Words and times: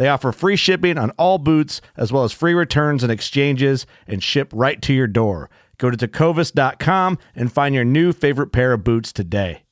They 0.00 0.08
offer 0.08 0.32
free 0.32 0.56
shipping 0.56 0.96
on 0.96 1.10
all 1.18 1.36
boots, 1.36 1.82
as 1.94 2.10
well 2.10 2.24
as 2.24 2.32
free 2.32 2.54
returns 2.54 3.02
and 3.02 3.12
exchanges, 3.12 3.84
and 4.06 4.22
ship 4.22 4.50
right 4.50 4.80
to 4.80 4.94
your 4.94 5.06
door. 5.06 5.50
Go 5.76 5.90
to 5.90 5.96
tecovas.com 6.08 7.18
and 7.36 7.52
find 7.52 7.74
your 7.74 7.84
new 7.84 8.14
favorite 8.14 8.46
pair 8.46 8.72
of 8.72 8.82
boots 8.82 9.12
today. 9.12 9.64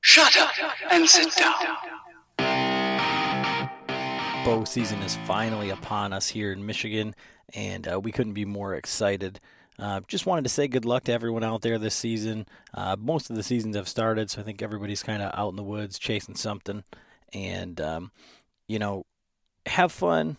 Shut 0.00 0.36
up 0.38 0.52
and 0.92 1.08
sit 1.08 1.34
down. 1.34 1.56
Bow 4.44 4.62
season 4.62 5.00
is 5.02 5.16
finally 5.26 5.70
upon 5.70 6.12
us 6.12 6.28
here 6.28 6.52
in 6.52 6.64
Michigan, 6.64 7.16
and 7.52 7.88
uh, 7.92 7.98
we 7.98 8.12
couldn't 8.12 8.34
be 8.34 8.44
more 8.44 8.76
excited. 8.76 9.40
Uh, 9.76 10.02
just 10.06 10.24
wanted 10.24 10.44
to 10.44 10.50
say 10.50 10.68
good 10.68 10.84
luck 10.84 11.02
to 11.02 11.12
everyone 11.12 11.42
out 11.42 11.62
there 11.62 11.80
this 11.80 11.96
season. 11.96 12.46
Uh, 12.72 12.94
most 12.96 13.28
of 13.28 13.34
the 13.34 13.42
seasons 13.42 13.74
have 13.74 13.88
started, 13.88 14.30
so 14.30 14.40
I 14.40 14.44
think 14.44 14.62
everybody's 14.62 15.02
kind 15.02 15.20
of 15.20 15.32
out 15.36 15.48
in 15.48 15.56
the 15.56 15.64
woods 15.64 15.98
chasing 15.98 16.36
something 16.36 16.84
and 17.32 17.80
um, 17.80 18.12
you 18.68 18.78
know, 18.78 19.04
have 19.66 19.92
fun, 19.92 20.36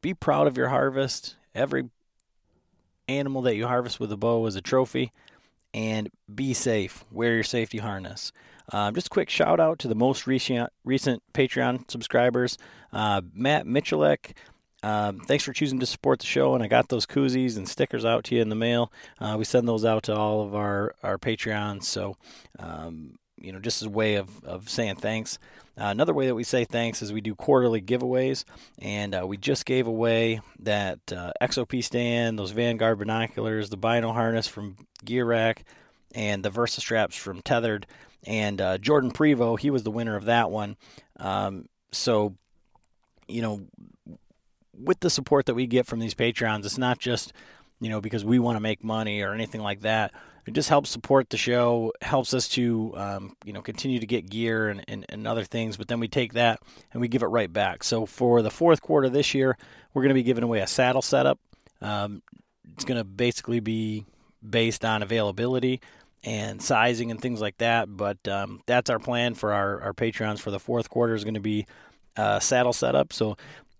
be 0.00 0.14
proud 0.14 0.46
of 0.46 0.56
your 0.56 0.68
harvest. 0.68 1.36
Every 1.54 1.90
animal 3.08 3.42
that 3.42 3.56
you 3.56 3.66
harvest 3.66 4.00
with 4.00 4.12
a 4.12 4.16
bow 4.16 4.44
is 4.46 4.56
a 4.56 4.60
trophy, 4.60 5.12
and 5.72 6.10
be 6.32 6.54
safe. 6.54 7.04
Wear 7.10 7.34
your 7.34 7.44
safety 7.44 7.78
harness. 7.78 8.32
Um, 8.72 8.94
just 8.94 9.06
a 9.06 9.10
quick 9.10 9.30
shout 9.30 9.60
out 9.60 9.78
to 9.80 9.88
the 9.88 9.94
most 9.94 10.26
recent 10.26 10.70
recent 10.84 11.22
Patreon 11.32 11.90
subscribers, 11.90 12.58
uh, 12.92 13.20
Matt 13.32 13.66
Michalek. 13.66 14.32
Um, 14.82 15.20
thanks 15.20 15.44
for 15.44 15.52
choosing 15.52 15.80
to 15.80 15.86
support 15.86 16.20
the 16.20 16.26
show, 16.26 16.54
and 16.54 16.62
I 16.62 16.68
got 16.68 16.88
those 16.88 17.06
koozies 17.06 17.56
and 17.56 17.68
stickers 17.68 18.04
out 18.04 18.24
to 18.24 18.36
you 18.36 18.42
in 18.42 18.50
the 18.50 18.54
mail. 18.54 18.92
Uh, 19.18 19.36
we 19.38 19.44
send 19.44 19.66
those 19.66 19.84
out 19.84 20.04
to 20.04 20.14
all 20.14 20.42
of 20.42 20.54
our 20.54 20.94
our 21.02 21.18
Patreons, 21.18 21.84
so 21.84 22.16
um, 22.58 23.18
you 23.46 23.52
know, 23.52 23.60
just 23.60 23.80
as 23.80 23.86
a 23.86 23.90
way 23.90 24.16
of, 24.16 24.44
of 24.44 24.68
saying 24.68 24.96
thanks. 24.96 25.38
Uh, 25.78 25.84
another 25.84 26.12
way 26.12 26.26
that 26.26 26.34
we 26.34 26.42
say 26.42 26.64
thanks 26.64 27.00
is 27.00 27.12
we 27.12 27.20
do 27.20 27.34
quarterly 27.34 27.80
giveaways, 27.80 28.44
and 28.80 29.14
uh, 29.14 29.24
we 29.24 29.36
just 29.36 29.64
gave 29.64 29.86
away 29.86 30.40
that 30.58 30.98
uh, 31.12 31.32
XOP 31.40 31.84
stand, 31.84 32.38
those 32.38 32.50
Vanguard 32.50 32.98
binoculars, 32.98 33.70
the 33.70 33.76
Bino 33.76 34.12
harness 34.12 34.48
from 34.48 34.76
Gearak, 35.04 35.58
and 36.12 36.44
the 36.44 36.50
Versa 36.50 36.80
straps 36.80 37.14
from 37.14 37.40
Tethered. 37.40 37.86
And 38.26 38.60
uh, 38.60 38.78
Jordan 38.78 39.12
Prevo, 39.12 39.56
he 39.56 39.70
was 39.70 39.84
the 39.84 39.90
winner 39.92 40.16
of 40.16 40.24
that 40.24 40.50
one. 40.50 40.76
Um, 41.18 41.68
so, 41.92 42.34
you 43.28 43.42
know, 43.42 43.60
with 44.76 44.98
the 45.00 45.10
support 45.10 45.46
that 45.46 45.54
we 45.54 45.68
get 45.68 45.86
from 45.86 46.00
these 46.00 46.14
Patreons, 46.14 46.64
it's 46.64 46.78
not 46.78 46.98
just, 46.98 47.32
you 47.80 47.90
know, 47.90 48.00
because 48.00 48.24
we 48.24 48.40
want 48.40 48.56
to 48.56 48.60
make 48.60 48.82
money 48.82 49.22
or 49.22 49.32
anything 49.32 49.60
like 49.60 49.82
that 49.82 50.12
it 50.46 50.54
just 50.54 50.68
helps 50.68 50.90
support 50.90 51.30
the 51.30 51.36
show, 51.36 51.92
helps 52.00 52.32
us 52.32 52.48
to 52.50 52.94
um, 52.96 53.36
you 53.44 53.52
know 53.52 53.62
continue 53.62 53.98
to 53.98 54.06
get 54.06 54.30
gear 54.30 54.68
and, 54.68 54.84
and, 54.86 55.04
and, 55.08 55.26
other 55.26 55.44
things. 55.44 55.76
But 55.76 55.88
then 55.88 55.98
we 55.98 56.08
take 56.08 56.34
that 56.34 56.60
and 56.92 57.00
we 57.00 57.08
give 57.08 57.22
it 57.22 57.26
right 57.26 57.52
back. 57.52 57.82
So 57.82 58.06
for 58.06 58.42
the 58.42 58.50
fourth 58.50 58.80
quarter 58.80 59.08
this 59.08 59.34
year, 59.34 59.58
we're 59.92 60.02
going 60.02 60.10
to 60.10 60.14
be 60.14 60.22
giving 60.22 60.44
away 60.44 60.60
a 60.60 60.66
saddle 60.66 61.02
setup. 61.02 61.40
Um, 61.80 62.22
it's 62.74 62.84
going 62.84 62.98
to 62.98 63.04
basically 63.04 63.60
be 63.60 64.06
based 64.48 64.84
on 64.84 65.02
availability 65.02 65.80
and 66.22 66.62
sizing 66.62 67.10
and 67.10 67.20
things 67.20 67.40
like 67.40 67.58
that. 67.58 67.94
But 67.94 68.26
um, 68.28 68.60
that's 68.66 68.88
our 68.90 68.98
plan 68.98 69.34
for 69.34 69.52
our, 69.52 69.80
our 69.80 69.92
Patreons 69.92 70.38
for 70.38 70.50
the 70.50 70.60
fourth 70.60 70.90
quarter 70.90 71.14
is 71.14 71.24
going 71.24 71.34
to 71.34 71.40
be 71.40 71.66
a 72.16 72.40
saddle 72.40 72.72
setup. 72.72 73.12
So 73.12 73.36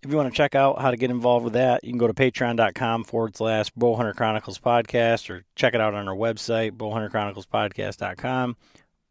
if 0.07 0.11
you 0.11 0.17
want 0.17 0.31
to 0.31 0.37
check 0.37 0.55
out 0.55 0.79
how 0.79 0.89
to 0.89 0.95
get 0.95 1.11
involved 1.11 1.43
with 1.43 1.53
that, 1.53 1.83
you 1.83 1.91
can 1.91 1.97
go 1.97 2.07
to 2.07 2.13
patreon.com 2.13 3.03
forward 3.03 3.35
slash 3.35 3.69
Bowhunter 3.73 4.15
Chronicles 4.15 4.57
podcast 4.57 5.29
or 5.29 5.43
check 5.53 5.73
it 5.73 5.81
out 5.81 5.93
on 5.93 6.07
our 6.07 6.15
website, 6.15 6.71
bowhunterchroniclespodcast.com. 6.71 8.55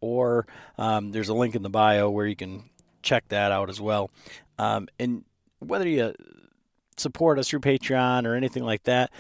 Or 0.01 0.47
um, 0.79 1.13
there's 1.13 1.29
a 1.29 1.35
link 1.35 1.55
in 1.55 1.63
the 1.63 1.69
bio 1.69 2.09
where 2.09 2.27
you 2.27 2.35
can 2.35 2.71
check 3.03 3.29
that 3.29 3.53
out 3.53 3.69
as 3.69 3.79
well. 3.79 4.11
Um, 4.59 4.89
and 4.99 5.25
whether 5.59 5.87
you 5.87 6.15
support 6.97 7.39
us 7.39 7.51
through 7.51 7.61
Patreon 7.61 8.25
or 8.25 8.35
anything 8.35 8.65
like 8.65 8.85
that, 8.85 9.11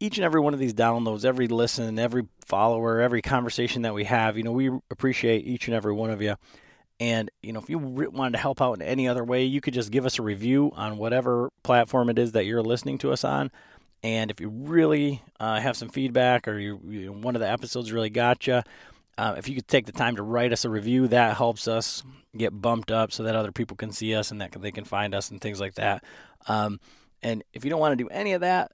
each 0.00 0.18
and 0.18 0.24
every 0.24 0.40
one 0.40 0.52
of 0.52 0.58
these 0.58 0.74
downloads, 0.74 1.24
every 1.24 1.46
listen, 1.46 2.00
every 2.00 2.26
follower, 2.44 3.00
every 3.00 3.22
conversation 3.22 3.82
that 3.82 3.94
we 3.94 4.02
have, 4.02 4.36
you 4.36 4.42
know, 4.42 4.50
we 4.50 4.68
appreciate 4.90 5.46
each 5.46 5.68
and 5.68 5.76
every 5.76 5.92
one 5.92 6.10
of 6.10 6.20
you. 6.20 6.34
And 7.00 7.30
you 7.42 7.52
know, 7.52 7.60
if 7.60 7.70
you 7.70 7.78
wanted 7.78 8.32
to 8.32 8.38
help 8.38 8.60
out 8.60 8.74
in 8.74 8.82
any 8.82 9.08
other 9.08 9.24
way, 9.24 9.44
you 9.44 9.60
could 9.60 9.74
just 9.74 9.90
give 9.90 10.04
us 10.04 10.18
a 10.18 10.22
review 10.22 10.70
on 10.76 10.98
whatever 10.98 11.50
platform 11.62 12.10
it 12.10 12.18
is 12.18 12.32
that 12.32 12.44
you're 12.44 12.62
listening 12.62 12.98
to 12.98 13.10
us 13.10 13.24
on. 13.24 13.50
And 14.02 14.30
if 14.30 14.40
you 14.40 14.48
really 14.50 15.22
uh, 15.40 15.60
have 15.60 15.76
some 15.76 15.88
feedback 15.88 16.46
or 16.46 16.58
you, 16.58 16.80
you 16.86 17.12
one 17.12 17.34
of 17.34 17.40
the 17.40 17.50
episodes 17.50 17.90
really 17.90 18.10
got 18.10 18.46
you, 18.46 18.62
uh, 19.18 19.34
if 19.36 19.48
you 19.48 19.54
could 19.54 19.68
take 19.68 19.86
the 19.86 19.92
time 19.92 20.16
to 20.16 20.22
write 20.22 20.52
us 20.52 20.64
a 20.64 20.70
review, 20.70 21.08
that 21.08 21.36
helps 21.36 21.66
us 21.66 22.02
get 22.36 22.60
bumped 22.60 22.90
up 22.90 23.12
so 23.12 23.22
that 23.22 23.34
other 23.34 23.52
people 23.52 23.76
can 23.76 23.92
see 23.92 24.14
us 24.14 24.30
and 24.30 24.40
that 24.40 24.52
they 24.52 24.70
can 24.70 24.84
find 24.84 25.14
us 25.14 25.30
and 25.30 25.40
things 25.40 25.60
like 25.60 25.74
that. 25.74 26.04
Um, 26.48 26.80
and 27.22 27.42
if 27.52 27.64
you 27.64 27.70
don't 27.70 27.80
want 27.80 27.96
to 27.98 28.02
do 28.02 28.08
any 28.08 28.32
of 28.32 28.42
that, 28.42 28.72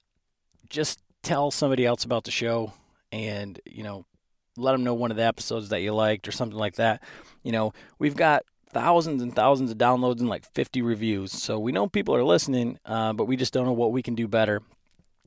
just 0.69 1.01
tell 1.23 1.51
somebody 1.51 1.87
else 1.87 2.05
about 2.05 2.25
the 2.25 2.31
show 2.31 2.73
and 3.13 3.61
you 3.65 3.83
know 3.83 4.05
let 4.57 4.73
them 4.73 4.85
know 4.85 4.95
one 4.95 5.11
of 5.11 5.17
the 5.17 5.25
episodes 5.25 5.69
that 5.71 5.81
you 5.81 5.95
liked 5.95 6.27
or 6.29 6.33
something 6.33 6.59
like 6.59 6.77
that. 6.77 7.03
You 7.43 7.53
know, 7.53 7.73
we've 7.99 8.17
got 8.17 8.45
thousands 8.71 9.23
and 9.23 9.35
thousands 9.35 9.71
of 9.71 9.79
downloads 9.79 10.21
and 10.21 10.29
like 10.29 10.45
50 10.53 10.83
reviews. 10.83 11.33
So 11.33 11.59
we 11.59 11.73
know 11.73 11.87
people 11.87 12.15
are 12.15 12.25
listening, 12.25 12.79
uh, 12.85 13.13
but 13.13 13.27
we 13.27 13.37
just 13.37 13.53
don't 13.53 13.67
know 13.67 13.73
what 13.73 13.93
we 13.93 14.03
can 14.03 14.15
do 14.15 14.29
better. 14.29 14.63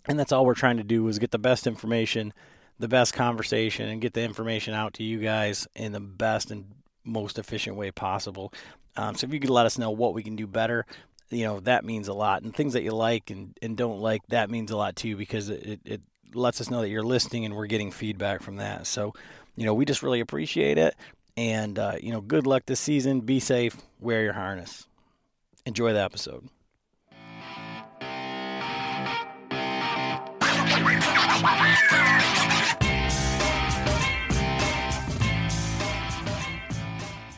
And 0.07 0.19
that's 0.19 0.31
all 0.31 0.45
we're 0.45 0.55
trying 0.55 0.77
to 0.77 0.83
do 0.83 1.07
is 1.07 1.19
get 1.19 1.31
the 1.31 1.39
best 1.39 1.67
information, 1.67 2.33
the 2.77 2.87
best 2.87 3.13
conversation, 3.13 3.87
and 3.87 4.01
get 4.01 4.13
the 4.13 4.23
information 4.23 4.73
out 4.73 4.93
to 4.95 5.03
you 5.03 5.19
guys 5.19 5.67
in 5.75 5.91
the 5.91 5.99
best 5.99 6.51
and 6.51 6.65
most 7.03 7.39
efficient 7.39 7.75
way 7.75 7.91
possible. 7.91 8.53
Um, 8.95 9.15
so 9.15 9.25
if 9.27 9.33
you 9.33 9.39
could 9.39 9.49
let 9.49 9.65
us 9.65 9.77
know 9.77 9.91
what 9.91 10.13
we 10.13 10.23
can 10.23 10.35
do 10.35 10.47
better, 10.47 10.85
you 11.29 11.45
know 11.45 11.59
that 11.61 11.85
means 11.85 12.07
a 12.07 12.13
lot. 12.13 12.41
And 12.41 12.55
things 12.55 12.73
that 12.73 12.83
you 12.83 12.91
like 12.91 13.29
and, 13.29 13.57
and 13.61 13.77
don't 13.77 13.99
like, 13.99 14.21
that 14.27 14.49
means 14.49 14.71
a 14.71 14.77
lot 14.77 14.95
too 14.95 15.15
because 15.15 15.49
it, 15.49 15.79
it 15.85 16.01
lets 16.33 16.61
us 16.61 16.69
know 16.69 16.81
that 16.81 16.89
you're 16.89 17.03
listening 17.03 17.45
and 17.45 17.55
we're 17.55 17.67
getting 17.67 17.91
feedback 17.91 18.41
from 18.41 18.57
that. 18.57 18.87
So, 18.87 19.13
you 19.55 19.65
know, 19.65 19.73
we 19.73 19.85
just 19.85 20.03
really 20.03 20.19
appreciate 20.19 20.77
it. 20.77 20.95
And, 21.37 21.79
uh, 21.79 21.95
you 22.01 22.11
know, 22.11 22.21
good 22.21 22.45
luck 22.45 22.63
this 22.65 22.79
season. 22.79 23.21
Be 23.21 23.39
safe. 23.39 23.77
Wear 23.99 24.23
your 24.23 24.33
harness. 24.33 24.87
Enjoy 25.65 25.93
the 25.93 26.01
episode. 26.01 26.49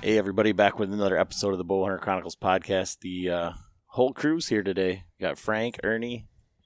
Hey, 0.03 0.17
everybody, 0.17 0.51
back 0.51 0.79
with 0.79 0.91
another 0.91 1.15
episode 1.15 1.51
of 1.51 1.59
the 1.59 1.65
Bowhunter 1.65 2.01
Chronicles 2.01 2.35
podcast. 2.35 3.01
The 3.01 3.29
uh, 3.29 3.51
whole 3.85 4.13
crew's 4.13 4.47
here 4.47 4.63
today. 4.63 5.03
We 5.19 5.23
got 5.23 5.38
Frank, 5.38 5.79
Ernie, 5.83 6.25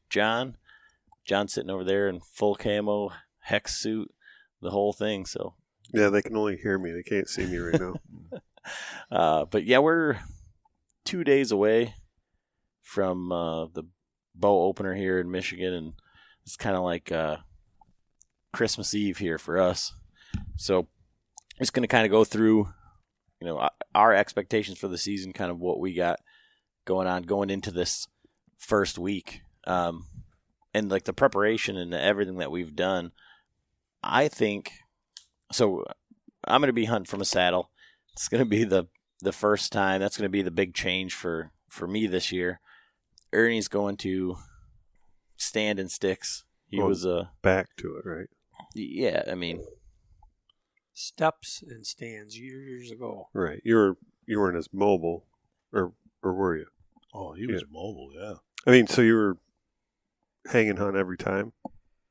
John, 0.10 0.56
John 1.25 1.48
sitting 1.48 1.69
over 1.69 1.83
there 1.83 2.07
in 2.07 2.22
full 2.22 2.56
camo, 2.56 3.12
hex 3.39 3.75
suit, 3.75 4.13
the 4.62 4.72
whole 4.72 4.94
thing. 4.94 5.25
So, 5.25 5.56
Yeah, 5.94 6.10
they 6.10 6.22
can 6.22 6.38
only 6.38 6.57
hear 6.57 6.77
me. 6.77 6.92
They 6.92 7.04
can't 7.04 7.27
see 7.27 7.45
me 7.45 7.57
right 7.57 7.80
now. 7.80 7.95
uh, 9.12 9.45
but 9.45 9.66
yeah, 9.66 9.80
we're 9.80 10.18
two 11.04 11.24
days 11.24 11.51
away 11.51 11.95
from 12.81 13.31
uh, 13.31 13.66
the 13.66 13.83
bow 14.33 14.63
opener 14.63 14.94
here 14.94 15.19
in 15.19 15.31
Michigan, 15.31 15.74
and 15.74 15.94
it's 16.45 16.56
kind 16.56 16.75
of 16.75 16.83
like 16.83 17.12
uh, 17.12 17.38
Christmas 18.54 18.94
Eve 18.94 19.18
here 19.18 19.38
for 19.38 19.60
us. 19.60 19.94
So, 20.56 20.88
just 21.60 21.74
going 21.74 21.83
to 21.83 21.88
kind 21.88 22.06
of 22.06 22.12
go 22.12 22.24
through, 22.24 22.69
you 23.39 23.48
know, 23.48 23.69
our 23.94 24.13
expectations 24.13 24.77
for 24.77 24.88
the 24.88 24.98
season, 24.98 25.33
kind 25.33 25.51
of 25.51 25.60
what 25.60 25.80
we 25.80 25.94
got 25.94 26.19
going 26.86 27.07
on 27.07 27.24
going 27.24 27.50
into 27.50 27.72
this 27.72 28.07
first 28.57 28.98
week, 28.98 29.42
um, 29.66 30.06
and 30.75 30.89
like 30.92 31.06
the 31.06 31.13
preparation 31.13 31.77
and 31.77 31.94
everything 31.94 32.38
that 32.38 32.51
we've 32.51 32.75
done. 32.75 33.12
I 34.04 34.27
think 34.27 34.72
so. 35.51 35.86
I'm 36.48 36.62
going 36.62 36.68
to 36.68 36.74
be 36.74 36.86
hunting 36.86 37.10
from 37.10 37.22
a 37.22 37.25
saddle. 37.25 37.72
It's 38.13 38.27
going 38.27 38.44
to 38.44 38.50
be 38.50 38.63
the 38.63 38.86
the 39.22 39.31
first 39.31 39.72
time. 39.72 40.01
That's 40.01 40.18
going 40.18 40.25
to 40.25 40.38
be 40.38 40.42
the 40.42 40.51
big 40.51 40.74
change 40.74 41.13
for 41.13 41.51
for 41.69 41.88
me 41.88 42.07
this 42.07 42.31
year. 42.31 42.60
Ernie's 43.33 43.68
going 43.68 43.98
to 43.98 44.38
stand 45.38 45.80
in 45.80 45.89
sticks. 45.89 46.44
He 46.69 46.81
Oh. 46.81 46.88
was 46.88 47.06
a 47.06 47.31
Back 47.42 47.75
to 47.77 47.95
it, 47.98 48.06
right? 48.07 48.27
yeah. 48.74 49.24
I 49.30 49.36
mean, 49.36 49.63
Steps 50.94 51.62
and 51.68 51.86
stands 51.86 52.38
years 52.39 52.89
ago. 52.92 53.27
Right. 53.33 53.62
You 53.66 53.75
were 53.75 53.98
you 54.25 54.39
weren't 54.39 54.57
as 54.57 54.69
mobile, 54.72 55.25
or 55.74 55.94
or 56.24 56.33
were 56.33 56.57
you? 56.57 56.68
Oh, 57.13 57.33
he 57.33 57.45
was 57.48 57.63
mobile, 57.69 58.12
yeah. 58.13 58.36
I 58.66 58.72
mean, 58.72 58.88
so 58.88 59.01
you 59.01 59.13
were 59.16 59.38
hanging 60.48 60.78
hunt 60.78 60.96
every 60.96 61.18
time. 61.18 61.54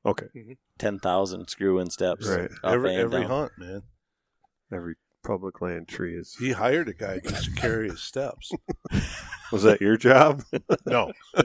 Okay. 0.07 0.27
Mm-hmm. 0.37 0.53
ten 0.79 0.99
thousand 0.99 1.49
screw 1.49 1.79
in 1.79 1.91
steps. 1.91 2.29
Right. 2.29 2.51
up 2.63 2.73
every 2.73 2.91
and 2.91 2.99
every 3.01 3.21
down. 3.23 3.31
hunt, 3.31 3.53
man. 3.59 3.83
Every 4.73 4.97
public 5.25 5.61
land 5.63 5.89
tree 5.89 6.15
is. 6.17 6.37
He 6.39 6.53
hired 6.53 6.89
a 6.89 6.93
guy 6.93 7.21
just 7.21 7.45
to 7.47 7.51
carry 7.53 7.89
his 7.89 8.03
steps. 8.03 8.53
Was 9.53 9.63
that 9.63 9.81
your 9.81 9.97
job? 9.97 10.43
No, 10.87 11.13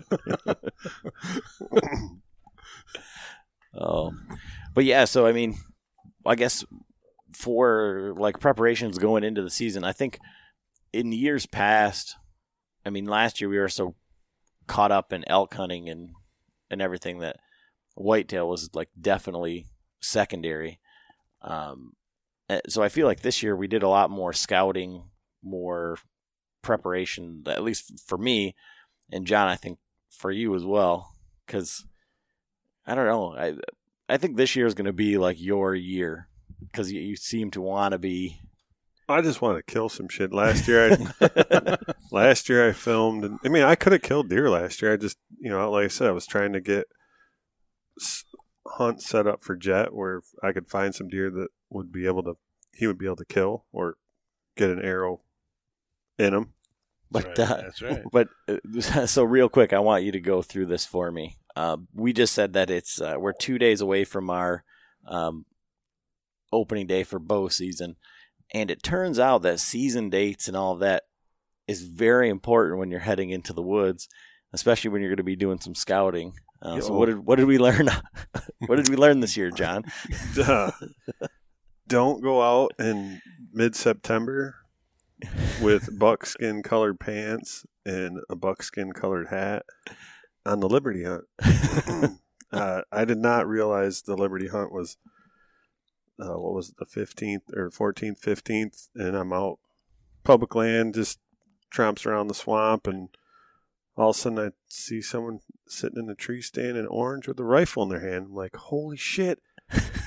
Oh, 3.77 4.11
but 4.73 4.83
yeah. 4.83 5.05
So 5.05 5.25
I 5.27 5.31
mean, 5.31 5.55
I 6.25 6.35
guess 6.35 6.65
for 7.33 8.13
like 8.17 8.39
preparations 8.39 8.97
going 8.97 9.23
into 9.23 9.41
the 9.41 9.49
season, 9.49 9.83
I 9.83 9.91
think 9.91 10.19
in 10.91 11.11
years 11.11 11.45
past, 11.45 12.15
I 12.85 12.89
mean, 12.89 13.05
last 13.05 13.39
year 13.39 13.49
we 13.49 13.59
were 13.59 13.69
so 13.69 13.95
caught 14.67 14.91
up 14.91 15.13
in 15.13 15.23
elk 15.27 15.53
hunting 15.53 15.87
and 15.89 16.09
and 16.69 16.81
everything 16.81 17.19
that 17.19 17.37
whitetail 17.95 18.47
was 18.47 18.69
like 18.73 18.89
definitely 18.99 19.67
secondary. 20.01 20.79
Um, 21.41 21.93
eh, 22.49 22.61
so 22.67 22.81
I 22.81 22.89
feel 22.89 23.07
like 23.07 23.21
this 23.21 23.43
year 23.43 23.55
we 23.55 23.67
did 23.67 23.83
a 23.83 23.89
lot 23.89 24.09
more 24.09 24.33
scouting, 24.33 25.03
more 25.43 25.97
preparation, 26.61 27.43
at 27.47 27.63
least 27.63 28.01
for 28.05 28.17
me 28.17 28.55
and 29.11 29.25
John. 29.25 29.47
I 29.47 29.55
think 29.55 29.79
for 30.09 30.31
you 30.31 30.55
as 30.55 30.65
well, 30.65 31.15
because 31.45 31.85
I 32.85 32.95
don't 32.95 33.07
know. 33.07 33.35
I 33.35 33.55
I 34.07 34.17
think 34.17 34.35
this 34.35 34.55
year 34.55 34.65
is 34.65 34.73
going 34.73 34.85
to 34.85 34.93
be 34.93 35.17
like 35.17 35.39
your 35.39 35.75
year 35.75 36.27
because 36.59 36.91
you, 36.91 36.99
you 36.99 37.15
seem 37.15 37.51
to 37.51 37.61
want 37.61 37.93
to 37.93 37.99
be. 37.99 38.41
I 39.09 39.21
just 39.21 39.41
want 39.41 39.57
to 39.57 39.63
kill 39.71 39.89
some 39.89 40.07
shit. 40.07 40.31
Last 40.31 40.67
year, 40.67 40.97
I 41.19 41.77
last 42.11 42.47
year 42.47 42.69
I 42.69 42.73
filmed, 42.73 43.25
and 43.25 43.39
I 43.43 43.49
mean, 43.49 43.63
I 43.63 43.75
could 43.75 43.91
have 43.91 44.03
killed 44.03 44.29
deer 44.29 44.49
last 44.49 44.81
year. 44.81 44.93
I 44.93 44.97
just, 44.97 45.17
you 45.39 45.49
know, 45.49 45.71
like 45.71 45.85
I 45.85 45.87
said, 45.87 46.07
I 46.07 46.11
was 46.11 46.27
trying 46.27 46.53
to 46.53 46.61
get 46.61 46.85
s- 47.99 48.25
hunt 48.67 49.01
set 49.01 49.25
up 49.25 49.43
for 49.43 49.55
Jet 49.55 49.93
where 49.93 50.21
I 50.43 50.51
could 50.51 50.67
find 50.67 50.93
some 50.93 51.09
deer 51.09 51.31
that 51.31 51.47
would 51.69 51.91
be 51.91 52.05
able 52.05 52.23
to, 52.23 52.37
he 52.73 52.85
would 52.87 52.99
be 52.99 53.05
able 53.05 53.15
to 53.17 53.25
kill 53.25 53.65
or 53.71 53.95
get 54.55 54.69
an 54.69 54.81
arrow 54.81 55.21
in 56.19 56.33
him. 56.33 56.53
But 57.11 57.35
That's 57.35 57.49
right. 57.49 57.49
uh, 57.49 57.61
That's 57.63 57.81
right. 57.81 58.03
but 58.11 58.27
uh, 58.47 59.05
so 59.07 59.23
real 59.23 59.49
quick, 59.49 59.73
I 59.73 59.79
want 59.79 60.03
you 60.03 60.11
to 60.11 60.19
go 60.19 60.41
through 60.41 60.67
this 60.67 60.85
for 60.85 61.11
me. 61.11 61.37
Uh, 61.55 61.77
we 61.95 62.13
just 62.13 62.33
said 62.33 62.53
that 62.53 62.69
it's 62.69 63.01
uh, 63.01 63.15
we're 63.17 63.33
two 63.33 63.57
days 63.57 63.81
away 63.81 64.03
from 64.03 64.29
our 64.29 64.63
um, 65.07 65.45
opening 66.53 66.87
day 66.87 67.03
for 67.03 67.19
bow 67.19 67.47
season, 67.47 67.95
and 68.53 68.71
it 68.71 68.83
turns 68.83 69.19
out 69.19 69.41
that 69.43 69.59
season 69.59 70.09
dates 70.09 70.47
and 70.47 70.57
all 70.57 70.73
of 70.73 70.79
that 70.79 71.03
is 71.67 71.83
very 71.83 72.29
important 72.29 72.79
when 72.79 72.89
you're 72.89 72.99
heading 72.99 73.29
into 73.29 73.53
the 73.53 73.61
woods, 73.61 74.09
especially 74.53 74.89
when 74.89 75.01
you're 75.01 75.11
going 75.11 75.17
to 75.17 75.23
be 75.23 75.35
doing 75.35 75.59
some 75.59 75.75
scouting. 75.75 76.33
Uh, 76.61 76.81
so 76.81 76.93
what 76.93 77.05
did 77.05 77.19
what 77.19 77.37
did 77.37 77.45
we 77.45 77.57
learn? 77.57 77.89
what 78.67 78.75
did 78.75 78.89
we 78.89 78.95
learn 78.95 79.19
this 79.19 79.37
year, 79.37 79.51
John? 79.51 79.83
Duh. 80.35 80.71
Don't 81.87 82.21
go 82.21 82.41
out 82.41 82.73
in 82.79 83.21
mid 83.53 83.75
September 83.75 84.55
with 85.61 85.97
buckskin 85.97 86.63
colored 86.63 86.99
pants 86.99 87.65
and 87.85 88.19
a 88.29 88.35
buckskin 88.35 88.91
colored 88.91 89.27
hat 89.27 89.63
on 90.45 90.59
the 90.59 90.69
Liberty 90.69 91.03
hunt. 91.03 91.25
uh, 92.51 92.81
I 92.91 93.05
did 93.05 93.17
not 93.17 93.47
realize 93.47 94.01
the 94.01 94.15
Liberty 94.15 94.47
hunt 94.47 94.71
was 94.71 94.97
uh, 96.19 96.37
what 96.37 96.53
was 96.53 96.69
it, 96.69 96.77
the 96.77 96.85
fifteenth 96.85 97.43
or 97.55 97.69
fourteenth, 97.71 98.19
fifteenth, 98.19 98.89
and 98.95 99.15
I'm 99.15 99.33
out 99.33 99.59
public 100.23 100.55
land, 100.55 100.95
just 100.95 101.19
tramps 101.69 102.05
around 102.05 102.27
the 102.27 102.33
swamp, 102.33 102.87
and 102.87 103.09
all 103.95 104.11
of 104.11 104.15
a 104.15 104.19
sudden 104.19 104.39
I 104.39 104.49
see 104.67 105.01
someone 105.01 105.39
sitting 105.67 106.03
in 106.03 106.09
a 106.09 106.15
tree 106.15 106.41
stand 106.41 106.77
in 106.77 106.87
orange 106.87 107.27
with 107.27 107.39
a 107.39 107.43
rifle 107.43 107.83
in 107.83 107.89
their 107.89 107.99
hand. 107.99 108.27
I'm 108.27 108.35
like, 108.35 108.55
holy 108.55 108.97
shit! 108.97 109.41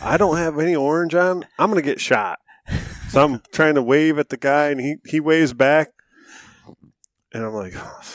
I 0.03 0.17
don't 0.17 0.37
have 0.37 0.59
any 0.59 0.75
orange 0.75 1.15
on. 1.15 1.47
I'm 1.59 1.71
gonna 1.71 1.83
get 1.83 2.01
shot. 2.01 2.41
So 3.09 3.25
I'm 3.25 3.43
trying 3.53 3.75
to 3.77 3.83
wave 3.83 4.19
at 4.19 4.29
the 4.29 4.37
guy, 4.37 4.69
and 4.69 4.81
he 4.81 4.97
he 5.05 5.21
waves 5.21 5.53
back, 5.53 5.93
and 7.33 7.45
I'm 7.45 7.55
like, 7.55 7.75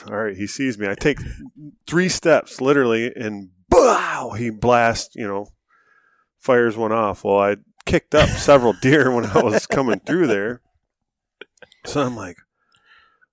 all 0.10 0.16
right, 0.16 0.36
he 0.36 0.48
sees 0.48 0.78
me. 0.78 0.88
I 0.88 0.96
take 0.96 1.20
three 1.88 2.10
steps, 2.10 2.62
literally, 2.62 3.12
and 3.16 3.50
wow, 3.72 4.36
he 4.38 4.50
blasts, 4.50 5.16
you 5.16 5.28
know, 5.28 5.48
fires 6.40 6.78
one 6.78 6.92
off. 6.92 7.24
Well, 7.24 7.40
I 7.40 7.58
kicked 7.88 8.14
up 8.14 8.30
several 8.30 8.74
deer 8.74 9.10
when 9.12 9.26
I 9.26 9.42
was 9.42 9.66
coming 9.66 10.00
through 10.00 10.28
there, 10.28 10.62
so 11.86 12.04
I'm 12.04 12.16
like, 12.16 12.38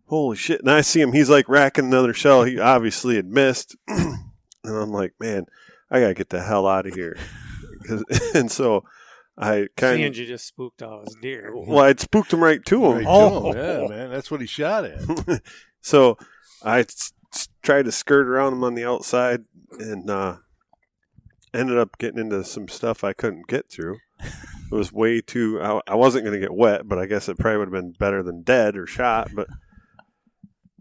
holy 0.07 0.37
shit! 0.37 0.61
And 0.61 0.71
I 0.71 0.81
see 0.81 1.01
him. 1.01 1.13
He's 1.13 1.29
like 1.31 1.49
racking 1.49 1.87
another 1.87 2.15
shell. 2.15 2.45
He 2.45 2.59
obviously 2.59 3.17
had 3.17 3.27
missed, 3.27 3.77
and 3.89 4.17
I'm 4.65 4.91
like, 4.91 5.13
man, 5.21 5.47
I 5.91 6.01
gotta 6.01 6.15
get 6.15 6.31
the 6.31 6.43
hell 6.43 6.67
out 6.67 6.87
of 6.87 6.95
here. 6.95 7.17
and 8.35 8.51
so 8.51 8.85
I 9.37 9.67
kind 9.77 9.97
Seeing 9.99 10.09
of 10.09 10.17
you 10.17 10.27
just 10.27 10.47
spooked 10.47 10.83
all 10.83 11.01
his 11.05 11.17
deer. 11.21 11.53
well, 11.55 11.85
I 11.85 11.93
spooked 11.95 12.33
him 12.33 12.43
right 12.43 12.65
to 12.67 12.85
him. 12.87 12.93
Right 12.99 13.07
Oh. 13.07 13.53
to 13.53 13.59
him, 13.59 13.65
yeah, 13.83 13.89
man. 13.97 14.11
That's 14.11 14.31
what 14.31 14.41
he 14.41 14.47
shot 14.47 14.85
at. 14.85 15.43
so 15.83 16.17
I 16.63 16.81
s- 16.81 17.13
s- 17.35 17.49
tried 17.63 17.85
to 17.87 17.93
skirt 17.93 18.27
around 18.29 18.53
him 18.55 18.65
on 18.65 18.75
the 18.75 18.85
outside 18.87 19.45
and 19.79 20.09
uh, 20.09 20.37
ended 21.53 21.77
up 21.77 21.99
getting 21.99 22.21
into 22.21 22.45
some 22.45 22.69
stuff 22.69 23.03
I 23.05 23.13
couldn't 23.13 23.49
get 23.49 23.69
through. 23.71 23.99
It 24.25 24.75
was 24.75 24.93
way 24.93 25.21
too. 25.21 25.61
I, 25.61 25.81
I 25.87 25.95
wasn't 25.95 26.25
going 26.25 26.35
to 26.35 26.41
get 26.41 26.55
wet, 26.55 26.89
but 26.89 26.99
I 26.99 27.07
guess 27.07 27.29
it 27.29 27.39
probably 27.39 27.59
would 27.59 27.69
have 27.69 27.83
been 27.83 27.93
better 27.93 28.23
than 28.23 28.43
dead 28.43 28.77
or 28.77 28.87
shot. 28.87 29.31
But 29.35 29.47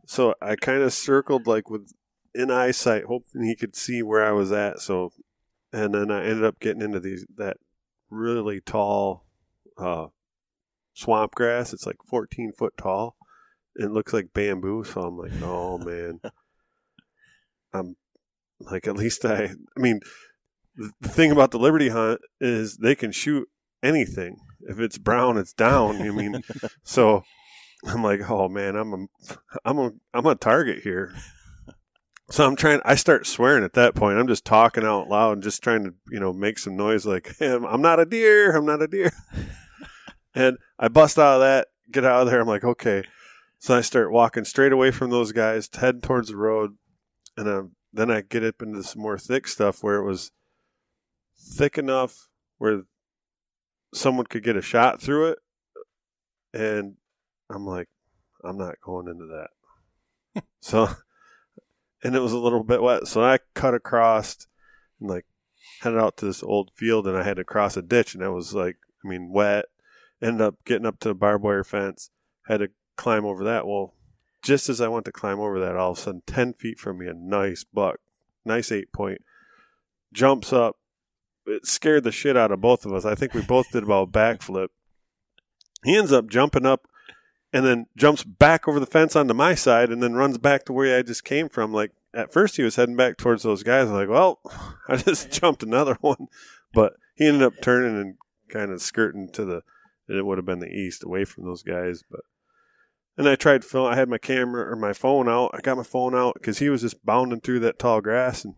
so 0.05 0.33
I 0.41 0.55
kind 0.55 0.81
of 0.81 0.93
circled 0.93 1.47
like 1.47 1.69
with 1.69 1.91
in 2.33 2.49
eyesight, 2.49 3.03
hoping 3.05 3.43
he 3.43 3.55
could 3.55 3.75
see 3.75 4.01
where 4.01 4.25
I 4.25 4.31
was 4.31 4.51
at. 4.51 4.79
So, 4.79 5.11
and 5.71 5.93
then 5.93 6.11
I 6.11 6.23
ended 6.23 6.43
up 6.43 6.59
getting 6.59 6.81
into 6.81 6.99
these 6.99 7.25
that 7.37 7.57
really 8.09 8.61
tall 8.61 9.25
uh, 9.77 10.07
swamp 10.93 11.35
grass. 11.35 11.73
It's 11.73 11.85
like 11.85 11.97
14 12.07 12.53
foot 12.57 12.73
tall. 12.77 13.15
It 13.75 13.91
looks 13.91 14.13
like 14.13 14.33
bamboo, 14.33 14.83
so 14.83 15.01
I'm 15.01 15.17
like, 15.17 15.31
oh 15.41 15.77
man. 15.77 16.19
I'm 17.73 17.95
like, 18.59 18.87
at 18.87 18.95
least 18.95 19.25
I. 19.25 19.45
I 19.45 19.79
mean, 19.79 19.99
the 20.75 21.09
thing 21.09 21.31
about 21.31 21.51
the 21.51 21.59
Liberty 21.59 21.89
Hunt 21.89 22.21
is 22.39 22.77
they 22.77 22.95
can 22.95 23.11
shoot 23.11 23.47
anything. 23.81 24.37
If 24.61 24.79
it's 24.79 24.97
brown, 24.97 25.37
it's 25.37 25.53
down. 25.53 26.01
I 26.01 26.09
mean, 26.09 26.41
so 26.83 27.23
I'm 27.85 28.03
like, 28.03 28.29
oh 28.29 28.49
man, 28.49 28.75
I'm 28.75 28.93
a, 28.93 29.07
I'm 29.65 29.79
a, 29.79 29.91
I'm 30.13 30.25
a 30.25 30.35
target 30.35 30.83
here. 30.83 31.13
So 32.29 32.47
I'm 32.47 32.55
trying. 32.55 32.81
I 32.85 32.95
start 32.95 33.27
swearing 33.27 33.63
at 33.63 33.73
that 33.73 33.95
point. 33.95 34.17
I'm 34.17 34.27
just 34.27 34.45
talking 34.45 34.85
out 34.85 35.09
loud 35.09 35.33
and 35.33 35.43
just 35.43 35.61
trying 35.61 35.83
to, 35.83 35.93
you 36.09 36.19
know, 36.19 36.33
make 36.33 36.57
some 36.57 36.75
noise. 36.75 37.05
Like, 37.05 37.35
hey, 37.39 37.53
I'm 37.53 37.81
not 37.81 37.99
a 37.99 38.05
deer. 38.05 38.55
I'm 38.55 38.65
not 38.65 38.81
a 38.81 38.87
deer. 38.87 39.11
and 40.35 40.57
I 40.79 40.87
bust 40.87 41.19
out 41.19 41.35
of 41.35 41.41
that, 41.41 41.67
get 41.91 42.05
out 42.05 42.21
of 42.21 42.31
there. 42.31 42.41
I'm 42.41 42.47
like, 42.47 42.63
okay. 42.63 43.03
So 43.59 43.75
I 43.77 43.81
start 43.81 44.11
walking 44.11 44.45
straight 44.45 44.73
away 44.73 44.91
from 44.91 45.09
those 45.09 45.31
guys, 45.31 45.69
head 45.73 46.03
towards 46.03 46.29
the 46.29 46.35
road, 46.35 46.75
and 47.37 47.47
um, 47.47 47.71
then 47.93 48.11
I 48.11 48.21
get 48.21 48.43
up 48.43 48.61
into 48.61 48.83
some 48.83 49.01
more 49.01 49.17
thick 49.17 49.47
stuff 49.47 49.83
where 49.83 49.95
it 49.95 50.05
was 50.05 50.31
thick 51.43 51.77
enough 51.77 52.27
where 52.57 52.83
someone 53.93 54.25
could 54.25 54.43
get 54.43 54.55
a 54.55 54.61
shot 54.61 55.01
through 55.01 55.29
it, 55.29 55.39
and 56.53 56.95
I'm 57.49 57.65
like, 57.65 57.89
I'm 58.43 58.57
not 58.57 58.81
going 58.81 59.07
into 59.07 59.25
that. 60.35 60.43
so, 60.61 60.89
and 62.03 62.15
it 62.15 62.21
was 62.21 62.33
a 62.33 62.37
little 62.37 62.63
bit 62.63 62.81
wet, 62.81 63.07
so 63.07 63.23
I 63.23 63.39
cut 63.53 63.73
across, 63.73 64.47
and 64.99 65.09
like 65.09 65.25
headed 65.81 65.99
out 65.99 66.17
to 66.17 66.25
this 66.25 66.43
old 66.43 66.71
field, 66.75 67.07
and 67.07 67.17
I 67.17 67.23
had 67.23 67.37
to 67.37 67.43
cross 67.43 67.77
a 67.77 67.81
ditch, 67.81 68.13
and 68.13 68.23
that 68.23 68.31
was 68.31 68.53
like, 68.53 68.77
I 69.03 69.07
mean, 69.07 69.29
wet. 69.31 69.65
Ended 70.21 70.41
up 70.41 70.55
getting 70.63 70.85
up 70.85 70.99
to 70.99 71.09
a 71.09 71.13
barbed 71.13 71.43
wire 71.43 71.65
fence, 71.65 72.09
had 72.47 72.61
to 72.61 72.69
climb 72.95 73.25
over 73.25 73.43
that. 73.43 73.67
Well, 73.67 73.93
just 74.41 74.69
as 74.69 74.79
I 74.79 74.87
went 74.87 75.03
to 75.05 75.11
climb 75.11 75.39
over 75.39 75.59
that, 75.59 75.75
all 75.75 75.91
of 75.91 75.97
a 75.97 76.01
sudden, 76.01 76.23
ten 76.25 76.53
feet 76.53 76.79
from 76.79 76.99
me, 76.99 77.07
a 77.07 77.13
nice 77.13 77.65
buck, 77.65 77.97
nice 78.45 78.71
eight 78.71 78.93
point, 78.93 79.21
jumps 80.13 80.53
up. 80.53 80.77
It 81.45 81.65
scared 81.65 82.03
the 82.03 82.11
shit 82.11 82.37
out 82.37 82.51
of 82.51 82.61
both 82.61 82.85
of 82.85 82.93
us. 82.93 83.05
I 83.05 83.15
think 83.15 83.33
we 83.33 83.41
both 83.41 83.71
did 83.71 83.83
about 83.83 84.09
a 84.09 84.11
backflip. 84.11 84.69
He 85.83 85.97
ends 85.97 86.11
up 86.11 86.27
jumping 86.27 86.65
up 86.65 86.87
and 87.51 87.65
then 87.65 87.85
jumps 87.95 88.23
back 88.23 88.67
over 88.67 88.79
the 88.79 88.85
fence 88.85 89.15
onto 89.15 89.33
my 89.33 89.53
side 89.53 89.91
and 89.91 90.01
then 90.01 90.13
runs 90.13 90.37
back 90.37 90.65
to 90.65 90.73
where 90.73 90.97
I 90.97 91.01
just 91.01 91.23
came 91.23 91.49
from. 91.49 91.73
Like 91.73 91.91
at 92.13 92.31
first 92.31 92.57
he 92.57 92.63
was 92.63 92.75
heading 92.75 92.95
back 92.95 93.17
towards 93.17 93.43
those 93.43 93.63
guys. 93.63 93.87
I'm 93.87 93.93
like, 93.93 94.09
well, 94.09 94.39
I 94.87 94.95
just 94.95 95.31
jumped 95.31 95.63
another 95.63 95.97
one, 96.01 96.27
but 96.73 96.93
he 97.15 97.27
ended 97.27 97.43
up 97.43 97.61
turning 97.61 97.99
and 97.99 98.15
kind 98.49 98.71
of 98.71 98.81
skirting 98.81 99.29
to 99.33 99.45
the. 99.45 99.61
It 100.09 100.25
would 100.25 100.37
have 100.37 100.45
been 100.45 100.59
the 100.59 100.67
east, 100.67 101.03
away 101.03 101.23
from 101.23 101.45
those 101.45 101.63
guys. 101.63 102.03
But 102.09 102.21
and 103.17 103.27
I 103.27 103.35
tried 103.35 103.63
film. 103.63 103.87
I 103.91 103.95
had 103.95 104.09
my 104.09 104.17
camera 104.17 104.69
or 104.69 104.75
my 104.75 104.91
phone 104.91 105.29
out. 105.29 105.51
I 105.53 105.61
got 105.61 105.77
my 105.77 105.83
phone 105.83 106.13
out 106.13 106.33
because 106.33 106.59
he 106.59 106.69
was 106.69 106.81
just 106.81 107.05
bounding 107.05 107.39
through 107.39 107.59
that 107.61 107.79
tall 107.79 108.01
grass 108.01 108.43
and 108.43 108.55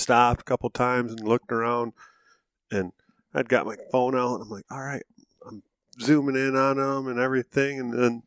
stopped 0.00 0.40
a 0.42 0.44
couple 0.44 0.70
times 0.70 1.12
and 1.12 1.26
looked 1.26 1.52
around. 1.52 1.92
And 2.70 2.92
I'd 3.34 3.48
got 3.48 3.66
my 3.66 3.76
phone 3.90 4.16
out 4.16 4.34
and 4.34 4.42
I'm 4.42 4.50
like, 4.50 4.64
all 4.70 4.82
right, 4.82 5.02
I'm 5.46 5.62
zooming 6.00 6.36
in 6.36 6.56
on 6.56 6.78
him 6.78 7.08
and 7.08 7.18
everything. 7.18 7.78
And 7.78 7.92
then 7.92 8.22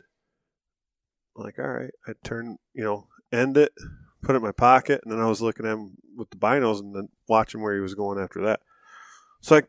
I'm 1.35 1.43
like, 1.43 1.59
all 1.59 1.67
right, 1.67 1.93
I 2.07 2.13
turn, 2.23 2.57
you 2.73 2.83
know, 2.83 3.07
end 3.31 3.57
it, 3.57 3.73
put 4.21 4.35
it 4.35 4.37
in 4.37 4.43
my 4.43 4.51
pocket, 4.51 5.01
and 5.03 5.11
then 5.11 5.19
I 5.19 5.27
was 5.27 5.41
looking 5.41 5.65
at 5.65 5.73
him 5.73 5.97
with 6.15 6.29
the 6.29 6.37
binos 6.37 6.79
and 6.79 6.95
then 6.95 7.09
watching 7.27 7.61
where 7.61 7.73
he 7.73 7.81
was 7.81 7.95
going 7.95 8.19
after 8.19 8.41
that. 8.43 8.61
So 9.41 9.55
like 9.55 9.67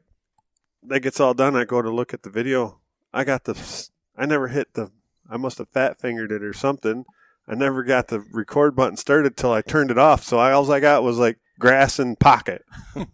that 0.84 1.00
gets 1.00 1.20
all 1.20 1.34
done. 1.34 1.56
I 1.56 1.64
go 1.64 1.82
to 1.82 1.90
look 1.90 2.12
at 2.12 2.22
the 2.22 2.30
video. 2.30 2.80
I 3.12 3.24
got 3.24 3.44
the, 3.44 3.88
I 4.16 4.26
never 4.26 4.48
hit 4.48 4.74
the, 4.74 4.90
I 5.28 5.36
must 5.36 5.58
have 5.58 5.70
fat 5.70 5.98
fingered 5.98 6.32
it 6.32 6.42
or 6.42 6.52
something. 6.52 7.04
I 7.48 7.54
never 7.54 7.82
got 7.82 8.08
the 8.08 8.20
record 8.20 8.74
button 8.74 8.96
started 8.96 9.36
till 9.36 9.52
I 9.52 9.62
turned 9.62 9.90
it 9.90 9.98
off. 9.98 10.24
So 10.24 10.38
I, 10.38 10.52
all 10.52 10.70
I 10.70 10.80
got 10.80 11.02
was 11.02 11.18
like 11.18 11.38
grass 11.58 11.98
and 11.98 12.18
pocket. 12.18 12.64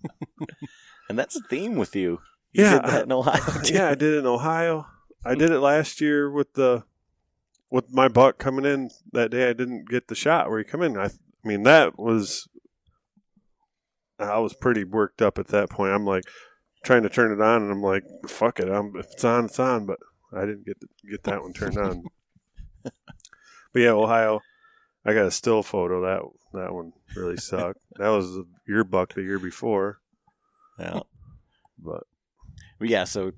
And 1.11 1.19
that's 1.19 1.35
a 1.35 1.41
theme 1.41 1.75
with 1.75 1.97
you. 1.97 2.21
You 2.53 2.63
Yeah, 2.63 2.75
did 2.75 2.85
that 2.85 3.03
in 3.03 3.13
Ohio. 3.13 3.63
too. 3.65 3.75
yeah, 3.75 3.89
I 3.89 3.97
did 3.97 4.15
it 4.15 4.19
in 4.19 4.27
Ohio. 4.27 4.87
I 5.25 5.33
hmm. 5.33 5.41
did 5.41 5.51
it 5.51 5.59
last 5.59 6.01
year 6.01 6.31
with 6.31 6.55
the 6.55 6.85
with 7.69 7.93
my 7.93 8.07
buck 8.07 8.39
coming 8.39 8.65
in 8.65 8.91
that 9.13 9.33
day. 9.33 9.51
I 9.51 9.53
didn't 9.53 9.89
get 9.89 10.07
the 10.07 10.15
shot 10.15 10.49
where 10.49 10.59
he 10.59 10.65
come 10.65 10.83
in. 10.83 10.97
I, 10.97 11.07
I 11.07 11.11
mean, 11.43 11.65
that 11.65 11.99
was 11.99 12.49
I 14.21 14.39
was 14.39 14.55
pretty 14.55 14.85
worked 14.85 15.21
up 15.21 15.37
at 15.37 15.49
that 15.49 15.69
point. 15.69 15.93
I'm 15.93 16.05
like 16.05 16.23
trying 16.85 17.03
to 17.03 17.09
turn 17.09 17.33
it 17.33 17.43
on, 17.43 17.63
and 17.63 17.73
I'm 17.73 17.83
like, 17.83 18.05
"Fuck 18.29 18.61
it, 18.61 18.69
I'm 18.69 18.95
if 18.95 19.07
it's 19.11 19.25
on, 19.25 19.47
it's 19.47 19.59
on." 19.59 19.87
But 19.87 19.99
I 20.33 20.43
didn't 20.43 20.65
get 20.65 20.81
to 20.81 20.87
get 21.11 21.25
that 21.25 21.43
one 21.43 21.53
turned 21.53 21.77
on. 21.77 22.05
but 22.85 22.95
yeah, 23.75 23.91
Ohio. 23.91 24.43
I 25.05 25.15
got 25.15 25.27
a 25.27 25.31
still 25.31 25.63
photo. 25.63 26.01
That 26.03 26.23
that 26.61 26.75
one 26.75 26.93
really 27.17 27.37
sucked. 27.37 27.81
that 27.97 28.09
was 28.09 28.39
your 28.67 28.85
buck 28.85 29.15
the 29.15 29.23
year 29.23 29.39
before, 29.39 30.01
Yeah. 30.79 31.01
but 31.79 32.05
But 32.79 32.89
yeah, 32.89 33.05
so 33.05 33.33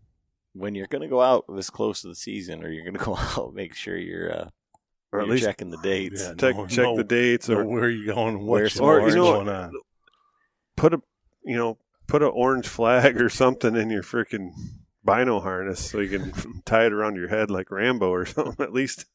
when 0.54 0.74
you're 0.74 0.86
going 0.88 1.02
to 1.02 1.08
go 1.08 1.20
out 1.22 1.44
this 1.48 1.70
close 1.70 2.02
to 2.02 2.08
the 2.08 2.14
season, 2.14 2.62
or 2.64 2.68
you're 2.70 2.84
going 2.84 2.98
to 2.98 3.04
go 3.04 3.16
out, 3.36 3.54
make 3.54 3.74
sure 3.74 3.96
you're, 3.96 4.32
uh, 4.32 4.48
or 5.12 5.20
at 5.20 5.26
you're 5.26 5.34
least 5.34 5.44
checking 5.44 5.70
the 5.70 5.78
dates. 5.82 6.22
Yeah, 6.22 6.34
check 6.34 6.56
no- 6.56 6.66
check 6.66 6.84
no- 6.84 6.96
the 6.96 7.04
dates 7.04 7.46
So 7.46 7.54
or 7.58 7.64
where 7.64 7.84
are 7.84 7.88
you 7.90 8.06
going? 8.06 8.46
Where 8.46 8.64
What's 8.64 8.74
some 8.74 8.84
Or, 8.86 9.08
you 9.08 9.14
know 9.14 9.32
going 9.44 9.48
on? 9.48 9.72
put 10.76 10.94
a 10.94 11.00
you 11.44 11.56
know 11.56 11.78
put 12.06 12.22
an 12.22 12.30
orange 12.34 12.66
flag 12.68 13.20
or 13.20 13.28
something 13.28 13.76
in 13.76 13.88
your 13.90 14.02
freaking 14.02 14.50
bino 15.04 15.40
harness 15.40 15.90
so 15.90 16.00
you 16.00 16.18
can 16.18 16.62
tie 16.64 16.86
it 16.86 16.92
around 16.92 17.16
your 17.16 17.28
head 17.28 17.50
like 17.50 17.70
Rambo 17.70 18.08
or 18.10 18.26
something 18.26 18.62
at 18.64 18.72
least. 18.72 19.06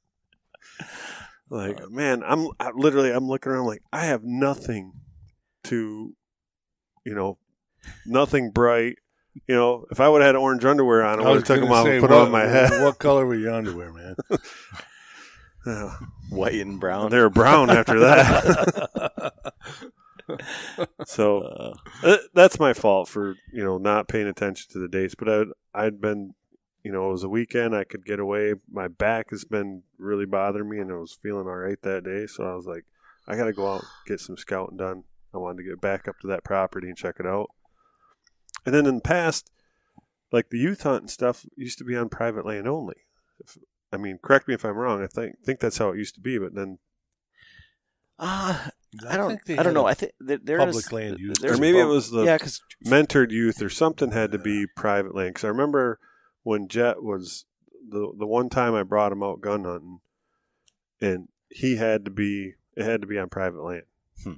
Like 1.50 1.90
man, 1.90 2.24
I'm 2.26 2.50
I, 2.60 2.72
literally 2.76 3.12
I'm 3.12 3.28
looking 3.28 3.52
around 3.52 3.66
like 3.66 3.82
I 3.94 4.06
have 4.06 4.24
nothing 4.24 4.94
to, 5.66 6.14
you 7.06 7.16
know, 7.16 7.38
nothing 8.06 8.52
bright. 8.52 8.98
You 9.48 9.56
know, 9.56 9.86
if 9.92 10.00
I 10.00 10.10
would 10.10 10.22
have 10.22 10.30
had 10.30 10.36
orange 10.36 10.66
underwear 10.66 11.06
on, 11.06 11.20
I 11.20 11.24
would 11.24 11.42
was 11.42 11.48
have 11.48 11.58
took 11.60 11.62
them 11.62 11.72
off 11.72 11.86
say, 11.86 11.98
and 11.98 12.02
put 12.02 12.10
what, 12.10 12.22
on 12.22 12.32
my 12.32 12.46
head. 12.46 12.84
What 12.84 12.98
color 13.00 13.26
were 13.26 13.36
your 13.36 13.54
underwear, 13.54 13.94
man? 13.94 14.16
Yeah. 15.66 15.96
White 16.30 16.56
and 16.56 16.80
brown. 16.80 17.12
They 17.12 17.20
were 17.20 17.30
brown 17.30 17.70
after 17.70 18.00
that. 18.00 19.34
so 21.06 21.42
Uh, 21.42 21.74
Uh, 22.04 22.18
that's 22.34 22.60
my 22.60 22.74
fault 22.74 23.08
for 23.08 23.36
you 23.54 23.64
know 23.64 23.78
not 23.78 24.08
paying 24.08 24.28
attention 24.28 24.68
to 24.72 24.80
the 24.80 24.88
dates. 24.90 25.16
But 25.16 25.30
I'd 25.30 25.48
I'd 25.74 26.02
been 26.02 26.34
you 26.84 26.92
know 26.92 27.10
it 27.10 27.12
was 27.12 27.24
a 27.24 27.30
weekend 27.30 27.76
I 27.76 27.84
could 27.84 28.06
get 28.06 28.20
away. 28.20 28.54
My 28.72 28.88
back 28.88 29.32
has 29.32 29.44
been 29.46 29.84
really 29.98 30.26
bothering 30.26 30.70
me, 30.70 30.80
and 30.80 30.92
I 30.92 30.96
was 30.96 31.18
feeling 31.22 31.48
all 31.48 31.56
right 31.56 31.82
that 31.82 32.04
day. 32.04 32.28
So 32.28 32.44
I 32.50 32.56
was 32.56 32.66
like, 32.66 32.86
I 33.28 33.36
got 33.36 33.46
to 33.46 33.54
go 33.54 33.68
out 33.68 33.82
and 33.82 33.90
get 34.06 34.20
some 34.20 34.38
scouting 34.38 34.78
done. 34.78 35.04
I 35.34 35.38
wanted 35.38 35.58
to 35.64 35.70
get 35.70 35.82
back 35.82 36.08
up 36.08 36.20
to 36.22 36.28
that 36.28 36.44
property 36.44 36.88
and 36.88 36.98
check 36.98 37.16
it 37.20 37.26
out. 37.26 37.50
And 38.66 38.74
then 38.74 38.86
in 38.86 38.96
the 38.96 39.02
past, 39.02 39.52
like 40.32 40.50
the 40.50 40.58
youth 40.58 40.84
hunt 40.84 41.02
and 41.02 41.10
stuff 41.12 41.46
used 41.56 41.78
to 41.80 41.84
be 41.84 41.96
on 41.96 42.10
private 42.10 42.46
land 42.46 42.68
only. 42.68 42.96
If, 43.40 43.58
I 43.92 43.98
mean, 43.98 44.20
correct 44.22 44.48
me 44.48 44.54
if 44.54 44.66
I'm 44.66 44.78
wrong. 44.78 45.04
I 45.04 45.08
think 45.08 45.36
think 45.44 45.60
that's 45.60 45.78
how 45.78 45.90
it 45.90 45.98
used 45.98 46.16
to 46.16 46.22
be, 46.22 46.38
but 46.38 46.54
then 46.56 46.80
uh, 48.20 48.70
I 49.08 49.18
don't. 49.18 49.42
think 49.44 49.60
I 49.60 49.64
don't 49.64 49.74
know. 49.74 49.86
a 49.88 49.92
I 49.92 49.94
think 49.94 50.14
there, 50.20 50.40
there 50.42 50.58
public 50.58 50.86
is- 50.86 50.92
land 50.92 51.20
use. 51.20 51.38
there's 51.40 51.58
or 51.58 51.62
maybe 51.62 51.80
it 51.80 51.86
was 51.86 52.10
the 52.10 52.24
yeah, 52.24 52.38
because 52.38 52.62
mentored 52.86 53.32
youth 53.32 53.62
or 53.62 53.70
something 53.70 54.12
had 54.12 54.32
to 54.32 54.38
be 54.38 54.66
private 54.76 55.14
land. 55.16 55.30
Because 55.36 55.46
I 55.46 55.50
remember 55.50 56.00
when 56.44 56.68
Jet 56.68 57.04
was 57.04 57.46
the 57.90 58.12
the 58.18 58.28
one 58.28 58.50
time 58.50 58.74
I 58.74 58.84
brought 58.84 59.12
him 59.12 59.24
out 59.24 59.42
gun 59.42 59.64
hunting, 59.64 60.00
and 61.02 61.28
he 61.50 61.78
had 61.78 62.06
to 62.06 62.12
be 62.12 62.56
it 62.76 62.84
had 62.84 63.02
to 63.02 63.08
be 63.08 63.18
on 63.18 63.30
private 63.30 63.64
land. 63.64 63.84
Hmm. 64.24 64.34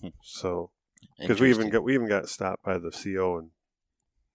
Hmm. 0.00 0.08
So 0.22 0.70
because 1.18 1.40
we 1.40 1.50
even 1.50 1.70
got 1.70 1.84
we 1.84 1.94
even 1.94 2.08
got 2.08 2.28
stopped 2.28 2.64
by 2.64 2.78
the 2.78 2.90
CO 2.90 3.38
and 3.38 3.50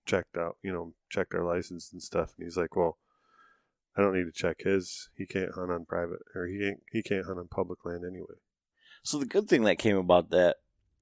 checked 0.05 0.37
out, 0.37 0.57
you 0.63 0.71
know, 0.71 0.93
checked 1.09 1.33
our 1.33 1.43
license 1.43 1.91
and 1.91 2.01
stuff. 2.01 2.33
And 2.37 2.45
he's 2.45 2.57
like, 2.57 2.75
"Well, 2.75 2.97
I 3.95 4.01
don't 4.01 4.15
need 4.15 4.25
to 4.25 4.31
check 4.31 4.61
his. 4.61 5.09
He 5.15 5.25
can't 5.25 5.53
hunt 5.53 5.71
on 5.71 5.85
private, 5.85 6.19
or 6.35 6.47
he 6.47 6.65
ain't 6.65 6.81
he 6.91 7.03
can't 7.03 7.25
hunt 7.25 7.39
on 7.39 7.47
public 7.47 7.85
land 7.85 8.03
anyway." 8.05 8.35
So 9.03 9.17
the 9.17 9.25
good 9.25 9.47
thing 9.47 9.63
that 9.63 9.77
came 9.77 9.97
about 9.97 10.29
that 10.31 10.57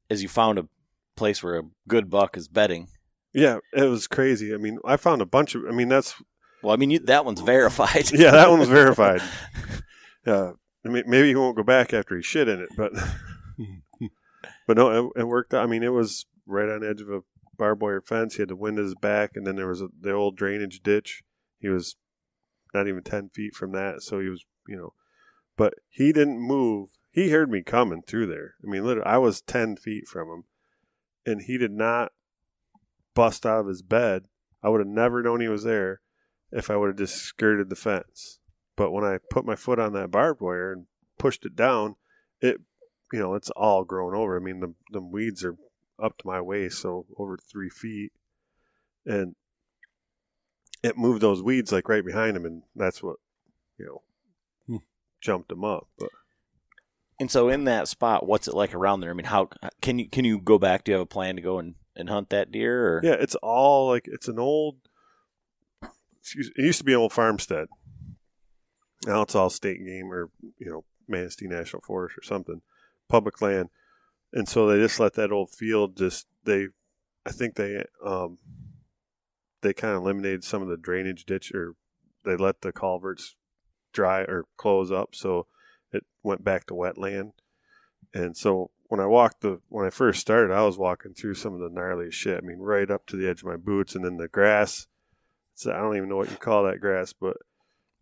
is 0.09 0.21
you 0.21 0.29
found 0.29 0.59
a 0.59 0.67
place 1.15 1.41
where 1.41 1.59
a 1.59 1.63
good 1.87 2.09
buck 2.09 2.37
is 2.37 2.47
bedding. 2.47 2.89
Yeah, 3.33 3.59
it 3.73 3.83
was 3.83 4.07
crazy. 4.07 4.53
I 4.53 4.57
mean, 4.57 4.79
I 4.85 4.97
found 4.97 5.21
a 5.21 5.25
bunch 5.25 5.53
of. 5.55 5.63
I 5.67 5.71
mean, 5.71 5.89
that's 5.89 6.15
Well, 6.63 6.73
I 6.73 6.77
mean, 6.77 6.89
you, 6.89 6.99
that 6.99 7.25
one's 7.25 7.41
verified. 7.41 8.11
yeah, 8.11 8.31
that 8.31 8.49
one 8.49 8.59
was 8.59 8.69
verified. 8.69 9.21
Yeah, 10.25 10.51
I 10.85 10.89
mean, 10.89 11.03
maybe 11.07 11.29
he 11.29 11.35
won't 11.35 11.55
go 11.55 11.63
back 11.63 11.93
after 11.93 12.17
he 12.17 12.21
shit 12.21 12.49
in 12.49 12.59
it, 12.59 12.67
but 12.75 12.91
but 14.67 14.75
no, 14.75 15.11
it, 15.15 15.21
it 15.21 15.23
worked 15.23 15.53
out. 15.53 15.63
I 15.63 15.67
mean, 15.67 15.83
it 15.83 15.93
was 15.93 16.25
right 16.45 16.67
on 16.67 16.81
the 16.81 16.89
edge 16.89 16.99
of 16.99 17.09
a 17.09 17.21
barbed 17.57 17.81
wire 17.81 18.01
fence. 18.01 18.35
He 18.35 18.41
had 18.41 18.49
the 18.49 18.55
wind 18.57 18.77
at 18.77 18.83
his 18.83 18.95
back, 18.95 19.31
and 19.35 19.47
then 19.47 19.55
there 19.55 19.67
was 19.69 19.81
a, 19.81 19.87
the 19.97 20.11
old 20.11 20.35
drainage 20.35 20.81
ditch. 20.83 21.23
He 21.59 21.69
was 21.69 21.95
not 22.73 22.89
even 22.89 23.03
ten 23.03 23.29
feet 23.29 23.55
from 23.55 23.71
that, 23.71 24.01
so 24.01 24.19
he 24.19 24.27
was, 24.27 24.43
you 24.67 24.75
know, 24.75 24.91
but 25.55 25.75
he 25.87 26.11
didn't 26.11 26.41
move. 26.41 26.89
He 27.09 27.29
heard 27.29 27.49
me 27.49 27.61
coming 27.63 28.01
through 28.05 28.27
there. 28.27 28.55
I 28.61 28.69
mean, 28.69 28.83
literally, 28.85 29.07
I 29.09 29.17
was 29.19 29.39
ten 29.41 29.77
feet 29.77 30.09
from 30.09 30.27
him, 30.27 30.43
and 31.25 31.41
he 31.43 31.57
did 31.57 31.71
not 31.71 32.11
bust 33.17 33.45
out 33.45 33.59
of 33.61 33.67
his 33.67 33.81
bed. 33.81 34.25
I 34.63 34.69
would 34.69 34.79
have 34.79 34.87
never 34.87 35.21
known 35.21 35.41
he 35.41 35.47
was 35.47 35.63
there 35.63 36.01
if 36.51 36.69
I 36.69 36.77
would 36.77 36.87
have 36.87 36.97
just 36.97 37.15
skirted 37.15 37.69
the 37.69 37.75
fence. 37.75 38.39
But 38.75 38.91
when 38.91 39.03
I 39.03 39.17
put 39.29 39.45
my 39.45 39.55
foot 39.55 39.79
on 39.79 39.93
that 39.93 40.11
barbed 40.11 40.39
wire 40.39 40.71
and 40.71 40.85
pushed 41.17 41.45
it 41.45 41.55
down, 41.55 41.95
it, 42.41 42.61
you 43.11 43.19
know, 43.19 43.33
it's 43.33 43.49
all 43.49 43.83
grown 43.83 44.15
over. 44.15 44.37
I 44.37 44.39
mean, 44.39 44.59
the 44.59 44.73
the 44.91 45.01
weeds 45.01 45.43
are 45.43 45.57
up 46.01 46.17
to 46.19 46.27
my 46.27 46.39
waist, 46.39 46.79
so 46.79 47.05
over 47.17 47.37
three 47.37 47.69
feet, 47.69 48.11
and 49.05 49.35
it 50.83 50.97
moved 50.97 51.21
those 51.21 51.41
weeds 51.41 51.71
like 51.71 51.89
right 51.89 52.05
behind 52.05 52.37
him, 52.37 52.45
and 52.45 52.63
that's 52.75 53.01
what, 53.01 53.17
you 53.79 53.85
know, 53.87 54.01
Hmm. 54.67 54.83
jumped 55.21 55.51
him 55.51 55.63
up. 55.63 55.87
But 55.97 56.09
And 57.19 57.31
so 57.31 57.49
in 57.49 57.63
that 57.63 57.87
spot, 57.87 58.27
what's 58.27 58.47
it 58.47 58.53
like 58.53 58.75
around 58.75 58.99
there? 59.01 59.09
I 59.09 59.13
mean, 59.13 59.25
how 59.25 59.49
can 59.81 59.99
you 59.99 60.09
can 60.09 60.23
you 60.23 60.39
go 60.39 60.59
back? 60.59 60.83
Do 60.83 60.91
you 60.91 60.97
have 60.97 61.03
a 61.03 61.07
plan 61.07 61.35
to 61.35 61.41
go 61.41 61.57
and, 61.57 61.75
and 61.95 62.09
hunt 62.09 62.29
that 62.29 62.51
deer? 62.51 62.97
Or? 62.97 63.01
yeah, 63.03 63.15
it's 63.19 63.35
all 63.35 63.87
like 63.87 64.07
it's 64.07 64.27
an 64.27 64.39
old. 64.39 64.77
Excuse, 66.19 66.51
it 66.55 66.61
used 66.61 66.79
to 66.79 66.83
be 66.83 66.93
an 66.93 66.99
old 66.99 67.13
farmstead. 67.13 67.67
Now 69.05 69.21
it's 69.21 69.35
all 69.35 69.49
state 69.49 69.83
game 69.83 70.11
or 70.11 70.29
you 70.59 70.69
know 70.69 70.83
Manistee 71.07 71.47
National 71.47 71.81
Forest 71.81 72.17
or 72.17 72.23
something, 72.23 72.61
public 73.09 73.41
land, 73.41 73.69
and 74.33 74.47
so 74.47 74.67
they 74.67 74.77
just 74.77 74.99
let 74.99 75.13
that 75.13 75.31
old 75.31 75.49
field 75.49 75.97
just 75.97 76.27
they, 76.43 76.67
I 77.25 77.31
think 77.31 77.55
they 77.55 77.83
um, 78.05 78.37
they 79.61 79.73
kind 79.73 79.95
of 79.95 80.03
eliminated 80.03 80.43
some 80.43 80.61
of 80.61 80.67
the 80.67 80.77
drainage 80.77 81.25
ditch 81.25 81.51
or 81.51 81.73
they 82.25 82.35
let 82.35 82.61
the 82.61 82.71
culverts 82.71 83.35
dry 83.93 84.21
or 84.21 84.45
close 84.57 84.91
up, 84.91 85.15
so 85.15 85.47
it 85.91 86.03
went 86.23 86.43
back 86.43 86.65
to 86.67 86.73
wetland, 86.73 87.31
and 88.13 88.35
so 88.35 88.71
when 88.87 88.99
I 88.99 89.05
walked 89.05 89.41
the 89.41 89.59
when 89.69 89.85
I 89.85 89.89
first 89.89 90.21
started, 90.21 90.53
I 90.53 90.63
was 90.63 90.77
walking 90.77 91.13
through 91.13 91.35
some 91.35 91.53
of 91.53 91.59
the 91.59 91.69
gnarliest 91.69 92.13
shit. 92.13 92.37
I 92.37 92.45
mean, 92.45 92.59
right 92.59 92.89
up 92.89 93.05
to 93.07 93.17
the 93.17 93.27
edge 93.27 93.41
of 93.41 93.47
my 93.47 93.57
boots, 93.57 93.95
and 93.95 94.05
then 94.05 94.17
the 94.17 94.27
grass. 94.27 94.87
So 95.55 95.71
I 95.71 95.77
don't 95.77 95.97
even 95.97 96.09
know 96.09 96.17
what 96.17 96.31
you 96.31 96.37
call 96.37 96.63
that 96.63 96.79
grass, 96.79 97.13
but 97.13 97.37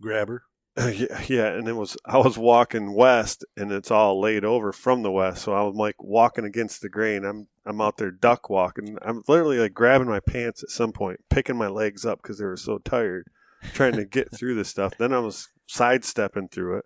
Grabber. 0.02 0.44
yeah, 0.78 1.24
yeah, 1.28 1.48
and 1.48 1.70
it 1.70 1.76
was 1.76 1.96
I 2.06 2.18
was 2.18 2.38
walking 2.38 2.94
west, 2.94 3.46
and 3.56 3.72
it's 3.72 3.92
all 3.92 4.20
laid 4.20 4.44
over 4.44 4.74
from 4.74 5.04
the 5.04 5.12
west. 5.12 5.44
So 5.44 5.54
I 5.54 5.62
was 5.64 5.76
like 5.76 5.96
walking 6.04 6.44
against 6.44 6.82
the 6.82 6.90
grain. 6.90 7.24
I'm 7.24 7.48
I'm 7.66 7.80
out 7.80 7.98
there 7.98 8.12
duck 8.12 8.50
walking. 8.50 8.98
I'm 9.02 9.24
literally 9.28 9.58
like 9.58 9.74
grabbing 9.74 10.10
my 10.10 10.20
pants 10.20 10.64
at 10.64 10.70
some 10.70 10.92
point, 10.92 11.22
picking 11.30 11.56
my 11.56 11.70
legs 11.70 12.06
up 12.06 12.22
because 12.22 12.40
they 12.40 12.46
were 12.46 12.58
so 12.58 12.78
tired, 12.80 13.28
trying 13.74 13.94
to 13.94 14.06
get 14.06 14.36
through 14.36 14.56
this 14.56 14.68
stuff. 14.68 14.98
Then 14.98 15.14
I 15.14 15.20
was 15.20 15.48
sidestepping 15.66 16.50
through 16.50 16.80
it, 16.80 16.86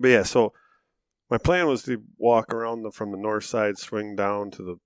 but 0.00 0.08
yeah. 0.08 0.22
So 0.22 0.52
my 1.30 1.38
plan 1.38 1.68
was 1.68 1.84
to 1.84 2.02
walk 2.18 2.52
around 2.52 2.82
the, 2.82 2.90
from 2.90 3.12
the 3.12 3.18
north 3.18 3.44
side, 3.44 3.78
swing 3.78 4.16
down 4.16 4.50
to 4.52 4.62
the 4.62 4.76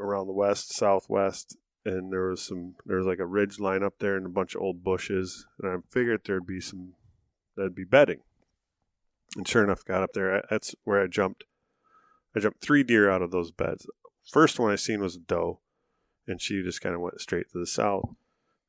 around 0.00 0.26
the 0.26 0.32
west, 0.32 0.74
southwest, 0.74 1.56
and 1.84 2.12
there 2.12 2.28
was 2.28 2.42
some 2.42 2.74
there 2.86 2.96
was 2.96 3.06
like 3.06 3.18
a 3.18 3.26
ridge 3.26 3.58
line 3.58 3.82
up 3.82 3.94
there 3.98 4.16
and 4.16 4.26
a 4.26 4.30
bunch 4.30 4.54
of 4.54 4.62
old 4.62 4.84
bushes 4.84 5.46
and 5.60 5.70
i 5.70 5.76
figured 5.90 6.20
there'd 6.24 6.46
be 6.46 6.60
some 6.60 6.94
that'd 7.56 7.74
be 7.74 7.84
bedding. 7.84 8.20
And 9.36 9.48
sure 9.48 9.64
enough 9.64 9.84
got 9.84 10.02
up 10.02 10.12
there. 10.12 10.44
That's 10.50 10.74
where 10.84 11.02
i 11.02 11.06
jumped. 11.06 11.44
I 12.36 12.40
jumped 12.40 12.62
three 12.62 12.82
deer 12.82 13.10
out 13.10 13.22
of 13.22 13.30
those 13.30 13.50
beds. 13.50 13.86
First 14.30 14.58
one 14.58 14.70
i 14.70 14.76
seen 14.76 15.00
was 15.00 15.16
a 15.16 15.20
doe 15.20 15.60
and 16.26 16.40
she 16.40 16.62
just 16.62 16.80
kind 16.80 16.94
of 16.94 17.00
went 17.00 17.20
straight 17.20 17.50
to 17.52 17.58
the 17.58 17.66
south. 17.66 18.08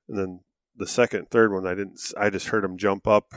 And 0.08 0.18
then 0.18 0.40
the 0.76 0.88
second 0.88 1.30
third 1.30 1.54
one 1.54 1.68
i 1.68 1.76
didn't 1.76 2.00
i 2.18 2.30
just 2.30 2.48
heard 2.48 2.64
them 2.64 2.78
jump 2.78 3.08
up 3.08 3.32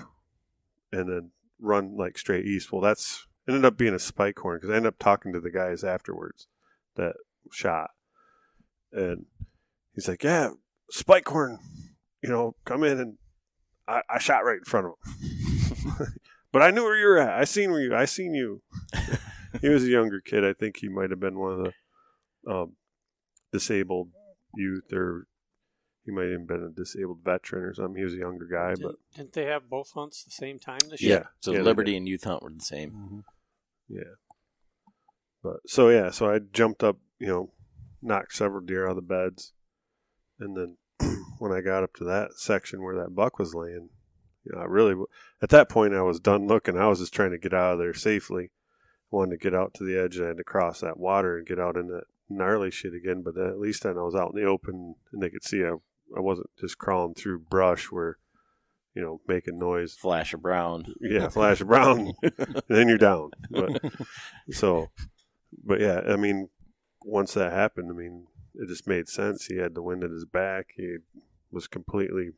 and 0.91 1.09
then 1.09 1.31
run 1.61 1.97
like 1.97 2.19
straight 2.19 2.45
east 2.45 2.73
well 2.73 2.83
that's 2.83 3.27
ended 3.49 3.65
up 3.65 3.77
being 3.77 3.95
a 3.95 3.99
spike 3.99 4.39
horn 4.39 4.59
because 4.59 4.71
i 4.71 4.77
ended 4.77 4.89
up 4.89 4.99
talking 4.99 5.33
to 5.33 5.41
the 5.41 5.51
guys 5.51 5.83
afterwards 5.85 6.47
that 6.97 7.15
shot 7.53 7.91
and 8.93 9.27
he's 9.95 10.09
like, 10.09 10.25
"Yeah, 10.25 10.51
spike 10.91 11.29
horn, 11.29 11.59
you 12.23 12.29
know, 12.29 12.55
come 12.65 12.83
in 12.83 12.99
and 12.99 13.19
I, 13.87 14.03
I 14.09 14.19
shot 14.19 14.45
right 14.45 14.59
in 14.59 14.65
front 14.65 14.87
of 14.87 14.93
him, 15.99 16.15
but 16.53 16.63
I 16.63 16.71
knew 16.71 16.83
where 16.83 16.97
you 16.97 17.07
were 17.07 17.19
at. 17.19 17.39
I 17.39 17.45
seen 17.45 17.71
where 17.71 17.81
you. 17.81 17.95
I 17.95 18.05
seen 18.05 18.35
you." 18.35 18.63
he 19.61 19.69
was 19.69 19.85
a 19.85 19.89
younger 19.89 20.21
kid. 20.21 20.45
I 20.45 20.53
think 20.53 20.79
he 20.79 20.89
might 20.89 21.11
have 21.11 21.21
been 21.21 21.39
one 21.39 21.53
of 21.53 21.73
the 22.45 22.53
um, 22.53 22.73
disabled 23.53 24.11
youth, 24.55 24.93
or 24.93 25.27
he 26.07 26.13
might 26.13 26.31
have 26.31 26.47
been 26.47 26.63
a 26.63 26.71
disabled 26.71 27.19
veteran 27.25 27.65
or 27.65 27.75
something. 27.75 27.97
He 27.97 28.05
was 28.05 28.15
a 28.15 28.19
younger 28.19 28.47
guy, 28.47 28.71
but 28.71 28.77
Didn't, 28.77 28.99
didn't 29.17 29.33
they 29.35 29.45
have 29.47 29.69
both 29.69 29.91
hunts 29.93 30.23
the 30.25 30.31
same 30.31 30.59
time 30.59 30.79
this 30.89 31.03
Yeah. 31.03 31.09
year? 31.09 31.31
So 31.41 31.51
Yeah, 31.53 31.59
they 31.59 31.65
Liberty 31.65 31.97
and 31.97 32.09
Youth 32.09 32.25
Hunt 32.25 32.43
were 32.43 32.51
the 32.51 32.61
same. 32.65 32.91
Mm-hmm. 32.93 33.21
yeah. 33.89 34.15
But 35.43 35.57
so 35.67 35.89
yeah, 35.91 36.11
so 36.11 36.31
I 36.31 36.39
jumped 36.39 36.83
up, 36.83 36.97
you 37.19 37.27
know, 37.29 37.53
knocked 38.03 38.35
several 38.35 38.65
deer 38.65 38.87
out 38.87 38.91
of 38.91 38.97
the 38.97 39.03
beds, 39.03 39.53
and 40.41 40.57
then 40.57 40.77
when 41.39 41.53
I 41.53 41.61
got 41.61 41.83
up 41.85 41.95
to 41.95 42.05
that 42.05 42.35
section 42.39 42.83
where 42.83 42.97
that 42.97 43.15
buck 43.15 43.39
was 43.39 43.55
laying, 43.55 43.91
you 44.45 44.53
know, 44.53 44.61
I 44.61 44.65
really 44.65 44.95
at 45.43 45.51
that 45.51 45.69
point 45.69 45.95
I 45.95 46.03
was 46.03 46.21
done 46.21 46.47
looking. 46.47 46.77
I 46.77 46.89
was 46.89 47.01
just 47.01 47.15
trying 47.15 47.33
to 47.33 47.39
get 47.39 47.55
out 47.55 47.75
of 47.75 47.79
there 47.79 47.95
safely. 47.95 48.51
Wanted 49.11 49.39
to 49.39 49.45
get 49.51 49.55
out 49.55 49.73
to 49.75 49.85
the 49.85 49.97
edge 49.97 50.17
and 50.17 50.25
I 50.25 50.29
had 50.29 50.37
to 50.39 50.45
cross 50.45 50.81
that 50.81 50.99
water 50.99 51.39
and 51.39 51.47
get 51.47 51.61
out 51.61 51.77
in 51.77 51.87
that 51.89 52.05
gnarly 52.29 52.73
shit 52.73 52.93
again. 52.93 53.23
But 53.23 53.37
at 53.39 53.59
least 53.61 53.85
then 53.85 53.97
I 53.97 54.03
was 54.03 54.17
out 54.17 54.33
in 54.35 54.41
the 54.41 54.49
open 54.49 54.97
and 55.13 55.23
they 55.23 55.31
could 55.31 55.45
see 55.45 55.63
I 55.65 55.75
I 56.17 56.21
wasn't 56.21 56.51
just 56.61 56.79
crawling 56.79 57.15
through 57.15 57.41
brush 57.41 57.91
where, 57.91 58.19
you 58.95 59.03
know, 59.03 59.21
making 59.27 59.59
noise. 59.59 59.95
Flash 59.95 60.35
of 60.35 60.43
brown. 60.43 60.95
Yeah, 61.01 61.29
flash 61.29 61.61
of 61.61 61.69
brown, 61.69 62.13
then 62.69 62.89
you're 62.89 62.99
down. 62.99 63.31
But 63.51 63.83
so, 64.51 64.91
but 65.65 65.81
yeah, 65.81 66.03
I 66.07 66.17
mean, 66.17 66.49
once 67.05 67.35
that 67.35 67.53
happened, 67.53 67.91
I 67.91 67.95
mean, 67.95 68.27
it 68.55 68.69
just 68.69 68.87
made 68.87 69.09
sense. 69.09 69.47
He 69.47 69.57
had 69.57 69.75
the 69.75 69.83
wind 69.83 70.05
at 70.05 70.11
his 70.11 70.25
back. 70.25 70.69
He 70.77 70.97
was 71.51 71.67
completely 71.67 72.31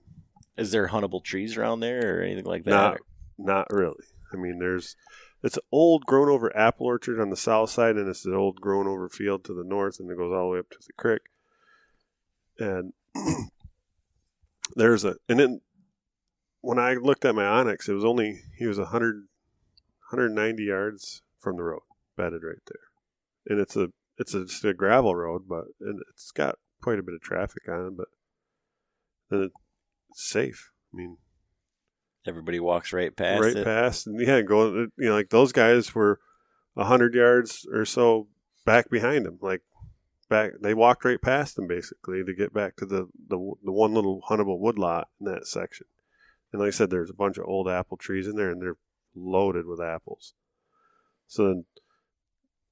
Is 0.56 0.70
there 0.70 0.88
huntable 0.88 1.22
trees 1.22 1.56
around 1.56 1.80
there 1.80 2.18
or 2.18 2.22
anything 2.22 2.44
like 2.44 2.64
that? 2.64 2.70
not, 2.70 2.98
not 3.38 3.66
really. 3.70 4.04
I 4.32 4.36
mean, 4.36 4.58
there's 4.58 4.96
it's 5.42 5.56
an 5.56 5.62
old 5.70 6.04
grown 6.04 6.28
over 6.28 6.54
apple 6.56 6.86
orchard 6.86 7.20
on 7.20 7.30
the 7.30 7.36
south 7.36 7.70
side, 7.70 7.96
and 7.96 8.08
it's 8.08 8.24
an 8.24 8.34
old 8.34 8.60
grown 8.60 8.86
over 8.86 9.08
field 9.08 9.44
to 9.44 9.54
the 9.54 9.64
north, 9.64 10.00
and 10.00 10.10
it 10.10 10.16
goes 10.16 10.32
all 10.32 10.48
the 10.48 10.54
way 10.54 10.58
up 10.58 10.70
to 10.70 10.78
the 10.84 10.92
creek. 10.94 11.22
And 12.58 12.92
there's 14.76 15.04
a 15.04 15.16
and 15.28 15.38
then 15.38 15.60
when 16.60 16.78
I 16.78 16.94
looked 16.94 17.24
at 17.24 17.34
my 17.34 17.44
onX, 17.44 17.88
it 17.88 17.94
was 17.94 18.04
only 18.04 18.40
he 18.56 18.66
was 18.66 18.78
100, 18.78 19.14
190 20.10 20.62
yards 20.62 21.22
from 21.38 21.56
the 21.56 21.62
road, 21.62 21.82
bedded 22.16 22.42
right 22.42 22.56
there, 22.66 22.80
and 23.48 23.60
it's 23.60 23.76
a 23.76 23.88
it's 24.18 24.34
a, 24.34 24.44
just 24.44 24.64
a 24.64 24.74
gravel 24.74 25.14
road, 25.14 25.42
but 25.48 25.64
and 25.80 26.00
it's 26.10 26.30
got 26.32 26.56
quite 26.82 26.98
a 26.98 27.02
bit 27.02 27.14
of 27.14 27.20
traffic 27.20 27.68
on 27.68 27.86
it, 27.86 27.96
but 27.96 28.08
then 29.30 29.50
it's 30.10 30.30
safe. 30.30 30.70
I 30.92 30.96
mean, 30.96 31.18
Everybody 32.26 32.60
walks 32.60 32.92
right 32.92 33.14
past 33.16 33.42
right 33.42 33.56
it. 33.56 33.64
past, 33.64 34.06
and 34.06 34.20
yeah, 34.20 34.42
going 34.42 34.90
you 34.98 35.08
know 35.08 35.14
like 35.14 35.30
those 35.30 35.52
guys 35.52 35.94
were 35.94 36.18
a 36.76 36.84
hundred 36.84 37.14
yards 37.14 37.66
or 37.72 37.84
so 37.84 38.28
back 38.66 38.90
behind 38.90 39.26
him, 39.26 39.38
like 39.40 39.62
back 40.28 40.52
they 40.60 40.74
walked 40.74 41.04
right 41.04 41.20
past 41.20 41.58
him 41.58 41.66
basically 41.66 42.24
to 42.24 42.34
get 42.34 42.52
back 42.52 42.76
to 42.76 42.86
the 42.86 43.08
the, 43.28 43.38
the 43.64 43.72
one 43.72 43.94
little 43.94 44.22
huntable 44.28 44.58
woodlot 44.58 45.08
in 45.20 45.26
that 45.26 45.46
section. 45.46 45.86
And 46.52 46.60
like 46.60 46.68
I 46.68 46.70
said, 46.70 46.90
there's 46.90 47.10
a 47.10 47.14
bunch 47.14 47.36
of 47.38 47.44
old 47.46 47.68
apple 47.68 47.96
trees 47.96 48.26
in 48.26 48.36
there, 48.36 48.50
and 48.50 48.62
they're 48.62 48.78
loaded 49.14 49.66
with 49.66 49.80
apples. 49.80 50.34
So 51.26 51.46
then 51.46 51.64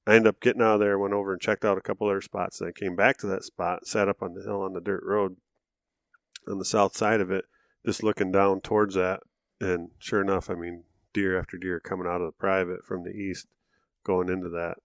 I 0.07 0.15
ended 0.15 0.27
up 0.27 0.41
getting 0.41 0.61
out 0.61 0.75
of 0.75 0.79
there, 0.79 0.97
went 0.97 1.13
over 1.13 1.33
and 1.33 1.41
checked 1.41 1.65
out 1.65 1.77
a 1.77 1.81
couple 1.81 2.07
other 2.07 2.21
spots, 2.21 2.59
and 2.59 2.69
I 2.69 2.71
came 2.71 2.95
back 2.95 3.17
to 3.19 3.27
that 3.27 3.43
spot, 3.43 3.85
sat 3.85 4.07
up 4.07 4.23
on 4.23 4.33
the 4.33 4.41
hill 4.41 4.61
on 4.61 4.73
the 4.73 4.81
dirt 4.81 5.03
road 5.05 5.37
on 6.47 6.59
the 6.59 6.65
south 6.65 6.95
side 6.95 7.21
of 7.21 7.29
it, 7.29 7.45
just 7.85 8.03
looking 8.03 8.31
down 8.31 8.61
towards 8.61 8.95
that. 8.95 9.21
And 9.59 9.89
sure 9.99 10.21
enough, 10.21 10.49
I 10.49 10.55
mean, 10.55 10.83
deer 11.13 11.37
after 11.37 11.57
deer 11.57 11.79
coming 11.79 12.07
out 12.07 12.21
of 12.21 12.27
the 12.27 12.39
private 12.39 12.85
from 12.85 13.03
the 13.03 13.11
east, 13.11 13.47
going 14.03 14.29
into 14.29 14.49
that. 14.49 14.77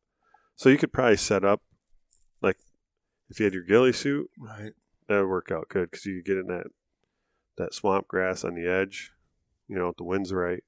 So 0.57 0.69
you 0.69 0.79
could 0.79 0.93
probably 0.93 1.17
set 1.17 1.45
up, 1.45 1.63
like, 2.43 2.59
if 3.29 3.39
you 3.41 3.45
had 3.45 3.55
your 3.55 3.63
ghillie 3.65 3.93
suit, 3.93 4.31
Right. 4.39 4.73
that 5.09 5.21
would 5.21 5.29
work 5.29 5.51
out 5.51 5.69
good 5.69 5.91
because 5.91 6.05
you 6.07 6.17
could 6.17 6.27
get 6.27 6.37
in 6.39 6.47
that 6.49 6.67
that 7.57 7.75
swamp 7.75 8.09
grass 8.09 8.45
on 8.45 8.55
the 8.55 8.67
edge, 8.67 9.13
you 9.69 9.77
know, 9.77 9.89
if 9.89 9.97
the 9.97 10.05
wind's 10.05 10.33
right, 10.33 10.65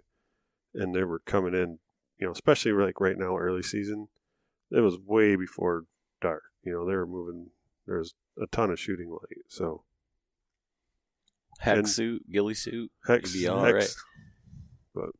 and 0.74 0.94
they 0.94 1.02
were 1.04 1.18
coming 1.20 1.54
in, 1.54 1.78
you 2.18 2.26
know, 2.26 2.32
especially 2.32 2.72
like 2.72 3.00
right 3.00 3.18
now, 3.18 3.36
early 3.36 3.62
season. 3.62 4.08
It 4.70 4.80
was 4.80 4.98
way 4.98 5.34
before 5.36 5.84
dark. 6.20 6.42
You 6.62 6.72
know, 6.72 6.86
they 6.86 6.94
were 6.94 7.06
moving. 7.06 7.50
There's 7.86 8.14
a 8.40 8.46
ton 8.48 8.70
of 8.70 8.78
shooting 8.80 9.10
light. 9.10 9.44
So 9.48 9.84
Hex 11.60 11.78
And- 11.78 11.88
suit, 11.88 12.30
ghillie 12.30 12.52
suit. 12.54 12.90
hex, 13.06 13.32
be 13.32 13.46
all 13.48 13.62
hex, 13.64 13.74
right. 13.74 13.94
but 14.94 15.10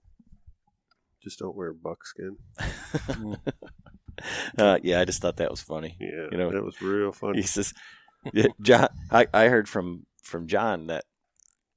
just 1.23 1.39
don't 1.39 1.57
wear 1.57 1.73
buckskin. 1.73 2.37
Hmm. 2.59 3.35
uh, 4.59 4.79
yeah, 4.83 5.01
I 5.01 5.05
just 5.05 5.21
thought 5.23 5.37
that 5.37 5.51
was 5.51 5.61
funny. 5.61 5.97
Yeah, 6.01 6.29
You 6.31 6.39
know, 6.39 6.51
it 6.51 6.65
was 6.65 6.81
real 6.81 7.13
funny. 7.13 7.41
He 7.41 7.47
says, 7.47 7.73
"John, 8.61 8.89
I, 9.11 9.27
I 9.33 9.49
heard 9.49 9.69
from 9.69 10.07
from 10.23 10.47
John 10.47 10.87
that 10.87 11.05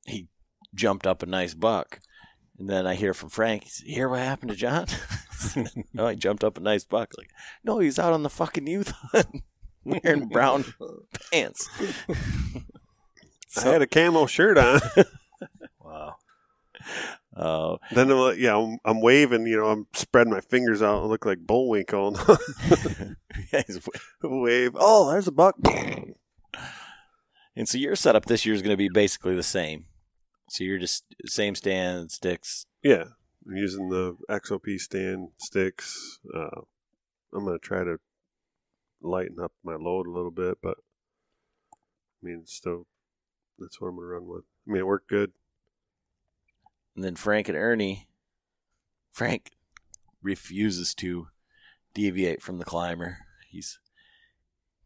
he 0.06 0.28
jumped 0.74 1.06
up 1.06 1.24
a 1.24 1.26
nice 1.26 1.54
buck, 1.54 2.00
and 2.58 2.70
then 2.70 2.88
I 2.88 2.96
hear 2.96 3.14
from 3.14 3.30
Frank. 3.30 3.64
He 3.64 3.70
says, 3.70 3.88
hear 3.88 4.10
what 4.10 4.20
happened 4.20 4.52
to 4.52 4.58
John? 4.58 4.88
no, 5.94 6.08
he 6.10 6.16
jumped 6.16 6.44
up 6.44 6.58
a 6.58 6.62
nice 6.62 6.84
buck. 6.86 7.12
Like, 7.18 7.30
no, 7.64 7.80
he's 7.80 8.00
out 8.00 8.14
on 8.14 8.24
the 8.24 8.30
fucking 8.30 8.68
youth 8.68 8.94
hunt 9.12 9.44
wearing 9.84 10.28
brown 10.28 10.66
pants. 11.32 11.70
I 13.58 13.62
had 13.62 13.82
a 13.82 13.88
camo 13.88 14.26
shirt 14.28 14.58
on. 14.58 14.80
Wow. 15.80 16.16
Uh, 17.38 17.78
then 17.92 18.10
I'm 18.10 18.18
like, 18.18 18.38
yeah, 18.40 18.58
I'm, 18.58 18.80
I'm 18.84 19.00
waving. 19.02 19.46
You 19.46 19.58
know, 19.58 19.68
I'm 19.68 19.86
spreading 19.94 20.34
my 20.34 20.42
fingers 20.42 20.82
out. 20.82 21.04
I 21.04 21.06
look 21.06 21.26
like 21.26 21.40
Bullwinkle. 21.46 22.18
yeah, 23.54 23.64
he's- 23.68 23.88
Wave. 24.24 24.72
Oh, 24.76 25.12
there's 25.12 25.28
a 25.28 25.32
buck. 25.32 25.56
and 27.56 27.70
so 27.70 27.78
your 27.78 27.96
setup 27.96 28.26
this 28.26 28.46
year 28.46 28.56
is 28.56 28.62
going 28.62 28.74
to 28.74 28.78
be 28.78 28.90
basically 28.90 29.36
the 29.36 29.44
same. 29.44 29.86
So 30.50 30.64
you're 30.64 30.80
just 30.80 31.04
same 31.26 31.56
stand 31.56 32.12
sticks. 32.12 32.66
Yeah, 32.82 33.04
I'm 33.48 33.56
using 33.58 33.90
the 33.90 34.16
XOP 34.30 34.80
stand 34.80 35.30
sticks. 35.38 36.20
Uh, 36.34 36.62
I'm 37.36 37.44
gonna 37.46 37.60
try 37.60 37.84
to 37.84 37.98
lighten 39.02 39.40
up 39.44 39.52
my 39.64 39.76
load 39.76 40.08
a 40.08 40.12
little 40.12 40.32
bit, 40.32 40.58
but 40.64 40.78
I 41.74 41.76
mean, 42.24 42.44
still, 42.46 42.88
that's 43.60 43.82
what 43.82 43.90
I'm 43.90 43.96
gonna 43.98 44.08
run 44.08 44.26
with. 44.28 44.44
I 44.68 44.72
mean, 44.72 44.80
it 44.80 44.88
worked 44.88 45.10
good. 45.10 45.34
And 46.98 47.06
then 47.06 47.16
Frank 47.16 47.48
and 47.48 47.56
Ernie, 47.58 48.08
Frank 49.14 49.52
refuses 50.24 50.94
to 50.96 51.28
deviate 51.94 52.42
from 52.42 52.58
the 52.58 52.66
climber. 52.66 53.20
He's 53.50 53.78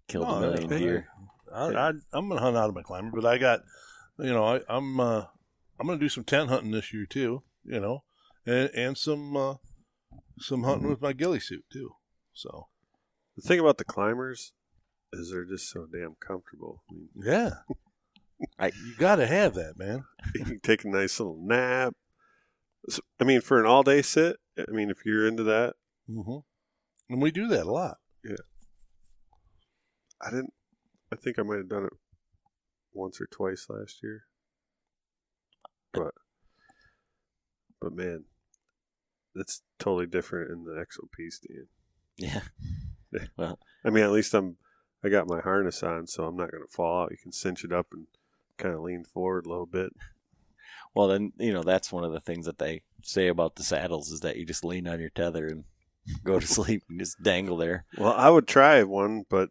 killed 0.10 0.28
No, 0.28 0.36
a 0.36 0.42
million 0.42 0.72
I- 0.74 0.78
deer. 0.78 1.08
I, 1.54 1.66
I, 1.68 1.90
I'm 2.14 2.30
gonna 2.30 2.40
hunt 2.42 2.56
out 2.58 2.70
of 2.70 2.76
my 2.76 2.82
climber, 2.82 3.12
but 3.20 3.26
I 3.26 3.38
got, 3.38 3.62
you 4.20 4.32
know, 4.32 4.44
I, 4.46 4.60
I'm 4.70 5.00
uh, 5.00 5.24
I'm 5.80 5.88
gonna 5.88 6.00
do 6.00 6.08
some 6.10 6.24
tent 6.26 6.50
hunting 6.50 6.72
this 6.72 6.94
year 6.94 7.06
too. 7.06 7.44
You 7.66 7.80
know, 7.80 8.04
and 8.46 8.70
and 8.74 8.98
some 8.98 9.36
uh, 9.36 9.56
some 10.40 10.64
hunting 10.64 10.88
with 10.90 11.02
my 11.02 11.12
ghillie 11.14 11.40
suit 11.42 11.64
too. 11.72 11.96
So 12.34 12.68
The 13.36 13.42
thing 13.42 13.60
about 13.60 13.78
the 13.78 13.84
climbers 13.86 14.54
is 15.14 15.32
they're 15.32 15.44
just 15.46 15.70
so 15.70 15.88
damn 15.92 16.16
comfortable. 16.26 16.84
I 16.90 16.94
mean, 16.94 17.10
yeah, 17.22 17.52
I- 18.60 18.68
you 18.68 18.96
got 18.98 19.18
to 19.18 19.28
have 19.28 19.54
that, 19.56 19.78
man. 19.78 20.04
you 20.36 20.46
can 20.46 20.60
take 20.60 20.84
a 20.84 20.90
nice 20.90 21.20
little 21.20 21.40
nap. 21.42 21.94
I 23.20 23.24
mean, 23.24 23.42
for 23.42 23.60
an 23.60 23.66
all 23.66 23.84
day 23.84 24.02
sit, 24.02 24.38
I 24.58 24.72
mean, 24.72 24.90
if 24.90 25.06
you're 25.06 25.28
into 25.28 25.44
that, 25.44 25.76
hmm 26.08 26.40
And 27.10 27.22
we 27.22 27.32
do 27.32 27.48
that 27.48 27.66
a 27.66 27.72
lot. 27.72 27.98
Yeah. 28.24 28.36
I 30.22 30.30
didn't. 30.30 30.54
I 31.12 31.16
think 31.16 31.38
I 31.38 31.44
might 31.44 31.58
have 31.58 31.70
done 31.70 31.86
it 31.86 31.94
once 32.94 33.20
or 33.22 33.28
twice 33.28 33.68
last 33.70 34.02
year, 34.04 34.24
but 35.94 36.14
but 37.82 37.94
man, 37.94 38.26
that's 39.36 39.62
totally 39.80 40.06
different 40.08 40.52
in 40.52 40.64
the 40.64 40.74
XOP 40.74 41.32
stand. 41.32 41.68
Yeah. 42.18 42.42
Well, 43.38 43.60
I 43.84 43.90
mean, 43.90 44.04
at 44.04 44.12
least 44.12 44.34
I'm. 44.34 44.58
I 45.04 45.10
got 45.10 45.28
my 45.28 45.42
harness 45.42 45.82
on, 45.84 46.06
so 46.08 46.26
I'm 46.26 46.38
not 46.38 46.52
going 46.52 46.64
to 46.64 46.72
fall 46.72 47.04
out. 47.04 47.12
You 47.12 47.18
can 47.18 47.32
cinch 47.32 47.64
it 47.64 47.74
up 47.74 47.88
and 47.92 48.06
kind 48.62 48.76
of 48.76 48.82
lean 48.82 49.04
forward 49.04 49.46
a 49.46 49.50
little 49.50 49.66
bit. 49.66 49.92
Well, 50.94 51.08
then 51.08 51.34
you 51.38 51.54
know 51.54 51.64
that's 51.64 51.92
one 51.92 52.04
of 52.04 52.12
the 52.12 52.20
things 52.20 52.46
that 52.46 52.60
they 52.60 52.82
say 53.04 53.28
about 53.28 53.56
the 53.56 53.64
saddles 53.64 54.12
is 54.12 54.20
that 54.22 54.38
you 54.38 54.46
just 54.46 54.64
lean 54.64 54.88
on 54.88 55.00
your 55.00 55.10
tether 55.10 55.48
and 55.48 55.64
go 56.24 56.40
to 56.40 56.48
sleep 56.58 56.84
and 56.90 57.00
just 57.00 57.22
dangle 57.22 57.58
there. 57.58 57.86
Well, 57.98 58.14
I 58.14 58.30
would 58.30 58.48
try 58.48 58.84
one, 58.84 59.24
but 59.30 59.50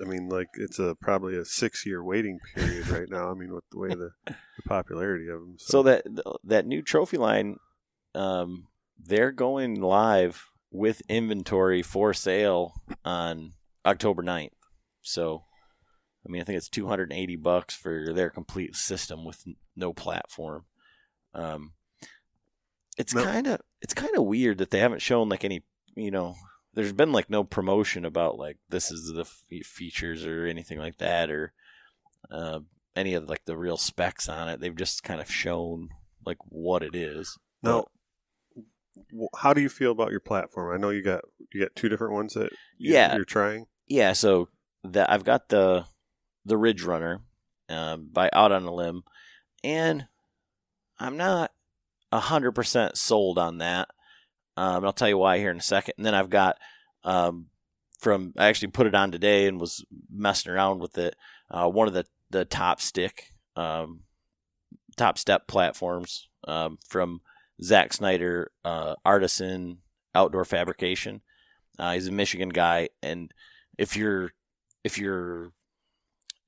I 0.00 0.04
mean, 0.04 0.28
like 0.28 0.48
it's 0.54 0.78
a 0.78 0.96
probably 1.00 1.36
a 1.36 1.44
six 1.44 1.86
year 1.86 2.02
waiting 2.02 2.40
period 2.54 2.88
right 2.88 3.08
now. 3.08 3.30
I 3.30 3.34
mean, 3.34 3.52
with 3.52 3.64
the 3.70 3.78
way 3.78 3.88
the, 3.88 4.10
the 4.26 4.62
popularity 4.66 5.28
of 5.28 5.40
them. 5.40 5.56
So 5.58 5.82
that 5.84 6.04
that 6.44 6.66
new 6.66 6.82
trophy 6.82 7.16
line, 7.16 7.58
um, 8.14 8.66
they're 8.98 9.32
going 9.32 9.80
live 9.80 10.46
with 10.70 11.02
inventory 11.08 11.82
for 11.82 12.12
sale 12.12 12.74
on 13.04 13.52
October 13.86 14.22
9th. 14.22 14.50
So, 15.02 15.44
I 16.26 16.30
mean, 16.30 16.40
I 16.40 16.44
think 16.44 16.56
it's 16.56 16.68
280 16.68 17.36
bucks 17.36 17.74
for 17.74 18.12
their 18.14 18.30
complete 18.30 18.74
system 18.76 19.24
with 19.24 19.44
no 19.76 19.92
platform. 19.92 20.64
Um, 21.34 21.72
it's 22.96 23.14
No. 23.14 23.24
kind 23.24 23.46
of 23.46 23.60
it's 23.80 23.94
kind 23.94 24.16
of 24.16 24.24
weird 24.24 24.58
that 24.58 24.70
they 24.70 24.78
haven't 24.78 25.02
shown 25.02 25.28
like 25.28 25.44
any, 25.44 25.62
you 25.96 26.10
know, 26.10 26.34
there's 26.72 26.92
been 26.92 27.12
like 27.12 27.28
no 27.28 27.44
promotion 27.44 28.04
about 28.04 28.38
like 28.38 28.56
this 28.68 28.90
is 28.90 29.12
the 29.12 29.20
f- 29.22 29.66
features 29.66 30.24
or 30.24 30.46
anything 30.46 30.78
like 30.78 30.96
that 30.98 31.30
or 31.30 31.52
uh, 32.30 32.60
any 32.96 33.14
of 33.14 33.28
like 33.28 33.44
the 33.44 33.56
real 33.56 33.76
specs 33.76 34.28
on 34.28 34.48
it. 34.48 34.60
They've 34.60 34.74
just 34.74 35.02
kind 35.02 35.20
of 35.20 35.30
shown 35.30 35.88
like 36.24 36.38
what 36.48 36.82
it 36.82 36.94
is. 36.94 37.36
now, 37.62 37.84
w- 39.10 39.28
how 39.36 39.52
do 39.52 39.60
you 39.60 39.68
feel 39.68 39.90
about 39.92 40.10
your 40.10 40.20
platform? 40.20 40.72
I 40.74 40.78
know 40.80 40.90
you 40.90 41.02
got 41.02 41.22
you 41.52 41.60
got 41.60 41.74
two 41.76 41.88
different 41.88 42.14
ones 42.14 42.34
that 42.34 42.52
you- 42.78 42.94
Yeah. 42.94 43.14
you're 43.16 43.24
trying. 43.24 43.66
Yeah, 43.86 44.12
so 44.14 44.48
that 44.84 45.10
I've 45.10 45.24
got 45.24 45.48
the 45.50 45.84
the 46.44 46.56
Ridge 46.56 46.82
Runner 46.82 47.20
um, 47.68 48.08
by 48.12 48.30
Out 48.32 48.52
on 48.52 48.64
a 48.64 48.74
Limb, 48.74 49.04
and 49.62 50.06
I'm 50.98 51.16
not 51.16 51.52
hundred 52.12 52.52
percent 52.52 52.96
sold 52.96 53.38
on 53.38 53.58
that. 53.58 53.88
Um, 54.56 54.84
I'll 54.84 54.92
tell 54.92 55.08
you 55.08 55.18
why 55.18 55.38
here 55.38 55.50
in 55.50 55.58
a 55.58 55.62
second. 55.62 55.94
And 55.96 56.06
then 56.06 56.14
I've 56.14 56.30
got 56.30 56.58
um, 57.02 57.46
from 57.98 58.32
I 58.36 58.46
actually 58.46 58.68
put 58.68 58.86
it 58.86 58.94
on 58.94 59.10
today 59.10 59.46
and 59.46 59.60
was 59.60 59.84
messing 60.10 60.52
around 60.52 60.80
with 60.80 60.96
it. 60.98 61.16
Uh, 61.50 61.68
one 61.68 61.88
of 61.88 61.94
the 61.94 62.06
the 62.30 62.44
top 62.44 62.80
stick, 62.80 63.32
um, 63.56 64.00
top 64.96 65.18
step 65.18 65.46
platforms 65.46 66.28
um, 66.46 66.78
from 66.88 67.20
Zack 67.62 67.92
Snyder, 67.92 68.50
uh, 68.64 68.94
Artisan 69.04 69.78
Outdoor 70.14 70.44
Fabrication. 70.44 71.22
Uh, 71.78 71.92
he's 71.94 72.08
a 72.08 72.12
Michigan 72.12 72.50
guy, 72.50 72.88
and 73.02 73.32
if 73.78 73.96
you're 73.96 74.32
if 74.84 74.98
you're 74.98 75.52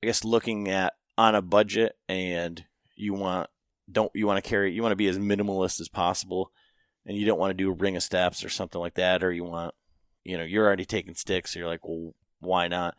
guess 0.07 0.23
looking 0.23 0.69
at 0.69 0.93
on 1.17 1.35
a 1.35 1.41
budget 1.41 1.95
and 2.09 2.63
you 2.95 3.13
want 3.13 3.49
don't 3.91 4.11
you 4.15 4.25
want 4.27 4.43
to 4.43 4.47
carry 4.49 4.71
you 4.73 4.81
want 4.81 4.91
to 4.91 4.95
be 4.97 5.07
as 5.07 5.17
minimalist 5.19 5.79
as 5.79 5.87
possible 5.89 6.51
and 7.05 7.17
you 7.17 7.25
don't 7.25 7.39
want 7.39 7.51
to 7.51 7.63
do 7.63 7.69
a 7.69 7.73
ring 7.73 7.95
of 7.95 8.03
steps 8.03 8.43
or 8.43 8.49
something 8.49 8.81
like 8.81 8.95
that 8.95 9.23
or 9.23 9.31
you 9.31 9.43
want 9.43 9.73
you 10.23 10.37
know 10.37 10.43
you're 10.43 10.65
already 10.65 10.85
taking 10.85 11.13
sticks 11.15 11.51
so 11.53 11.59
you're 11.59 11.67
like 11.67 11.87
well 11.87 12.13
why 12.39 12.67
not 12.67 12.95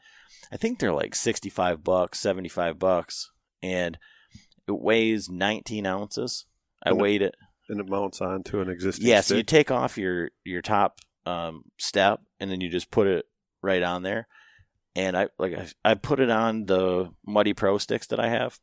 I 0.50 0.56
think 0.56 0.78
they're 0.78 0.92
like 0.94 1.14
65 1.14 1.84
bucks 1.84 2.18
75 2.20 2.78
bucks 2.78 3.30
and 3.62 3.98
it 4.66 4.72
weighs 4.80 5.28
19 5.28 5.86
ounces 5.86 6.46
I 6.82 6.90
Mhm. 6.92 6.98
weighed 7.00 7.22
it 7.22 7.34
And 7.68 7.80
it 7.80 7.88
mounts 7.88 8.20
onto 8.20 8.60
an 8.60 8.70
existing. 8.70 9.06
yeah, 9.06 9.20
so 9.20 9.34
you 9.36 9.42
take 9.42 9.70
off 9.70 9.98
your 9.98 10.30
your 10.44 10.62
top 10.62 11.00
um, 11.26 11.64
step 11.78 12.20
and 12.40 12.50
then 12.50 12.60
you 12.62 12.70
just 12.70 12.90
put 12.90 13.06
it 13.06 13.26
right 13.62 13.82
on 13.82 14.02
there. 14.02 14.26
And 14.98 15.16
I 15.16 15.28
like 15.38 15.54
I, 15.54 15.68
I 15.84 15.94
put 15.94 16.18
it 16.18 16.28
on 16.28 16.66
the 16.66 17.10
Muddy 17.24 17.52
Pro 17.52 17.78
sticks 17.78 18.08
that 18.08 18.18
I 18.18 18.28
have, 18.28 18.58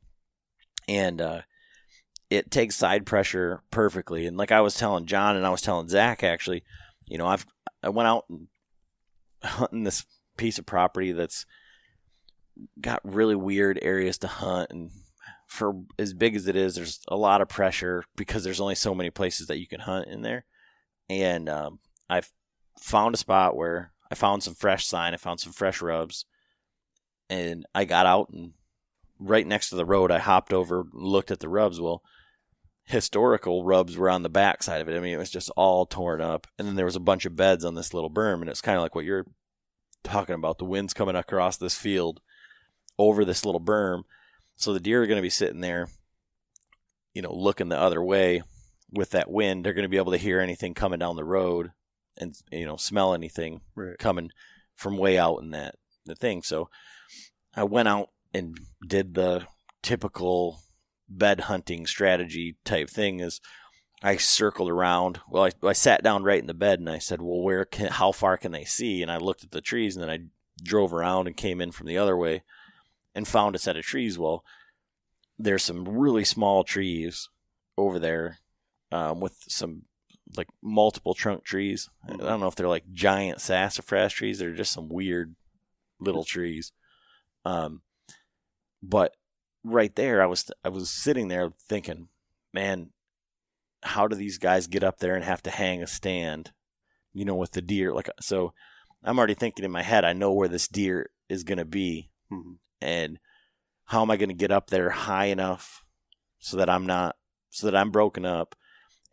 and 0.88 1.22
uh, 1.22 1.42
it 2.30 2.52
takes 2.52 2.76
side 2.76 3.06
pressure 3.06 3.64
perfectly. 3.72 4.26
And 4.26 4.36
like 4.36 4.52
I 4.52 4.60
was 4.60 4.76
telling 4.76 5.06
John 5.06 5.38
and 5.38 5.46
I 5.46 5.50
was 5.50 5.62
telling 5.62 5.88
Zach 5.88 6.24
actually, 6.24 6.64
you 7.06 7.18
know 7.18 7.28
I've 7.28 7.46
I 7.82 7.90
went 7.90 8.08
out 8.08 8.26
hunting 9.44 9.84
this 9.86 10.06
piece 10.36 10.60
of 10.60 10.66
property 10.66 11.14
that's 11.14 11.46
got 12.82 13.00
really 13.06 13.36
weird 13.36 13.80
areas 13.82 14.18
to 14.18 14.28
hunt 14.28 14.72
and 14.72 14.92
for 15.48 15.84
as 15.98 16.14
big 16.14 16.36
as 16.36 16.48
it 16.48 16.56
is, 16.56 16.76
there's 16.76 17.00
a 17.08 17.16
lot 17.16 17.42
of 17.42 17.48
pressure 17.48 18.04
because 18.16 18.44
there's 18.44 18.60
only 18.60 18.76
so 18.76 18.94
many 18.94 19.10
places 19.10 19.48
that 19.48 19.60
you 19.60 19.68
can 19.68 19.80
hunt 19.80 20.08
in 20.08 20.22
there. 20.22 20.46
And 21.10 21.48
um, 21.48 21.80
I 22.10 22.24
found 22.80 23.16
a 23.16 23.18
spot 23.18 23.56
where 23.56 23.92
I 24.12 24.16
found 24.16 24.44
some 24.44 24.56
fresh 24.56 24.86
sign, 24.86 25.14
I 25.14 25.18
found 25.18 25.40
some 25.40 25.54
fresh 25.54 25.82
rubs, 25.82 26.26
and 27.30 27.66
I 27.74 27.86
got 27.86 28.06
out 28.06 28.30
and 28.30 28.54
right 29.20 29.48
next 29.48 29.70
to 29.70 29.76
the 29.76 29.86
road, 29.86 30.12
I 30.12 30.20
hopped 30.20 30.54
over, 30.54 30.86
looked 30.94 31.32
at 31.32 31.40
the 31.40 31.50
rubs. 31.50 31.80
Well, 31.80 32.04
historical 32.84 33.64
rubs 33.64 33.98
were 33.98 34.10
on 34.10 34.24
the 34.24 34.30
back 34.30 34.62
side 34.62 34.82
of 34.82 34.90
it. 34.90 34.96
I 34.96 35.00
mean, 35.00 35.14
it 35.14 35.18
was 35.18 35.32
just 35.32 35.50
all 35.56 35.86
torn 35.86 36.22
up, 36.22 36.48
and 36.60 36.68
then 36.68 36.76
there 36.76 36.86
was 36.86 36.96
a 36.96 37.00
bunch 37.02 37.26
of 37.26 37.36
beds 37.36 37.66
on 37.66 37.76
this 37.76 37.94
little 37.94 38.12
berm, 38.12 38.42
and 38.42 38.50
it's 38.50 38.62
kind 38.62 38.78
of 38.78 38.84
like 38.84 38.96
what 38.96 39.06
you're 39.06 39.26
talking 40.04 40.36
about. 40.36 40.58
The 40.58 40.66
wind's 40.66 40.94
coming 40.94 41.16
across 41.16 41.58
this 41.58 41.76
field 41.76 42.22
over 42.98 43.26
this 43.26 43.44
little 43.44 43.62
berm 43.62 44.04
so 44.56 44.74
the 44.74 44.80
deer 44.80 45.04
are 45.04 45.08
going 45.08 45.18
to 45.18 45.22
be 45.22 45.30
sitting 45.30 45.62
there, 45.62 45.90
you 47.14 47.22
know, 47.22 47.34
looking 47.34 47.70
the 47.70 47.78
other 47.78 48.02
way 48.02 48.44
with 48.92 49.12
that 49.12 49.30
wind. 49.30 49.66
They're 49.66 49.74
going 49.74 49.84
to 49.84 49.90
be 49.90 49.98
able 49.98 50.14
to 50.14 50.18
hear 50.18 50.40
anything 50.40 50.74
coming 50.74 51.00
down 51.00 51.16
the 51.16 51.24
road 51.24 51.72
and, 52.18 52.36
you 52.52 52.66
know, 52.66 52.78
smell 52.78 53.14
anything 53.14 53.62
Right. 53.76 53.98
coming 53.98 54.32
from 54.76 54.98
way 54.98 55.18
out 55.18 55.38
in 55.38 55.52
that 55.52 55.76
the 56.06 56.16
thing. 56.16 56.42
So 56.44 56.70
I 57.56 57.64
went 57.64 57.88
out 57.88 58.10
and 58.34 58.58
did 58.86 59.14
the 59.14 59.48
typical 59.82 60.60
bed 61.08 61.42
hunting 61.42 61.86
strategy 61.86 62.58
type 62.66 62.90
thing 62.90 63.20
is 63.20 63.40
I 64.04 64.18
circled 64.18 64.70
around. 64.70 65.20
Well, 65.30 65.46
I, 65.46 65.52
I 65.68 65.74
sat 65.74 66.04
down 66.04 66.24
right 66.24 66.40
in 66.40 66.48
the 66.48 66.54
bed 66.54 66.80
and 66.80 66.90
I 66.90 67.00
said, 67.00 67.22
well, 67.22 67.42
where 67.42 67.66
can, 67.66 67.88
how 67.88 68.12
far 68.12 68.38
can 68.38 68.52
they 68.52 68.66
see? 68.66 69.02
And 69.02 69.12
I 69.12 69.18
looked 69.18 69.44
at 69.44 69.52
the 69.52 69.62
trees 69.62 69.96
and 69.96 70.04
then 70.04 70.10
I 70.10 70.20
drove 70.62 70.94
around 70.94 71.28
and 71.28 71.38
came 71.38 71.62
in 71.62 71.72
from 71.72 71.88
the 71.88 71.98
other 71.98 72.18
way 72.18 72.44
and 73.14 73.28
found 73.28 73.56
a 73.56 73.60
set 73.60 73.78
of 73.78 73.84
trees. 73.84 74.20
Well, 74.20 74.44
there's 75.40 75.64
some 75.64 75.88
really 75.88 76.24
small 76.24 76.64
trees 76.64 77.30
over 77.78 78.00
there 78.00 78.40
um, 78.92 79.20
with 79.20 79.38
some 79.48 79.84
like 80.38 80.48
multiple 80.62 81.14
trunk 81.14 81.44
trees. 81.44 81.90
I 82.08 82.16
don't 82.16 82.40
know 82.40 82.48
if 82.48 82.56
they're 82.56 82.68
like 82.68 82.92
giant 82.92 83.42
sassafras 83.42 84.14
trees. 84.14 84.40
They're 84.40 84.54
just 84.54 84.74
some 84.74 84.90
weird 84.90 85.36
little 86.00 86.24
trees. 86.24 86.72
Um, 87.46 87.82
but 88.82 89.16
right 89.64 89.96
there, 89.96 90.22
I 90.22 90.26
was 90.26 90.50
I 90.64 90.70
was 90.70 90.90
sitting 90.90 91.28
there 91.28 91.52
thinking, 91.68 92.10
man, 92.54 92.92
how 93.84 94.08
do 94.08 94.16
these 94.16 94.38
guys 94.38 94.68
get 94.68 94.84
up 94.84 95.00
there 95.00 95.16
and 95.16 95.24
have 95.24 95.44
to 95.44 95.52
hang 95.52 95.82
a 95.82 95.88
stand? 95.88 96.52
You 97.14 97.26
know, 97.26 97.36
with 97.36 97.52
the 97.52 97.62
deer. 97.62 97.94
Like 97.94 98.10
so, 98.20 98.54
I'm 99.04 99.18
already 99.18 99.36
thinking 99.36 99.64
in 99.66 99.72
my 99.72 99.84
head. 99.84 100.04
I 100.06 100.14
know 100.14 100.34
where 100.34 100.50
this 100.50 100.68
deer 100.68 101.10
is 101.30 101.44
going 101.44 101.58
to 101.58 101.66
be 101.66 102.10
Mhm. 102.32 102.58
and 102.82 103.20
how 103.86 104.02
am 104.02 104.12
I 104.12 104.18
going 104.18 104.30
to 104.30 104.36
get 104.36 104.52
up 104.52 104.70
there 104.70 104.90
high 104.90 105.26
enough 105.26 105.84
so 106.40 106.58
that 106.58 106.70
I'm 106.70 106.86
not 106.86 107.16
so 107.50 107.68
that 107.68 107.76
I'm 107.76 107.90
broken 107.92 108.26
up 108.26 108.56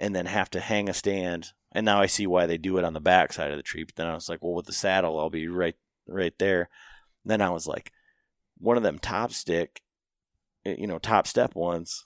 and 0.03 0.15
then 0.15 0.27
have 0.27 0.51
to 0.51 0.61
hang 0.61 0.88
a 0.88 0.93
stand 0.93 1.53
and 1.71 1.87
now 1.87 2.01
I 2.03 2.07
see 2.07 2.27
why 2.27 2.45
they 2.45 2.59
do 2.59 2.77
it 2.77 2.85
on 2.85 2.93
the 2.93 3.01
back 3.01 3.33
side 3.33 3.53
of 3.53 3.57
the 3.57 3.62
tree 3.62 3.85
but 3.85 3.95
then 3.95 4.09
I 4.09 4.15
was 4.15 4.29
like 4.29 4.43
well 4.43 4.53
with 4.53 4.67
the 4.67 4.73
saddle 4.73 5.19
I'll 5.19 5.31
be 5.31 5.49
right 5.49 5.77
right 6.07 6.35
there 6.38 6.69
then 7.25 7.41
I 7.41 7.51
was 7.51 7.67
like 7.67 7.93
one 8.59 8.77
of 8.77 8.83
them 8.83 8.99
top 8.99 9.33
stick 9.33 9.81
you 10.65 10.87
know 10.87 10.99
top 10.99 11.27
step 11.27 11.55
ones 11.55 12.05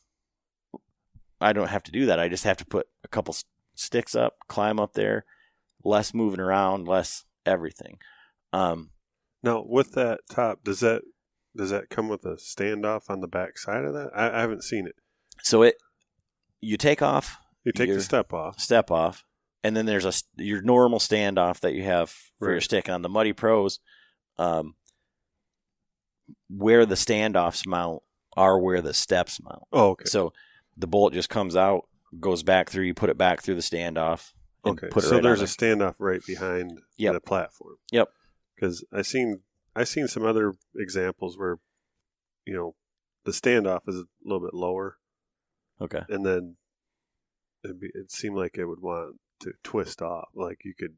I 1.40 1.52
don't 1.52 1.68
have 1.68 1.82
to 1.84 1.90
do 1.90 2.06
that 2.06 2.20
I 2.20 2.28
just 2.28 2.44
have 2.44 2.58
to 2.58 2.66
put 2.66 2.86
a 3.02 3.08
couple 3.08 3.34
sticks 3.74 4.14
up 4.14 4.34
climb 4.46 4.78
up 4.78 4.92
there 4.92 5.24
less 5.82 6.12
moving 6.12 6.40
around 6.40 6.86
less 6.86 7.24
everything 7.46 7.98
um 8.52 8.90
Now, 9.42 9.64
with 9.66 9.92
that 9.92 10.20
top, 10.30 10.64
does 10.64 10.80
that 10.80 11.02
does 11.56 11.70
that 11.70 11.88
come 11.88 12.08
with 12.08 12.24
a 12.26 12.36
standoff 12.36 13.08
on 13.08 13.22
the 13.22 13.28
back 13.28 13.56
side 13.56 13.84
of 13.84 13.94
that? 13.94 14.10
I, 14.14 14.36
I 14.36 14.40
haven't 14.42 14.64
seen 14.64 14.86
it. 14.86 14.96
so 15.42 15.62
it 15.62 15.76
you 16.60 16.76
take 16.76 17.00
off 17.00 17.38
You 17.66 17.72
take 17.72 17.88
You're- 17.88 17.98
the 17.98 18.02
step 18.04 18.32
off. 18.32 18.58
step 18.60 18.90
off, 18.90 19.24
and 19.64 19.76
then 19.76 19.84
there's 19.86 20.04
a 20.06 20.12
your 20.42 20.62
normal 20.62 20.98
standoff 20.98 21.60
that 21.60 21.74
you 21.74 21.82
have 21.84 22.10
for 22.38 22.50
your 22.52 22.60
stick. 22.60 22.86
And 22.88 22.94
on 22.94 23.02
the 23.02 23.08
Muddy 23.08 23.32
Pros, 23.32 23.80
um, 24.38 24.76
where 26.48 26.86
the 26.86 26.94
standoffs 26.94 27.66
mount 27.66 28.02
are 28.36 28.58
where 28.58 28.82
the 28.82 28.94
steps 28.94 29.40
mount. 29.42 29.62
Oh, 29.72 29.90
okay. 29.90 30.04
So 30.06 30.32
the 30.76 30.86
bolt 30.86 31.12
just 31.12 31.28
comes 31.28 31.56
out, 31.56 31.88
goes 32.20 32.42
back 32.42 32.70
through. 32.70 32.84
You 32.84 32.94
put 32.94 33.10
it 33.10 33.18
back 33.18 33.42
through 33.42 33.54
the 33.56 33.60
standoff. 33.62 34.32
and 34.64 34.78
Okay. 34.78 34.88
Put 34.88 35.04
it 35.04 35.08
so 35.08 35.14
right 35.16 35.22
there's 35.22 35.42
a 35.42 35.46
standoff 35.46 35.94
right 35.98 36.20
behind 36.26 36.80
Yep. 36.98 37.14
the 37.14 37.20
platform. 37.20 37.76
Yep. 37.92 38.08
Because 38.54 38.84
I 38.92 39.02
seen 39.02 39.42
I 39.74 39.84
seen 39.84 40.08
some 40.08 40.24
other 40.24 40.54
examples 40.74 41.36
where, 41.36 41.58
you 42.46 42.54
know, 42.54 42.74
the 43.24 43.32
standoff 43.32 43.80
is 43.88 43.96
a 43.96 44.04
little 44.24 44.40
bit 44.46 44.54
lower. 44.54 44.98
Okay. 45.80 46.02
and 46.08 46.24
then 46.24 46.56
it'd 47.66 47.80
be, 47.80 47.90
it 47.94 48.10
seemed 48.10 48.36
like 48.36 48.56
it 48.56 48.64
would 48.66 48.80
want 48.80 49.16
to 49.40 49.52
twist 49.62 50.02
off. 50.02 50.28
Like 50.34 50.64
you 50.64 50.74
could. 50.78 50.94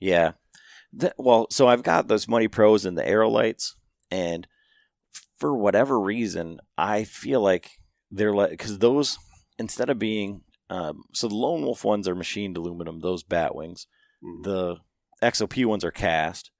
Yeah. 0.00 0.32
Th- 0.98 1.12
well, 1.18 1.46
so 1.50 1.66
I've 1.66 1.82
got 1.82 2.08
those 2.08 2.28
Muddy 2.28 2.48
Pros 2.48 2.84
and 2.84 2.96
the 2.96 3.06
Aero 3.06 3.28
lights, 3.28 3.74
and 4.10 4.46
for 5.38 5.56
whatever 5.56 5.98
reason, 6.00 6.60
I 6.78 7.04
feel 7.04 7.40
like 7.40 7.72
they're 8.10 8.32
like 8.32 8.50
because 8.50 8.78
those 8.78 9.18
instead 9.58 9.90
of 9.90 9.98
being 9.98 10.42
um, 10.70 11.02
so 11.12 11.28
the 11.28 11.34
Lone 11.34 11.62
Wolf 11.62 11.84
ones 11.84 12.08
are 12.08 12.14
machined 12.14 12.56
aluminum, 12.56 13.00
those 13.00 13.22
bat 13.22 13.54
wings. 13.54 13.86
mhm. 14.22 14.42
The 14.44 14.76
XOP 15.22 15.64
ones 15.66 15.84
are 15.84 15.90
cast. 15.90 16.50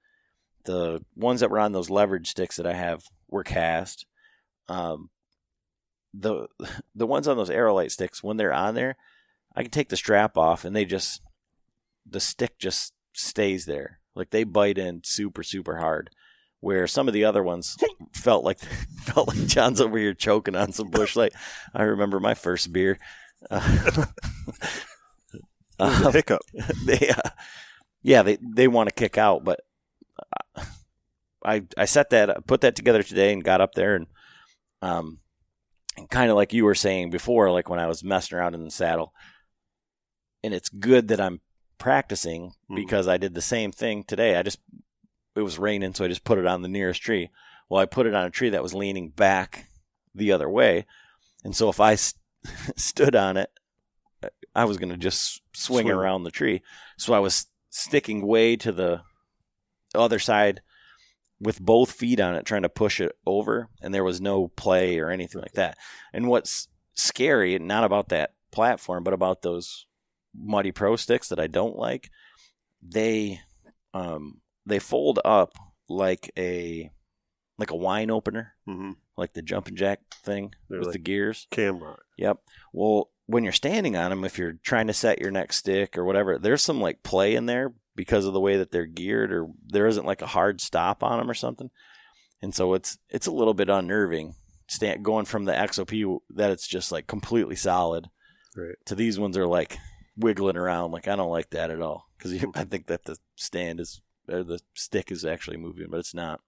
The 0.65 1.05
ones 1.15 1.41
that 1.41 1.51
were 1.51 1.59
on 1.61 1.73
those 1.73 1.91
leverage 1.91 2.29
sticks 2.31 2.57
that 2.57 2.67
I 2.67 2.73
have 2.75 3.05
were 3.29 3.45
cast. 3.45 4.07
Um, 4.69 5.11
the 6.13 6.49
the 6.95 7.07
ones 7.07 7.29
on 7.29 7.37
those 7.37 7.51
Aerolite 7.51 7.91
sticks 7.91 8.23
when 8.23 8.37
they're 8.37 8.53
on 8.53 8.75
there, 8.75 8.97
I 9.55 9.63
can 9.63 9.71
take 9.71 9.89
the 9.89 9.97
strap 9.97 10.37
off 10.37 10.65
and 10.65 10.75
they 10.75 10.85
just 10.85 11.21
the 12.09 12.21
stick 12.21 12.59
just 12.59 12.93
stays 13.13 13.67
there. 13.67 14.01
Like 14.15 14.31
they 14.31 14.45
bite 14.45 14.79
in 14.79 15.03
super 15.05 15.43
super 15.43 15.79
hard. 15.79 16.11
Where 16.61 16.87
some 16.87 17.09
of 17.09 17.15
the 17.15 17.25
other 17.25 17.43
ones 17.43 17.77
felt 18.13 18.45
like 18.45 18.59
felt 19.03 19.29
like 19.29 19.47
John's 19.47 19.81
over 19.81 19.99
here 19.99 20.15
choking 20.15 20.57
on 20.57 20.73
some 20.73 20.91
Busch 20.91 21.17
Light. 21.17 21.33
I 21.75 21.83
remember 21.83 22.21
my 22.21 22.35
first 22.35 22.73
beer. 22.73 22.99
Uh, 25.81 26.03
um, 26.07 26.13
hiccup. 26.13 26.41
they 26.87 27.09
uh, 27.09 27.31
yeah 28.03 28.23
they 28.23 28.39
they 28.41 28.69
want 28.69 28.89
to 28.89 28.95
kick 28.95 29.19
out 29.19 29.43
but 29.43 29.61
uh, 30.57 30.63
i 31.45 31.63
i 31.77 31.85
set 31.85 32.11
that 32.11 32.47
put 32.47 32.61
that 32.61 32.77
together 32.77 33.03
today 33.03 33.33
and 33.33 33.43
got 33.43 33.61
up 33.61 33.75
there 33.75 33.97
and 33.97 34.07
um 34.83 35.19
and 35.97 36.09
kind 36.09 36.31
of 36.31 36.37
like 36.37 36.53
you 36.53 36.65
were 36.65 36.77
saying 36.77 37.11
before 37.11 37.51
like 37.51 37.69
when 37.69 37.81
i 37.81 37.89
was 37.89 38.05
messing 38.05 38.39
around 38.39 38.55
in 38.55 38.63
the 38.63 38.71
saddle 38.71 39.13
and 40.45 40.55
it's 40.55 40.69
good 40.69 41.09
that 41.09 41.21
i'm 41.21 41.41
practicing 41.79 42.53
Mhm. 42.71 42.77
because 42.77 43.09
i 43.09 43.17
did 43.17 43.35
the 43.35 43.43
same 43.43 43.73
thing 43.73 44.05
today 44.05 44.37
i 44.37 44.43
just 44.43 44.61
it 45.35 45.43
was 45.43 45.59
raining 45.59 45.93
so 45.95 46.05
i 46.05 46.09
just 46.09 46.25
put 46.25 46.39
it 46.39 46.47
on 46.47 46.63
the 46.63 46.69
nearest 46.69 47.03
tree 47.03 47.31
well 47.69 47.81
i 47.81 47.87
put 47.87 48.07
it 48.07 48.15
on 48.15 48.25
a 48.27 48.31
tree 48.31 48.51
that 48.51 48.63
was 48.63 48.75
leaning 48.75 49.09
back 49.11 49.67
the 50.15 50.31
other 50.33 50.49
way 50.49 50.87
and 51.43 51.57
so 51.57 51.69
if 51.69 51.81
i 51.81 51.95
st- 51.97 52.21
stood 52.77 53.17
on 53.17 53.37
it 53.37 53.51
I 54.55 54.65
was 54.65 54.79
going 54.79 54.91
to 54.91 54.97
just 54.97 55.43
swing, 55.53 55.87
Swing. 55.87 55.91
around 55.95 56.23
the 56.23 56.31
tree. 56.31 56.63
So 56.97 57.13
I 57.13 57.19
was 57.19 57.47
sticking 57.71 58.25
way 58.27 58.57
to 58.57 58.71
the 58.73 59.03
other 59.95 60.19
side 60.21 60.63
with 61.41 61.61
both 61.61 61.91
feet 61.91 62.21
on 62.21 62.35
it, 62.37 62.47
trying 62.47 62.63
to 62.63 62.69
push 62.69 63.01
it 63.01 63.13
over, 63.27 63.69
and 63.83 63.93
there 63.93 64.05
was 64.05 64.21
no 64.21 64.49
play 64.49 64.99
or 64.99 65.11
anything 65.11 65.43
like 65.43 65.53
that. 65.55 65.77
And 66.13 66.29
what's 66.29 66.69
scary, 66.95 67.59
not 67.59 67.85
about 67.85 68.09
that 68.11 68.35
platform, 68.53 69.03
but 69.05 69.13
about 69.13 69.43
those 69.43 69.87
Muddy 70.37 70.73
Pro 70.73 70.97
sticks 70.97 71.29
that 71.29 71.41
I 71.41 71.47
don't 71.47 71.77
like, 71.77 72.11
they 72.83 73.41
um, 73.93 74.41
they 74.67 74.79
fold 74.79 75.21
up 75.25 75.53
like 75.89 76.31
a 76.37 76.91
like 77.59 77.71
a 77.71 77.77
wine 77.77 78.11
opener, 78.11 78.55
hmm 78.67 78.93
like 79.17 79.33
the 79.33 79.43
jumping 79.43 79.77
jack 79.77 80.01
thing 80.25 80.53
They're 80.69 80.81
with 80.81 80.89
like- 80.89 80.95
the 80.95 80.99
gears. 80.99 81.47
Cam 81.53 81.79
lock. 81.81 82.01
Yep. 82.19 82.39
Well, 82.73 83.11
when 83.27 83.45
you're 83.45 83.53
standing 83.53 83.97
on 83.97 84.11
them, 84.11 84.25
if 84.25 84.39
you're 84.39 84.55
trying 84.65 84.89
to 84.89 84.93
set 84.93 85.21
your 85.21 85.31
next 85.31 85.59
stick 85.59 85.97
or 85.97 86.05
whatever, 86.05 86.37
there's 86.37 86.63
some 86.63 86.81
like 86.81 87.05
play 87.05 87.37
in 87.37 87.47
there 87.47 87.73
because 87.95 88.27
of 88.27 88.33
the 88.33 88.41
way 88.41 88.57
that 88.57 88.73
they're 88.73 88.87
geared, 88.87 89.33
or 89.33 89.47
there 89.69 89.87
isn't 89.87 90.05
like 90.07 90.21
a 90.21 90.27
hard 90.27 90.61
stop 90.61 91.05
on 91.05 91.19
them 91.19 91.31
or 91.31 91.35
something. 91.35 91.71
And 92.43 92.53
so 92.53 92.75
it's 92.75 92.99
it's 93.09 93.29
a 93.29 93.33
little 93.33 93.55
bit 93.55 93.69
unnerving. 93.71 94.35
Stand, 94.67 95.05
going 95.05 95.27
from 95.27 95.45
the 95.45 95.53
XOP 95.53 96.19
that 96.31 96.51
it's 96.51 96.67
just 96.67 96.91
like 96.91 97.07
completely 97.07 97.55
solid 97.55 98.09
Right. 98.57 98.75
to 98.87 98.95
these 98.97 99.19
ones 99.19 99.37
are 99.39 99.47
like 99.47 99.79
wiggling 100.17 100.57
around. 100.57 100.93
Like 100.93 101.09
I 101.09 101.17
don't 101.17 101.31
like 101.31 101.51
that 101.51 101.71
at 101.71 101.81
all 101.81 102.09
because 102.17 102.45
I 102.55 102.65
think 102.65 102.87
that 102.87 103.05
the 103.05 103.19
stand 103.37 103.81
is 103.81 104.01
or 104.29 104.43
the 104.43 104.61
stick 104.75 105.11
is 105.11 105.25
actually 105.25 105.57
moving, 105.57 105.89
but 105.91 105.99
it's 105.99 106.15
not. 106.15 106.41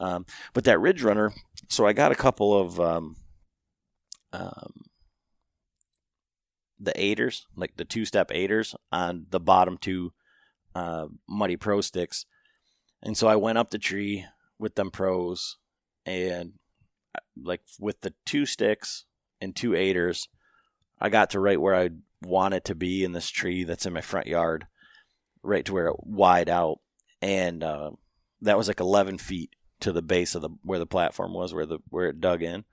Um, 0.00 0.26
but 0.52 0.64
that 0.64 0.80
Ridge 0.80 1.02
Runner, 1.02 1.32
so 1.68 1.86
I 1.86 1.92
got 1.92 2.12
a 2.12 2.16
couple 2.16 2.58
of 2.58 2.80
um, 2.80 3.16
um, 4.32 4.86
the 6.80 6.98
aiders, 7.00 7.46
like 7.54 7.76
the 7.76 7.84
two 7.84 8.04
step 8.04 8.30
aiders 8.32 8.74
on 8.90 9.26
the 9.30 9.40
bottom 9.40 9.78
two 9.78 10.12
uh, 10.74 11.06
Muddy 11.28 11.56
Pro 11.56 11.80
sticks. 11.80 12.26
And 13.02 13.16
so 13.16 13.28
I 13.28 13.36
went 13.36 13.58
up 13.58 13.70
the 13.70 13.78
tree 13.78 14.24
with 14.58 14.74
them 14.74 14.90
pros 14.90 15.58
and 16.06 16.54
uh, 17.14 17.20
like 17.40 17.60
with 17.78 18.00
the 18.00 18.14
two 18.24 18.46
sticks 18.46 19.04
and 19.40 19.54
two 19.54 19.74
aiders, 19.74 20.28
I 21.00 21.10
got 21.10 21.30
to 21.30 21.40
right 21.40 21.60
where 21.60 21.74
I 21.74 21.90
want 22.24 22.54
it 22.54 22.64
to 22.66 22.74
be 22.74 23.04
in 23.04 23.12
this 23.12 23.28
tree 23.28 23.64
that's 23.64 23.86
in 23.86 23.92
my 23.92 24.00
front 24.00 24.26
yard, 24.26 24.66
right 25.42 25.64
to 25.64 25.72
where 25.72 25.88
it 25.88 25.96
wide 26.00 26.48
out. 26.48 26.80
And 27.20 27.62
uh, 27.62 27.92
that 28.42 28.58
was 28.58 28.68
like 28.68 28.80
11 28.80 29.18
feet 29.18 29.50
to 29.80 29.92
the 29.92 30.02
base 30.02 30.34
of 30.34 30.42
the 30.42 30.50
where 30.62 30.78
the 30.78 30.86
platform 30.86 31.34
was, 31.34 31.52
where 31.52 31.66
the 31.66 31.78
where 31.88 32.08
it 32.08 32.20
dug 32.20 32.42
in. 32.42 32.64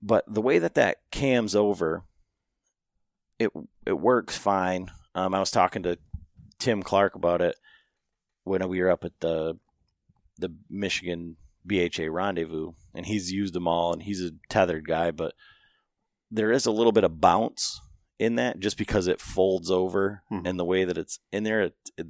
But 0.00 0.24
the 0.26 0.42
way 0.42 0.58
that 0.58 0.74
that 0.74 0.98
cams 1.10 1.54
over, 1.54 2.04
it 3.38 3.50
it 3.86 3.98
works 3.98 4.36
fine. 4.36 4.90
Um, 5.14 5.34
I 5.34 5.40
was 5.40 5.50
talking 5.50 5.82
to 5.84 5.98
Tim 6.58 6.82
Clark 6.82 7.14
about 7.14 7.40
it 7.40 7.56
when 8.44 8.66
we 8.68 8.80
were 8.80 8.90
up 8.90 9.04
at 9.04 9.20
the 9.20 9.58
the 10.38 10.54
Michigan 10.70 11.36
BHA 11.66 12.10
rendezvous, 12.10 12.72
and 12.94 13.06
he's 13.06 13.32
used 13.32 13.54
them 13.54 13.68
all, 13.68 13.92
and 13.92 14.02
he's 14.02 14.22
a 14.22 14.32
tethered 14.48 14.86
guy, 14.86 15.10
but 15.10 15.34
there 16.30 16.52
is 16.52 16.66
a 16.66 16.70
little 16.70 16.92
bit 16.92 17.04
of 17.04 17.20
bounce 17.20 17.80
in 18.18 18.34
that 18.36 18.58
just 18.60 18.76
because 18.76 19.06
it 19.06 19.20
folds 19.20 19.70
over 19.70 20.22
Mhm. 20.30 20.46
and 20.46 20.58
the 20.58 20.64
way 20.64 20.84
that 20.84 20.98
it's 20.98 21.20
in 21.32 21.44
there, 21.44 21.62
it, 21.62 21.76
it 21.96 22.06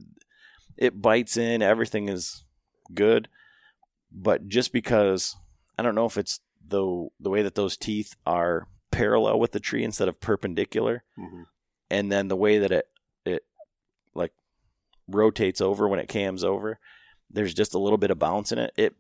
it 0.77 1.03
bites 1.03 1.37
in. 1.37 1.61
Everything 1.63 2.09
is 2.09 2.45
good, 2.95 3.29
but 4.13 4.49
just 4.49 4.73
because 4.73 5.37
I 5.77 5.83
don't 5.83 5.95
know 5.95 6.07
if 6.07 6.17
it's 6.17 6.41
the 6.67 7.09
the 7.21 7.31
way 7.31 7.43
that 7.43 7.55
those 7.55 7.77
teeth 7.77 8.15
are 8.27 8.69
parallel 8.91 9.39
with 9.39 9.53
the 9.53 9.61
tree 9.61 9.85
instead 9.85 10.09
of 10.09 10.21
perpendicular, 10.21 11.05
hmm 11.17 11.43
and 11.91 12.13
then 12.13 12.29
the 12.29 12.37
way 12.37 12.59
that 12.59 12.71
it 12.71 12.87
it 13.25 13.45
like 14.15 14.33
rotates 15.07 15.61
over 15.61 15.89
when 15.89 15.99
it 15.99 16.09
cams 16.09 16.45
over 16.45 16.79
there's 17.31 17.55
just 17.55 17.73
a 17.75 17.79
little 17.79 17.97
bit 17.99 18.11
of 18.11 18.19
bounce 18.19 18.53
in 18.53 18.59
it 18.59 18.73
it 18.77 18.95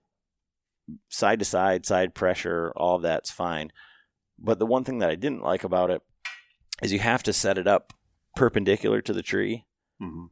side 1.10 1.38
to 1.38 1.44
side 1.44 1.84
side 1.84 2.14
pressure 2.14 2.72
all 2.76 2.98
that's 2.98 3.30
fine 3.30 3.70
but 4.38 4.58
the 4.58 4.64
one 4.66 4.84
thing 4.84 4.98
that 5.00 5.10
i 5.10 5.14
didn't 5.14 5.42
like 5.42 5.64
about 5.64 5.90
it 5.90 6.00
is 6.82 6.92
you 6.92 6.98
have 6.98 7.22
to 7.24 7.32
set 7.32 7.58
it 7.58 7.66
up 7.66 7.92
perpendicular 8.36 9.00
to 9.02 9.12
the 9.12 9.22
tree 9.22 9.64
hmm 9.98 10.26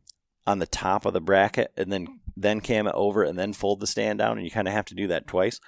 on 0.48 0.60
the 0.60 0.66
top 0.66 1.04
of 1.04 1.12
the 1.12 1.20
bracket 1.20 1.72
and 1.76 1.92
then 1.92 2.06
then 2.36 2.60
cam 2.60 2.86
it 2.86 2.94
over 2.94 3.24
and 3.24 3.36
then 3.36 3.52
fold 3.52 3.80
the 3.80 3.86
stand 3.86 4.20
down 4.20 4.36
and 4.36 4.44
you 4.44 4.50
kind 4.50 4.68
of 4.68 4.74
have 4.74 4.84
to 4.84 4.94
do 4.94 5.08
that 5.08 5.26
twice. 5.26 5.58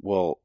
Well 0.00 0.40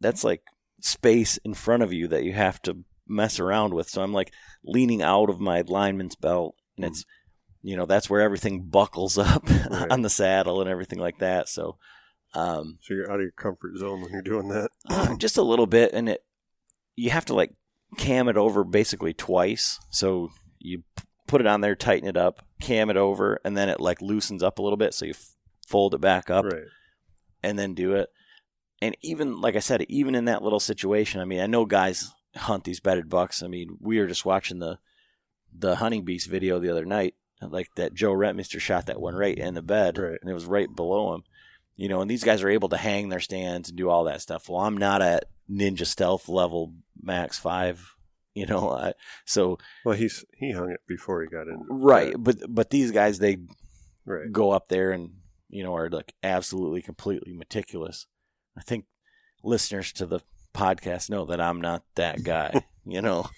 that's 0.00 0.22
like 0.22 0.42
space 0.80 1.38
in 1.44 1.54
front 1.54 1.82
of 1.82 1.92
you 1.92 2.06
that 2.08 2.22
you 2.22 2.32
have 2.34 2.62
to 2.62 2.84
mess 3.08 3.40
around 3.40 3.74
with. 3.74 3.88
So 3.88 4.00
i'm 4.02 4.12
like 4.12 4.32
leaning 4.64 5.02
out 5.02 5.28
of 5.28 5.40
my 5.40 5.62
lineman's 5.62 6.14
belt 6.14 6.54
and 6.76 6.86
it's 6.86 7.04
you 7.62 7.76
know 7.76 7.86
that's 7.86 8.08
where 8.08 8.20
everything 8.20 8.62
buckles 8.68 9.18
up 9.18 9.42
Right. 9.70 9.90
on 9.90 10.02
the 10.02 10.10
saddle 10.10 10.60
and 10.60 10.70
everything 10.70 11.00
like 11.00 11.18
that. 11.18 11.48
So 11.48 11.78
um 12.34 12.78
So 12.80 12.94
you're 12.94 13.10
out 13.10 13.16
of 13.18 13.22
your 13.22 13.32
comfort 13.32 13.76
zone 13.76 14.02
when 14.02 14.12
you're 14.12 14.22
doing 14.22 14.48
that. 14.50 15.16
just 15.18 15.36
a 15.36 15.42
little 15.42 15.66
bit 15.66 15.92
and 15.92 16.08
it 16.08 16.24
you 16.94 17.10
have 17.10 17.24
to 17.24 17.34
like 17.34 17.52
cam 17.98 18.28
it 18.28 18.36
over 18.36 18.64
basically 18.64 19.12
twice 19.12 19.78
so 19.90 20.30
you 20.58 20.82
put 21.26 21.40
it 21.40 21.46
on 21.46 21.60
there 21.60 21.74
tighten 21.74 22.08
it 22.08 22.16
up 22.16 22.44
cam 22.60 22.88
it 22.90 22.96
over 22.96 23.38
and 23.44 23.56
then 23.56 23.68
it 23.68 23.80
like 23.80 24.00
loosens 24.00 24.42
up 24.42 24.58
a 24.58 24.62
little 24.62 24.76
bit 24.76 24.94
so 24.94 25.04
you 25.04 25.12
f- 25.12 25.34
fold 25.66 25.94
it 25.94 26.00
back 26.00 26.30
up 26.30 26.44
right. 26.44 26.64
and 27.42 27.58
then 27.58 27.74
do 27.74 27.94
it 27.94 28.08
and 28.80 28.96
even 29.02 29.40
like 29.40 29.56
i 29.56 29.60
said 29.60 29.82
even 29.88 30.14
in 30.14 30.24
that 30.26 30.42
little 30.42 30.60
situation 30.60 31.20
i 31.20 31.24
mean 31.24 31.40
i 31.40 31.46
know 31.46 31.64
guys 31.66 32.12
hunt 32.36 32.64
these 32.64 32.80
bedded 32.80 33.08
bucks 33.08 33.42
i 33.42 33.46
mean 33.46 33.76
we 33.80 33.98
were 33.98 34.06
just 34.06 34.24
watching 34.24 34.58
the 34.58 34.78
the 35.54 35.76
hunting 35.76 36.04
beast 36.04 36.28
video 36.28 36.58
the 36.58 36.70
other 36.70 36.84
night 36.86 37.14
like 37.42 37.68
that 37.76 37.92
joe 37.92 38.12
Rentmeister 38.12 38.60
shot 38.60 38.86
that 38.86 39.00
one 39.00 39.14
right 39.14 39.36
in 39.36 39.54
the 39.54 39.62
bed 39.62 39.98
Right. 39.98 40.18
and 40.20 40.30
it 40.30 40.34
was 40.34 40.46
right 40.46 40.74
below 40.74 41.14
him 41.14 41.24
you 41.76 41.88
know 41.88 42.00
and 42.00 42.10
these 42.10 42.24
guys 42.24 42.42
are 42.42 42.48
able 42.48 42.68
to 42.70 42.76
hang 42.76 43.08
their 43.08 43.20
stands 43.20 43.68
and 43.68 43.76
do 43.76 43.90
all 43.90 44.04
that 44.04 44.20
stuff 44.22 44.48
well 44.48 44.60
i'm 44.60 44.76
not 44.78 45.02
at 45.02 45.24
ninja 45.52 45.86
stealth 45.86 46.28
level 46.28 46.74
max 47.02 47.38
five 47.38 47.94
You 48.34 48.46
know, 48.46 48.70
I, 48.70 48.94
so 49.26 49.58
Well, 49.84 49.94
he's 49.96 50.24
he 50.34 50.52
hung 50.52 50.70
it 50.70 50.80
before 50.88 51.20
he 51.22 51.28
got 51.28 51.48
in. 51.48 51.58
right, 51.68 52.14
but 52.18 52.36
but 52.48 52.70
these 52.70 52.90
guys 52.90 53.18
they 53.18 53.36
Right. 54.06 54.32
go 54.32 54.50
up 54.50 54.68
there 54.68 54.90
and 54.92 55.10
you 55.50 55.62
know 55.62 55.74
are 55.76 55.90
like 55.90 56.14
absolutely 56.22 56.80
completely 56.82 57.32
meticulous. 57.34 58.06
I 58.56 58.62
think 58.62 58.86
listeners 59.44 59.92
to 59.94 60.06
the 60.06 60.20
podcast 60.54 61.10
know 61.10 61.26
that 61.26 61.40
I'm 61.40 61.60
not 61.60 61.82
that 61.96 62.22
guy. 62.24 62.64
you 62.86 63.02
know, 63.02 63.28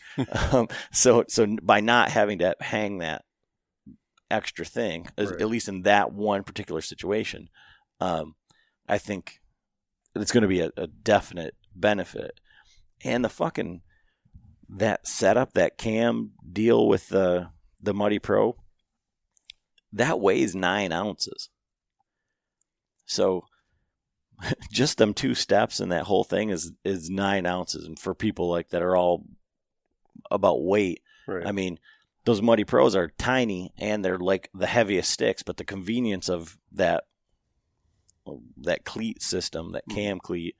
um, 0.52 0.68
so 0.92 1.24
so 1.28 1.44
by 1.62 1.80
not 1.80 2.10
having 2.10 2.38
to 2.38 2.54
hang 2.60 2.98
that 2.98 3.24
extra 4.30 4.64
thing, 4.64 5.06
Right. 5.18 5.40
at 5.40 5.48
least 5.48 5.68
in 5.68 5.82
that 5.82 6.12
one 6.12 6.44
particular 6.44 6.80
situation, 6.80 7.48
um, 8.00 8.34
I 8.88 8.98
think 8.98 9.40
it's 10.14 10.32
going 10.32 10.42
to 10.42 10.48
be 10.48 10.60
a, 10.60 10.70
a 10.76 10.86
definite 10.86 11.54
benefit. 11.74 12.40
And 13.04 13.24
the 13.24 13.28
fucking 13.28 13.82
that 14.68 15.06
setup, 15.06 15.52
that 15.54 15.76
cam 15.78 16.32
deal 16.50 16.86
with 16.88 17.08
the 17.08 17.48
the 17.80 17.94
Muddy 17.94 18.18
Pro, 18.18 18.56
that 19.92 20.20
weighs 20.20 20.54
nine 20.54 20.90
ounces. 20.92 21.50
So 23.06 23.44
just 24.72 24.98
them 24.98 25.14
two 25.14 25.34
steps 25.34 25.80
and 25.80 25.92
that 25.92 26.04
whole 26.04 26.24
thing 26.24 26.50
is 26.50 26.72
is 26.84 27.10
nine 27.10 27.46
ounces. 27.46 27.84
And 27.84 27.98
for 27.98 28.14
people 28.14 28.48
like 28.48 28.70
that 28.70 28.82
are 28.82 28.96
all 28.96 29.24
about 30.30 30.64
weight, 30.64 31.00
Right. 31.26 31.46
I 31.46 31.52
mean, 31.52 31.78
those 32.26 32.42
Muddy 32.42 32.64
Pros 32.64 32.94
are 32.94 33.12
tiny 33.18 33.72
and 33.78 34.04
they're 34.04 34.18
like 34.18 34.50
the 34.54 34.66
heaviest 34.66 35.10
sticks, 35.10 35.42
but 35.42 35.56
the 35.56 35.64
convenience 35.64 36.28
of 36.28 36.58
that 36.72 37.04
that 38.58 38.84
cleat 38.84 39.22
system, 39.22 39.72
that 39.72 39.86
Mm-hmm. 39.88 39.94
cam 39.94 40.18
cleat, 40.20 40.56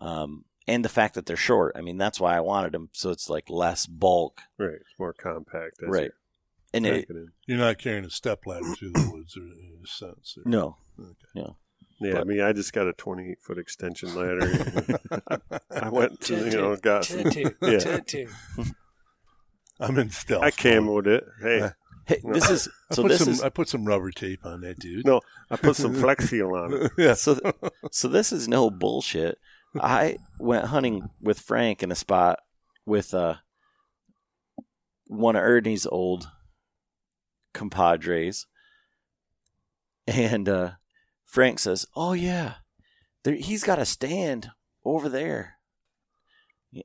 um, 0.00 0.44
and 0.68 0.84
the 0.84 0.88
fact 0.88 1.14
that 1.14 1.26
they're 1.26 1.36
short. 1.36 1.74
I 1.76 1.80
mean, 1.80 1.96
that's 1.98 2.20
why 2.20 2.36
I 2.36 2.40
wanted 2.40 2.72
them, 2.72 2.88
so 2.92 3.10
it's 3.10 3.28
like 3.30 3.48
less 3.50 3.86
bulk, 3.86 4.40
right. 4.58 4.72
It's 4.74 4.98
more 4.98 5.12
compact. 5.12 5.82
as 5.82 5.88
right? 5.88 6.10
And 6.74 6.84
you 6.84 6.92
it, 6.92 7.08
pack 7.08 7.16
it 7.16 7.18
in. 7.18 7.28
You're 7.46 7.58
not 7.58 7.78
carrying 7.78 8.04
a 8.04 8.10
step 8.10 8.40
ladder 8.46 8.74
through 8.74 8.90
the 8.90 9.10
woods, 9.12 9.36
or 9.36 9.42
in 9.42 9.78
a 9.84 9.86
sense. 9.86 10.36
or- 10.36 10.48
no, 10.48 10.76
Yeah, 11.34 11.44
But- 12.00 12.20
I 12.20 12.24
mean, 12.24 12.40
I 12.42 12.52
just 12.52 12.72
got 12.72 12.88
a 12.88 12.92
28 12.92 13.40
foot 13.40 13.58
extension 13.58 14.14
ladder. 14.14 14.98
I 15.70 15.88
went 15.88 16.20
to, 16.22 16.36
you 16.36 16.50
know, 16.56 16.76
got 16.76 17.04
some, 17.04 17.22
Tattoo. 17.24 17.54
yeah. 17.62 17.78
Tattoo. 17.78 18.28
I'm 19.80 19.98
in 19.98 20.10
stealth. 20.10 20.42
I 20.42 20.46
mode. 20.46 20.54
camoed 20.54 21.06
it. 21.06 21.24
Hey, 21.42 21.70
hey, 22.06 22.20
this 22.32 22.48
is 22.50 22.68
I 22.90 22.94
so. 22.94 23.02
put 23.02 23.08
This 23.08 23.18
some. 23.24 23.28
is 23.32 23.42
I 23.42 23.48
put 23.50 23.68
some 23.68 23.84
rubber 23.84 24.10
tape 24.10 24.44
on 24.44 24.62
that 24.62 24.78
dude. 24.78 25.04
No. 25.06 25.20
I 25.50 25.56
put 25.56 25.76
some 25.76 25.94
Flex 25.94 26.28
Seal 26.30 26.50
on 26.54 26.72
it. 26.72 26.92
yeah. 26.98 27.14
so 27.14 27.38
so 27.92 28.08
this 28.08 28.32
is 28.32 28.48
no 28.48 28.70
bullshit. 28.70 29.38
I 29.82 30.18
went 30.38 30.66
hunting 30.66 31.10
with 31.20 31.40
Frank 31.40 31.82
in 31.82 31.90
a 31.90 31.96
spot 31.96 32.40
with 32.84 33.14
uh 33.14 33.36
one 35.08 35.36
of 35.36 35.42
Ernie's 35.42 35.86
old 35.86 36.28
compadres, 37.52 38.46
and 40.06 40.48
uh, 40.48 40.70
Frank 41.24 41.58
says, 41.58 41.86
"Oh 41.94 42.12
yeah, 42.12 42.54
there, 43.24 43.34
he's 43.34 43.64
got 43.64 43.78
a 43.78 43.86
stand 43.86 44.50
over 44.84 45.08
there." 45.08 45.54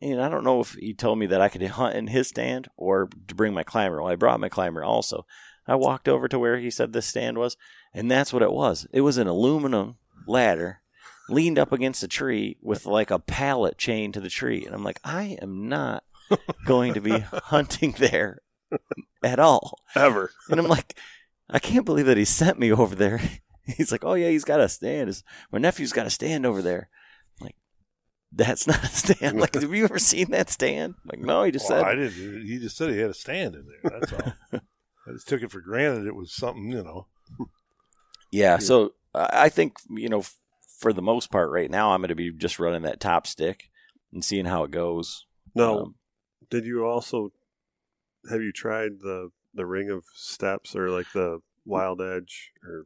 And 0.01 0.21
I 0.21 0.29
don't 0.29 0.45
know 0.45 0.61
if 0.61 0.73
he 0.73 0.93
told 0.93 1.19
me 1.19 1.25
that 1.27 1.41
I 1.41 1.49
could 1.49 1.61
hunt 1.63 1.95
in 1.95 2.07
his 2.07 2.29
stand 2.29 2.69
or 2.77 3.09
to 3.27 3.35
bring 3.35 3.53
my 3.53 3.63
climber. 3.63 4.01
Well, 4.01 4.11
I 4.11 4.15
brought 4.15 4.39
my 4.39 4.47
climber 4.47 4.83
also. 4.83 5.25
I 5.67 5.75
walked 5.75 6.07
over 6.07 6.27
to 6.27 6.39
where 6.39 6.57
he 6.57 6.69
said 6.69 6.93
this 6.93 7.07
stand 7.07 7.37
was, 7.37 7.57
and 7.93 8.09
that's 8.09 8.31
what 8.31 8.43
it 8.43 8.51
was. 8.51 8.87
It 8.93 9.01
was 9.01 9.17
an 9.17 9.27
aluminum 9.27 9.97
ladder 10.27 10.81
leaned 11.31 11.57
up 11.57 11.71
against 11.71 12.03
a 12.03 12.07
tree 12.07 12.57
with 12.61 12.85
like 12.85 13.11
a 13.11 13.19
pallet 13.19 13.77
chained 13.77 14.13
to 14.13 14.19
the 14.19 14.29
tree. 14.29 14.65
And 14.65 14.75
I'm 14.75 14.83
like, 14.83 14.99
I 15.03 15.37
am 15.41 15.69
not 15.69 16.03
going 16.65 16.93
to 16.93 17.01
be 17.01 17.19
hunting 17.19 17.95
there 17.97 18.39
at 19.23 19.39
all. 19.39 19.79
Ever. 19.95 20.31
And 20.49 20.59
I'm 20.59 20.67
like, 20.67 20.97
I 21.49 21.59
can't 21.59 21.85
believe 21.85 22.05
that 22.05 22.17
he 22.17 22.25
sent 22.25 22.59
me 22.59 22.71
over 22.71 22.95
there. 22.95 23.21
He's 23.65 23.91
like, 23.91 24.03
oh 24.03 24.15
yeah, 24.15 24.29
he's 24.29 24.43
got 24.43 24.59
a 24.59 24.67
stand. 24.67 25.07
His, 25.07 25.23
my 25.51 25.59
nephew's 25.59 25.93
got 25.93 26.07
a 26.07 26.09
stand 26.09 26.47
over 26.47 26.61
there. 26.63 26.89
I'm 27.39 27.45
like, 27.45 27.55
that's 28.31 28.65
not 28.65 28.83
a 28.83 28.87
stand. 28.87 29.39
Like, 29.39 29.53
have 29.53 29.71
you 29.73 29.83
ever 29.83 29.99
seen 29.99 30.31
that 30.31 30.49
stand? 30.49 30.95
I'm 31.03 31.09
like, 31.09 31.19
no, 31.19 31.43
he 31.43 31.51
just 31.51 31.69
Well, 31.69 31.79
said. 31.79 31.87
I 31.87 31.95
didn't. 31.95 32.45
He 32.47 32.57
just 32.57 32.75
said 32.75 32.89
he 32.89 32.97
had 32.97 33.11
a 33.11 33.13
stand 33.13 33.55
in 33.55 33.67
there. 33.67 33.99
That's 33.99 34.13
all. 34.13 34.33
I 35.07 35.11
just 35.11 35.27
took 35.27 35.43
it 35.43 35.51
for 35.51 35.61
granted 35.61 36.07
it 36.07 36.15
was 36.15 36.33
something, 36.33 36.71
you 36.71 36.83
know. 36.83 37.07
Yeah, 38.31 38.57
so 38.57 38.93
I 39.13 39.29
I 39.43 39.49
think 39.49 39.77
you 39.89 40.09
know, 40.09 40.23
for 40.81 40.91
the 40.91 41.01
most 41.01 41.31
part, 41.31 41.51
right 41.51 41.69
now, 41.69 41.91
I'm 41.91 42.01
going 42.01 42.09
to 42.09 42.15
be 42.15 42.31
just 42.31 42.59
running 42.59 42.81
that 42.81 42.99
top 42.99 43.27
stick 43.27 43.69
and 44.11 44.25
seeing 44.25 44.45
how 44.45 44.63
it 44.63 44.71
goes. 44.71 45.27
No. 45.53 45.79
Um, 45.79 45.95
Did 46.49 46.65
you 46.65 46.83
also 46.85 47.31
have 48.29 48.41
you 48.41 48.51
tried 48.51 48.99
the 48.99 49.29
the 49.53 49.65
ring 49.65 49.89
of 49.89 50.03
steps 50.15 50.75
or 50.75 50.89
like 50.89 51.11
the 51.13 51.39
wild 51.65 52.01
edge 52.01 52.51
or 52.63 52.85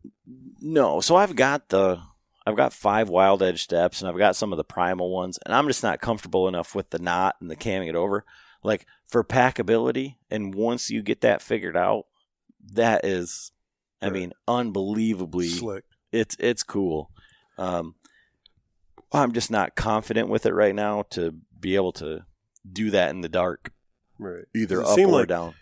no, 0.59 0.99
so 0.99 1.15
I've 1.15 1.35
got 1.35 1.69
the 1.69 2.01
I've 2.45 2.57
got 2.57 2.73
five 2.73 3.09
wild 3.09 3.41
edge 3.41 3.63
steps, 3.63 4.01
and 4.01 4.09
I've 4.09 4.17
got 4.17 4.35
some 4.35 4.51
of 4.51 4.57
the 4.57 4.63
primal 4.63 5.11
ones, 5.11 5.39
and 5.45 5.55
I'm 5.55 5.67
just 5.67 5.83
not 5.83 6.01
comfortable 6.01 6.47
enough 6.47 6.75
with 6.75 6.89
the 6.89 6.99
knot 6.99 7.35
and 7.39 7.49
the 7.49 7.55
camming 7.55 7.89
it 7.89 7.95
over. 7.95 8.25
Like 8.61 8.85
for 9.07 9.23
packability, 9.23 10.15
and 10.29 10.53
once 10.53 10.89
you 10.89 11.01
get 11.01 11.21
that 11.21 11.41
figured 11.41 11.77
out, 11.77 12.05
that 12.73 13.05
is, 13.05 13.51
I 14.01 14.09
mean, 14.09 14.33
unbelievably 14.47 15.49
Slick. 15.49 15.85
it's 16.11 16.35
it's 16.39 16.63
cool. 16.63 17.11
Um, 17.57 17.95
I'm 19.11 19.31
just 19.31 19.51
not 19.51 19.75
confident 19.75 20.27
with 20.29 20.45
it 20.45 20.53
right 20.53 20.75
now 20.75 21.03
to 21.11 21.35
be 21.59 21.75
able 21.75 21.93
to 21.93 22.25
do 22.69 22.91
that 22.91 23.11
in 23.11 23.21
the 23.21 23.29
dark, 23.29 23.71
right? 24.19 24.45
either 24.55 24.81
up 24.83 24.97
or 24.97 25.07
like- 25.07 25.27
down. 25.27 25.53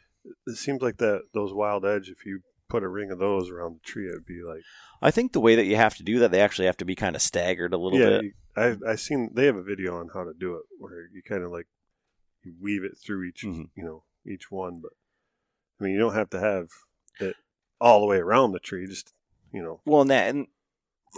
It 0.48 0.56
seems 0.56 0.82
like 0.82 0.98
that 0.98 1.24
those 1.34 1.54
wild 1.54 1.86
edge. 1.86 2.10
If 2.10 2.26
you 2.26 2.42
put 2.70 2.82
a 2.84 2.88
ring 2.88 3.12
of 3.12 3.20
those 3.20 3.50
around 3.50 3.76
the 3.76 3.80
tree, 3.82 4.08
it'd 4.08 4.26
be 4.26 4.42
like 4.42 4.62
I 5.02 5.12
think 5.12 5.34
the 5.34 5.42
way 5.42 5.56
that 5.56 5.66
you 5.66 5.76
have 5.76 5.96
to 5.98 6.04
do 6.04 6.20
that, 6.20 6.32
they 6.32 6.40
actually 6.40 6.66
have 6.68 6.78
to 6.78 6.86
be 6.86 6.96
kind 6.96 7.16
of 7.16 7.22
staggered 7.22 7.74
a 7.74 7.78
little 7.78 8.00
yeah. 8.00 8.06
bit. 8.10 8.24
You, 8.24 8.34
I 8.56 8.92
I 8.92 8.96
seen 8.96 9.32
they 9.34 9.46
have 9.48 9.58
a 9.58 9.64
video 9.64 9.98
on 10.00 10.10
how 10.14 10.24
to 10.24 10.34
do 10.34 10.56
it 10.56 10.64
where 10.80 11.10
you 11.14 11.22
kind 11.22 11.44
of 11.44 11.52
like 11.52 11.68
you 12.42 12.54
weave 12.60 12.86
it 12.86 12.98
through 12.98 13.24
each 13.26 13.44
Mhm. 13.44 13.70
you 13.76 13.84
know 13.84 14.06
each 14.26 14.50
one, 14.50 14.80
but 14.82 14.94
I 15.80 15.84
mean 15.84 15.94
you 15.94 16.00
don't 16.00 16.14
have 16.16 16.30
to 16.30 16.40
have 16.40 16.70
it 17.20 17.36
all 17.82 18.00
the 18.00 18.08
way 18.08 18.18
around 18.18 18.54
the 18.54 18.60
tree. 18.60 18.88
Just 18.88 19.14
you 19.52 19.62
know 19.62 19.82
Well, 19.84 20.02
and 20.02 20.10
that, 20.10 20.34
and 20.34 20.48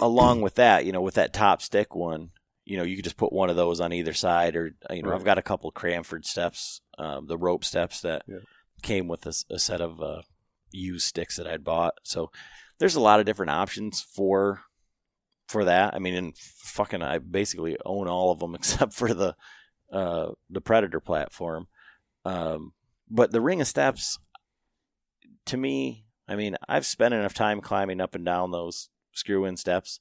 along 0.02 0.42
with 0.42 0.56
that, 0.56 0.86
you 0.86 0.92
know, 0.92 1.02
with 1.02 1.16
that 1.16 1.34
top 1.34 1.62
stick 1.62 1.96
one, 1.96 2.32
you 2.66 2.78
know, 2.78 2.84
you 2.84 2.96
could 2.96 3.06
just 3.06 3.18
put 3.18 3.32
one 3.34 3.50
of 3.50 3.56
those 3.56 3.80
on 3.80 3.94
either 3.94 4.14
side, 4.14 4.56
or 4.56 4.72
you 4.90 5.04
know, 5.04 5.10
Right. 5.10 5.16
I've 5.16 5.24
got 5.26 5.38
a 5.38 5.42
couple 5.44 5.72
Cranford 5.72 6.26
steps, 6.26 6.82
um, 6.98 7.28
the 7.28 7.38
rope 7.38 7.64
steps 7.64 8.02
that 8.02 8.24
Yeah. 8.28 8.40
came 8.82 9.08
with 9.08 9.26
a 9.26 9.60
set 9.60 9.82
of 9.82 10.02
uh, 10.02 10.22
used 10.72 11.08
sticks 11.08 11.38
that 11.38 11.48
I'd 11.48 11.64
bought. 11.64 11.94
So 12.04 12.32
there's 12.80 12.96
a 12.96 13.02
lot 13.02 13.20
of 13.20 13.26
different 13.26 13.52
options 13.52 14.02
for 14.02 14.62
for 15.48 15.64
that. 15.66 15.94
I 15.94 16.00
mean, 16.00 16.16
and 16.16 16.36
fucking, 16.38 17.04
I 17.04 17.20
basically 17.20 17.78
own 17.86 18.08
all 18.08 18.32
of 18.32 18.40
them 18.40 18.56
except 18.56 18.94
for 18.94 19.14
the 19.14 19.36
uh, 19.92 20.32
the 20.50 20.62
Predator 20.62 21.00
platform. 21.00 21.68
Um, 22.26 22.74
but 23.10 23.32
the 23.32 23.42
Ring 23.42 23.62
of 23.62 23.68
Steps, 23.68 24.18
to 25.46 25.58
me, 25.58 26.06
I 26.28 26.36
mean, 26.36 26.58
I've 26.68 26.88
spent 26.88 27.14
enough 27.14 27.36
time 27.36 27.62
climbing 27.62 28.02
up 28.02 28.16
and 28.16 28.26
down 28.26 28.50
those 28.50 28.90
screw 29.16 29.46
in 29.46 29.58
steps 29.58 30.00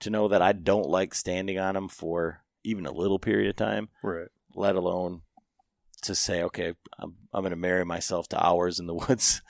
to 0.00 0.10
know 0.10 0.28
that 0.28 0.42
I 0.42 0.52
don't 0.52 0.88
like 0.88 1.14
standing 1.14 1.58
on 1.58 1.74
them 1.74 1.88
for 1.88 2.42
even 2.64 2.86
a 2.86 2.92
little 2.92 3.18
period 3.18 3.50
of 3.50 3.56
time, 3.56 3.88
right. 4.02 4.28
let 4.54 4.74
alone 4.74 5.22
to 6.02 6.14
say, 6.14 6.42
okay, 6.42 6.74
I'm, 6.98 7.14
I'm 7.32 7.42
going 7.42 7.50
to 7.50 7.56
marry 7.56 7.84
myself 7.84 8.28
to 8.28 8.44
hours 8.44 8.80
in 8.80 8.86
the 8.86 8.94
woods 9.08 9.42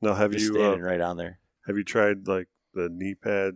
Now 0.00 0.14
have 0.14 0.32
just 0.32 0.44
you 0.44 0.54
standing 0.54 0.82
uh, 0.82 0.86
right 0.86 1.00
on 1.00 1.16
there. 1.16 1.38
have 1.66 1.76
you 1.76 1.84
tried 1.84 2.28
like 2.28 2.48
the 2.74 2.88
knee 2.90 3.14
pad 3.14 3.54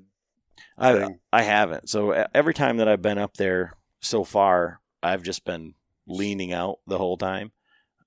I, 0.77 0.93
thing? 0.93 1.19
I 1.33 1.43
haven't. 1.43 1.89
So 1.89 2.11
every 2.35 2.55
time 2.55 2.79
that 2.79 2.89
I've 2.89 3.03
been 3.03 3.19
up 3.19 3.37
there 3.37 3.75
so 4.01 4.25
far, 4.25 4.81
I've 5.03 5.23
just 5.23 5.45
been 5.45 5.75
leaning 6.07 6.53
out 6.53 6.81
the 6.87 6.99
whole 6.99 7.17
time. 7.17 7.53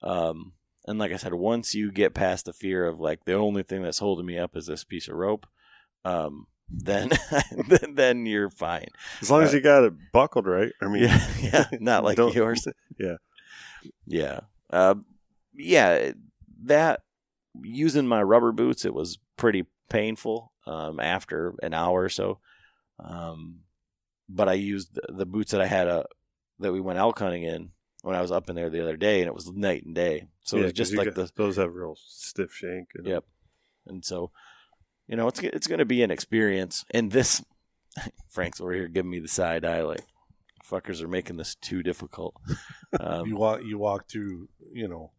Um, 0.02 0.54
and 0.88 1.00
like 1.00 1.12
I 1.12 1.18
said, 1.18 1.34
once 1.34 1.74
you 1.74 1.92
get 1.92 2.14
past 2.14 2.46
the 2.46 2.54
fear 2.54 2.86
of 2.86 3.00
like 3.00 3.26
the 3.26 3.34
only 3.34 3.64
thing 3.64 3.82
that's 3.82 4.00
holding 4.00 4.26
me 4.26 4.38
up 4.38 4.56
is 4.56 4.68
this 4.68 4.84
piece 4.84 5.08
of 5.08 5.16
rope, 5.16 5.48
um, 6.04 6.48
then 6.70 7.10
then, 7.94 8.26
you're 8.26 8.50
fine. 8.50 8.88
As 9.22 9.30
long 9.30 9.44
as 9.44 9.54
Uh, 9.54 9.58
you 9.58 9.62
got 9.64 9.84
it 9.84 9.94
buckled 10.12 10.48
right. 10.48 10.72
I 10.82 10.88
mean, 10.88 11.04
Yeah, 11.04 11.28
yeah, 11.42 11.66
not 11.80 12.04
like 12.04 12.18
yours. 12.18 12.68
Yeah. 13.00 13.18
Yeah. 14.08 14.40
Uh, 14.70 14.96
yeah, 15.54 16.12
that 16.64 17.02
using 17.62 18.08
my 18.08 18.22
rubber 18.24 18.52
boots, 18.52 18.84
it 18.86 18.94
was 18.94 19.20
pretty 19.38 19.66
painful 19.90 20.52
um, 20.66 21.00
after 21.00 21.54
an 21.62 21.74
hour 21.74 22.02
or 22.04 22.10
so. 22.10 22.40
Um, 23.00 23.60
but 24.28 24.50
I 24.50 24.54
used 24.54 24.96
the, 24.96 25.14
the 25.14 25.26
boots 25.26 25.52
that 25.52 25.62
I 25.62 25.68
had 25.68 25.88
uh, 25.88 26.04
that 26.60 26.74
we 26.74 26.82
went 26.82 26.98
elk 27.00 27.20
hunting 27.20 27.44
in 27.44 27.70
when 28.02 28.16
I 28.16 28.22
was 28.22 28.32
up 28.32 28.50
in 28.50 28.56
there 28.56 28.70
the 28.70 28.82
other 28.82 28.98
day, 28.98 29.20
and 29.22 29.28
it 29.28 29.36
was 29.36 29.52
night 29.52 29.84
and 29.86 29.94
day. 29.94 30.28
So 30.44 30.58
Yeah, 30.58 30.64
it 30.64 30.66
was 30.66 30.74
just 30.74 30.96
like 30.96 31.14
got- 31.14 31.16
the 31.16 31.32
those 31.36 31.58
have 31.58 31.74
real 31.76 31.96
stiff 32.04 32.54
shank. 32.54 32.90
And 32.96 33.06
Yep. 33.06 33.24
and 33.88 34.04
so 34.06 34.32
you 35.08 35.16
know 35.16 35.28
it's 35.28 35.40
it's 35.42 35.68
going 35.68 35.80
to 35.80 35.86
be 35.86 36.02
an 36.04 36.12
experience. 36.12 36.86
And 36.92 37.12
this 37.12 37.44
Frank's 38.30 38.60
over 38.62 38.74
here 38.74 38.88
giving 38.88 39.12
me 39.12 39.20
the 39.20 39.28
side 39.28 39.66
eye, 39.66 39.82
like 39.84 40.02
fuckers 40.70 41.02
are 41.02 41.08
making 41.08 41.38
this 41.38 41.56
too 41.56 41.84
difficult. 41.84 42.36
Um, 42.98 43.28
you 43.28 43.36
walk 43.36 43.60
you 43.66 43.78
walk 43.78 44.08
through 44.10 44.48
you 44.72 44.88
know 44.88 45.12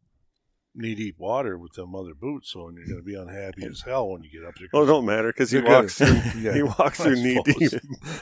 knee 0.74 0.94
deep 0.94 1.16
water 1.18 1.58
with 1.58 1.72
them 1.74 1.94
other 1.94 2.14
boots, 2.14 2.52
so 2.52 2.68
and 2.68 2.76
you're 2.78 2.86
going 2.86 2.98
to 3.00 3.02
be 3.04 3.14
unhappy 3.14 3.66
as 3.66 3.82
hell 3.82 4.08
when 4.08 4.22
you 4.22 4.30
get 4.30 4.48
up 4.48 4.54
there. 4.58 4.68
Well, 4.72 4.84
it 4.84 4.86
don't 4.86 5.04
matter 5.04 5.30
because 5.30 5.50
he 5.50 5.58
You're 5.58 5.64
gonna- 5.66 5.80
walks 5.80 5.98
through. 5.98 6.20
Yeah, 6.40 6.54
he 6.54 6.62
walks 6.62 6.98
through 7.02 7.16
knee 7.16 7.38
deep. 7.44 7.72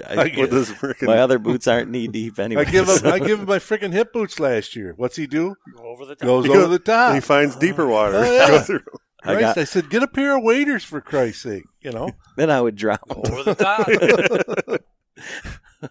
I, 0.09 0.15
I 0.15 0.25
with 0.37 0.37
it. 0.39 0.53
his 0.53 0.71
freaking. 0.73 1.07
my 1.07 1.19
other 1.19 1.39
boots 1.39 1.69
aren't 1.69 1.89
knee 1.91 2.09
deep 2.09 2.41
anyway. 2.41 2.62
I 2.62 2.65
give 2.71 2.89
him 2.89 3.07
I 3.07 3.21
give 3.21 3.39
him 3.41 3.47
my 3.47 3.61
freaking 3.61 3.93
hip 3.93 4.12
boots 4.12 4.41
last 4.41 4.75
year. 4.75 4.95
What's 4.97 5.15
he 5.15 5.29
do? 5.29 5.55
Go 5.77 5.85
over 5.85 6.05
the 6.05 6.17
top. 6.17 6.27
Goes 6.27 6.47
He 6.47 6.51
over 6.51 6.67
the 6.67 6.79
top. 6.81 7.15
he 7.15 7.21
finds 7.21 7.55
deeper 7.55 7.87
water. 7.87 8.17
Oh, 8.17 8.33
yeah. 8.33 8.79
Go 9.25 9.31
through. 9.31 9.37
I 9.39 9.41
got- 9.41 9.59
I 9.59 9.64
said, 9.64 9.91
get 9.91 10.03
a 10.03 10.09
pair 10.09 10.37
of 10.37 10.43
waders 10.45 10.85
for 10.85 11.01
Christ's 11.01 11.43
sake. 11.43 11.64
You 11.81 11.93
know, 11.93 12.11
then 12.37 12.51
I 12.51 12.61
would 12.61 12.77
drown. 12.77 12.99
over 13.09 13.43
the 13.43 13.55
top. 13.55 14.81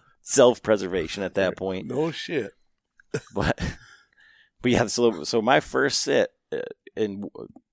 Self 0.22 0.62
preservation 0.62 1.22
at 1.22 1.34
that 1.34 1.56
point. 1.56 1.86
no 1.86 2.10
shit. 2.10 2.52
but 3.34 3.60
but 4.62 4.70
yeah, 4.70 4.86
so 4.86 5.22
so 5.24 5.42
my 5.42 5.60
first 5.60 6.00
sit, 6.02 6.30
uh, 6.50 6.58
and 6.96 7.24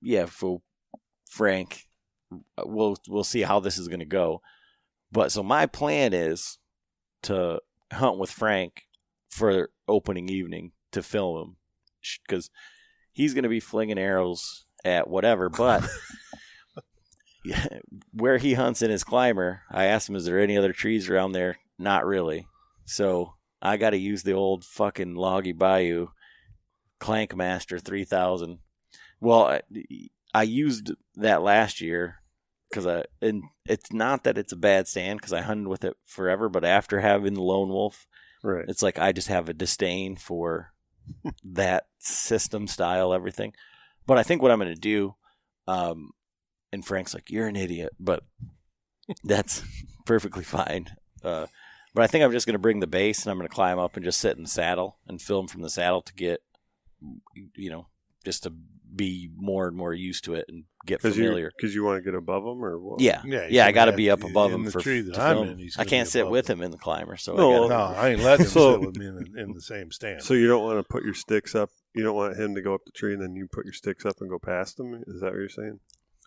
yeah, 0.01 0.26
for 0.26 0.62
Frank, 1.30 1.86
uh, 2.57 2.64
we'll 2.66 2.97
we'll 3.07 3.24
see 3.24 3.41
how 3.41 3.59
this 3.62 3.78
is 3.78 3.88
going 3.88 3.99
to 4.01 4.05
go. 4.05 4.41
But 5.12 5.32
so 5.32 5.43
my 5.43 5.66
plan 5.66 6.14
is 6.14 6.57
to 7.24 7.59
hunt 7.91 8.18
with 8.18 8.30
Frank 8.32 8.84
for 9.30 9.70
opening 9.88 10.28
evening 10.30 10.74
to 10.91 11.01
film 11.01 11.41
him 11.41 11.55
because 12.28 12.49
he's 13.14 13.34
going 13.34 13.43
to 13.43 13.49
be 13.49 13.59
flinging 13.62 13.97
arrows 13.97 14.66
at 14.84 15.09
whatever. 15.09 15.49
But 15.49 15.88
where 18.13 18.38
he 18.38 18.53
hunts 18.53 18.82
in 18.82 18.91
his 18.91 19.03
climber, 19.03 19.61
I 19.69 19.86
asked 19.86 20.09
him, 20.09 20.15
"Is 20.15 20.25
there 20.25 20.39
any 20.39 20.57
other 20.57 20.73
trees 20.73 21.09
around 21.09 21.32
there?" 21.32 21.57
Not 21.79 22.05
really. 22.05 22.47
So 22.86 23.34
I 23.61 23.77
got 23.77 23.91
to 23.91 23.97
use 23.97 24.23
the 24.23 24.34
old 24.34 24.63
fucking 24.65 25.15
Loggy 25.15 25.51
Bayou 25.53 26.07
Clankmaster 26.99 27.82
3000. 27.82 28.59
Well, 29.19 29.45
I, 29.45 29.61
I 30.34 30.43
used 30.43 30.91
that 31.15 31.41
last 31.41 31.82
year 31.82 32.17
because 32.69 32.86
I 32.86 33.05
and 33.21 33.43
it's 33.65 33.91
not 33.91 34.23
that 34.23 34.38
it's 34.38 34.53
a 34.53 34.57
bad 34.57 34.88
stand 34.88 35.19
because 35.19 35.34
I 35.34 35.41
hunted 35.41 35.67
with 35.67 35.84
it 35.84 35.95
forever, 36.05 36.49
but 36.49 36.63
after 36.65 36.99
having 36.99 37.34
the 37.34 37.41
Lone 37.41 37.69
Wolf, 37.69 38.07
Right. 38.43 38.65
it's 38.67 38.82
like 38.82 38.97
I 38.99 39.11
just 39.11 39.27
have 39.27 39.49
a 39.49 39.53
disdain 39.53 40.15
for 40.15 40.73
that 41.43 41.86
system 41.99 42.67
style 42.67 43.13
everything. 43.13 43.53
But 44.06 44.18
I 44.18 44.24
think 44.24 44.41
what 44.41 44.52
I'm 44.52 44.60
going 44.60 44.74
to 44.74 44.80
do, 44.80 45.16
um, 45.68 46.12
and 46.72 46.86
Frank's 46.86 47.14
like, 47.14 47.30
"You're 47.30 47.47
an 47.47 47.56
idiot," 47.56 47.93
but 47.99 48.24
that's 49.24 49.64
perfectly 50.06 50.43
fine. 50.43 50.88
Uh, 51.24 51.47
but 51.93 52.04
I 52.04 52.08
think 52.08 52.24
I'm 52.24 52.32
just 52.32 52.45
going 52.45 52.54
to 52.54 52.60
bring 52.60 52.80
the 52.80 52.88
base 52.88 53.24
and 53.24 53.32
I'm 53.32 53.38
going 53.38 53.47
to 53.47 53.54
climb 53.54 53.78
up 53.78 53.95
and 53.95 54.06
just 54.06 54.20
sit 54.20 54.38
in 54.38 54.43
the 54.43 54.49
saddle 54.49 54.97
and 55.08 55.22
film 55.22 55.47
from 55.47 55.62
the 55.62 55.70
saddle 55.70 56.02
to 56.04 56.14
get, 56.14 56.41
you 57.56 57.70
know, 57.70 57.88
just 58.24 58.43
to 58.43 58.49
be 58.49 59.30
more 59.36 59.68
and 59.68 59.76
more 59.76 59.93
used 59.93 60.24
to 60.26 60.36
it 60.36 60.45
and 60.47 60.64
get 60.86 61.01
familiar. 61.01 61.51
because 61.55 61.73
you 61.75 61.84
want 61.84 62.03
to 62.03 62.11
get 62.11 62.17
above 62.17 62.43
him 62.43 62.63
or 62.63 62.79
what? 62.79 62.99
Yeah, 63.01 63.21
Yeah, 63.25 63.47
yeah, 63.49 63.65
I 63.65 63.71
got 63.71 63.86
to 63.86 63.93
be 63.93 64.09
up 64.09 64.23
above 64.23 64.51
him 64.51 64.63
the 64.65 64.71
for 64.71 64.82
tree 64.82 65.03
to 65.03 65.11
that 65.11 65.19
I'm 65.19 65.36
film. 65.38 65.49
in, 65.49 65.57
he's 65.59 65.75
I 65.77 65.82
gonna 65.84 65.89
can't 65.89 66.07
be 66.07 66.11
sit 66.11 66.19
above 66.21 66.32
with 66.32 66.49
him. 66.49 66.59
him 66.59 66.63
in 66.65 66.71
the 66.71 66.77
climber, 66.77 67.17
so 67.17 67.36
No, 67.36 67.51
I 67.51 67.55
gotta, 67.55 67.69
No, 67.69 67.99
I 68.01 68.09
ain't 68.09 68.21
letting 68.21 68.45
him 68.45 68.51
So- 68.51 68.71
sit 68.73 68.82
with 68.88 68.95
me 68.97 69.07
in, 69.07 69.34
in 69.38 69.53
the 69.53 69.61
same 69.61 69.91
stand. 69.91 70.23
So 70.23 70.34
you 70.34 70.47
don't 70.47 70.63
want 70.63 70.79
to 70.79 70.84
put 70.84 71.03
your 71.03 71.13
sticks 71.13 71.55
up. 71.55 71.69
You 71.93 72.03
don't 72.03 72.15
want 72.15 72.38
him 72.39 72.55
to 72.55 72.61
go 72.61 72.73
up 72.73 72.82
the 72.86 72.91
tree 72.91 73.13
and 73.13 73.21
then 73.21 73.36
you 73.36 73.47
put 73.51 73.65
your 73.65 73.73
sticks 73.73 74.05
up 74.05 74.15
and 74.21 74.29
go 74.29 74.39
past 74.39 74.79
him. 74.79 75.03
Is 75.07 75.21
that 75.21 75.32
what 75.32 75.36
you're 75.39 75.49
saying? 75.49 75.79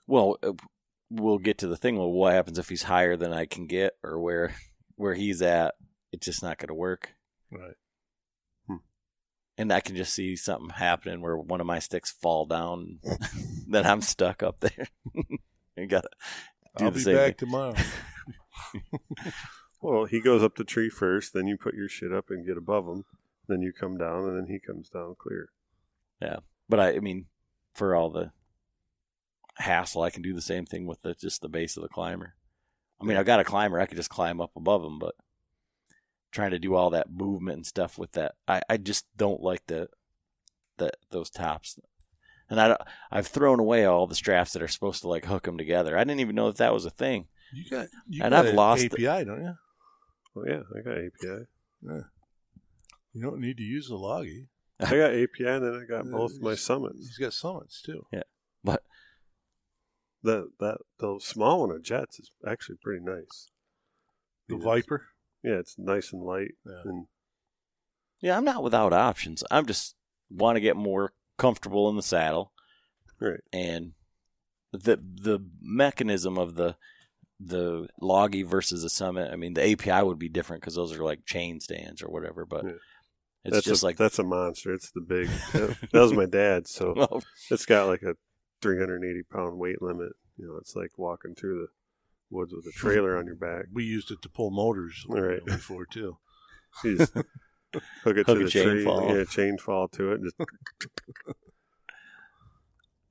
Well, 0.07 0.37
uh, 0.43 0.53
we'll 1.11 1.39
get 1.39 1.59
to 1.59 1.67
the 1.67 1.77
thing. 1.77 1.97
Well, 1.97 2.11
what 2.11 2.33
happens 2.35 2.59
if 2.59 2.69
he's 2.69 2.83
higher 2.85 3.17
than 3.17 3.33
I 3.33 3.47
can 3.47 3.67
get, 3.67 3.93
or 4.03 4.21
where 4.21 4.55
where 4.97 5.15
he's 5.15 5.41
at? 5.43 5.75
It's 6.13 6.27
just 6.27 6.43
not 6.43 6.59
going 6.59 6.69
to 6.69 6.75
work. 6.75 7.11
right. 7.51 7.75
And 9.57 9.73
I 9.73 9.81
can 9.81 9.95
just 9.95 10.13
see 10.15 10.35
something 10.37 10.71
happening 10.71 11.21
where 11.21 11.37
one 11.37 11.61
of 11.61 11.67
my 11.67 11.79
sticks 11.79 12.11
fall 12.11 12.45
down, 12.45 12.99
then 13.69 13.87
I'm 13.87 14.01
stuck 14.01 14.43
up 14.43 14.61
there. 14.61 14.89
you 15.77 15.87
got 15.87 16.03
to 16.03 16.09
do 16.77 16.85
I'll 16.87 16.91
the 16.91 16.97
be 16.99 17.05
same 17.05 17.15
back 17.15 17.39
thing. 17.39 17.49
tomorrow. 17.49 17.75
Well, 19.85 20.07
he 20.07 20.19
goes 20.23 20.43
up 20.43 20.55
the 20.55 20.65
tree 20.65 20.89
first, 20.89 21.35
then 21.35 21.47
you 21.47 21.59
put 21.59 21.75
your 21.75 21.91
shit 21.91 22.11
up 22.11 22.31
and 22.31 22.47
get 22.47 22.57
above 22.57 22.87
him. 22.87 23.05
Then 23.49 23.61
you 23.61 23.71
come 23.71 23.99
down, 23.99 24.25
and 24.25 24.35
then 24.39 24.47
he 24.47 24.59
comes 24.59 24.89
down 24.89 25.15
clear. 25.19 25.51
Yeah, 26.23 26.37
but 26.71 26.81
I, 26.81 26.95
I 26.95 27.01
mean, 27.01 27.27
for 27.75 27.95
all 27.95 28.09
the 28.09 28.33
hassle, 29.57 30.01
I 30.01 30.09
can 30.09 30.23
do 30.23 30.33
the 30.33 30.41
same 30.41 30.65
thing 30.65 30.87
with 30.87 31.03
the, 31.03 31.13
just 31.15 31.43
the 31.43 31.51
base 31.51 31.77
of 31.77 31.83
the 31.83 31.91
climber. 31.91 32.35
I 32.99 33.05
mean, 33.05 33.19
I've 33.19 33.27
got 33.27 33.41
a 33.41 33.45
climber; 33.45 33.79
I 33.79 33.85
could 33.85 33.99
just 33.99 34.09
climb 34.09 34.41
up 34.41 34.53
above 34.57 34.83
him, 34.83 34.99
but 34.99 35.17
trying 36.35 36.51
to 36.51 36.59
do 36.59 36.75
all 36.75 36.91
that 36.91 37.11
movement 37.11 37.57
and 37.57 37.67
stuff 37.67 37.97
with 37.97 38.13
that, 38.13 38.35
I, 38.47 38.61
I 38.69 38.77
just 38.77 39.07
don't 39.17 39.41
like 39.41 39.67
the 39.69 39.89
the 40.77 40.91
those 41.11 41.31
tops. 41.31 41.79
And 42.51 42.61
I 42.61 42.69
don't, 42.69 42.81
I've 43.11 43.27
thrown 43.29 43.59
away 43.61 43.87
all 43.87 44.07
the 44.07 44.15
straps 44.15 44.53
that 44.53 44.63
are 44.63 44.69
supposed 44.69 45.01
to 45.03 45.09
like 45.09 45.25
hook 45.25 45.45
them 45.45 45.57
together. 45.57 45.97
I 45.97 46.05
didn't 46.05 46.21
even 46.21 46.35
know 46.37 46.49
that 46.49 46.59
that 46.59 46.75
was 46.75 46.85
a 46.85 46.91
thing. 46.91 47.27
You 47.55 47.65
got, 47.71 47.87
you 48.09 48.23
And 48.23 48.33
got 48.33 48.41
I've 48.45 48.51
an 48.51 48.57
lost- 48.57 48.85
API, 48.85 49.25
don't 49.25 49.43
you? 49.43 49.55
Well, 50.35 50.45
yeah, 50.49 50.63
I 50.77 50.83
got 50.83 50.99
API. 50.99 51.47
You 53.13 53.23
don't 53.23 53.41
need 53.41 53.57
to 53.59 53.63
use 53.63 53.89
the 53.89 53.95
loggy. 53.97 54.49
I 54.81 54.91
got 54.91 55.13
API, 55.15 55.47
and 55.47 55.65
then 55.65 55.81
I 55.83 55.87
got 55.89 56.07
Uh, 56.07 56.11
both 56.11 56.41
my 56.41 56.51
he's- 56.51 56.63
summits. 56.63 56.99
He's 56.99 57.19
got 57.19 57.33
summits 57.33 57.81
too. 57.81 58.07
Yeah, 58.13 58.25
but 58.63 58.83
That 60.23 60.49
that 60.59 60.79
the 60.99 61.19
small 61.23 61.61
one 61.61 61.71
of 61.71 61.83
Jets 61.83 62.19
is 62.19 62.31
actually 62.47 62.77
pretty 62.83 63.05
nice. 63.05 63.49
The 64.49 64.57
Yeah. 64.57 64.65
Viper. 64.65 65.07
Yeah, 65.45 65.59
it's 65.61 65.77
nice 65.79 66.13
and 66.13 66.23
light, 66.23 66.53
Yeah. 66.67 66.81
and 66.85 67.07
yeah, 68.23 68.37
I'm 68.37 68.45
not 68.45 68.63
without 68.65 68.93
options. 68.93 69.45
I'm 69.51 69.67
just 69.67 69.95
want 70.31 70.57
to 70.57 70.61
get 70.61 70.77
more 70.77 71.13
comfortable 71.39 71.89
in 71.91 71.97
the 71.97 72.03
saddle. 72.03 72.53
right. 73.21 73.41
and 73.53 73.93
the 74.73 74.97
the 74.97 75.39
mechanism 75.63 76.37
of 76.39 76.55
the 76.57 76.77
the 77.39 77.87
loggy 78.01 78.43
versus 78.43 78.83
the 78.83 78.89
summit 78.91 79.31
i 79.33 79.37
mean 79.37 79.55
the 79.55 79.73
api 79.73 80.03
would 80.05 80.19
be 80.19 80.29
different 80.29 80.63
because 80.63 80.75
those 80.75 80.93
are 80.93 81.05
like 81.05 81.25
chain 81.27 81.61
stands 81.61 82.03
or 82.03 82.09
whatever 82.09 82.45
but 82.47 82.65
Yeah. 82.65 82.71
it's 83.45 83.55
that's 83.55 83.67
just 83.67 83.83
a, 83.83 83.87
like 83.87 83.97
that's 83.99 84.19
a 84.19 84.25
monster. 84.25 84.73
It's 84.73 84.91
the 84.93 85.01
big. 85.01 85.29
that 85.93 86.01
was 86.01 86.13
my 86.13 86.27
dad's, 86.27 86.71
so 86.71 86.95
well, 86.97 87.23
it's 87.51 87.67
got 87.67 87.87
like 87.89 88.03
a 88.03 88.15
380 88.63 89.23
pound 89.33 89.59
weight 89.59 89.83
limit. 89.83 90.13
You 90.39 90.47
know, 90.49 90.57
it's 90.57 90.75
like 90.75 90.91
walking 90.97 91.35
through 91.35 91.61
the 91.61 91.67
woods 92.31 92.53
with 92.55 92.67
a 92.67 92.73
trailer 92.79 93.17
on 93.17 93.27
your 93.27 93.37
back. 93.37 93.67
We 93.73 93.85
used 93.85 94.11
it 94.11 94.21
to 94.23 94.29
pull 94.29 94.51
motors 94.51 95.05
All 95.09 95.21
right. 95.21 95.45
before 95.45 95.87
too. 95.87 96.19
You 96.83 96.99
just 96.99 97.15
hook 97.15 97.27
it 98.17 98.27
Hook 98.27 98.27
to 98.27 98.33
a 98.33 98.45
the 98.45 98.51
chain 98.51 98.65
tree, 98.69 98.85
fall. 98.85 99.17
yeah, 99.17 99.25
chain 99.25 99.59
fall 99.59 99.87
to 99.89 100.13
it. 100.13 100.21
Just 100.23 100.37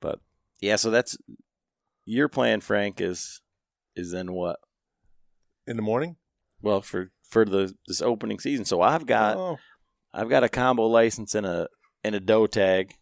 but 0.00 0.20
yeah 0.60 0.76
so 0.76 0.90
that's 0.90 1.16
your 2.04 2.28
plan 2.28 2.60
frank 2.60 3.00
is 3.00 3.40
is 3.96 4.10
then 4.12 4.32
what 4.32 4.58
In 5.66 5.76
the 5.76 5.82
morning. 5.82 6.16
well 6.60 6.82
for 6.82 7.10
for 7.28 7.44
the 7.44 7.74
this 7.86 8.02
opening 8.02 8.38
season 8.38 8.64
so 8.64 8.82
i've 8.82 9.06
got 9.06 9.36
oh, 9.36 9.58
i've 10.12 10.28
got 10.28 10.44
a 10.44 10.48
combo 10.48 10.86
license 10.86 11.34
and 11.34 11.46
a 11.46 11.68
and 12.02 12.14
a 12.14 12.20
doe 12.20 12.46
tag 12.46 12.94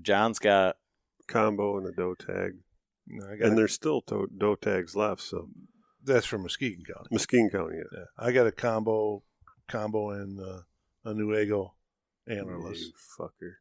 john's 0.00 0.38
got 0.38 0.76
combo 1.28 1.76
and 1.78 1.86
a 1.86 1.92
doe 1.92 2.14
tag, 2.14 2.52
no, 3.06 3.26
I 3.26 3.46
and 3.46 3.56
there's 3.58 3.72
still 3.74 4.00
to- 4.02 4.30
doe 4.36 4.54
tags 4.56 4.94
left. 4.96 5.20
So 5.22 5.48
that's 6.04 6.26
from 6.26 6.42
Muskegon 6.42 6.84
County. 6.84 7.08
Mesquite 7.10 7.52
County, 7.52 7.76
yeah. 7.78 7.84
Yeah, 7.98 8.04
I 8.18 8.32
got 8.32 8.46
a 8.46 8.52
combo, 8.52 9.22
combo 9.68 10.10
and 10.10 10.40
uh, 10.40 10.60
a 11.04 11.12
Newaygo 11.14 11.70
antlerless. 12.28 12.78
You 12.80 12.92
fucker. 13.18 13.54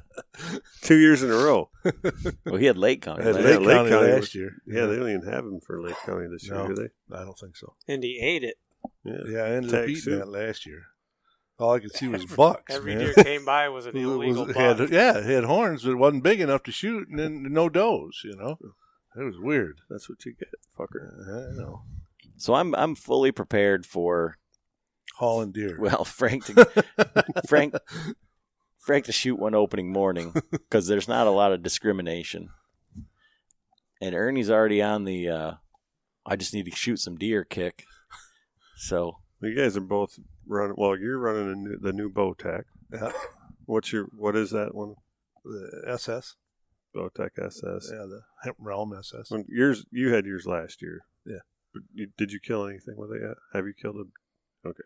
Two 0.82 0.96
years 0.98 1.22
in 1.22 1.30
a 1.30 1.34
row. 1.34 1.70
well 2.46 2.56
he 2.56 2.66
had 2.66 2.76
lake 2.78 3.02
county 3.02 3.22
At 3.24 3.34
last- 3.34 3.44
Lake 3.44 3.60
Lake 3.60 3.76
County 3.76 3.90
County 3.90 4.08
last 4.12 4.20
was- 4.20 4.34
year. 4.34 4.52
Yeah, 4.66 4.86
they 4.86 4.96
don't 4.96 5.08
even 5.08 5.22
have 5.30 5.44
them 5.44 5.60
for 5.60 5.82
Lake 5.82 5.96
County 6.06 6.26
this 6.28 6.46
year, 6.46 6.54
No. 6.56 6.68
do 6.68 6.74
they? 6.74 7.16
I 7.16 7.24
don't 7.24 7.38
think 7.38 7.56
so. 7.56 7.74
And 7.86 8.02
he 8.02 8.18
ate 8.20 8.42
it. 8.44 8.56
Yeah. 9.04 9.12
Yeah, 9.28 9.42
I 9.42 9.48
ended 9.50 9.74
up 9.74 9.84
eating 9.88 9.96
soup. 10.02 10.18
that 10.20 10.28
last 10.28 10.64
year. 10.66 10.82
All 11.60 11.74
I 11.74 11.78
could 11.80 11.92
see 11.94 12.08
was 12.08 12.24
bucks. 12.24 12.74
Every 12.74 12.94
man. 12.96 13.04
deer 13.04 13.14
came 13.24 13.44
by 13.44 13.68
was 13.68 13.86
an 13.86 13.96
It 13.96 14.04
was- 14.06 14.14
illegal 14.14 14.46
buck. 14.46 14.56
had, 14.56 14.90
yeah, 14.90 15.18
it 15.18 15.24
had 15.24 15.44
horns, 15.44 15.82
but 15.84 15.90
it 15.92 15.96
wasn't 15.96 16.22
big 16.24 16.40
enough 16.40 16.62
to 16.64 16.72
shoot, 16.72 17.08
and 17.08 17.18
then 17.18 17.42
no 17.52 17.68
does. 17.68 18.20
You 18.24 18.34
know, 18.36 18.58
it 19.16 19.22
was 19.24 19.38
weird. 19.38 19.80
That's 19.90 20.08
what 20.08 20.24
you 20.24 20.34
get, 20.34 20.48
fucker. 20.78 21.10
I 21.28 21.56
know. 21.56 21.82
so 22.36 22.54
i'm 22.54 22.74
i'm 22.76 22.94
fully 22.94 23.30
prepared 23.32 23.84
for 23.84 24.38
Hauling 25.16 25.52
deer. 25.52 25.76
Well, 25.78 26.04
Frank, 26.06 26.46
to, 26.46 26.84
Frank, 27.46 27.74
Frank 28.78 29.04
to 29.04 29.12
shoot 29.12 29.38
one 29.38 29.54
opening 29.54 29.92
morning 29.92 30.32
because 30.50 30.86
there's 30.86 31.08
not 31.08 31.26
a 31.26 31.30
lot 31.30 31.52
of 31.52 31.62
discrimination, 31.62 32.48
and 34.00 34.14
Ernie's 34.14 34.50
already 34.50 34.80
on 34.80 35.04
the. 35.04 35.28
Uh, 35.28 35.52
I 36.24 36.36
just 36.36 36.54
need 36.54 36.64
to 36.66 36.74
shoot 36.76 36.98
some 37.00 37.16
deer 37.16 37.44
kick. 37.44 37.84
So 38.76 39.18
You 39.42 39.54
guys 39.54 39.76
are 39.76 39.80
both 39.82 40.18
running. 40.50 40.74
Well, 40.76 40.98
you're 40.98 41.18
running 41.18 41.52
a 41.52 41.54
new, 41.56 41.78
the 41.80 41.92
new 41.92 42.10
Bowtech. 42.10 42.64
Yeah. 42.92 43.12
What's 43.66 43.92
your? 43.92 44.04
What 44.16 44.36
is 44.36 44.50
that 44.50 44.74
one? 44.74 44.94
the 45.44 45.84
SS. 45.88 46.36
Bowtech 46.94 47.30
SS. 47.38 47.88
Yeah, 47.92 48.04
the 48.06 48.22
Hemp 48.42 48.56
Realm 48.58 48.92
SS. 48.98 49.30
When 49.30 49.44
yours, 49.48 49.86
you 49.90 50.12
had 50.12 50.26
yours 50.26 50.44
last 50.46 50.82
year. 50.82 51.00
Yeah. 51.24 51.38
But 51.72 51.82
you, 51.94 52.08
did 52.18 52.32
you 52.32 52.40
kill 52.40 52.66
anything 52.66 52.96
with 52.96 53.12
it 53.12 53.22
yet? 53.22 53.36
Have 53.54 53.64
you 53.66 53.72
killed 53.80 53.96
a? 53.96 54.68
Okay. 54.68 54.82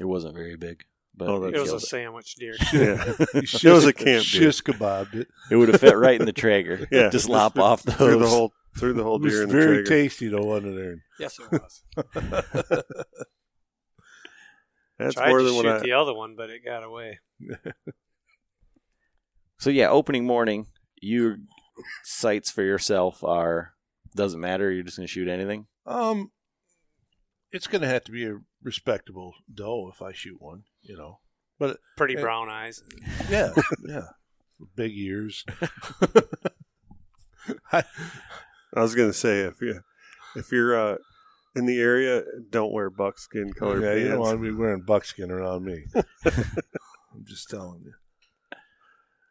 It 0.00 0.04
wasn't 0.06 0.34
very 0.34 0.56
big, 0.56 0.84
but 1.16 1.28
Oh, 1.28 1.44
it, 1.44 1.54
was 1.58 1.72
a 1.72 1.76
it. 1.76 1.80
sandwich 1.80 2.34
deer. 2.36 2.54
Yeah. 2.72 3.14
It 3.34 3.62
It 3.64 3.70
was 3.70 3.84
a 3.86 3.92
camp 3.92 4.04
deer. 4.04 4.20
Shish 4.22 4.62
kebabbed 4.62 5.14
it. 5.14 5.28
It 5.50 5.56
would 5.56 5.68
have 5.68 5.80
fit 5.80 5.96
right 5.96 6.18
in 6.18 6.26
the 6.26 6.32
Traeger. 6.42 6.88
Yeah, 6.90 7.10
just 7.10 7.28
lop 7.28 7.58
off 7.58 7.82
the 7.82 7.92
through 7.92 8.18
the 8.18 8.28
whole 8.28 8.52
through 8.78 8.94
the 8.94 9.02
whole 9.04 9.16
It 9.16 9.22
was 9.22 9.32
deer 9.34 9.42
in 9.44 9.48
the 9.48 9.54
very 9.54 9.66
Traeger. 9.84 9.84
tasty 9.84 10.28
though, 10.28 10.44
wasn't 10.44 10.78
it, 10.78 10.98
yes, 11.20 11.38
it 11.38 11.52
was. 11.52 11.82
Aaron? 14.98 15.08
That's 15.08 15.14
Tried 15.14 15.28
more 15.28 15.38
to 15.38 15.44
than 15.44 15.52
shoot 15.54 15.64
what 15.64 15.76
I. 15.76 15.78
the 15.80 15.92
other 15.92 16.14
one, 16.14 16.34
but 16.36 16.50
it 16.50 16.64
got 16.64 16.82
away. 16.84 17.18
So 19.58 19.70
yeah, 19.70 19.88
opening 19.88 20.26
morning, 20.26 20.66
your 21.00 21.38
sights 22.04 22.50
for 22.50 22.62
yourself 22.62 23.24
are 23.24 23.72
doesn't 24.14 24.40
matter. 24.40 24.70
You're 24.70 24.84
just 24.84 24.98
gonna 24.98 25.06
shoot 25.06 25.28
anything. 25.28 25.66
um, 25.86 26.30
it's 27.52 27.66
going 27.66 27.80
to 27.80 27.88
have 27.88 28.04
to 28.04 28.12
be 28.12 28.26
a 28.26 28.38
respectable 28.62 29.32
doe 29.52 29.88
if 29.90 30.02
I 30.02 30.12
shoot 30.12 30.42
one, 30.42 30.64
you 30.82 30.94
know. 30.96 31.20
But 31.58 31.78
Pretty 31.96 32.14
Yeah. 32.14 32.20
brown 32.20 32.50
eyes. 32.50 32.82
yeah, 33.30 33.52
yeah, 33.88 34.08
big 34.74 34.92
ears. 34.94 35.42
I, 37.72 37.84
I 38.74 38.82
was 38.82 38.94
gonna 38.94 39.14
say 39.14 39.40
if 39.40 39.62
you 39.62 39.80
if 40.34 40.52
you're 40.52 40.76
uh, 40.78 40.96
in 41.56 41.66
the 41.66 41.80
area, 41.80 42.22
don't 42.50 42.72
wear 42.72 42.90
buckskin 42.90 43.52
colored 43.52 43.82
yeah, 43.82 43.94
you 43.94 44.08
don't 44.10 44.20
want 44.20 44.38
to 44.38 44.42
be 44.42 44.54
wearing 44.54 44.82
buckskin 44.82 45.30
around 45.30 45.64
me. 45.64 45.86
I'm 46.24 47.24
just 47.24 47.48
telling 47.48 47.82
you. 47.82 47.92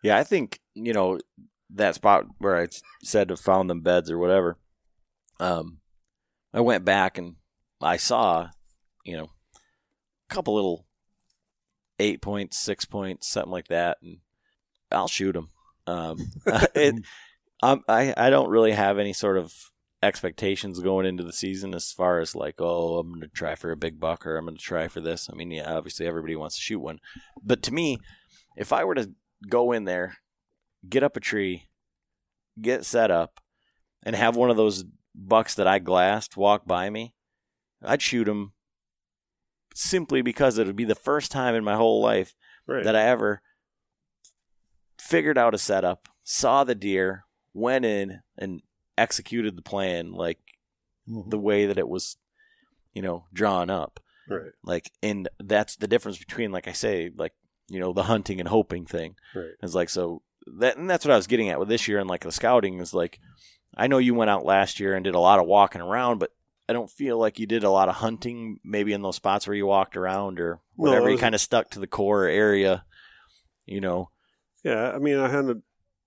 Yeah, 0.03 0.17
I 0.17 0.23
think 0.23 0.59
you 0.73 0.93
know 0.93 1.19
that 1.71 1.95
spot 1.95 2.25
where 2.39 2.59
I 2.59 2.67
said 3.03 3.29
to 3.29 3.37
found 3.37 3.69
them 3.69 3.81
beds 3.81 4.11
or 4.11 4.17
whatever. 4.17 4.57
Um, 5.39 5.79
I 6.53 6.61
went 6.61 6.85
back 6.85 7.17
and 7.17 7.35
I 7.81 7.97
saw, 7.97 8.49
you 9.03 9.17
know, 9.17 9.29
a 10.29 10.33
couple 10.33 10.55
little 10.55 10.85
eight 11.99 12.21
points, 12.21 12.57
six 12.57 12.85
points, 12.85 13.27
something 13.27 13.51
like 13.51 13.67
that, 13.67 13.97
and 14.01 14.17
I'll 14.91 15.07
shoot 15.07 15.33
them. 15.33 15.49
Um, 15.87 16.31
it, 16.75 16.95
I'm, 17.63 17.81
I 17.87 18.13
I 18.17 18.29
don't 18.29 18.49
really 18.49 18.71
have 18.71 18.97
any 18.97 19.13
sort 19.13 19.37
of 19.37 19.53
expectations 20.05 20.79
going 20.79 21.05
into 21.05 21.23
the 21.23 21.33
season 21.33 21.73
as 21.73 21.91
far 21.91 22.19
as 22.19 22.35
like, 22.35 22.55
oh, 22.59 22.99
I'm 22.99 23.09
going 23.09 23.21
to 23.21 23.27
try 23.27 23.55
for 23.55 23.71
a 23.71 23.77
big 23.77 23.99
buck 23.99 24.25
or 24.25 24.37
I'm 24.37 24.45
going 24.45 24.57
to 24.57 24.63
try 24.63 24.87
for 24.87 25.01
this. 25.01 25.29
I 25.31 25.35
mean, 25.35 25.51
yeah, 25.51 25.73
obviously 25.73 26.07
everybody 26.07 26.35
wants 26.35 26.55
to 26.55 26.61
shoot 26.61 26.79
one, 26.79 26.99
but 27.43 27.61
to 27.63 27.73
me, 27.73 27.99
if 28.55 28.71
I 28.71 28.83
were 28.83 28.95
to 28.95 29.11
go 29.49 29.71
in 29.71 29.83
there, 29.83 30.17
get 30.87 31.03
up 31.03 31.17
a 31.17 31.19
tree, 31.19 31.67
get 32.61 32.85
set 32.85 33.11
up, 33.11 33.41
and 34.03 34.15
have 34.15 34.35
one 34.35 34.49
of 34.49 34.57
those 34.57 34.85
bucks 35.13 35.55
that 35.55 35.67
I 35.67 35.79
glassed 35.79 36.37
walk 36.37 36.65
by 36.65 36.89
me, 36.89 37.13
I'd 37.83 38.01
shoot 38.01 38.27
him 38.27 38.53
simply 39.73 40.21
because 40.21 40.57
it 40.57 40.67
would 40.67 40.75
be 40.75 40.85
the 40.85 40.95
first 40.95 41.31
time 41.31 41.55
in 41.55 41.63
my 41.63 41.75
whole 41.75 42.01
life 42.01 42.35
right. 42.67 42.83
that 42.83 42.95
I 42.95 43.03
ever 43.03 43.41
figured 44.97 45.37
out 45.37 45.53
a 45.53 45.57
setup, 45.57 46.07
saw 46.23 46.63
the 46.63 46.75
deer, 46.75 47.25
went 47.53 47.85
in 47.85 48.21
and 48.37 48.61
executed 48.97 49.55
the 49.55 49.61
plan 49.61 50.11
like 50.13 50.39
mm-hmm. 51.09 51.29
the 51.29 51.39
way 51.39 51.65
that 51.65 51.77
it 51.77 51.87
was, 51.87 52.17
you 52.93 53.01
know, 53.01 53.25
drawn 53.33 53.69
up. 53.69 53.99
right. 54.29 54.51
Like, 54.63 54.91
and 55.03 55.29
that's 55.39 55.75
the 55.75 55.87
difference 55.87 56.17
between, 56.17 56.51
like 56.51 56.67
I 56.67 56.73
say, 56.73 57.11
like, 57.15 57.33
you 57.67 57.79
know, 57.79 57.93
the 57.93 58.03
hunting 58.03 58.39
and 58.39 58.49
hoping 58.49 58.85
thing. 58.85 59.15
Right. 59.35 59.53
It's 59.61 59.73
like, 59.73 59.89
so 59.89 60.21
that, 60.59 60.77
and 60.77 60.89
that's 60.89 61.05
what 61.05 61.13
I 61.13 61.17
was 61.17 61.27
getting 61.27 61.49
at 61.49 61.59
with 61.59 61.69
this 61.69 61.87
year 61.87 61.99
and 61.99 62.09
like 62.09 62.21
the 62.21 62.31
scouting 62.31 62.79
is 62.79 62.93
like, 62.93 63.19
I 63.75 63.87
know 63.87 63.97
you 63.97 64.13
went 64.13 64.29
out 64.29 64.45
last 64.45 64.79
year 64.79 64.95
and 64.95 65.03
did 65.03 65.15
a 65.15 65.19
lot 65.19 65.39
of 65.39 65.47
walking 65.47 65.81
around, 65.81 66.19
but 66.19 66.31
I 66.67 66.73
don't 66.73 66.89
feel 66.89 67.19
like 67.19 67.39
you 67.39 67.45
did 67.45 67.63
a 67.63 67.69
lot 67.69 67.89
of 67.89 67.95
hunting 67.95 68.59
maybe 68.63 68.93
in 68.93 69.01
those 69.01 69.17
spots 69.17 69.47
where 69.47 69.55
you 69.55 69.67
walked 69.67 69.97
around 69.97 70.39
or 70.39 70.61
No, 70.77 70.89
whatever. 70.89 71.09
it 71.09 71.13
you 71.13 71.17
kind 71.17 71.35
of 71.35 71.41
stuck 71.41 71.69
to 71.71 71.79
the 71.79 71.87
core 71.87 72.25
area, 72.25 72.85
you 73.65 73.81
know. 73.81 74.09
Yeah, 74.63 74.91
I 74.91 74.97
mean, 74.97 75.17
I 75.17 75.29
had 75.29 75.45
a, 75.45 75.57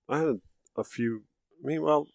I 0.09 0.17
had 0.17 0.41
a 0.75 0.83
few. 0.83 1.23
I 1.63 1.67
mean, 1.67 1.81
well. 1.81 2.07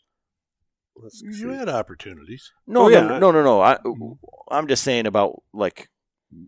You 1.22 1.50
had 1.50 1.68
opportunities. 1.68 2.52
No, 2.66 2.82
Oh, 2.82 2.88
no, 2.88 2.90
yeah. 3.12 3.18
no, 3.18 3.30
no, 3.30 3.42
no. 3.42 3.60
I, 3.60 3.78
I'm 4.50 4.68
just 4.68 4.84
saying 4.84 5.06
about 5.06 5.42
like 5.52 5.88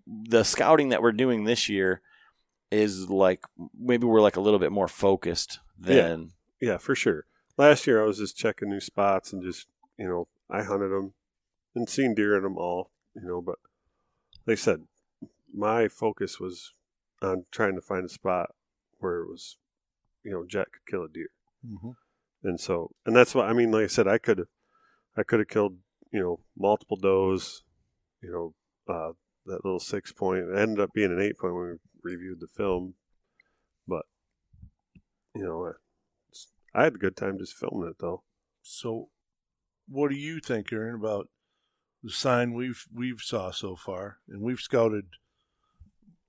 the 0.07 0.45
scouting 0.45 0.91
that 0.91 1.03
we're 1.03 1.13
doing 1.13 1.45
this 1.45 1.69
year 1.69 2.01
is 2.71 3.09
like 3.11 3.41
maybe 3.79 4.07
we're 4.07 4.21
like 4.21 4.37
a 4.37 4.41
little 4.41 4.59
bit 4.59 4.73
more 4.73 4.89
focused 4.89 5.61
than 5.79 6.33
Yeah, 6.61 6.79
for 6.79 6.95
sure. 6.95 7.27
Last 7.57 7.87
year 7.87 8.03
I 8.03 8.07
was 8.07 8.19
just 8.19 8.37
checking 8.37 8.69
new 8.69 8.81
spots 8.81 9.33
and 9.33 9.43
just 9.43 9.67
you 9.99 10.09
know 10.09 10.29
I 10.51 10.63
hunted 10.63 10.89
them 10.91 11.13
and 11.75 11.89
seen 11.89 12.15
deer 12.15 12.37
in 12.37 12.43
them 12.43 12.57
all, 12.59 12.91
you 13.15 13.23
know. 13.27 13.41
But 13.41 13.59
like 14.47 14.55
I 14.59 14.61
said, 14.61 14.83
my 15.55 15.89
focus 15.89 16.39
was 16.41 16.73
on 17.23 17.45
trying 17.51 17.75
to 17.77 17.81
find 17.81 18.05
a 18.05 18.09
spot 18.09 18.51
where 18.99 19.21
it 19.21 19.29
was, 19.29 19.57
you 20.25 20.31
know, 20.33 20.45
Jack 20.47 20.69
could 20.73 20.91
kill 20.91 21.05
a 21.05 21.09
deer, 21.09 21.31
Mm-hmm. 21.67 21.91
And 22.47 22.61
so 22.61 22.93
and 23.05 23.15
that's 23.15 23.35
what 23.35 23.47
I 23.49 23.53
mean. 23.53 23.71
Like 23.71 23.85
I 23.85 23.89
said, 23.89 24.09
I 24.09 24.19
could 24.19 24.47
I 25.17 25.23
could 25.23 25.41
have 25.41 25.49
killed 25.49 25.77
you 26.13 26.21
know 26.21 26.41
multiple 26.57 26.97
does, 26.97 27.63
you 28.23 28.31
know, 28.31 28.55
uh, 28.93 29.13
that 29.47 29.65
little 29.65 29.81
six 29.81 30.13
point 30.13 30.45
it 30.45 30.59
ended 30.59 30.81
up 30.81 30.93
being 30.95 31.13
an 31.13 31.21
eight 31.21 31.39
point 31.39 31.55
when 31.55 31.79
we 32.05 32.13
reviewed 32.13 32.41
the 32.41 32.47
film, 32.47 32.95
but 33.87 34.07
you 35.35 35.45
know. 35.45 35.67
I, 35.67 35.73
I 36.77 36.85
had 36.85 36.97
a 36.97 36.99
good 36.99 37.17
time 37.17 37.39
just 37.39 37.55
filming 37.55 37.89
it 37.89 37.97
though. 37.99 38.23
So, 38.61 39.09
what 39.89 40.11
do 40.11 40.15
you 40.15 40.41
think, 40.41 40.71
Aaron, 40.71 40.95
about 40.95 41.31
the 42.03 42.11
sign 42.11 42.53
we've 42.53 42.85
we've 42.93 43.23
saw 43.23 43.51
so 43.51 43.77
far? 43.77 44.19
And 44.29 44.43
we've 44.43 44.61
scouted 44.61 45.07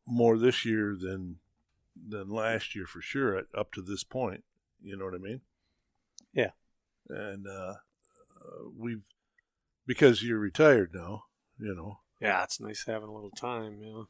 more 0.08 0.38
this 0.38 0.64
year 0.64 0.96
than 0.98 1.40
than 1.96 2.30
last 2.30 2.76
year 2.76 2.86
for 2.86 3.02
sure, 3.02 3.44
up 3.54 3.74
to 3.74 3.82
this 3.82 4.06
point. 4.06 4.46
You 4.82 4.96
know 4.96 5.04
what 5.04 5.16
I 5.16 5.18
mean? 5.18 5.42
Yeah. 6.34 6.52
And 7.10 7.48
uh, 7.48 7.74
uh, 7.74 8.70
we've 8.78 9.06
because 9.86 10.24
you're 10.24 10.40
retired 10.40 10.92
now. 10.94 11.24
You 11.60 11.74
know, 11.74 12.00
Yeah, 12.22 12.44
it's 12.44 12.60
nice 12.60 12.84
having 12.86 13.10
a 13.10 13.14
little 13.14 13.32
time. 13.32 13.80
You 13.82 13.92
know, 13.92 14.08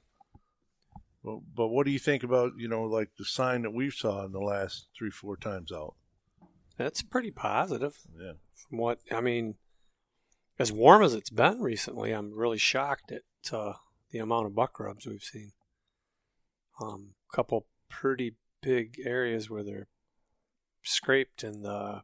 but, 1.23 1.39
but 1.55 1.67
what 1.67 1.85
do 1.85 1.91
you 1.91 1.99
think 1.99 2.23
about 2.23 2.53
you 2.57 2.67
know 2.67 2.83
like 2.83 3.09
the 3.17 3.25
sign 3.25 3.61
that 3.61 3.73
we've 3.73 3.93
saw 3.93 4.25
in 4.25 4.31
the 4.31 4.39
last 4.39 4.87
three 4.97 5.11
four 5.11 5.37
times 5.37 5.71
out? 5.71 5.95
that's 6.77 7.01
pretty 7.01 7.31
positive. 7.31 7.97
Yeah. 8.19 8.33
From 8.53 8.77
what 8.77 8.99
I 9.11 9.21
mean, 9.21 9.55
as 10.59 10.71
warm 10.71 11.03
as 11.03 11.13
it's 11.13 11.29
been 11.29 11.59
recently, 11.59 12.11
I'm 12.11 12.33
really 12.33 12.57
shocked 12.57 13.11
at 13.11 13.23
uh, 13.51 13.73
the 14.11 14.19
amount 14.19 14.45
of 14.45 14.55
buck 14.55 14.79
rubs 14.79 15.05
we've 15.05 15.23
seen. 15.23 15.51
Um, 16.79 17.13
couple 17.33 17.65
pretty 17.89 18.35
big 18.61 18.99
areas 19.03 19.49
where 19.49 19.63
they're 19.63 19.87
scraped 20.87 21.43
and 21.43 21.65
uh, 21.65 22.01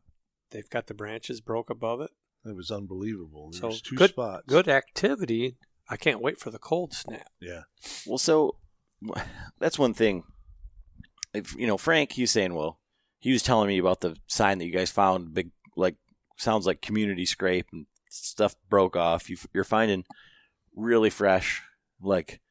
they've 0.51 0.69
got 0.69 0.87
the 0.87 0.93
branches 0.93 1.41
broke 1.41 1.69
above 1.69 2.01
it. 2.01 2.11
It 2.45 2.55
was 2.55 2.71
unbelievable. 2.71 3.51
So 3.53 3.69
There's 3.69 3.81
two 3.81 3.95
good, 3.95 4.11
spots. 4.11 4.43
good 4.47 4.67
activity. 4.67 5.55
I 5.89 5.97
can't 5.97 6.21
wait 6.21 6.39
for 6.39 6.51
the 6.51 6.59
cold 6.59 6.93
snap. 6.93 7.29
Yeah. 7.41 7.61
Well, 8.05 8.17
so 8.17 8.57
that's 9.59 9.79
one 9.79 9.93
thing. 9.93 10.23
If 11.33 11.55
you 11.55 11.67
know 11.67 11.77
Frank, 11.77 12.11
he's 12.13 12.31
saying, 12.31 12.53
well, 12.53 12.79
he 13.19 13.31
was 13.31 13.43
telling 13.43 13.67
me 13.67 13.77
about 13.77 14.01
the 14.01 14.17
sign 14.27 14.57
that 14.59 14.65
you 14.65 14.71
guys 14.73 14.91
found. 14.91 15.33
Big, 15.33 15.51
like, 15.75 15.95
sounds 16.37 16.65
like 16.65 16.81
community 16.81 17.25
scrape 17.25 17.67
and 17.71 17.85
stuff 18.09 18.55
broke 18.69 18.95
off. 18.95 19.29
You, 19.29 19.37
you're 19.53 19.63
finding 19.63 20.03
really 20.75 21.09
fresh, 21.09 21.61
like, 22.01 22.41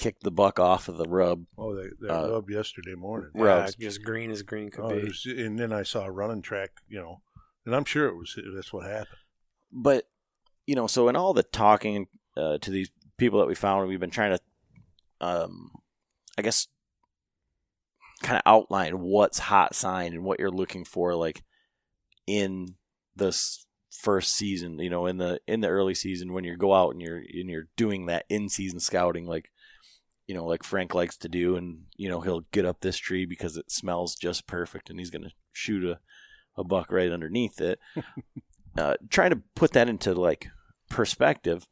kick 0.00 0.20
the 0.20 0.30
buck 0.30 0.58
off 0.58 0.88
of 0.88 0.96
the 0.96 1.08
rub. 1.08 1.44
Oh, 1.58 1.74
they, 1.76 1.88
they 2.00 2.08
Uh, 2.08 2.30
rubbed 2.30 2.50
yesterday 2.50 2.94
morning. 2.94 3.30
Yeah, 3.34 3.42
Rubs. 3.42 3.74
just 3.76 4.02
green 4.02 4.30
as 4.30 4.42
green 4.42 4.70
could 4.70 4.84
Oh, 4.84 4.88
be. 4.96 5.04
was- 5.04 5.26
and 5.26 5.58
then 5.58 5.72
I 5.72 5.82
saw 5.82 6.04
a 6.04 6.10
running 6.10 6.42
track, 6.42 6.70
you 6.88 6.98
know, 6.98 7.22
and 7.66 7.74
I'm 7.76 7.84
sure 7.84 8.06
it 8.08 8.16
was 8.16 8.36
that's 8.54 8.72
what 8.72 8.86
happened. 8.86 9.18
But 9.70 10.08
you 10.66 10.74
know, 10.74 10.86
so 10.86 11.08
in 11.08 11.16
all 11.16 11.34
the 11.34 11.42
talking 11.42 12.06
uh, 12.36 12.58
to 12.58 12.70
these 12.70 12.90
people 13.18 13.38
that 13.40 13.48
we 13.48 13.54
found, 13.54 13.88
we've 13.88 14.00
been 14.00 14.10
trying 14.10 14.36
to, 14.36 14.40
um, 15.20 15.70
I 16.38 16.42
guess, 16.42 16.66
kind 18.22 18.36
of 18.36 18.42
outline 18.46 19.00
what's 19.00 19.38
hot 19.38 19.74
sign 19.74 20.12
and 20.12 20.24
what 20.24 20.38
you're 20.38 20.50
looking 20.50 20.84
for, 20.84 21.14
like 21.14 21.42
in 22.26 22.76
this 23.16 23.66
first 23.90 24.32
season. 24.32 24.78
You 24.78 24.90
know, 24.90 25.06
in 25.06 25.18
the 25.18 25.40
in 25.46 25.60
the 25.60 25.68
early 25.68 25.94
season 25.94 26.32
when 26.32 26.44
you 26.44 26.56
go 26.56 26.72
out 26.72 26.90
and 26.92 27.00
you're 27.02 27.18
and 27.18 27.50
you're 27.50 27.68
doing 27.76 28.06
that 28.06 28.24
in 28.28 28.48
season 28.48 28.80
scouting, 28.80 29.26
like 29.26 29.50
you 30.30 30.36
know, 30.36 30.44
like 30.44 30.62
Frank 30.62 30.94
likes 30.94 31.16
to 31.16 31.28
do, 31.28 31.56
and 31.56 31.86
you 31.96 32.08
know 32.08 32.20
he'll 32.20 32.44
get 32.52 32.64
up 32.64 32.80
this 32.80 32.96
tree 32.96 33.26
because 33.26 33.56
it 33.56 33.68
smells 33.68 34.14
just 34.14 34.46
perfect, 34.46 34.88
and 34.88 34.96
he's 34.96 35.10
gonna 35.10 35.32
shoot 35.52 35.84
a 35.84 35.98
a 36.56 36.62
buck 36.62 36.92
right 36.92 37.10
underneath 37.10 37.60
it. 37.60 37.80
uh, 38.78 38.94
trying 39.08 39.30
to 39.30 39.42
put 39.56 39.72
that 39.72 39.88
into 39.88 40.14
like 40.14 40.46
perspective, 40.88 41.66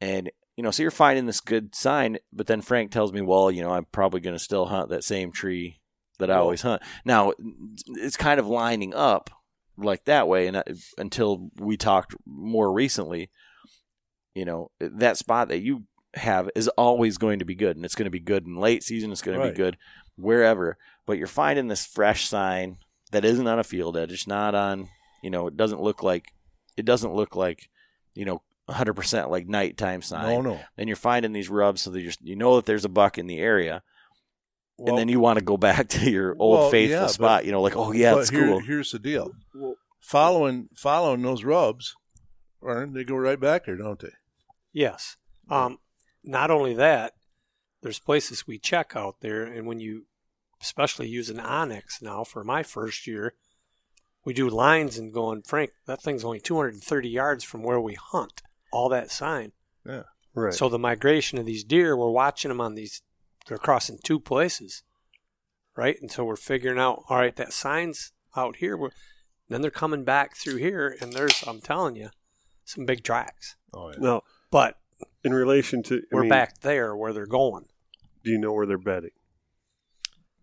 and 0.00 0.32
you 0.56 0.64
know, 0.64 0.72
so 0.72 0.82
you're 0.82 0.90
finding 0.90 1.26
this 1.26 1.40
good 1.40 1.76
sign, 1.76 2.18
but 2.32 2.48
then 2.48 2.60
Frank 2.60 2.90
tells 2.90 3.12
me, 3.12 3.20
well, 3.20 3.52
you 3.52 3.62
know, 3.62 3.70
I'm 3.70 3.86
probably 3.92 4.18
going 4.18 4.34
to 4.36 4.42
still 4.42 4.66
hunt 4.66 4.88
that 4.88 5.04
same 5.04 5.30
tree 5.30 5.80
that 6.18 6.28
I 6.28 6.34
always 6.34 6.62
hunt. 6.62 6.82
Now, 7.04 7.32
it's 7.86 8.16
kind 8.16 8.40
of 8.40 8.48
lining 8.48 8.94
up 8.94 9.30
like 9.78 10.06
that 10.06 10.26
way, 10.26 10.48
and 10.48 10.56
I, 10.56 10.64
until 10.98 11.50
we 11.56 11.76
talked 11.76 12.16
more 12.26 12.72
recently, 12.72 13.30
you 14.34 14.44
know, 14.44 14.72
that 14.80 15.18
spot 15.18 15.48
that 15.48 15.60
you 15.60 15.84
have 16.14 16.50
is 16.54 16.68
always 16.68 17.18
going 17.18 17.38
to 17.38 17.44
be 17.44 17.54
good, 17.54 17.76
and 17.76 17.84
it's 17.84 17.94
going 17.94 18.04
to 18.06 18.10
be 18.10 18.20
good 18.20 18.46
in 18.46 18.56
late 18.56 18.82
season. 18.82 19.12
It's 19.12 19.22
going 19.22 19.40
to 19.40 19.48
be 19.48 19.54
good 19.54 19.76
wherever. 20.16 20.76
But 21.06 21.18
you're 21.18 21.26
finding 21.26 21.68
this 21.68 21.84
fresh 21.86 22.28
sign 22.28 22.76
that 23.10 23.24
isn't 23.24 23.46
on 23.46 23.58
a 23.58 23.64
field 23.64 23.96
edge. 23.96 24.12
It's 24.12 24.26
not 24.26 24.54
on. 24.54 24.88
You 25.22 25.30
know, 25.30 25.46
it 25.46 25.56
doesn't 25.56 25.80
look 25.80 26.02
like 26.02 26.32
it 26.76 26.84
doesn't 26.84 27.14
look 27.14 27.36
like 27.36 27.68
you 28.14 28.24
know 28.24 28.42
100 28.66 28.94
percent 28.94 29.30
like 29.30 29.46
nighttime 29.48 30.02
sign. 30.02 30.28
No, 30.28 30.40
no. 30.52 30.60
Then 30.76 30.86
you're 30.88 30.96
finding 30.96 31.32
these 31.32 31.48
rubs, 31.48 31.82
so 31.82 31.90
that 31.90 32.00
you're, 32.00 32.12
you 32.20 32.36
know 32.36 32.56
that 32.56 32.66
there's 32.66 32.84
a 32.84 32.88
buck 32.88 33.18
in 33.18 33.26
the 33.26 33.38
area, 33.38 33.82
Well, 34.78 34.90
and 34.90 34.98
then 34.98 35.08
you 35.08 35.18
want 35.20 35.38
to 35.38 35.44
go 35.44 35.56
back 35.56 35.88
to 35.96 36.10
your 36.10 36.36
old 36.38 36.58
Well, 36.60 36.70
faithful 36.70 36.96
yeah, 36.96 37.02
but- 37.04 37.10
spot. 37.10 37.44
You 37.46 37.52
know, 37.52 37.62
like 37.62 37.76
oh 37.76 37.92
yeah, 37.92 38.14
but 38.14 38.20
it's 38.20 38.30
here- 38.30 38.46
cool. 38.46 38.60
Here's 38.60 38.90
the 38.92 38.98
deal: 38.98 39.30
following 40.00 40.68
following 40.74 41.22
those 41.22 41.44
rubs, 41.44 41.94
Aaron, 42.66 42.92
they 42.92 43.04
go 43.04 43.16
right 43.16 43.40
back 43.40 43.66
there, 43.66 43.76
don't 43.76 43.98
they? 44.00 44.12
Yes. 44.72 45.16
Um, 45.50 45.78
not 46.24 46.50
only 46.50 46.74
that, 46.74 47.14
there's 47.82 47.98
places 47.98 48.46
we 48.46 48.58
check 48.58 48.92
out 48.94 49.16
there, 49.20 49.42
and 49.42 49.66
when 49.66 49.80
you, 49.80 50.06
especially 50.60 51.08
using 51.08 51.38
onX 51.38 52.00
now 52.00 52.24
for 52.24 52.44
my 52.44 52.62
first 52.62 53.06
year, 53.06 53.34
we 54.24 54.32
do 54.32 54.48
lines 54.48 54.98
and 54.98 55.12
going, 55.12 55.42
Frank, 55.42 55.72
that 55.86 56.00
thing's 56.00 56.24
only 56.24 56.38
230 56.38 57.08
yards 57.08 57.42
from 57.42 57.62
where 57.62 57.80
we 57.80 57.94
hunt. 57.94 58.42
All 58.72 58.88
that 58.88 59.10
sign. 59.10 59.52
Yeah, 59.84 60.04
right. 60.34 60.54
So 60.54 60.68
the 60.68 60.78
migration 60.78 61.38
of 61.38 61.46
these 61.46 61.64
deer, 61.64 61.96
we're 61.96 62.10
watching 62.10 62.50
them 62.50 62.60
on 62.60 62.74
these. 62.74 63.02
They're 63.48 63.58
crossing 63.58 63.98
two 64.02 64.20
places, 64.20 64.84
right? 65.76 65.96
And 66.00 66.10
so 66.10 66.24
we're 66.24 66.36
figuring 66.36 66.78
out, 66.78 67.02
all 67.08 67.18
right, 67.18 67.34
that 67.34 67.52
sign's 67.52 68.12
out 68.36 68.56
here. 68.56 68.76
We're, 68.76 68.90
then 69.48 69.60
they're 69.60 69.70
coming 69.72 70.04
back 70.04 70.36
through 70.36 70.56
here, 70.56 70.96
and 71.00 71.12
there's, 71.12 71.42
I'm 71.46 71.60
telling 71.60 71.96
you, 71.96 72.10
some 72.64 72.86
big 72.86 73.02
tracks. 73.02 73.56
Oh 73.74 73.90
yeah. 73.90 73.96
now, 73.98 74.22
But 74.50 74.76
in 75.24 75.32
relation 75.32 75.82
to, 75.84 75.96
I 75.96 76.00
we're 76.12 76.20
mean, 76.22 76.28
back 76.30 76.60
there 76.60 76.96
where 76.96 77.12
they're 77.12 77.26
going. 77.26 77.66
Do 78.24 78.30
you 78.30 78.38
know 78.38 78.52
where 78.52 78.66
they're 78.66 78.78
bedding? 78.78 79.10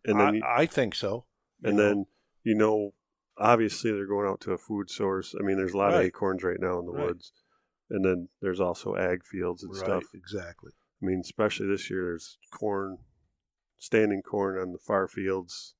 And 0.05 0.19
then, 0.19 0.27
I, 0.27 0.31
you, 0.33 0.41
I 0.45 0.65
think 0.65 0.95
so. 0.95 1.25
and 1.63 1.77
you 1.77 1.83
know. 1.83 1.89
then 1.89 2.05
you 2.43 2.55
know, 2.55 2.93
obviously 3.37 3.91
they're 3.91 4.07
going 4.07 4.27
out 4.27 4.39
to 4.41 4.53
a 4.53 4.57
food 4.57 4.89
source. 4.89 5.35
I 5.39 5.43
mean, 5.43 5.57
there's 5.57 5.73
a 5.73 5.77
lot 5.77 5.89
of 5.89 5.95
Right. 5.95 6.05
acorns 6.07 6.43
right 6.43 6.59
now 6.59 6.79
in 6.79 6.85
the 6.85 6.91
Right. 6.91 7.07
woods, 7.07 7.33
and 7.89 8.03
then 8.03 8.29
there's 8.41 8.59
also 8.61 8.95
ag 8.95 9.23
fields 9.25 9.63
and 9.63 9.71
right, 9.73 9.79
stuff. 9.79 10.03
exactly. 10.13 10.71
I 11.01 11.05
mean, 11.05 11.19
especially 11.21 11.67
this 11.67 11.89
year, 11.89 12.05
there's 12.05 12.37
corn, 12.51 12.97
standing 13.77 14.21
corn 14.21 14.57
on 14.57 14.71
the 14.71 14.77
far 14.79 15.07
fields, 15.07 15.75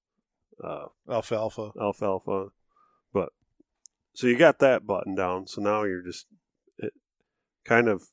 uh, 0.63 0.87
Alfalfa. 1.09 1.71
alfalfa. 1.79 2.47
But 3.13 3.29
so 4.13 4.27
you 4.27 4.37
got 4.37 4.59
that 4.59 4.85
button 4.85 5.15
down. 5.15 5.47
So 5.47 5.61
now 5.61 5.83
you're 5.83 6.03
just 6.03 6.27
it, 6.77 6.93
kind 7.65 7.87
of 7.87 8.03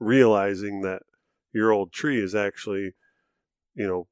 realizing 0.00 0.80
that 0.80 1.02
your 1.52 1.70
old 1.70 1.92
tree 1.92 2.20
is 2.20 2.34
actually, 2.34 2.94
you 3.74 3.86
know, 3.86 4.08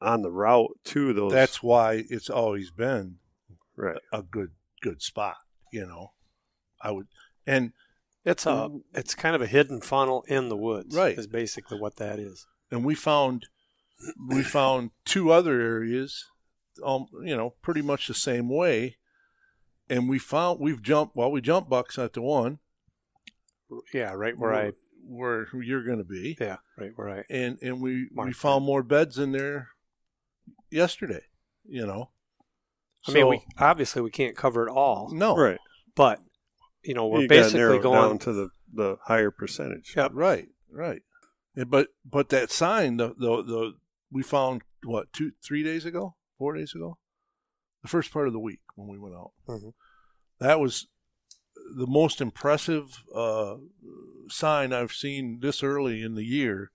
on 0.00 0.22
the 0.22 0.30
route 0.30 0.78
to 0.84 1.12
those. 1.12 1.32
That's 1.32 1.62
why 1.62 2.04
it's 2.10 2.30
always 2.30 2.70
been 2.70 3.16
right. 3.76 3.98
a 4.12 4.22
good 4.22 4.50
good 4.82 5.02
spot. 5.02 5.36
You 5.72 5.86
know, 5.86 6.12
I 6.80 6.90
would 6.90 7.06
and 7.46 7.72
It's 8.24 8.46
a 8.46 8.70
it's 8.94 9.14
kind 9.14 9.36
of 9.36 9.42
a 9.42 9.46
hidden 9.46 9.80
funnel 9.80 10.24
in 10.26 10.48
the 10.48 10.56
woods. 10.56 10.96
Right. 10.96 11.16
Is 11.16 11.26
basically 11.26 11.78
what 11.78 11.96
that 11.96 12.18
is. 12.18 12.46
and 12.70 12.84
we 12.84 12.94
found 12.94 13.46
we 14.28 14.42
found 14.42 14.90
two 15.04 15.30
other 15.30 15.60
areas, 15.60 16.26
um, 16.84 17.06
you 17.22 17.36
know, 17.36 17.54
pretty 17.62 17.82
much 17.82 18.08
the 18.08 18.14
same 18.14 18.48
way. 18.48 18.96
And 19.88 20.08
we 20.08 20.18
found 20.18 20.60
we've 20.60 20.82
jumped 20.82 21.16
well, 21.16 21.30
we 21.30 21.40
jumped 21.40 21.70
bucks 21.70 21.98
at 21.98 22.12
the 22.12 22.22
one 22.22 22.58
Yeah, 23.94 24.12
right 24.12 24.36
where 24.36 24.54
I 24.54 24.72
where 25.06 25.46
you're 25.62 25.84
going 25.84 25.98
to 25.98 26.04
be, 26.04 26.36
yeah, 26.40 26.56
right 26.78 26.90
where 26.96 27.08
I 27.10 27.24
and 27.30 27.58
and 27.62 27.80
we 27.80 28.08
we 28.14 28.32
found 28.32 28.64
more 28.64 28.82
beds 28.82 29.18
in 29.18 29.32
there 29.32 29.68
yesterday. 30.70 31.22
You 31.64 31.86
know, 31.86 32.10
I 33.08 33.12
mean 33.12 33.28
we 33.28 33.42
obviously 33.58 34.02
we 34.02 34.10
can't 34.10 34.36
cover 34.36 34.66
it 34.66 34.70
all, 34.70 35.10
no 35.12 35.36
Right. 35.36 35.58
but 35.94 36.20
you 36.84 36.94
know, 36.94 37.06
we're 37.08 37.22
you 37.22 37.28
basically 37.28 37.58
narrow 37.60 37.80
going 37.82 38.00
down 38.10 38.18
to 38.20 38.32
the, 38.32 38.48
the 38.72 38.96
higher 39.06 39.30
percentage. 39.32 39.94
Yep. 39.96 40.12
Right, 40.14 40.46
right. 40.70 41.02
But 41.66 41.88
but 42.04 42.28
that 42.28 42.50
sign, 42.52 42.96
the 42.98 43.08
the 43.08 43.42
the 43.42 43.72
we 44.10 44.22
found 44.22 44.62
what 44.84 45.12
two 45.12 45.32
three 45.44 45.62
days 45.64 45.84
ago, 45.84 46.14
four 46.38 46.54
days 46.54 46.74
ago, 46.74 46.98
the 47.82 47.88
first 47.88 48.12
part 48.12 48.26
of 48.28 48.32
the 48.32 48.38
week 48.38 48.60
when 48.76 48.86
we 48.88 48.98
went 48.98 49.14
out. 49.16 49.32
Mhm. 49.48 49.72
That 50.38 50.60
was 50.60 50.86
the 51.76 51.86
most 51.88 52.20
impressive 52.20 53.02
uh, 53.14 53.56
sign 54.28 54.72
I've 54.72 54.92
seen 54.92 55.40
this 55.40 55.62
early 55.62 56.02
in 56.02 56.14
the 56.14 56.24
year 56.24 56.70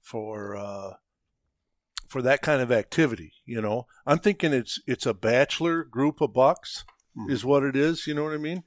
for 0.00 0.56
uh, 0.56 0.92
for 2.08 2.22
that 2.22 2.42
kind 2.42 2.60
of 2.60 2.70
activity. 2.70 3.32
You 3.44 3.60
know, 3.60 3.86
I'm 4.06 4.18
thinking 4.18 4.52
it's 4.52 4.80
it's 4.86 5.06
a 5.06 5.14
bachelor 5.14 5.84
group 5.84 6.20
of 6.20 6.32
bucks 6.32 6.84
is 7.28 7.44
what 7.44 7.62
it 7.62 7.76
is. 7.76 8.06
You 8.06 8.14
know 8.14 8.24
what 8.24 8.34
I 8.34 8.38
mean? 8.38 8.64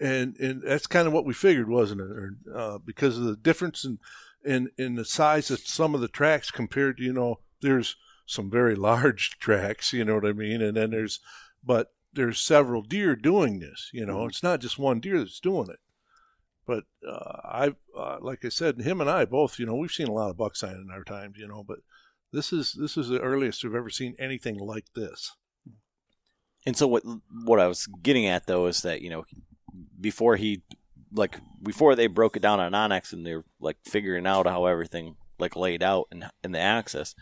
And 0.00 0.36
and 0.38 0.62
that's 0.62 0.86
kind 0.86 1.06
of 1.06 1.12
what 1.12 1.24
we 1.24 1.34
figured, 1.34 1.68
wasn't 1.68 2.00
it? 2.00 2.10
Or, 2.10 2.36
uh, 2.54 2.78
because 2.78 3.18
of 3.18 3.24
the 3.24 3.36
difference 3.36 3.84
in, 3.84 3.98
in 4.44 4.70
in 4.76 4.94
the 4.94 5.04
size 5.04 5.50
of 5.50 5.60
some 5.60 5.94
of 5.94 6.00
the 6.00 6.08
tracks 6.08 6.50
compared 6.50 6.98
to 6.98 7.02
you 7.02 7.12
know, 7.12 7.40
there's 7.60 7.96
some 8.26 8.50
very 8.50 8.74
large 8.90 9.38
tracks. 9.38 9.92
You 9.92 10.04
know 10.04 10.14
what 10.16 10.26
I 10.26 10.32
mean? 10.32 10.60
And 10.60 10.76
then 10.76 10.90
there's, 10.90 11.20
but 11.64 11.92
there's 12.12 12.40
several 12.40 12.82
deer 12.82 13.16
doing 13.16 13.60
this. 13.60 13.90
You 13.92 14.06
know, 14.06 14.26
it's 14.26 14.42
not 14.42 14.60
just 14.60 14.78
one 14.78 15.00
deer 15.00 15.18
that's 15.18 15.40
doing 15.40 15.68
it. 15.70 15.80
But 16.66 16.84
uh, 17.08 17.40
I, 17.44 17.74
uh, 17.96 18.18
like 18.20 18.44
I 18.44 18.48
said, 18.48 18.80
him 18.80 19.00
and 19.00 19.08
I 19.08 19.24
both, 19.24 19.58
you 19.58 19.66
know, 19.66 19.76
we've 19.76 19.92
seen 19.92 20.08
a 20.08 20.12
lot 20.12 20.30
of 20.30 20.36
buck 20.36 20.56
sign 20.56 20.74
in 20.74 20.88
our 20.92 21.04
times, 21.04 21.38
you 21.38 21.46
know, 21.46 21.62
but 21.66 21.78
this 22.32 22.52
is 22.52 22.72
this 22.72 22.96
is 22.96 23.08
the 23.08 23.20
earliest 23.20 23.62
we've 23.62 23.74
ever 23.74 23.90
seen 23.90 24.16
anything 24.18 24.58
like 24.58 24.86
this. 24.94 25.36
And 26.66 26.76
so 26.76 26.88
what 26.88 27.04
what 27.44 27.60
I 27.60 27.68
was 27.68 27.86
getting 28.02 28.26
at 28.26 28.46
though 28.46 28.66
is 28.66 28.82
that 28.82 29.00
you 29.00 29.10
know 29.10 29.24
before 30.00 30.36
he 30.36 30.62
like 31.12 31.38
before 31.62 31.94
they 31.94 32.08
broke 32.08 32.36
it 32.36 32.42
down 32.42 32.60
on 32.60 32.72
onX 32.72 33.12
and 33.12 33.24
they're 33.24 33.44
like 33.60 33.76
figuring 33.84 34.26
out 34.26 34.46
how 34.46 34.66
everything 34.66 35.16
like 35.38 35.56
laid 35.56 35.82
out 35.82 36.08
in 36.10 36.24
in 36.42 36.52
the 36.52 36.58
access, 36.58 37.14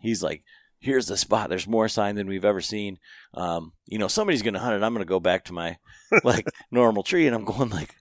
he's 0.00 0.22
like, 0.22 0.44
"Here's 0.78 1.06
the 1.06 1.16
spot. 1.16 1.48
There's 1.48 1.66
more 1.66 1.88
sign 1.88 2.14
than 2.14 2.28
we've 2.28 2.44
ever 2.44 2.60
seen. 2.60 2.98
Um, 3.34 3.72
you 3.86 3.98
know, 3.98 4.08
somebody's 4.08 4.42
gonna 4.42 4.60
hunt 4.60 4.74
it. 4.74 4.84
I'm 4.84 4.92
gonna 4.94 5.04
go 5.04 5.20
back 5.20 5.44
to 5.46 5.52
my 5.52 5.78
like 6.22 6.46
normal 6.70 7.02
tree." 7.02 7.26
And 7.26 7.34
I'm 7.34 7.44
going 7.44 7.70
like, 7.70 7.96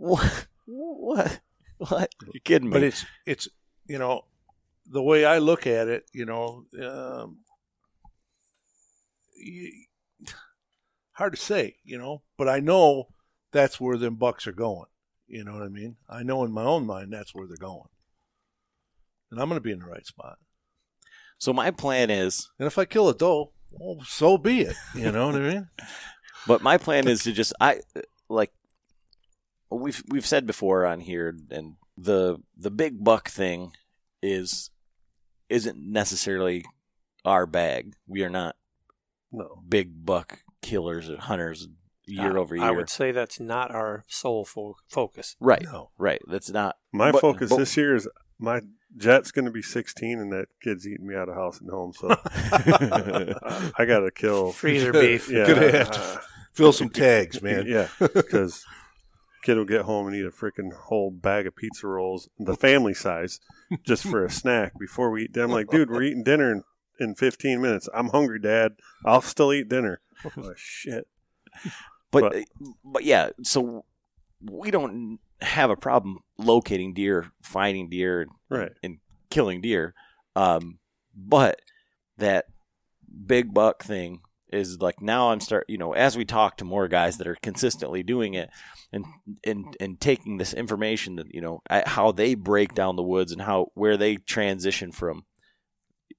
"What? 0.00 0.46
What? 0.66 1.40
What? 1.78 2.14
You 2.32 2.40
kidding 2.40 2.68
me?" 2.68 2.72
But 2.72 2.82
it's 2.82 3.04
it's 3.26 3.48
you 3.86 3.98
know 3.98 4.24
the 4.86 5.02
way 5.02 5.24
I 5.24 5.38
look 5.38 5.66
at 5.66 5.88
it, 5.88 6.04
you 6.12 6.24
know, 6.24 6.64
um, 6.82 7.38
y- 9.36 9.86
hard 11.12 11.34
to 11.34 11.40
say, 11.40 11.76
you 11.84 11.98
know, 11.98 12.22
but 12.36 12.48
I 12.48 12.60
know 12.60 13.08
that's 13.52 13.80
where 13.80 13.96
them 13.96 14.16
bucks 14.16 14.46
are 14.46 14.52
going. 14.52 14.86
You 15.26 15.44
know 15.44 15.52
what 15.52 15.62
I 15.62 15.68
mean? 15.68 15.96
I 16.08 16.22
know 16.22 16.44
in 16.44 16.52
my 16.52 16.64
own 16.64 16.86
mind 16.86 17.12
that's 17.12 17.34
where 17.34 17.46
they're 17.46 17.56
going, 17.56 17.88
and 19.30 19.40
I'm 19.40 19.48
going 19.48 19.60
to 19.60 19.64
be 19.64 19.72
in 19.72 19.80
the 19.80 19.86
right 19.86 20.06
spot. 20.06 20.38
so 21.38 21.52
my 21.52 21.70
plan 21.70 22.10
is 22.10 22.48
And 22.58 22.66
if 22.66 22.78
I 22.78 22.84
kill 22.84 23.08
a 23.08 23.14
doe, 23.14 23.52
well, 23.70 24.04
so 24.04 24.36
be 24.38 24.62
it. 24.62 24.76
You 24.94 25.12
know 25.12 25.26
what 25.26 25.36
I 25.36 25.40
mean? 25.40 25.68
But 26.46 26.62
my 26.62 26.78
plan 26.78 27.06
is 27.06 27.22
to 27.24 27.32
just 27.32 27.52
I 27.60 27.80
like 28.30 28.50
we've 29.78 30.02
we've 30.08 30.26
said 30.26 30.46
before 30.46 30.84
on 30.86 31.00
here, 31.00 31.34
and 31.50 31.74
the 31.96 32.38
the 32.56 32.70
big 32.70 33.02
buck 33.04 33.28
thing 33.28 33.72
is 34.22 34.70
isn't 35.48 35.78
necessarily 35.78 36.64
our 37.24 37.46
bag. 37.46 37.94
We 38.06 38.22
are 38.22 38.30
not 38.30 38.56
No. 39.32 39.62
big 39.68 40.04
buck 40.04 40.40
killers 40.62 41.08
or 41.10 41.18
hunters 41.18 41.68
year 42.06 42.36
I- 42.36 42.40
over 42.40 42.54
year. 42.56 42.64
I 42.64 42.70
would 42.70 42.88
say 42.90 43.12
that's 43.12 43.38
not 43.40 43.70
our 43.70 44.04
sole 44.08 44.44
fo- 44.44 44.76
focus. 44.88 45.36
right, 45.40 45.62
No. 45.62 45.90
right. 45.98 46.20
That's 46.28 46.50
not 46.50 46.76
My 46.92 47.10
But- 47.12 47.20
focus 47.20 47.50
but- 47.50 47.58
this 47.58 47.76
year 47.76 47.94
is 47.94 48.08
my 48.38 48.60
jet's 48.96 49.30
going 49.30 49.44
to 49.44 49.50
be 49.50 49.62
16, 49.62 50.18
and 50.18 50.32
that 50.32 50.46
kid's 50.62 50.86
eating 50.88 51.06
me 51.06 51.14
out 51.14 51.28
of 51.28 51.34
house 51.34 51.60
and 51.60 51.70
home. 51.70 51.92
So 51.92 52.08
I 53.78 53.84
got 53.86 54.00
to 54.00 54.10
kill. 54.14 54.52
Freezer 54.52 54.92
beef. 54.92 55.28
Yeah, 55.30 55.46
Gonna 55.46 55.72
have 55.72 55.90
to 55.90 56.00
uh, 56.00 56.20
Fill 56.52 56.72
some 56.72 56.90
tags, 56.90 57.40
man. 57.42 57.64
Yeah, 57.66 57.88
because 58.00 58.64
kid 59.42 59.56
will 59.56 59.64
get 59.64 59.82
home 59.82 60.06
and 60.06 60.16
eat 60.16 60.24
a 60.24 60.30
freaking 60.30 60.72
whole 60.72 61.10
bag 61.10 61.46
of 61.46 61.56
pizza 61.56 61.86
rolls, 61.86 62.28
the 62.38 62.54
family 62.56 62.94
size, 62.94 63.40
just 63.84 64.02
for 64.04 64.24
a 64.24 64.30
snack 64.40 64.72
before 64.78 65.10
we 65.10 65.24
eat. 65.24 65.32
dinner. 65.32 65.46
I'm 65.46 65.50
like, 65.52 65.68
dude, 65.68 65.90
we're 65.90 66.02
eating 66.02 66.22
dinner 66.24 66.52
in, 66.52 66.62
in 66.98 67.14
15 67.14 67.60
minutes. 67.60 67.88
I'm 67.94 68.08
hungry, 68.08 68.38
Dad. 68.40 68.72
I'll 69.04 69.22
still 69.22 69.52
eat 69.52 69.68
dinner. 69.68 70.00
Oh, 70.36 70.52
shit. 70.56 71.06
But, 72.10 72.32
But- 72.32 72.44
but 72.84 73.04
yeah, 73.04 73.30
so 73.42 73.84
we 74.42 74.70
don't 74.70 75.18
have 75.40 75.70
a 75.70 75.76
problem 75.76 76.18
locating 76.38 76.92
deer, 76.92 77.30
finding 77.42 77.88
deer, 77.88 78.22
and, 78.22 78.30
Right. 78.50 78.72
and 78.82 78.98
killing 79.30 79.60
deer. 79.62 79.94
Um, 80.36 80.78
but 81.16 81.60
that 82.18 82.46
big 83.26 83.54
buck 83.54 83.82
thing 83.82 84.20
is 84.52 84.80
like 84.80 85.00
now 85.00 85.30
I'm 85.30 85.40
start 85.40 85.64
you 85.68 85.78
know 85.78 85.92
as 85.92 86.16
we 86.16 86.24
talk 86.24 86.56
to 86.56 86.64
more 86.64 86.88
guys 86.88 87.18
that 87.18 87.26
are 87.26 87.36
consistently 87.42 88.02
doing 88.02 88.34
it 88.34 88.50
and 88.92 89.04
and 89.44 89.76
and 89.80 90.00
taking 90.00 90.38
this 90.38 90.52
information 90.52 91.16
that 91.16 91.32
you 91.32 91.40
know 91.40 91.62
how 91.86 92.12
they 92.12 92.34
break 92.34 92.74
down 92.74 92.96
the 92.96 93.02
woods 93.02 93.32
and 93.32 93.42
how 93.42 93.70
where 93.74 93.96
they 93.96 94.16
transition 94.16 94.92
from 94.92 95.24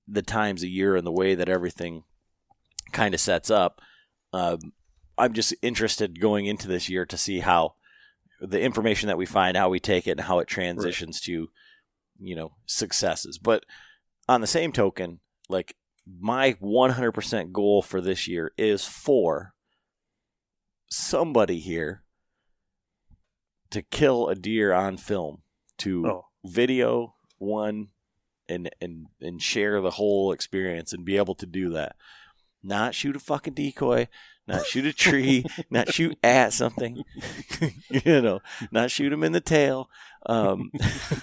the 0.08 0.22
times 0.22 0.64
a 0.64 0.68
year 0.68 0.96
and 0.96 1.06
the 1.06 1.12
way 1.12 1.36
that 1.36 1.50
everything 1.50 2.04
kind 2.92 3.14
of 3.14 3.20
sets 3.20 3.50
up. 3.50 3.82
Um, 4.34 4.74
I'm 5.18 5.34
just 5.34 5.54
interested 5.62 6.20
going 6.20 6.46
into 6.46 6.68
this 6.68 6.90
year 6.90 7.06
to 7.06 7.18
see 7.18 7.40
how 7.40 7.76
the 8.42 8.62
information 8.62 9.08
that 9.08 9.18
we 9.18 9.26
find, 9.26 9.56
how 9.56 9.70
we 9.70 9.80
take 9.80 10.08
it, 10.08 10.12
and 10.12 10.22
how 10.22 10.40
it 10.40 10.48
transitions 10.48 11.22
to 11.22 11.50
you 12.20 12.36
know 12.36 12.54
successes. 12.66 13.38
But 13.38 13.66
on 14.28 14.42
the 14.42 14.48
same 14.48 14.72
token, 14.72 15.20
like 15.50 15.76
my 16.20 16.54
100% 16.62 17.52
goal 17.52 17.82
for 17.82 18.02
this 18.02 18.28
year 18.28 18.52
is 18.58 18.86
for 18.86 19.54
somebody 20.90 21.60
here 21.60 22.04
to 23.70 23.82
kill 23.82 24.28
a 24.28 24.36
deer 24.36 24.74
on 24.74 24.98
film, 24.98 25.42
to 25.80 26.06
Oh. 26.08 26.26
video 26.44 27.16
one 27.38 27.88
and 28.50 28.70
and 28.82 29.06
and 29.22 29.42
share 29.42 29.80
the 29.82 29.92
whole 29.92 30.32
experience 30.32 30.92
and 30.94 31.06
be 31.06 31.18
able 31.18 31.36
to 31.36 31.46
do 31.46 31.70
that. 31.72 31.96
Not 32.64 32.94
shoot 32.94 33.16
a 33.16 33.20
fucking 33.20 33.54
decoy, 33.54 34.08
not 34.48 34.66
shoot 34.68 34.86
a 34.86 34.94
tree, 34.94 35.46
not 35.72 35.92
shoot 35.94 36.18
at 36.22 36.52
something, 36.54 37.04
you 37.90 38.22
know, 38.22 38.42
not 38.72 38.92
shoot 38.92 39.12
him 39.14 39.24
in 39.24 39.32
the 39.32 39.42
tail. 39.42 39.90
Um, 40.26 40.72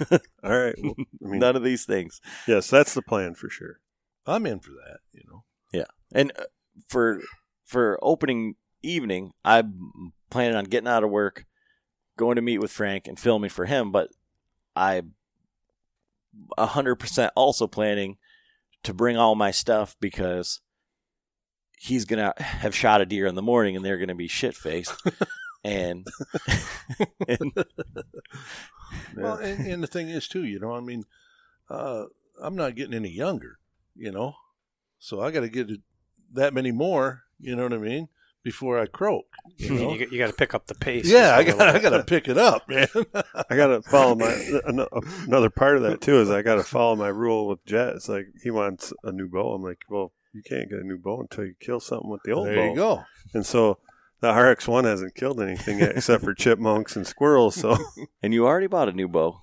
All 0.43 0.59
right. 0.59 0.75
Well, 0.83 0.95
I 0.99 1.29
mean, 1.29 1.39
none 1.41 1.55
of 1.55 1.63
these 1.63 1.85
things. 1.85 2.21
yes, 2.49 2.69
that's 2.71 2.95
the 2.95 3.03
plan 3.03 3.35
for 3.35 3.49
sure. 3.51 3.79
I'm 4.29 4.47
in 4.47 4.61
for 4.61 4.71
that. 4.71 4.99
You 5.13 5.23
know. 5.29 5.45
Yeah, 5.73 5.87
and 6.13 6.33
uh, 6.39 6.45
for 6.89 7.21
for 7.65 7.99
opening 8.03 8.57
evening, 8.83 9.33
I'm 9.45 10.13
planning 10.31 10.57
on 10.57 10.65
getting 10.65 10.89
out 10.89 11.05
of 11.05 11.11
work, 11.11 11.47
going 12.17 12.37
to 12.37 12.43
meet 12.43 12.59
with 12.59 12.71
Frank 12.71 13.07
and 13.07 13.19
filming 13.19 13.51
for 13.51 13.65
him. 13.65 13.93
But 13.93 14.11
I, 14.77 15.03
hundred 16.59 16.97
percent, 16.97 17.33
also 17.35 17.67
planning 17.67 18.17
to 18.85 18.95
bring 18.95 19.17
all 19.17 19.35
my 19.35 19.51
stuff 19.51 19.97
because 20.01 20.61
he's 21.79 22.05
gonna 22.05 22.33
have 22.39 22.75
shot 22.75 23.01
a 23.01 23.07
deer 23.07 23.27
in 23.27 23.35
the 23.35 23.43
morning 23.43 23.77
and 23.77 23.85
they're 23.85 23.99
gonna 23.99 24.15
be 24.15 24.29
shit 24.29 24.55
faced. 24.55 24.95
and, 25.65 26.07
and 27.29 27.53
Well, 29.17 29.37
and, 29.37 29.67
and 29.67 29.83
the 29.83 29.87
thing 29.87 30.09
is 30.09 30.29
too, 30.29 30.45
you 30.45 30.59
know, 30.59 30.73
I 30.73 30.81
mean, 30.81 31.05
uh, 31.69 32.05
I'm 32.41 32.57
not 32.57 32.75
getting 32.75 32.95
any 32.95 33.11
younger, 33.11 33.59
you 33.99 34.13
know, 34.13 34.35
so 34.99 35.21
I 35.21 35.31
got 35.31 35.41
to 35.41 35.49
get 35.49 35.69
that 36.33 36.55
many 36.55 36.73
more. 36.73 37.23
You 37.39 37.57
know 37.57 37.65
what 37.65 37.73
I 37.73 37.79
mean? 37.79 38.09
Before 38.43 38.79
I 38.79 38.87
croak. 38.87 39.27
You 39.57 39.75
know? 39.75 39.95
you, 39.95 40.09
you 40.11 40.19
got 40.19 40.29
to 40.29 40.33
pick 40.33 40.55
up 40.55 40.67
the 40.67 40.75
pace. 40.75 41.07
yeah, 41.11 41.37
I 41.37 41.45
got 41.45 41.61
I 41.61 41.79
got 41.79 41.91
to 41.91 42.05
pick 42.05 42.29
it 42.29 42.39
up, 42.39 42.69
man. 42.69 42.89
I 43.51 43.57
got 43.57 43.69
to 43.69 43.83
follow 43.83 44.15
my 44.15 44.61
another 44.65 45.51
part 45.51 45.77
of 45.77 45.83
that 45.83 46.01
too 46.01 46.21
is 46.21 46.31
I 46.31 46.43
got 46.43 46.55
to 46.55 46.63
follow 46.63 46.97
my 46.97 47.09
rule 47.09 47.49
with 47.49 47.65
Jet. 47.67 47.97
It's 47.97 48.09
like 48.09 48.27
he 48.43 48.51
wants 48.51 48.93
a 49.03 49.13
new 49.13 49.29
bow. 49.29 49.55
I'm 49.55 49.63
like, 49.63 49.83
well, 49.91 50.13
you 50.33 50.43
can't 50.43 50.71
get 50.71 50.79
a 50.79 50.85
new 50.85 50.99
bow 50.99 51.21
until 51.21 51.45
you 51.45 51.55
kill 51.61 51.81
something 51.81 52.09
with 52.09 52.23
the 52.25 52.33
old 52.33 52.47
there 52.47 52.55
bow. 52.55 52.61
There 52.61 52.71
you 52.71 52.77
go. 52.77 53.05
And 53.35 53.45
so 53.45 53.79
the 54.21 54.33
RX 54.33 54.69
one 54.69 54.85
hasn't 54.85 55.15
killed 55.15 55.41
anything 55.41 55.79
yet 55.79 55.97
except 55.97 56.25
for 56.25 56.35
chipmunks 56.35 56.97
and 56.97 57.07
squirrels. 57.07 57.55
So 57.55 57.77
and 58.23 58.33
you 58.33 58.47
already 58.47 58.67
bought 58.67 58.89
a 58.89 58.93
new 58.93 59.09
bow. 59.09 59.41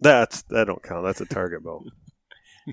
that's 0.00 0.42
that 0.42 0.66
don't 0.66 0.82
count. 0.82 1.04
That's 1.04 1.20
a 1.20 1.26
target 1.26 1.62
bow. 1.62 1.84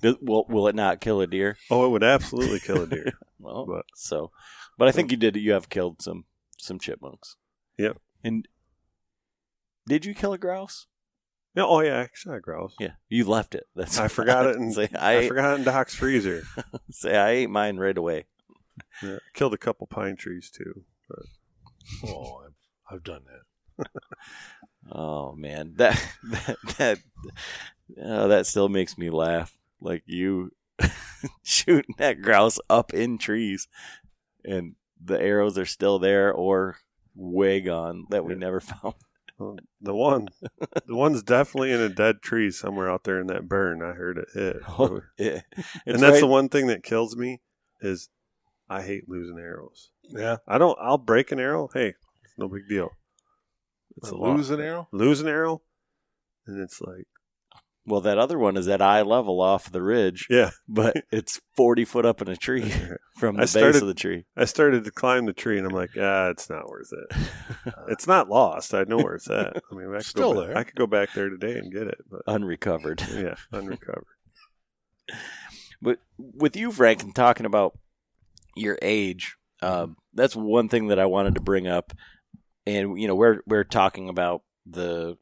Does- 0.02 0.18
Will 0.22 0.46
will 0.50 0.68
it 0.68 0.76
not 0.76 1.02
kill 1.02 1.22
a 1.22 1.28
deer? 1.28 1.58
Oh, 1.70 1.86
it 1.86 1.90
would 1.90 2.04
absolutely 2.04 2.60
kill 2.60 2.84
a 2.84 2.88
deer. 2.88 3.14
Well, 3.40 3.66
But- 3.68 3.86
so, 3.96 4.32
but 4.78 4.88
I 4.88 4.92
think 4.92 5.12
you 5.12 5.18
did. 5.18 5.36
You 5.36 5.52
have 5.54 5.70
killed 5.70 6.02
some 6.02 6.26
some 6.58 6.80
chipmunks. 6.80 7.36
Yep. 7.78 7.98
And 8.24 8.48
did 9.88 10.04
you 10.06 10.16
kill 10.16 10.34
a 10.34 10.38
grouse? 10.38 10.88
Yeah, 11.54 11.66
oh 11.66 11.82
yeah, 11.82 12.00
I 12.02 12.10
shot 12.14 12.36
a 12.36 12.40
grouse. 12.40 12.74
Yeah, 12.80 12.94
you 13.08 13.24
left 13.26 13.54
it. 13.54 13.66
That's 13.76 14.00
I 14.00 14.08
forgot 14.08 14.48
it 14.48 14.56
in 14.56 14.72
say, 14.74 14.90
I, 14.98 15.12
I, 15.14 15.18
ate, 15.20 15.28
forgot 15.28 15.54
it 15.54 15.60
in 15.60 15.64
Doc's 15.66 15.94
freezer. 15.94 16.44
say 16.90 17.16
I 17.16 17.30
ate 17.32 17.50
mine 17.50 17.78
right 17.78 17.98
away. 17.98 18.26
Yeah, 19.04 19.20
killed 19.34 19.54
a 19.54 19.58
couple 19.58 19.86
pine 19.88 20.16
trees 20.16 20.50
too. 20.50 20.84
Oh, 22.08 22.42
I've, 22.46 22.96
I've 22.96 23.04
done 23.04 23.22
that. 23.78 23.88
Oh 24.92 25.34
man, 25.34 25.74
that 25.78 26.00
that 26.24 26.58
that 26.78 27.00
oh, 28.04 28.28
that 28.28 28.46
still 28.46 28.70
makes 28.70 28.98
me 29.00 29.10
laugh. 29.10 29.58
Like 29.86 30.04
you 30.06 30.52
shooting 31.44 31.96
that 31.98 32.22
grouse 32.22 32.60
up 32.70 32.94
in 32.94 33.18
trees, 33.18 33.68
and 34.44 34.76
the 35.04 35.20
arrows 35.22 35.58
are 35.58 35.66
still 35.66 36.00
there 36.00 36.34
or 36.34 36.78
way 37.16 37.62
gone 37.62 38.06
that 38.10 38.26
we 38.26 38.34
Yeah. 38.34 38.40
never 38.40 38.60
found. 38.72 38.96
Well, 39.38 39.58
the 39.82 39.94
one, 39.94 40.30
the 40.88 40.96
one's 40.96 41.22
definitely 41.22 41.72
in 41.74 41.82
a 41.82 41.90
dead 41.90 42.22
tree 42.22 42.50
somewhere 42.52 42.90
out 42.90 43.04
there 43.04 43.20
in 43.20 43.28
that 43.28 43.50
burn. 43.50 43.82
I 43.84 43.92
heard 43.92 44.18
it 44.18 44.30
hit. 44.34 44.58
Oh, 44.80 45.02
yeah. 45.18 45.42
And 45.86 46.00
that's 46.00 46.14
right- 46.14 46.20
the 46.22 46.28
one 46.28 46.48
thing 46.50 46.68
that 46.68 46.84
kills 46.84 47.16
me 47.18 47.42
is 47.82 48.10
I 48.70 48.82
hate 48.82 49.10
losing 49.10 49.38
arrows. 49.38 49.92
Yeah, 50.10 50.38
I 50.48 50.58
don't. 50.58 50.78
I'll 50.82 50.98
break 50.98 51.32
an 51.34 51.40
arrow. 51.40 51.70
Hey, 51.74 51.90
it's 52.24 52.34
no 52.38 52.48
big 52.48 52.68
deal. 52.70 52.90
It's 53.98 54.10
a 54.10 54.16
lose 54.16 54.50
loss. 54.50 54.58
an 54.58 54.66
arrow. 54.66 54.88
Lose 54.92 55.20
an 55.22 55.28
arrow, 55.28 55.62
and 56.48 56.60
it's 56.62 56.80
like, 56.82 57.08
Well, 57.88 58.02
that 58.02 58.18
other 58.18 58.40
one 58.40 58.58
is 58.58 58.68
at 58.68 58.82
eye 58.82 59.04
level 59.04 59.40
off 59.42 59.72
the 59.72 59.82
ridge, 59.84 60.26
yeah. 60.30 60.50
but 60.68 60.96
it's 61.12 61.40
40 61.56 61.86
foot 61.86 62.06
up 62.06 62.20
in 62.22 62.28
a 62.28 62.36
tree 62.36 62.74
from 63.20 63.36
I 63.36 63.42
the 63.42 63.42
base 63.44 63.50
started- 63.52 63.82
of 63.84 63.88
the 63.88 63.94
tree. 63.94 64.26
I 64.36 64.46
started 64.46 64.84
to 64.86 64.92
climb 64.92 65.26
the 65.28 65.34
tree, 65.34 65.58
and 65.60 65.68
I'm 65.68 65.74
like, 65.74 65.92
ah, 66.00 66.30
it's 66.30 66.50
not 66.50 66.68
worth 66.68 66.92
it. 66.92 67.18
It's 67.88 68.08
not 68.08 68.30
lost. 68.30 68.74
I 68.74 68.84
know 68.84 68.98
where 68.98 69.16
it's 69.16 69.30
at. 69.30 69.58
I 69.72 69.76
mean, 69.76 69.90
I 69.92 69.98
could 69.98 70.06
Still 70.06 70.34
go 70.34 70.40
back, 70.42 70.48
there. 70.48 70.58
I 70.58 70.64
could 70.64 70.76
go 70.76 70.88
back 70.88 71.14
there 71.14 71.30
today 71.30 71.58
and 71.58 71.72
get 71.72 71.84
it, 71.88 71.98
but 72.10 72.22
Unrecovered. 72.28 73.04
yeah, 73.14 73.36
unrecovered. 73.52 74.06
But 75.82 76.00
with 76.18 76.56
you, 76.56 76.72
Frank, 76.72 77.04
and 77.04 77.14
talking 77.16 77.46
about 77.46 77.78
your 78.56 78.78
age, 78.82 79.36
um, 79.62 79.98
that's 80.14 80.36
one 80.36 80.70
thing 80.70 80.88
that 80.88 81.00
I 81.00 81.06
wanted 81.06 81.36
to 81.36 81.42
bring 81.42 81.68
up. 81.68 81.92
And 82.66 83.00
you 83.00 83.08
know, 83.08 83.16
we're 83.16 83.42
we're 83.46 83.64
talking 83.64 84.10
about 84.10 84.42
the 84.66 85.18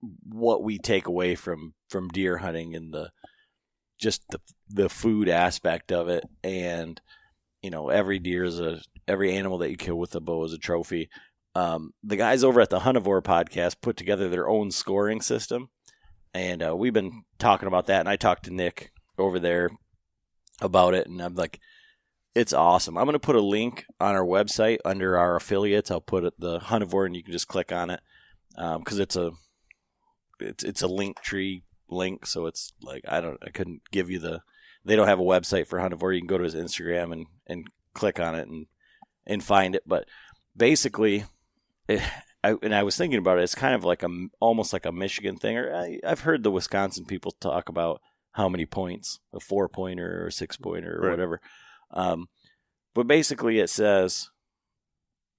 what 0.00 0.62
we 0.62 0.78
take 0.78 1.06
away 1.06 1.34
from 1.34 1.74
from 1.88 2.08
deer 2.08 2.38
hunting 2.38 2.74
and 2.74 2.92
the 2.92 3.10
just 3.98 4.22
the 4.30 4.40
the 4.68 4.88
food 4.88 5.28
aspect 5.28 5.92
of 5.92 6.08
it, 6.08 6.24
and 6.44 7.00
you 7.62 7.70
know, 7.70 7.88
every 7.88 8.18
deer 8.18 8.44
is 8.44 8.60
a 8.60 8.80
every 9.06 9.34
animal 9.34 9.58
that 9.58 9.70
you 9.70 9.76
kill 9.76 9.96
with 9.96 10.14
a 10.14 10.20
bow 10.20 10.44
is 10.44 10.52
a 10.52 10.58
trophy. 10.58 11.08
Um, 11.54 11.92
the 12.04 12.16
guys 12.16 12.44
over 12.44 12.60
at 12.60 12.70
the 12.70 12.80
Huntavore 12.80 13.22
podcast 13.22 13.80
put 13.80 13.96
together 13.96 14.28
their 14.28 14.48
own 14.48 14.70
scoring 14.70 15.20
system, 15.20 15.70
and 16.32 16.62
uh, 16.62 16.76
we've 16.76 16.92
been 16.92 17.24
talking 17.38 17.66
about 17.66 17.86
that. 17.86 18.00
And 18.00 18.08
I 18.08 18.16
talked 18.16 18.44
to 18.44 18.54
Nick 18.54 18.92
over 19.18 19.40
there 19.40 19.70
about 20.60 20.94
it, 20.94 21.08
and 21.08 21.20
I'm 21.20 21.34
like, 21.34 21.58
it's 22.34 22.52
awesome. 22.52 22.96
I'm 22.96 23.04
going 23.04 23.14
to 23.14 23.18
put 23.18 23.34
a 23.34 23.40
link 23.40 23.84
on 23.98 24.14
our 24.14 24.24
website 24.24 24.78
under 24.84 25.18
our 25.18 25.34
affiliates. 25.34 25.90
I'll 25.90 26.00
put 26.00 26.24
it 26.24 26.34
the 26.38 26.60
Huntavore, 26.60 27.06
and 27.06 27.16
you 27.16 27.24
can 27.24 27.32
just 27.32 27.48
click 27.48 27.72
on 27.72 27.90
it 27.90 28.00
because 28.56 29.00
it's 29.00 29.16
a 29.16 29.32
it's 30.40 30.64
it's 30.64 30.82
a 30.82 30.88
link 30.88 31.20
tree 31.20 31.64
link. 31.88 32.26
So 32.26 32.46
it's 32.46 32.72
like 32.82 33.04
I 33.08 33.20
don't 33.20 33.38
I 33.42 33.50
couldn't 33.50 33.82
give 33.90 34.10
you 34.10 34.18
the 34.18 34.40
they 34.84 34.96
don't 34.96 35.08
have 35.08 35.20
a 35.20 35.22
website 35.22 35.66
for 35.66 35.78
Huntavore. 35.78 36.14
You 36.14 36.20
can 36.20 36.26
go 36.28 36.38
to 36.38 36.44
his 36.44 36.54
Instagram 36.54 37.12
and 37.12 37.26
and 37.46 37.66
click 37.94 38.20
on 38.20 38.34
it 38.34 38.48
and 38.48 38.66
and 39.26 39.42
find 39.42 39.74
it. 39.74 39.82
But 39.86 40.06
basically, 40.56 41.24
it, 41.88 42.02
I, 42.44 42.54
and 42.62 42.74
I 42.74 42.82
was 42.82 42.96
thinking 42.96 43.18
about 43.18 43.38
it. 43.38 43.42
It's 43.42 43.54
kind 43.54 43.74
of 43.74 43.84
like 43.84 44.02
a 44.02 44.08
almost 44.40 44.72
like 44.72 44.86
a 44.86 44.92
Michigan 44.92 45.36
thing, 45.36 45.56
or 45.56 45.74
I, 45.74 46.00
I've 46.06 46.20
heard 46.20 46.42
the 46.42 46.50
Wisconsin 46.50 47.04
people 47.04 47.32
talk 47.32 47.68
about 47.68 48.00
how 48.32 48.48
many 48.48 48.66
points, 48.66 49.18
a 49.34 49.40
four 49.40 49.68
pointer 49.68 50.22
or 50.22 50.26
a 50.28 50.32
six 50.32 50.56
pointer 50.56 50.96
or 50.98 51.02
Right. 51.02 51.10
whatever. 51.10 51.40
Um, 51.90 52.28
but 52.94 53.06
basically, 53.06 53.58
it 53.58 53.70
says, 53.70 54.30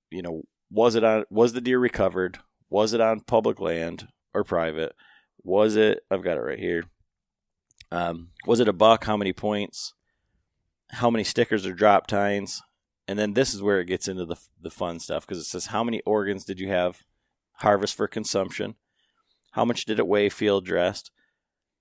you 0.09 0.21
know, 0.21 0.43
was 0.69 0.95
it 0.95 1.03
on? 1.03 1.23
Was 1.29 1.53
the 1.53 1.61
deer 1.61 1.79
recovered? 1.79 2.39
Was 2.69 2.93
it 2.93 3.01
on 3.01 3.21
public 3.21 3.59
land 3.59 4.07
or 4.33 4.43
private? 4.43 4.93
Was 5.43 5.75
it? 5.75 6.03
I've 6.11 6.23
got 6.23 6.37
it 6.37 6.41
right 6.41 6.59
here. 6.59 6.85
Um, 7.91 8.29
was 8.45 8.59
it 8.59 8.67
a 8.67 8.73
buck? 8.73 9.05
How 9.05 9.17
many 9.17 9.33
points? 9.33 9.93
How 10.91 11.09
many 11.09 11.23
stickers 11.23 11.65
or 11.65 11.73
drop 11.73 12.07
tines? 12.07 12.61
And 13.07 13.17
then 13.17 13.33
this 13.33 13.53
is 13.53 13.61
where 13.61 13.79
it 13.79 13.85
gets 13.85 14.07
into 14.07 14.25
the 14.25 14.35
the 14.61 14.69
fun 14.69 14.99
stuff 14.99 15.25
because 15.25 15.41
it 15.41 15.47
says 15.47 15.67
how 15.67 15.83
many 15.83 16.01
organs 16.05 16.45
did 16.45 16.59
you 16.59 16.67
have 16.69 17.03
harvest 17.53 17.95
for 17.95 18.07
consumption? 18.07 18.75
How 19.51 19.65
much 19.65 19.85
did 19.85 19.99
it 19.99 20.07
weigh 20.07 20.29
field 20.29 20.65
dressed? 20.65 21.11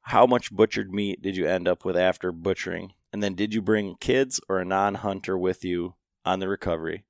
How 0.02 0.24
much 0.26 0.54
butchered 0.54 0.92
meat 0.92 1.20
did 1.20 1.36
you 1.36 1.46
end 1.46 1.68
up 1.68 1.84
with 1.84 1.96
after 1.96 2.32
butchering? 2.32 2.94
And 3.12 3.22
then 3.22 3.34
did 3.34 3.52
you 3.52 3.60
bring 3.60 3.96
kids 4.00 4.40
or 4.48 4.58
a 4.58 4.64
non-hunter 4.64 5.36
with 5.36 5.64
you 5.64 5.94
on 6.24 6.40
the 6.40 6.48
recovery? 6.48 7.04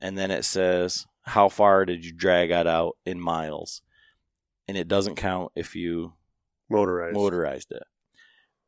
And 0.00 0.16
then 0.16 0.30
it 0.30 0.44
says 0.44 1.06
how 1.22 1.48
far 1.48 1.84
did 1.84 2.04
you 2.04 2.12
drag 2.12 2.50
it 2.50 2.66
out 2.66 2.96
in 3.04 3.20
miles? 3.20 3.82
And 4.70 4.78
it 4.78 4.86
doesn't 4.86 5.16
count 5.16 5.50
if 5.56 5.74
you 5.74 6.12
Motorized. 6.68 7.14
motorized 7.16 7.72
it. 7.72 7.82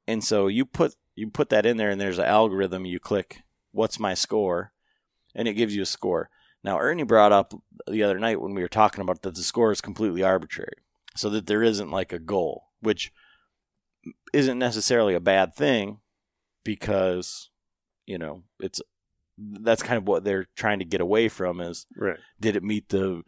And 0.09 0.25
so 0.25 0.49
you 0.49 0.65
put 0.67 0.97
you 1.15 1.31
put 1.31 1.49
that 1.51 1.65
in 1.65 1.77
there, 1.77 1.91
and 1.91 2.01
there's 2.01 2.19
an 2.19 2.25
algorithm. 2.25 2.85
You 2.87 2.99
click 2.99 3.43
what's 3.71 4.01
my 4.01 4.15
score, 4.15 4.73
and 5.33 5.47
it 5.47 5.55
gives 5.55 5.77
you 5.77 5.83
a 5.83 5.87
score. 5.87 6.29
Now, 6.65 6.81
Ernie 6.81 7.05
brought 7.05 7.31
up 7.31 7.55
the 7.89 8.03
other 8.03 8.19
night 8.19 8.41
when 8.41 8.53
we 8.55 8.63
were 8.63 8.69
talking 8.69 9.01
about 9.01 9.23
that 9.23 9.37
the 9.37 9.43
score 9.45 9.71
is 9.71 9.81
completely 9.81 10.25
arbitrary, 10.25 10.75
so 11.15 11.31
that 11.31 11.47
there 11.47 11.63
isn't 11.63 11.93
like 11.93 12.13
a 12.13 12.19
goal, 12.19 12.65
which 12.81 13.13
isn't 14.33 14.59
necessarily 14.59 15.15
a 15.15 15.21
bad 15.21 15.55
thing 15.55 15.99
because 16.65 17.51
you 18.07 18.19
know 18.19 18.43
it's 18.59 18.83
that's 19.39 19.83
kind 19.85 19.99
of 19.99 20.09
what 20.09 20.25
they're 20.25 20.49
trying 20.57 20.81
to 20.81 20.85
get 20.85 21.01
away 21.01 21.29
from 21.29 21.61
is 21.61 21.87
Right. 21.97 22.19
did 22.41 22.57
it 22.57 22.65
meet 22.65 22.89
the 22.89 23.23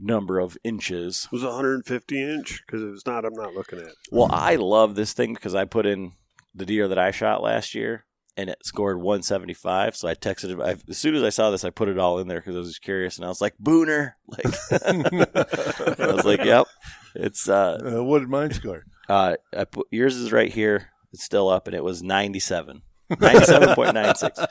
number 0.00 0.38
of 0.38 0.56
inches 0.64 1.28
Was 1.30 1.42
150 1.44 2.22
inch? 2.22 2.62
Because 2.66 2.82
if 2.82 2.94
it's 2.94 3.06
not, 3.06 3.24
I'm 3.24 3.34
not 3.34 3.54
looking 3.54 3.78
at. 3.78 3.86
it. 3.86 3.94
well 4.10 4.28
i 4.32 4.56
love 4.56 4.94
this 4.94 5.12
thing 5.12 5.34
because 5.34 5.54
i 5.54 5.64
put 5.64 5.86
in 5.86 6.12
the 6.54 6.66
deer 6.66 6.88
that 6.88 6.98
i 6.98 7.10
shot 7.10 7.42
last 7.42 7.74
year 7.74 8.04
and 8.36 8.48
it 8.48 8.58
scored 8.64 8.96
175 8.98 9.94
so 9.96 10.08
i 10.08 10.14
texted 10.14 10.50
it 10.50 10.60
I, 10.60 10.76
as 10.88 10.98
soon 10.98 11.14
as 11.14 11.22
i 11.22 11.28
saw 11.28 11.50
this 11.50 11.64
i 11.64 11.70
put 11.70 11.88
it 11.88 11.98
all 11.98 12.18
in 12.18 12.28
there 12.28 12.40
because 12.40 12.56
i 12.56 12.58
was 12.58 12.68
just 12.68 12.82
curious 12.82 13.16
and 13.16 13.24
i 13.24 13.28
was 13.28 13.40
like 13.40 13.54
booner 13.62 14.12
like 14.26 14.46
i 16.00 16.12
was 16.12 16.24
like 16.24 16.44
yep 16.44 16.66
it's 17.14 17.48
uh 17.48 17.78
Uh, 17.98 18.02
what 18.04 18.20
did 18.20 18.28
mine 18.28 18.52
score? 18.52 18.84
uh 19.08 19.34
I 19.56 19.64
put, 19.64 19.86
yours 19.90 20.16
is 20.16 20.32
right 20.32 20.52
here 20.52 20.90
it's 21.12 21.24
still 21.24 21.48
up 21.48 21.66
and 21.66 21.74
it 21.76 21.84
was 21.84 22.02
97 22.02 22.82
97.96 23.10 24.46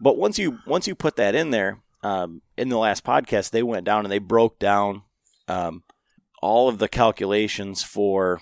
but 0.00 0.16
once 0.18 0.38
you 0.38 0.58
once 0.66 0.86
you 0.86 0.94
put 0.94 1.16
that 1.16 1.34
in 1.34 1.50
there 1.50 1.78
um, 2.04 2.42
in 2.56 2.68
the 2.68 2.78
last 2.78 3.02
podcast 3.04 3.50
they 3.50 3.62
went 3.62 3.84
down 3.84 4.04
and 4.04 4.12
they 4.12 4.18
broke 4.18 4.58
down 4.60 5.02
um, 5.48 5.82
all 6.42 6.68
of 6.68 6.78
the 6.78 6.88
calculations 6.88 7.82
for 7.82 8.40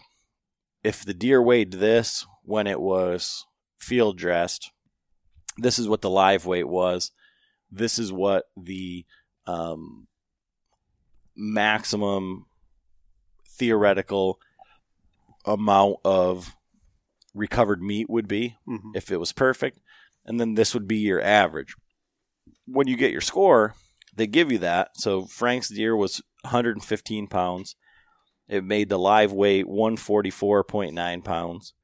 if 0.85 1.05
the 1.05 1.15
deer 1.15 1.41
weighed 1.41 1.73
this 1.73 2.27
when 2.45 2.67
it 2.67 2.81
was 2.81 3.47
field 3.79 4.19
dressed 4.19 4.71
this 5.57 5.79
is 5.79 5.89
what 5.89 6.01
the 6.03 6.11
live 6.11 6.45
weight 6.45 6.69
was 6.69 7.11
this 7.71 7.99
is 7.99 8.13
what 8.13 8.45
the 8.57 9.05
um, 9.47 10.07
maximum 11.37 12.47
theoretical 13.49 14.39
amount 15.45 15.97
of 16.05 16.55
recovered 17.35 17.83
meat 17.83 18.09
would 18.11 18.29
be 18.29 18.57
Mhm. 18.67 18.95
if 18.95 19.11
it 19.11 19.17
was 19.19 19.33
perfect, 19.33 19.79
and 20.25 20.39
then 20.39 20.55
this 20.55 20.75
would 20.75 20.87
be 20.87 20.99
your 20.99 21.21
average. 21.21 21.75
When 22.67 22.89
you 22.89 22.97
get 22.97 23.13
your 23.13 23.21
score, 23.21 23.75
they 24.15 24.27
give 24.27 24.53
you 24.53 24.59
that. 24.59 24.91
So 24.95 25.25
Frank's 25.27 25.69
deer 25.69 25.97
was 25.97 26.21
115 26.43 27.29
pounds. 27.29 27.77
It 28.49 28.65
made 28.65 28.89
the 28.89 28.99
live 28.99 29.33
weight 29.33 29.67
144.9 29.67 31.25
pounds. 31.25 31.75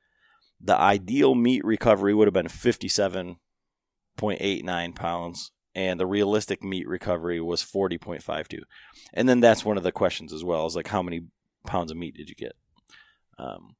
The 0.60 0.76
ideal 0.76 1.34
meat 1.34 1.64
recovery 1.64 2.14
would 2.14 2.26
have 2.26 2.34
been 2.34 2.48
57.89 2.48 4.94
pounds, 4.94 5.52
and 5.74 6.00
the 6.00 6.06
realistic 6.06 6.62
meat 6.62 6.88
recovery 6.88 7.40
was 7.40 7.62
40.52. 7.62 8.60
And 9.14 9.28
then 9.28 9.40
that's 9.40 9.64
one 9.64 9.76
of 9.76 9.84
the 9.84 9.92
questions 9.92 10.32
as 10.32 10.44
well 10.44 10.66
is 10.66 10.74
like 10.74 10.88
how 10.88 11.02
many 11.02 11.26
pounds 11.64 11.90
of 11.90 11.96
meat 11.96 12.16
did 12.16 12.28
you 12.28 12.34
get? 12.34 12.56
Um, 13.38 13.76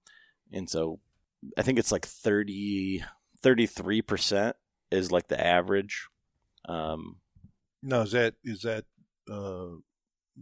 and 0.52 0.70
so 0.70 1.00
I 1.56 1.62
think 1.62 1.78
it's 1.78 1.92
like 1.92 2.06
30, 2.06 3.04
33% 3.42 4.52
is 4.90 5.12
like 5.12 5.28
the 5.28 5.44
average. 5.44 6.06
Um, 6.68 7.16
Now 7.82 8.02
is 8.02 8.12
that 8.12 8.34
is 8.44 8.62
that 8.62 8.84
uh, 9.30 9.76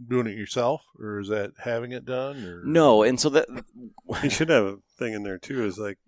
doing 0.08 0.26
it 0.26 0.36
yourself 0.36 0.82
or 0.98 1.20
is 1.20 1.28
that 1.28 1.52
having 1.58 1.92
it 1.92 2.04
done? 2.04 2.44
Or 2.44 2.62
no, 2.64 3.02
and 3.02 3.18
so 3.20 3.30
that 3.30 3.46
You 4.22 4.30
should 4.30 4.48
have 4.50 4.64
a 4.64 4.76
thing 4.98 5.14
in 5.14 5.22
there 5.22 5.38
too. 5.38 5.64
Is 5.64 5.78
like 5.78 5.98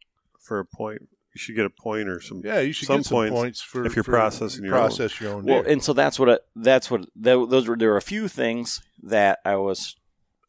for 0.41 0.59
a 0.59 0.65
point, 0.65 1.03
you 1.35 1.39
should 1.39 1.57
get 1.57 1.67
a 1.67 1.71
point 1.71 2.09
or 2.09 2.21
some. 2.21 2.43
yeah, 2.45 2.61
you 2.61 2.73
should 2.73 2.87
some 2.89 2.99
get 2.99 3.07
some 3.07 3.17
points 3.17 3.35
points, 3.35 3.61
for 3.63 3.85
if 3.87 3.95
you're 3.97 4.03
for 4.03 4.13
processing 4.13 4.65
your 4.65 4.77
own. 4.77 4.91
your 5.21 5.35
own. 5.35 5.45
well, 5.45 5.63
deer. 5.63 5.73
and 5.73 5.83
so 5.83 5.93
that's 5.93 6.19
what 6.19 6.29
I, 6.31 6.39
that's 6.57 6.91
what 6.91 7.07
tho- 7.15 7.47
those 7.47 7.69
were. 7.69 7.77
There 7.77 7.91
were 7.91 7.97
a 7.97 8.03
few 8.03 8.29
things 8.29 8.81
that 9.03 9.39
I 9.45 9.57
was 9.57 9.95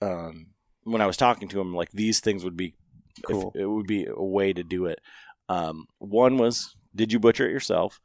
um, 0.01 0.47
when 0.83 1.01
I 1.01 1.05
was 1.07 1.17
talking 1.17 1.47
to 1.49 1.59
him, 1.61 1.73
like 1.75 1.91
these 1.91 2.19
things 2.19 2.43
would 2.43 2.57
be 2.57 2.73
Cool. 3.25 3.51
if, 3.53 3.61
it 3.61 3.65
would 3.65 3.87
be 3.87 4.05
a 4.05 4.23
way 4.23 4.53
to 4.53 4.63
do 4.63 4.85
it. 4.85 4.99
Um, 5.49 5.85
one 5.97 6.37
was, 6.37 6.75
did 6.95 7.11
you 7.11 7.19
butcher 7.19 7.47
it 7.47 7.51
yourself? 7.51 7.99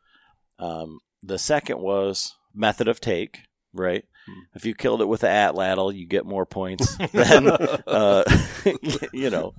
Um, 0.59 0.99
the 1.25 1.39
second 1.39 1.79
was 1.81 2.35
method 2.55 2.89
of 2.89 3.01
take. 3.01 3.41
Right. 3.73 4.05
Hmm. 4.27 4.41
If 4.55 4.65
you 4.65 4.75
killed 4.75 5.01
it 5.03 5.07
with 5.09 5.23
the 5.23 5.27
atlatl, 5.27 5.95
you 5.95 6.07
get 6.07 6.25
more 6.25 6.47
points 6.47 6.97
than 7.13 7.49
uh, 7.49 8.25
you 9.13 9.31
know. 9.31 9.55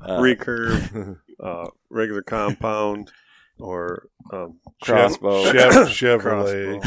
Uh, 0.00 0.18
recurve, 0.18 1.18
uh, 1.40 1.66
regular 1.90 2.22
compound, 2.22 3.10
or 3.58 4.08
um, 4.32 4.58
Crossbow. 4.82 5.50
Chev- 5.52 5.88
Chevrolet. 5.88 6.80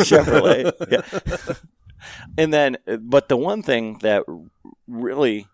Chevrolet. 0.00 0.72
yeah. 0.90 1.54
And 2.36 2.52
then, 2.52 2.78
but 3.00 3.28
the 3.28 3.36
one 3.36 3.62
thing 3.62 3.98
that 3.98 4.24
really, 4.88 5.46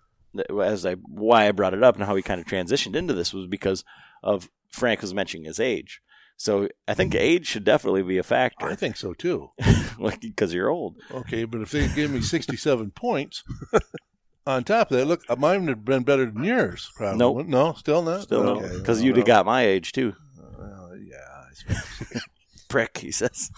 as 0.60 0.86
I 0.86 0.94
why 0.94 1.46
I 1.48 1.52
brought 1.52 1.74
it 1.74 1.82
up 1.82 1.96
and 1.96 2.04
how 2.04 2.14
we 2.14 2.22
kind 2.22 2.40
of 2.40 2.46
transitioned 2.46 2.96
into 2.96 3.12
this 3.12 3.34
was 3.34 3.46
because 3.46 3.84
of 4.22 4.48
Frank 4.70 5.02
was 5.02 5.12
mentioning 5.12 5.44
his 5.44 5.60
age. 5.60 6.00
So 6.38 6.68
I 6.86 6.94
think 6.94 7.16
age 7.16 7.48
should 7.48 7.64
definitely 7.64 8.04
be 8.04 8.16
a 8.16 8.22
factor, 8.22 8.66
I 8.66 8.76
think 8.76 8.96
so 8.96 9.12
too. 9.12 9.50
like 9.98 10.20
because 10.20 10.54
you're 10.54 10.68
old. 10.68 10.94
Okay, 11.10 11.44
but 11.44 11.60
if 11.60 11.72
they 11.72 11.88
gave 11.88 12.12
me 12.12 12.20
sixty-seven 12.20 12.92
points 12.92 13.42
on 14.46 14.62
top 14.62 14.92
of 14.92 14.98
that, 14.98 15.06
look, 15.06 15.22
mine 15.36 15.62
would 15.62 15.70
have 15.70 15.84
been 15.84 16.04
better 16.04 16.26
than 16.26 16.44
yours. 16.44 16.92
Probably. 16.94 17.18
Nope. 17.18 17.46
No, 17.48 17.72
still 17.72 18.02
not. 18.02 18.22
Still, 18.22 18.48
okay. 18.50 18.78
because 18.78 18.98
well, 18.98 19.06
you'd 19.06 19.16
have 19.16 19.26
got 19.26 19.46
my 19.46 19.62
age 19.62 19.90
too. 19.90 20.14
well, 20.56 20.92
yeah, 20.96 21.76
prick, 22.68 22.98
he 22.98 23.10
says. 23.10 23.50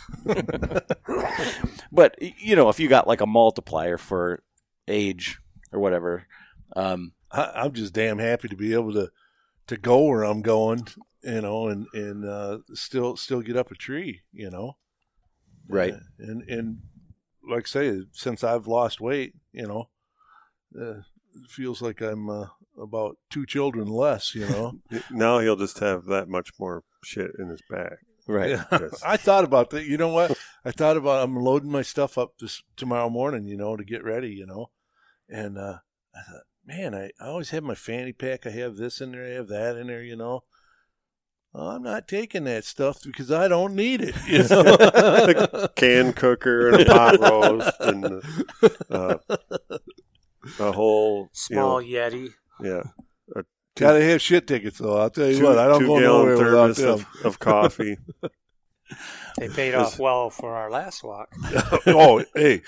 but 1.93 2.16
you 2.18 2.57
know, 2.57 2.70
if 2.70 2.81
you 2.81 2.89
got 2.89 3.07
like 3.07 3.20
a 3.20 3.26
multiplier 3.26 3.99
for 3.99 4.43
age 4.89 5.39
or 5.70 5.81
whatever, 5.81 6.26
um, 6.76 7.12
I, 7.31 7.51
I'm 7.57 7.72
just 7.74 7.93
damn 7.93 8.18
happy 8.18 8.49
to 8.49 8.57
be 8.57 8.72
able 8.72 8.95
to 8.95 9.11
to 9.66 9.76
go 9.76 10.05
where 10.05 10.24
I'm 10.24 10.41
going, 10.41 10.87
you 11.23 11.41
know, 11.41 11.68
and 11.68 11.87
and 11.93 12.25
uh, 12.25 12.59
still 12.75 13.16
still 13.16 13.41
get 13.41 13.57
up 13.57 13.71
a 13.71 13.75
tree, 13.75 14.23
you 14.33 14.51
know. 14.51 14.77
Right. 15.68 15.95
Uh, 15.95 15.99
and 16.18 16.43
and 16.49 16.79
like 17.49 17.64
I 17.64 17.68
say, 17.68 18.03
since 18.12 18.45
I've 18.45 18.66
lost 18.66 19.01
weight, 19.01 19.35
you 19.53 19.66
know, 19.66 19.89
uh, 20.79 21.01
it 21.35 21.51
feels 21.51 21.83
like 21.83 22.01
I'm 22.01 22.29
uh, 22.29 22.47
about 22.81 23.18
two 23.31 23.47
children 23.47 23.89
less, 23.89 24.35
you 24.35 24.49
know. 24.49 24.73
Now 25.11 25.39
he'll 25.39 25.57
just 25.57 25.79
have 25.79 26.05
that 26.07 26.29
much 26.29 26.51
more 26.59 26.85
shit 27.05 27.33
in 27.39 27.49
his 27.49 27.62
back. 27.68 27.99
right. 28.27 28.51
Yeah. 28.51 28.64
I 29.05 29.16
thought 29.16 29.45
about 29.45 29.71
that. 29.71 29.85
You 29.85 29.97
know 29.97 30.09
what? 30.09 30.37
I 30.64 30.71
thought 30.71 30.97
about 30.97 31.25
I'm 31.25 31.37
loading 31.37 31.71
my 31.71 31.83
stuff 31.83 32.18
up 32.18 32.35
this 32.39 32.62
tomorrow 32.77 33.11
morning, 33.11 33.47
you 33.47 33.57
know, 33.57 33.77
to 33.77 33.85
get 33.85 34.05
ready, 34.05 34.31
you 34.31 34.47
know. 34.47 34.71
And 35.29 35.59
uh 35.59 35.79
I 36.14 36.23
thought, 36.23 36.43
man, 36.66 36.95
I, 36.95 37.11
I 37.21 37.29
always 37.29 37.51
have 37.51 37.62
my 37.62 37.75
fanny 37.75 38.12
pack. 38.12 38.47
I 38.47 38.51
have 38.51 38.77
this 38.77 39.01
in 39.01 39.12
there, 39.12 39.25
I 39.25 39.31
have 39.31 39.49
that 39.49 39.77
in 39.77 39.87
there, 39.87 40.03
you 40.03 40.16
know. 40.16 40.45
Well, 41.53 41.68
I'm 41.68 41.82
not 41.82 42.07
taking 42.07 42.44
that 42.44 42.64
stuff 42.64 43.03
because 43.03 43.32
I 43.32 43.48
don't 43.48 43.74
need 43.74 44.01
it. 44.03 44.14
You 44.26 44.46
know? 44.51 44.76
a 44.78 45.68
Can 45.74 46.12
cooker 46.12 46.68
and 46.68 46.82
a 46.82 46.84
pot 46.84 47.18
roast 47.18 47.80
and 47.80 48.22
uh, 48.90 49.16
a 50.61 50.72
whole 50.72 51.30
you 51.51 51.57
know, 51.57 51.80
Small 51.80 51.82
Yeti. 51.82 52.28
yeah, 52.62 52.82
Gotta 53.76 54.03
have 54.03 54.20
shit 54.20 54.46
tickets 54.46 54.78
though. 54.78 54.98
I'll 54.98 55.11
tell 55.11 55.26
you 55.26 55.38
two, 55.38 55.44
what, 55.44 55.59
I 55.59 55.66
don't 55.66 55.86
go 55.86 55.98
gallon 55.98 56.03
nowhere 56.36 56.44
without 56.44 56.76
them. 56.76 56.88
of, 56.88 57.07
of 57.24 57.38
coffee. 57.38 57.96
They 59.38 59.48
paid 59.48 59.74
off 59.76 60.01
well 60.01 60.30
for 60.30 60.57
our 60.57 60.68
last 60.68 61.05
walk. 61.05 61.32
oh, 61.86 62.24
hey, 62.34 62.62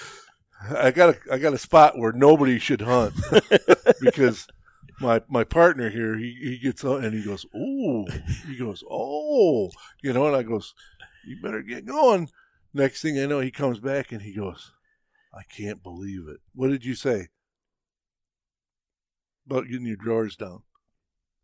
I 0.73 0.93
got 0.93 1.17
a 1.17 1.19
I 1.33 1.39
got 1.39 1.53
a 1.53 1.59
spot 1.59 1.99
where 1.99 2.13
nobody 2.13 2.61
should 2.61 2.81
hunt 2.81 3.15
because 4.01 4.47
my 5.03 5.21
my 5.29 5.45
partner 5.45 5.91
here 5.91 6.17
he, 6.17 6.35
he 6.41 6.59
gets 6.59 6.85
out 6.85 7.05
and 7.05 7.13
he 7.13 7.23
goes, 7.23 7.45
oh, 7.55 8.07
he 8.47 8.57
goes, 8.57 8.83
oh, 8.91 9.71
you 10.03 10.13
know, 10.13 10.27
and 10.27 10.37
I 10.37 10.43
goes, 10.43 10.75
you 11.27 11.37
better 11.43 11.63
get 11.63 11.85
going. 11.85 12.31
Next 12.73 13.03
thing 13.03 13.19
I 13.19 13.27
know, 13.27 13.41
he 13.41 13.51
comes 13.51 13.81
back 13.81 14.13
and 14.13 14.23
he 14.23 14.35
goes, 14.35 14.73
I 15.35 15.43
can't 15.55 15.83
believe 15.83 16.27
it. 16.29 16.41
What 16.55 16.71
did 16.71 16.85
you 16.85 16.95
say 16.95 17.29
about 19.47 19.67
getting 19.67 19.87
your 19.87 19.97
drawers 19.97 20.37
down? 20.37 20.63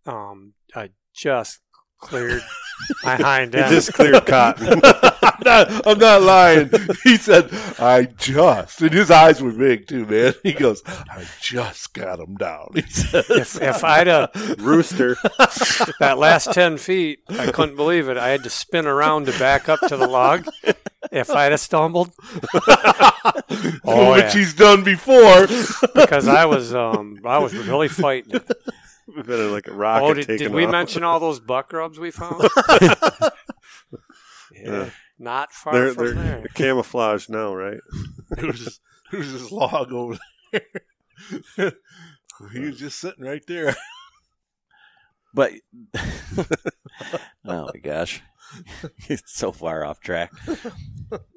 Um, 0.07 0.55
I 0.75 0.91
just 1.13 1.61
cleared 1.99 2.42
my 3.05 3.16
hind 3.16 3.55
end. 3.55 3.70
just 3.70 3.92
cleared 3.92 4.24
cotton. 4.26 4.80
I'm, 5.22 5.44
not, 5.44 5.86
I'm 5.86 5.99
not 5.99 6.22
lying. 6.22 6.70
He 7.05 7.16
said, 7.16 7.49
I 7.78 8.09
just, 8.18 8.80
and 8.82 8.92
his 8.92 9.11
eyes 9.11 9.40
were 9.42 9.53
big 9.53 9.86
too, 9.86 10.05
man. 10.07 10.34
He 10.42 10.53
goes, 10.53 10.82
I 10.86 11.24
just 11.40 11.94
got 11.94 12.18
him 12.18 12.34
down. 12.36 12.70
He 12.74 12.82
said, 12.82 13.24
if, 13.30 13.61
if 13.62 13.84
I'd 13.84 14.07
have 14.09 14.30
Rooster. 14.59 15.16
that 16.01 16.16
last 16.18 16.53
10 16.53 16.78
feet, 16.78 17.20
I 17.28 17.51
couldn't 17.53 17.76
believe 17.76 18.09
it. 18.09 18.16
I 18.16 18.28
had 18.28 18.42
to 18.44 18.51
spin 18.51 18.86
around 18.86 19.26
to 19.26 19.38
back 19.38 19.68
up 19.68 19.80
to 19.88 19.96
the 19.96 20.07
log. 20.09 20.46
If 21.12 21.30
I'd 21.30 21.53
have 21.53 21.61
stumbled, 21.61 22.12
Oh, 23.84 24.12
which 24.12 24.24
yeah. 24.24 24.30
he's 24.32 24.55
done 24.55 24.82
before. 24.84 25.46
because 25.94 26.26
I 26.28 26.44
was 26.44 26.74
um 26.74 27.20
I 27.24 27.38
was 27.38 27.55
really 27.55 27.88
fighting. 27.88 28.34
it. 28.36 28.51
Been 29.27 29.53
like 29.53 29.67
a 29.69 29.73
rocket 29.73 30.05
Oh, 30.05 30.15
did, 30.15 30.27
did 30.39 30.53
we 30.53 30.67
off. 30.67 30.71
mention 30.73 31.03
all 31.03 31.19
those 31.19 31.41
buck 31.41 31.73
rubs 31.73 31.99
we 31.99 32.11
found? 32.11 32.49
Yeah, 34.55 34.91
not 35.19 35.53
far 35.53 35.73
They're 35.73 35.93
from 35.95 36.05
they're 36.07 36.15
there. 36.15 36.45
camouflaged 36.55 37.31
now, 37.31 37.55
right? 37.55 37.79
There 38.31 38.47
was 38.47 38.65
this, 38.65 38.81
there 39.13 39.21
this 39.21 39.53
log 39.53 39.93
over 39.93 40.19
there. 40.53 40.63
he 42.53 42.61
was 42.61 42.79
just 42.79 42.99
sitting 42.99 43.25
right 43.25 43.43
there. 43.47 43.77
But 45.35 45.53
oh 47.45 47.71
my 47.73 47.79
gosh, 47.83 48.21
it's 49.09 49.33
so 49.37 49.53
far 49.53 49.85
off 49.85 50.01
track. 50.01 50.33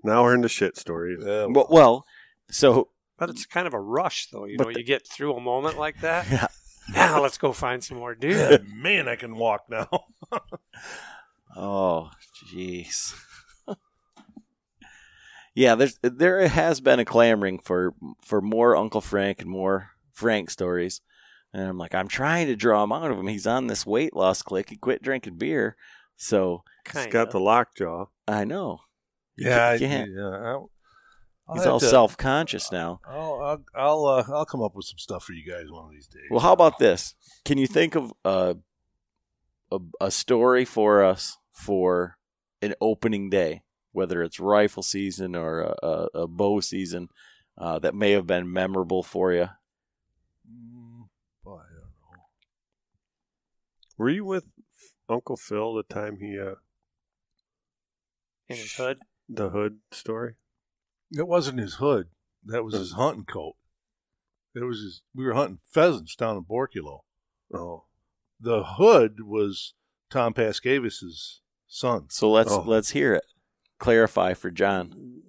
Now 0.04 0.24
we're 0.24 0.34
into 0.36 0.48
shit 0.50 0.78
stories. 0.78 1.20
Yeah, 1.24 1.46
Well, 1.50 1.68
well 1.70 2.06
so 2.50 2.90
But 3.20 3.30
it's 3.30 3.46
kind 3.46 3.68
of 3.68 3.74
a 3.76 3.80
rush, 3.80 4.30
though. 4.32 4.46
You 4.46 4.58
know, 4.58 4.72
the- 4.72 4.80
you 4.80 4.86
get 4.86 5.08
through 5.08 5.36
a 5.36 5.42
moment 5.42 5.78
like 5.78 6.00
that. 6.02 6.28
Yeah. 6.32 6.48
Now 6.94 7.22
let's 7.22 7.38
go 7.38 7.54
find 7.54 7.84
some 7.84 7.98
more 7.98 8.16
deer. 8.16 8.60
man, 8.74 9.08
I 9.08 9.16
can 9.16 9.36
walk 9.36 9.66
now. 9.70 9.88
oh 11.56 12.10
jeez. 12.54 13.14
yeah, 15.54 15.76
there's 15.76 16.00
there 16.02 16.48
has 16.48 16.80
been 16.82 17.00
a 17.00 17.06
clamoring 17.06 17.60
for 17.60 17.94
for 18.26 18.42
more 18.42 18.76
Uncle 18.76 19.02
Frank 19.02 19.42
and 19.42 19.50
more 19.50 19.92
Frank 20.14 20.50
stories. 20.50 21.02
And 21.54 21.68
I'm 21.68 21.78
like, 21.78 21.94
I'm 21.94 22.08
trying 22.08 22.48
to 22.48 22.56
draw 22.56 22.84
him 22.84 22.94
out 22.94 23.12
of 23.12 23.20
him. 23.20 23.28
He's 23.28 23.48
on 23.48 23.68
this 23.68 23.86
weight 23.86 24.16
loss 24.16 24.42
click. 24.42 24.70
He 24.70 24.78
quit 24.78 25.02
drinking 25.02 25.36
beer. 25.38 25.76
So 26.16 26.64
He's 26.86 26.94
Kind 26.94 27.12
got 27.12 27.32
the 27.32 27.40
lockjaw. 27.42 28.06
I 28.28 28.46
know. 28.46 28.80
Yeah, 29.38 29.70
I, 29.70 29.78
can't- 29.78 30.12
yeah. 30.16 30.60
I'll, 31.52 31.58
I'll 31.58 31.64
He's 31.64 31.68
all 31.68 31.80
to- 31.82 31.86
self 31.90 32.18
conscious 32.18 32.72
now. 32.72 33.00
I'll 33.06 33.42
I'll 33.42 33.64
I'll, 33.76 34.06
uh, 34.06 34.24
I'll 34.34 34.46
come 34.46 34.62
up 34.64 34.74
with 34.76 34.86
some 34.86 34.98
stuff 34.98 35.24
for 35.26 35.34
you 35.34 35.44
guys 35.50 35.70
one 35.70 35.86
of 35.86 35.92
these 35.92 36.08
days. 36.08 36.24
Well, 36.32 36.40
how 36.40 36.54
about 36.54 36.80
this? 36.80 37.14
Can 37.46 37.58
you 37.58 37.68
think 37.68 37.96
of 37.96 38.14
a, 38.24 38.56
a 39.72 39.80
a 40.00 40.12
story 40.12 40.64
for 40.66 41.04
us 41.04 41.38
for 41.52 42.18
an 42.62 42.74
opening 42.80 43.30
day, 43.30 43.64
whether 43.92 44.24
it's 44.24 44.40
rifle 44.40 44.84
season 44.84 45.36
or 45.36 45.60
a, 45.62 45.76
a, 45.84 46.08
a 46.22 46.28
bow 46.28 46.60
season, 46.62 47.10
uh, 47.58 47.80
that 47.80 47.94
may 47.96 48.12
have 48.12 48.26
been 48.28 48.52
memorable 48.52 49.04
for 49.04 49.34
you? 49.34 49.50
Mm, 50.50 51.08
I 51.46 51.50
don't 51.50 51.58
know. 51.58 52.24
Were 53.98 54.10
you 54.10 54.24
with 54.26 54.46
Uncle 55.10 55.36
Phil 55.38 55.74
the 55.74 55.84
time 55.84 56.18
he 56.22 56.40
uh 56.40 56.56
In 58.48 58.56
his 58.58 58.74
hood. 58.74 59.00
the 59.28 59.50
hood 59.50 59.80
story? 59.92 60.36
It 61.18 61.28
wasn't 61.28 61.60
his 61.60 61.76
hood. 61.76 62.08
That 62.46 62.64
was 62.64 62.74
his 62.74 62.94
hunting 62.94 63.26
coat. 63.26 63.56
It 64.56 64.64
was 64.64 64.80
his. 64.82 65.02
We 65.16 65.26
were 65.26 65.34
hunting 65.34 65.60
pheasants 65.72 66.16
down 66.16 66.38
in 66.38 66.44
Borculo. 66.44 67.02
Oh, 67.54 67.84
The 68.40 68.64
hood 68.64 69.22
was 69.26 69.74
Tom 70.10 70.34
Pascavis's 70.34 71.42
son. 71.68 72.06
So 72.10 72.30
let's 72.32 72.52
Oh. 72.52 72.64
let's 72.66 72.92
hear 72.92 73.14
it. 73.14 73.26
Clarify 73.80 74.34
for 74.34 74.50
John. 74.52 75.22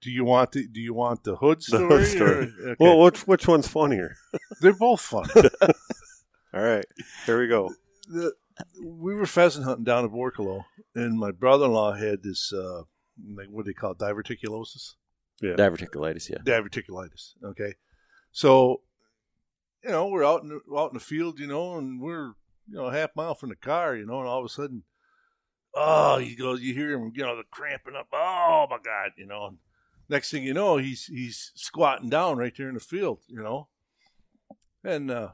Do 0.00 0.10
you 0.10 0.24
want 0.24 0.52
the 0.52 0.66
Do 0.66 0.80
you 0.80 0.94
want 0.94 1.24
the 1.24 1.36
hood 1.36 1.58
The 1.58 1.62
story? 1.62 1.88
hood 1.88 2.06
story. 2.08 2.32
or- 2.32 2.68
okay. 2.70 2.76
well, 2.80 3.00
which 3.00 3.26
which 3.26 3.46
one's 3.46 3.68
funnier? 3.68 4.16
they're 4.60 4.72
both 4.74 5.00
fun. 5.00 5.28
All 6.54 6.60
right, 6.62 6.84
here 7.26 7.40
we 7.40 7.48
go. 7.48 7.74
the, 8.08 8.32
we 8.84 9.14
were 9.14 9.24
pheasant 9.26 9.64
hunting 9.64 9.84
down 9.84 10.04
in 10.04 10.10
Borculo, 10.10 10.64
and 10.94 11.18
my 11.18 11.30
brother-in-law 11.30 11.92
had 11.94 12.22
this. 12.22 12.52
Uh, 12.52 12.82
like 13.34 13.48
what 13.48 13.64
do 13.64 13.70
they 13.70 13.74
call 13.74 13.92
it? 13.92 13.98
Diverticulosis. 13.98 14.94
Yeah, 15.42 15.54
Diverticulitis, 15.54 16.30
yeah. 16.30 16.38
diverticulitis. 16.44 17.34
Okay, 17.44 17.74
so 18.30 18.82
you 19.82 19.90
know 19.90 20.06
we're 20.06 20.24
out 20.24 20.42
in 20.42 20.48
the, 20.48 20.60
out 20.76 20.92
in 20.92 20.94
the 20.94 21.04
field, 21.04 21.40
you 21.40 21.48
know, 21.48 21.76
and 21.76 22.00
we're 22.00 22.34
you 22.68 22.76
know 22.76 22.86
a 22.86 22.92
half 22.92 23.10
mile 23.16 23.34
from 23.34 23.48
the 23.48 23.56
car, 23.56 23.96
you 23.96 24.06
know, 24.06 24.20
and 24.20 24.28
all 24.28 24.38
of 24.38 24.44
a 24.44 24.48
sudden, 24.48 24.84
oh, 25.74 26.18
he 26.18 26.36
goes, 26.36 26.60
you 26.62 26.74
hear 26.74 26.92
him, 26.92 27.12
you 27.14 27.24
know, 27.24 27.36
the 27.36 27.42
cramping 27.50 27.96
up. 27.96 28.06
Oh 28.12 28.66
my 28.70 28.78
god, 28.84 29.10
you 29.16 29.26
know. 29.26 29.46
And 29.46 29.58
next 30.08 30.30
thing 30.30 30.44
you 30.44 30.54
know, 30.54 30.76
he's 30.76 31.06
he's 31.06 31.50
squatting 31.56 32.08
down 32.08 32.38
right 32.38 32.56
there 32.56 32.68
in 32.68 32.74
the 32.74 32.80
field, 32.80 33.18
you 33.26 33.42
know, 33.42 33.68
and 34.84 35.10
uh, 35.10 35.30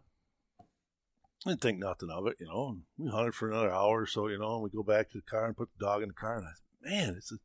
I 1.45 1.51
didn't 1.51 1.61
think 1.61 1.79
nothing 1.81 2.11
of 2.11 2.27
it, 2.27 2.37
you 2.41 2.47
know. 2.47 2.69
And 2.69 2.83
we 2.97 3.11
hunted 3.11 3.35
for 3.35 3.51
another 3.51 3.71
hour 3.71 4.01
or 4.03 4.07
so, 4.07 4.29
you 4.29 4.39
know, 4.39 4.55
and 4.55 4.63
we 4.63 4.71
go 4.71 4.83
back 4.83 5.11
to 5.11 5.19
the 5.19 5.23
car 5.23 5.47
and 5.47 5.57
put 5.57 5.69
the 5.79 5.85
dog 5.85 6.03
in 6.03 6.09
the 6.09 6.15
car, 6.15 6.39
and 6.39 6.47
I 6.47 6.53
said, 6.55 6.91
man, 6.91 7.15
it's 7.19 7.31
a 7.31 7.37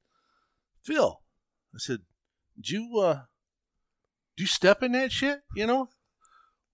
Phil. 0.81 1.19
I 1.75 1.77
said, 1.79 1.99
did 2.55 2.69
you 2.69 2.99
uh 2.99 3.21
do 4.35 4.43
you 4.43 4.47
step 4.47 4.81
in 4.81 4.93
that 4.93 5.11
shit, 5.11 5.41
you 5.55 5.67
know? 5.67 5.89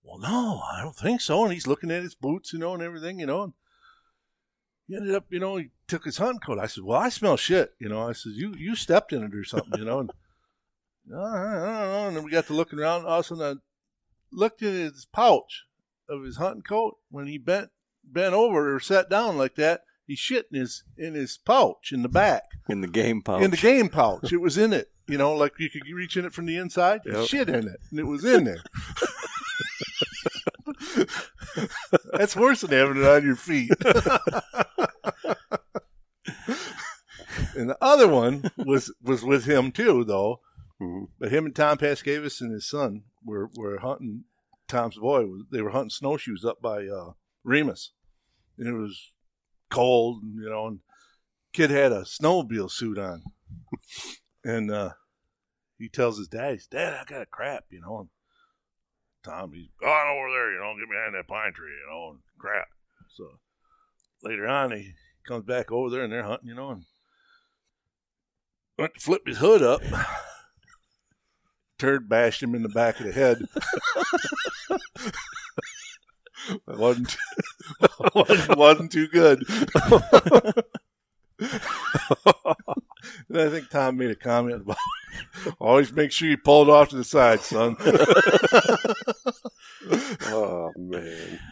Well, 0.02 0.18
no, 0.18 0.62
I 0.72 0.82
don't 0.82 0.96
think 0.96 1.22
so. 1.22 1.44
And 1.44 1.54
he's 1.54 1.68
looking 1.68 1.92
at 1.92 2.04
his 2.04 2.16
boots, 2.16 2.54
you 2.54 2.60
know, 2.60 2.74
and 2.74 2.82
everything, 2.82 3.20
you 3.20 3.26
know. 3.26 3.44
And 3.44 3.54
he 4.88 4.96
ended 4.96 5.14
up, 5.14 5.26
you 5.30 5.40
know, 5.40 5.58
he 5.58 5.70
took 5.88 6.06
his 6.06 6.18
hunting 6.18 6.40
coat. 6.40 6.58
I 6.58 6.68
said, 6.68 6.84
"Well, 6.84 7.00
I 7.00 7.10
smell 7.10 7.38
shit," 7.38 7.74
you 7.80 7.90
know. 7.90 8.08
I 8.08 8.14
said, 8.14 8.32
"You 8.34 8.54
you 8.58 8.76
stepped 8.76 9.14
in 9.14 9.24
it 9.24 9.36
or 9.36 9.44
something," 9.44 9.78
you 9.78 9.86
know. 9.86 10.00
And 10.00 10.12
"No, 11.06 11.22
I 11.24 11.54
don't 11.54 11.64
know. 11.64 12.08
And 12.08 12.18
then 12.18 12.24
we 12.24 12.32
got 12.32 12.48
to 12.48 12.54
looking 12.54 12.80
around. 12.80 13.06
All 13.06 13.20
of 13.20 13.26
a 13.26 13.28
sudden, 13.28 13.60
I 13.60 13.62
looked 14.32 14.62
in 14.62 14.74
his 14.74 15.06
pouch 15.06 15.66
of 16.08 16.24
his 16.24 16.38
hunting 16.38 16.64
coat 16.64 16.98
when 17.10 17.28
he 17.28 17.38
bent 17.38 17.70
bent 18.04 18.34
over 18.34 18.76
or 18.76 18.80
sat 18.80 19.10
down 19.10 19.38
like 19.38 19.56
that. 19.56 19.82
He 20.10 20.16
shitting 20.16 20.54
in 20.54 20.60
his 20.62 20.84
in 20.98 21.14
his 21.14 21.38
pouch 21.38 21.92
in 21.94 22.02
the 22.02 22.10
back 22.10 22.42
In 22.70 22.82
the 22.82 22.88
game 22.88 23.22
pouch. 23.22 23.44
in 23.44 23.52
the 23.52 23.58
game 23.58 23.90
pouch. 23.90 24.34
It 24.34 24.42
was 24.42 24.58
in 24.58 24.74
it. 24.74 24.90
You 25.08 25.20
know, 25.20 25.34
like 25.34 25.54
you 25.60 25.70
could 25.70 25.84
reach 25.94 26.18
in 26.18 26.26
it 26.26 26.34
from 26.34 26.48
the 26.48 26.58
inside. 26.58 27.02
Yep. 27.06 27.28
Shit 27.28 27.48
in 27.48 27.68
it, 27.68 27.80
and 27.92 28.00
it 28.00 28.08
was 28.08 28.26
in 28.26 28.44
there. 28.44 28.64
That's 32.14 32.36
worse 32.36 32.62
than 32.62 32.72
having 32.72 32.98
it 32.98 33.06
on 33.08 33.24
your 33.24 33.36
feet. 33.36 33.72
and 37.56 37.70
the 37.70 37.78
other 37.82 38.08
one 38.08 38.50
was 38.58 38.92
was 39.04 39.24
with 39.24 39.46
him 39.46 39.72
too, 39.72 40.04
though. 40.04 40.40
Mhm. 40.82 41.10
But 41.20 41.32
him 41.32 41.46
and 41.46 41.56
Tom 41.56 41.78
Pascavis 41.78 42.42
and 42.42 42.52
his 42.52 42.68
son 42.68 43.04
were 43.24 43.52
were 43.56 43.78
hunting. 43.80 44.24
Tom's 44.68 44.98
boy 44.98 45.26
they 45.52 45.62
were 45.62 45.70
hunting 45.72 45.90
snowshoes 45.92 46.44
up 46.46 46.62
by 46.62 46.86
uh, 46.88 47.12
Remus, 47.44 47.92
and 48.58 48.68
it 48.68 48.74
was 48.74 49.12
cold, 49.70 50.24
you 50.24 50.50
know. 50.50 50.68
And 50.68 50.80
kid 51.54 51.70
had 51.70 51.92
a 51.92 52.02
snowmobile 52.02 52.72
suit 52.72 52.98
on, 52.98 53.24
and 54.44 54.72
uh, 54.72 54.92
he 55.78 55.90
tells 55.90 56.18
his 56.18 56.28
dad, 56.28 56.54
he's, 56.54 56.68
"Dad, 56.68 56.94
I 56.94 57.04
got 57.06 57.22
a 57.22 57.26
crap," 57.26 57.66
you 57.70 57.82
know. 57.82 58.00
And 58.00 58.10
Tom, 59.24 59.54
he's 59.54 59.70
gone 59.80 60.08
over 60.08 60.32
there, 60.32 60.54
you 60.54 60.60
know, 60.60 60.76
get 60.80 60.90
behind 60.90 61.16
that 61.16 61.28
pine 61.28 61.54
tree, 61.54 61.72
you 61.72 61.92
know, 61.92 62.12
and 62.12 62.20
crap. 62.38 62.68
So 63.16 63.40
later 64.24 64.48
on, 64.48 64.72
he 64.72 64.94
comes 65.28 65.46
back 65.46 65.72
over 65.72 65.90
there, 65.90 66.04
and 66.04 66.12
they're 66.12 66.24
hunting, 66.24 66.50
you 66.50 66.56
know, 66.56 66.72
and 66.72 66.86
went 68.78 68.94
to 68.96 69.00
flip 69.00 69.28
his 69.28 69.38
hood 69.38 69.62
up. 69.62 69.82
Turd 71.78 72.10
bashed 72.10 72.44
him 72.44 72.56
in 72.56 72.64
the 72.64 72.70
back 72.70 73.00
of 73.00 73.06
the 73.06 73.12
head. 73.14 73.42
It 76.50 76.78
wasn't, 76.78 77.16
wasn't 78.16 78.58
wasn't 78.58 78.92
too 78.92 79.08
good. 79.08 79.44
and 81.40 83.38
I 83.38 83.50
think 83.50 83.70
Tom 83.70 83.98
made 83.98 84.12
a 84.12 84.16
comment 84.16 84.62
about 84.62 84.78
always 85.60 85.92
make 85.92 86.12
sure 86.12 86.28
you 86.28 86.38
pull 86.38 86.64
it 86.64 86.70
off 86.70 86.90
to 86.90 86.98
the 86.98 87.04
side, 87.04 87.42
son. 87.42 87.76
Oh 90.28 90.72
man. 90.78 91.40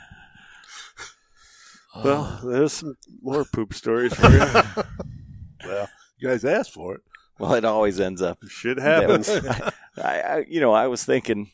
Well, 2.03 2.39
there's 2.43 2.73
some 2.73 2.95
more 3.23 3.43
poop 3.43 3.73
stories 3.73 4.13
for 4.13 4.29
you. 4.29 4.37
well, 5.65 5.89
you 6.19 6.27
guys 6.27 6.45
asked 6.45 6.71
for 6.71 6.93
it. 6.93 7.01
well, 7.39 7.55
it 7.55 7.65
always 7.65 7.99
ends 7.99 8.21
up. 8.21 8.37
Shit 8.47 8.77
that 8.77 9.01
happens. 9.01 9.27
I, 9.97 10.19
I, 10.19 10.45
you 10.47 10.61
know, 10.61 10.73
I 10.73 10.85
was 10.85 11.03
thinking, 11.03 11.49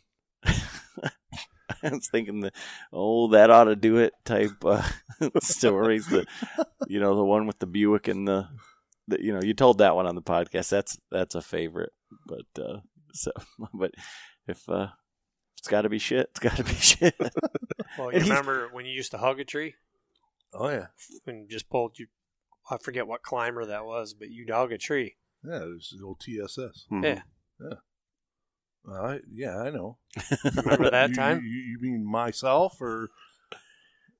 I 1.91 1.95
was 1.95 2.07
thinking 2.07 2.39
the, 2.41 2.51
oh, 2.91 3.27
that 3.29 3.49
ought 3.49 3.65
to 3.65 3.75
do 3.75 3.97
it 3.97 4.13
type 4.25 4.63
uh, 4.65 4.81
stories. 5.41 6.07
The, 6.07 6.25
you 6.87 6.99
know, 6.99 7.15
the 7.15 7.23
one 7.23 7.47
with 7.47 7.59
the 7.59 7.65
Buick 7.67 8.07
and 8.07 8.27
the, 8.27 8.47
the, 9.07 9.23
you 9.23 9.33
know, 9.33 9.41
you 9.41 9.53
told 9.53 9.79
that 9.79 9.95
one 9.95 10.07
on 10.07 10.15
the 10.15 10.21
podcast. 10.21 10.69
That's 10.69 10.97
that's 11.11 11.35
a 11.35 11.41
favorite. 11.41 11.91
But 12.27 12.63
uh, 12.63 12.77
so, 13.13 13.31
but 13.73 13.91
if 14.47 14.67
uh, 14.69 14.87
it's 15.57 15.67
got 15.67 15.81
to 15.81 15.89
be 15.89 15.99
shit, 15.99 16.27
it's 16.31 16.39
got 16.39 16.57
to 16.57 16.63
be 16.63 16.73
shit. 16.73 17.15
Well, 17.97 18.11
you 18.13 18.19
remember 18.21 18.69
when 18.71 18.85
you 18.85 18.91
used 18.91 19.11
to 19.11 19.17
hug 19.17 19.39
a 19.39 19.45
tree 19.45 19.75
Oh 20.53 20.69
yeah, 20.69 20.87
and 21.25 21.49
just 21.49 21.69
pulled 21.69 21.97
you? 21.97 22.07
I 22.69 22.77
forget 22.77 23.07
what 23.07 23.23
climber 23.23 23.65
that 23.65 23.85
was, 23.85 24.13
but 24.13 24.29
you 24.29 24.45
dug 24.45 24.71
a 24.71 24.77
tree. 24.77 25.15
yeah. 25.43 25.63
It 25.63 25.67
was 25.67 25.93
the 25.97 26.05
old 26.05 26.19
TSS. 26.19 26.85
Mhm. 26.91 27.03
Yeah. 27.03 27.21
Well, 27.59 27.81
I, 28.91 29.19
yeah, 29.31 29.57
I 29.57 29.69
know. 29.69 29.97
Remember 30.57 30.89
that 30.91 31.09
You- 31.09 31.15
time? 31.15 31.41
You, 31.43 31.49
you 31.59 31.77
mean 31.81 32.05
myself, 32.05 32.81
or, 32.81 33.09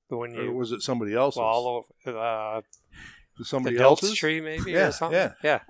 But 0.09 0.17
when 0.17 0.35
or 0.37 0.43
you 0.43 0.53
was 0.53 0.71
it 0.71 0.81
somebody 0.81 1.13
else's? 1.13 1.39
well, 1.39 1.47
all 1.47 1.85
over 2.05 2.17
uh, 2.17 2.55
Was 2.55 2.63
the 3.37 3.45
somebody 3.45 3.77
else's 3.77 4.15
tree, 4.15 4.39
maybe 4.41 4.71
Yeah, 4.71 4.87
or 4.87 4.91
something. 4.91 5.17
yeah. 5.19 5.33
yeah. 5.43 5.59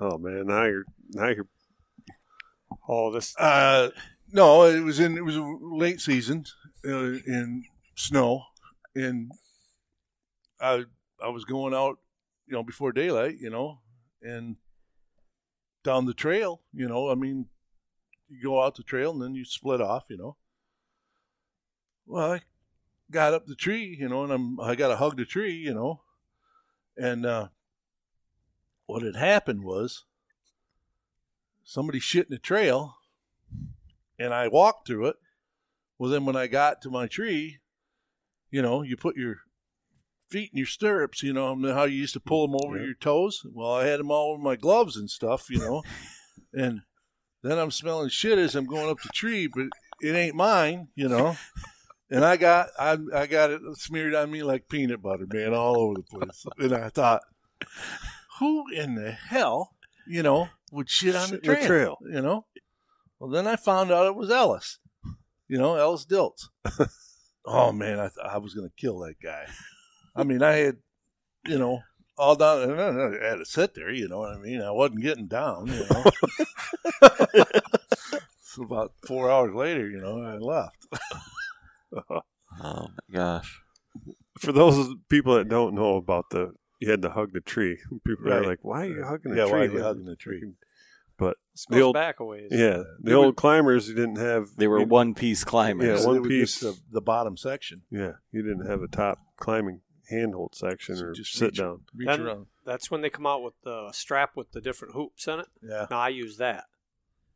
Oh 0.00 0.16
man, 0.16 0.46
now 0.46 0.64
you're 0.64 0.84
now 1.10 1.26
you're 1.28 1.48
Oh, 2.88 3.10
this 3.12 3.34
Uh, 3.36 3.90
no, 4.32 4.62
it 4.64 4.80
was 4.80 5.00
in 5.00 5.16
it 5.18 5.24
was 5.24 5.34
a 5.36 5.42
late 5.60 6.00
season 6.00 6.44
uh, 6.86 7.14
in 7.26 7.64
snow, 7.96 8.44
and 8.94 9.32
I 10.60 10.84
I 11.20 11.28
was 11.30 11.44
going 11.44 11.74
out 11.74 11.98
you 12.46 12.54
know, 12.54 12.62
before 12.62 12.92
daylight, 12.92 13.38
you 13.40 13.50
know, 13.50 13.80
and 14.22 14.54
down 15.88 16.04
the 16.04 16.12
trail, 16.12 16.60
you 16.74 16.86
know, 16.86 17.10
I 17.10 17.14
mean, 17.14 17.46
you 18.28 18.42
go 18.42 18.62
out 18.62 18.74
the 18.74 18.82
trail 18.82 19.10
and 19.10 19.22
then 19.22 19.34
you 19.34 19.46
split 19.46 19.80
off, 19.80 20.04
you 20.10 20.18
know. 20.18 20.36
Well, 22.06 22.32
I 22.32 22.42
got 23.10 23.32
up 23.32 23.46
the 23.46 23.54
tree, 23.54 23.96
you 23.98 24.06
know, 24.06 24.22
and 24.22 24.30
I'm 24.30 24.60
I 24.60 24.74
got 24.74 24.88
to 24.88 24.96
hug 24.96 25.16
the 25.16 25.24
tree, 25.24 25.54
you 25.54 25.72
know, 25.72 26.02
and 26.98 27.24
uh, 27.24 27.48
what 28.84 29.00
had 29.00 29.16
happened 29.16 29.64
was 29.64 30.04
somebody 31.64 32.00
shit 32.00 32.26
in 32.26 32.32
the 32.32 32.38
trail, 32.38 32.96
and 34.18 34.34
I 34.34 34.48
walked 34.48 34.86
through 34.86 35.06
it. 35.06 35.16
Well, 35.98 36.10
then 36.10 36.26
when 36.26 36.36
I 36.36 36.48
got 36.48 36.82
to 36.82 36.90
my 36.90 37.06
tree, 37.06 37.60
you 38.50 38.60
know, 38.60 38.82
you 38.82 38.98
put 38.98 39.16
your 39.16 39.38
feet 40.30 40.50
in 40.52 40.58
your 40.58 40.66
stirrups, 40.66 41.22
you 41.22 41.32
know, 41.32 41.56
how 41.74 41.84
you 41.84 41.96
used 41.96 42.14
to 42.14 42.20
pull 42.20 42.46
them 42.46 42.56
over 42.64 42.76
Yeah. 42.78 42.84
your 42.86 42.94
toes. 42.94 43.40
Well, 43.52 43.72
I 43.72 43.86
had 43.86 44.00
them 44.00 44.10
all 44.10 44.32
over 44.32 44.42
my 44.42 44.56
gloves 44.56 44.96
and 44.96 45.08
stuff, 45.10 45.48
you 45.50 45.58
know, 45.58 45.82
and 46.52 46.82
then 47.42 47.58
I'm 47.58 47.70
smelling 47.70 48.08
shit 48.08 48.38
as 48.38 48.54
I'm 48.54 48.66
going 48.66 48.90
up 48.90 48.98
the 49.02 49.10
tree, 49.14 49.46
but 49.46 49.66
it 50.00 50.14
ain't 50.14 50.34
mine, 50.34 50.88
you 50.94 51.08
know. 51.08 51.36
And 52.10 52.24
I 52.24 52.36
got 52.36 52.68
I 52.78 52.96
I 53.14 53.26
got 53.26 53.50
it 53.50 53.60
smeared 53.74 54.14
on 54.14 54.30
me 54.30 54.42
like 54.42 54.68
peanut 54.68 55.02
butter, 55.02 55.26
man, 55.30 55.52
all 55.54 55.76
over 55.78 55.94
the 55.94 56.02
place. 56.04 56.46
And 56.58 56.72
I 56.74 56.88
thought, 56.88 57.20
who 58.38 58.64
in 58.74 58.94
the 58.94 59.12
hell, 59.12 59.74
you 60.06 60.22
know, 60.22 60.48
would 60.72 60.88
shit 60.88 61.14
on 61.14 61.28
the 61.30 61.36
Shit 61.36 61.42
the 61.42 61.54
trail, 61.54 61.66
trail. 61.66 61.98
You 62.10 62.22
know. 62.22 62.46
Well, 63.18 63.30
then 63.30 63.46
I 63.46 63.56
found 63.56 63.90
out 63.90 64.06
it 64.06 64.14
was 64.14 64.30
Ellis, 64.30 64.78
you 65.48 65.58
know, 65.58 65.74
Ellis 65.76 66.06
Dilts. 66.06 66.44
oh 67.44 67.72
man, 67.72 67.98
I 67.98 68.08
th- 68.08 68.26
I 68.26 68.38
was 68.38 68.54
gonna 68.54 68.70
kill 68.76 68.98
that 69.00 69.16
guy. 69.22 69.46
I 70.18 70.24
mean, 70.24 70.42
I 70.42 70.52
had, 70.52 70.76
you 71.46 71.58
know, 71.58 71.80
all 72.18 72.34
down. 72.34 72.78
I 72.78 73.26
had 73.28 73.36
to 73.36 73.44
sit 73.44 73.74
there. 73.74 73.90
You 73.90 74.08
know 74.08 74.18
what 74.18 74.32
I 74.32 74.38
mean? 74.38 74.60
I 74.60 74.70
wasn't 74.72 75.00
getting 75.02 75.26
down. 75.28 75.68
You 75.68 75.86
know. 75.88 76.04
so 78.40 78.62
about 78.64 78.92
four 79.06 79.30
hours 79.30 79.54
later, 79.54 79.88
you 79.88 79.98
know, 80.00 80.20
I 80.22 80.36
left. 80.36 80.86
Oh 82.60 82.88
my 82.88 83.14
gosh. 83.16 83.62
For 84.40 84.50
those 84.50 84.88
people 85.08 85.36
that 85.36 85.48
don't 85.48 85.74
know 85.74 85.96
about 85.96 86.24
the, 86.30 86.54
you 86.80 86.90
had 86.90 87.02
to 87.02 87.10
hug 87.10 87.32
the 87.32 87.40
tree. 87.40 87.78
People 88.04 88.32
are 88.32 88.44
like, 88.44 88.58
"Why 88.62 88.82
are 88.82 88.86
you 88.86 89.04
hugging 89.04 89.30
the 89.32 89.36
tree? 89.36 89.38
Yeah, 89.38 89.44
tree?" 89.44 89.52
why 89.52 89.58
are 89.60 89.70
you 89.78 89.82
hugging 89.82 90.04
the 90.06 90.16
tree? 90.16 90.42
But 91.16 91.36
This 91.54 91.66
The 91.70 91.80
old- 91.82 91.94
back 91.94 92.18
a 92.18 92.24
ways. 92.24 92.48
yeah, 92.50 92.78
the 92.78 92.96
They 93.04 93.12
old 93.14 93.26
were- 93.26 93.32
climbers, 93.34 93.88
you 93.88 93.94
didn't 93.94 94.16
have. 94.18 94.48
They 94.56 94.66
were 94.66 94.82
one 94.84 95.14
piece 95.14 95.44
climbers. 95.44 96.00
Yeah, 96.02 96.06
one 96.06 96.22
piece. 96.28 96.60
just 96.60 96.62
the, 96.62 96.76
the 96.90 97.00
bottom 97.00 97.36
section. 97.36 97.82
Yeah, 97.90 98.14
you 98.32 98.42
didn't 98.42 98.66
have 98.66 98.82
a 98.82 98.88
top 98.88 99.18
climbing 99.36 99.80
handhold 100.08 100.54
section 100.54 100.96
So 100.96 101.04
or 101.06 101.12
just 101.12 101.32
sit 101.32 101.46
reach- 101.46 101.58
down. 101.58 101.84
Reach 101.94 102.06
Then- 102.08 102.20
around. 102.22 102.46
That's 102.64 102.90
when 102.90 103.00
they 103.00 103.10
come 103.10 103.26
out 103.26 103.42
with 103.42 103.54
the 103.62 103.90
strap 103.92 104.36
with 104.36 104.52
the 104.52 104.60
different 104.60 104.94
hoops 104.94 105.26
in 105.26 105.40
it. 105.40 105.46
Yeah, 105.62 105.86
Now 105.90 105.98
I 106.00 106.08
use 106.10 106.36
that. 106.36 106.64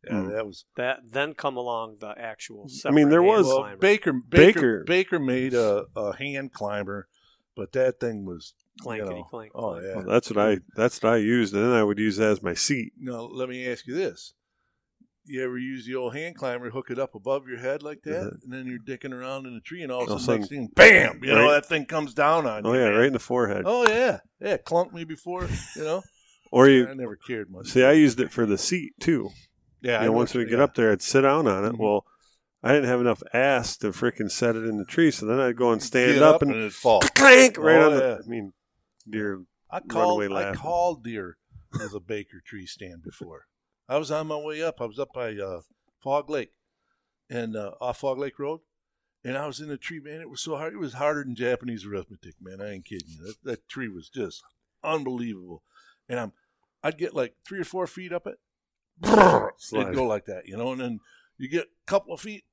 yeah, 0.04 0.12
Mm. 0.14 0.30
that 0.32 0.46
was. 0.46 0.64
That 0.76 1.00
then 1.12 1.32
come 1.34 1.56
along 1.56 1.98
the 2.00 2.14
actual. 2.18 2.68
I 2.84 2.90
mean, 2.90 3.08
there 3.08 3.22
hand 3.22 3.30
was- 3.30 3.46
Well. 3.46 3.76
Baker, 3.78 4.12
Baker 4.12 4.52
Baker- 4.52 4.84
Baker 4.84 5.18
made 5.18 5.54
a, 5.54 5.86
a 5.96 6.16
hand 6.16 6.52
climber, 6.52 7.08
but 7.56 7.72
that 7.72 7.98
thing 8.00 8.24
was 8.26 8.54
you 8.80 8.84
Clankety 8.86 9.08
know, 9.10 9.24
clank, 9.24 9.52
Oh 9.54 9.78
yeah. 9.80 9.96
Well, 9.96 10.06
that's 10.06 10.28
what 10.30 10.38
I. 10.38 10.58
That's 10.76 11.02
what 11.02 11.12
I 11.12 11.16
used, 11.18 11.54
and 11.54 11.62
then 11.62 11.72
I 11.72 11.82
would 11.84 11.98
use 11.98 12.16
that 12.16 12.30
as 12.30 12.42
my 12.42 12.54
seat. 12.54 12.92
Now 12.98 13.20
let 13.22 13.48
me 13.48 13.66
ask 13.68 13.86
you 13.86 13.94
this: 13.94 14.34
You 15.24 15.44
ever 15.44 15.56
use 15.56 15.86
the 15.86 15.94
old 15.94 16.14
hand 16.16 16.34
climber, 16.36 16.70
hook 16.70 16.90
it 16.90 16.98
up 16.98 17.14
above 17.14 17.46
your 17.46 17.58
head 17.58 17.82
like 17.82 18.02
that, 18.02 18.24
Mhm. 18.24 18.42
and 18.44 18.52
then 18.52 18.66
you're 18.66 18.78
dicking 18.80 19.12
around 19.12 19.46
in 19.46 19.54
a 19.54 19.60
tree, 19.60 19.82
and 19.82 19.92
all 19.92 20.02
of 20.02 20.08
a 20.08 20.10
All 20.12 20.16
of 20.16 20.22
a 20.22 20.24
sudden, 20.24 20.46
thing, 20.46 20.68
bam! 20.74 21.20
You 21.22 21.32
know 21.34 21.50
that 21.52 21.66
thing 21.66 21.86
comes 21.86 22.12
down 22.12 22.44
on 22.46 22.66
Oh 22.66 22.72
you. 22.72 22.80
Oh 22.80 22.82
yeah, 22.84 22.90
man. 22.90 22.98
right 22.98 23.06
in 23.06 23.12
the 23.12 23.18
forehead. 23.20 23.62
Oh 23.64 23.86
yeah, 23.88 24.18
yeah. 24.40 24.56
Clunked 24.56 24.92
me 24.92 25.04
before, 25.04 25.48
you 25.76 25.82
know. 25.84 26.02
Or 26.54 26.68
you, 26.68 26.86
I 26.86 26.92
never 26.92 27.16
cared 27.16 27.50
much. 27.50 27.68
see, 27.68 27.82
I 27.82 27.92
used 27.92 28.20
it 28.20 28.30
for 28.30 28.44
the 28.44 28.58
seat 28.58 28.92
too. 29.00 29.30
yeah. 29.80 30.00
you 30.02 30.06
know, 30.08 30.12
once 30.12 30.34
we 30.34 30.44
get 30.44 30.60
up 30.60 30.74
there, 30.74 30.92
I'd 30.92 31.00
sit 31.00 31.22
down 31.22 31.46
on 31.46 31.64
it. 31.64 31.72
Mhm. 31.72 31.78
Well, 31.78 32.04
I 32.62 32.72
didn't 32.74 32.88
have 32.90 33.00
enough 33.00 33.22
ass 33.32 33.76
to 33.78 33.88
freaking 33.88 34.30
set 34.30 34.54
it 34.54 34.64
in 34.64 34.76
the 34.76 34.84
tree, 34.84 35.10
so 35.10 35.24
then 35.24 35.40
I'd 35.40 35.56
go 35.56 35.72
and 35.72 35.82
stand 35.82 36.12
Get 36.14 36.22
up, 36.22 36.42
and, 36.42 36.50
it'd 36.50 36.74
fall. 36.74 37.00
clank 37.14 37.56
right 37.58 37.76
Oh, 37.80 37.90
on 37.92 37.96
the. 37.96 38.02
yeah. 38.02 38.18
I 38.24 38.28
mean, 38.28 38.52
deer. 39.08 39.42
I 39.70 39.80
called. 39.80 40.30
I 40.32 40.54
called 40.54 41.02
deer 41.04 41.38
as 41.80 41.94
a 41.94 42.00
Baker 42.00 42.42
tree 42.44 42.66
stand 42.66 43.02
before. 43.02 43.46
I 43.88 43.98
was 43.98 44.10
on 44.10 44.26
my 44.28 44.36
way 44.36 44.62
up. 44.62 44.80
I 44.80 44.86
was 44.86 44.98
up 44.98 45.12
by 45.12 45.34
uh, 45.34 45.60
Fog 46.02 46.30
Lake, 46.30 46.52
and 47.28 47.56
uh, 47.56 47.72
off 47.80 47.98
Fog 47.98 48.18
Lake 48.18 48.38
Road, 48.38 48.60
and 49.24 49.36
I 49.36 49.46
was 49.46 49.60
in 49.60 49.70
a 49.70 49.76
tree. 49.76 50.00
Man, 50.00 50.20
it 50.20 50.30
was 50.30 50.40
so 50.40 50.56
hard. 50.56 50.72
It 50.72 50.78
was 50.78 50.94
harder 50.94 51.24
than 51.24 51.34
Japanese 51.34 51.84
arithmetic. 51.84 52.34
Man, 52.40 52.60
I 52.60 52.72
ain't 52.72 52.86
kidding 52.86 53.08
you. 53.08 53.26
That, 53.26 53.36
that 53.44 53.68
tree 53.68 53.88
was 53.88 54.08
just 54.08 54.42
unbelievable. 54.82 55.62
And 56.08 56.18
I'm, 56.18 56.32
I'd 56.82 56.98
get 56.98 57.14
like 57.14 57.34
three 57.46 57.60
or 57.60 57.64
four 57.64 57.86
feet 57.86 58.12
up 58.12 58.26
it. 58.26 58.38
Slide. 59.56 59.82
It'd 59.82 59.94
go 59.94 60.04
like 60.04 60.26
that, 60.26 60.46
you 60.46 60.56
know, 60.56 60.72
and 60.72 60.80
then 60.80 61.00
you 61.38 61.48
get 61.48 61.64
a 61.64 61.90
couple 61.90 62.14
of 62.14 62.20
feet 62.20 62.44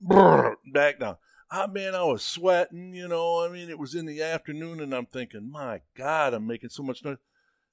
back 0.74 1.00
down. 1.00 1.18
Ah, 1.52 1.68
man, 1.68 1.96
I 1.96 2.04
was 2.04 2.24
sweating, 2.24 2.94
you 2.94 3.08
know. 3.08 3.44
I 3.44 3.50
mean, 3.52 3.70
it 3.70 3.80
was 3.80 3.96
in 3.96 4.06
the 4.06 4.22
afternoon, 4.22 4.80
and 4.80 4.94
I'm 4.94 5.08
thinking, 5.08 5.52
my 5.52 5.82
God, 5.98 6.34
I'm 6.34 6.46
making 6.46 6.70
so 6.70 6.84
much 6.84 7.04
noise. 7.04 7.18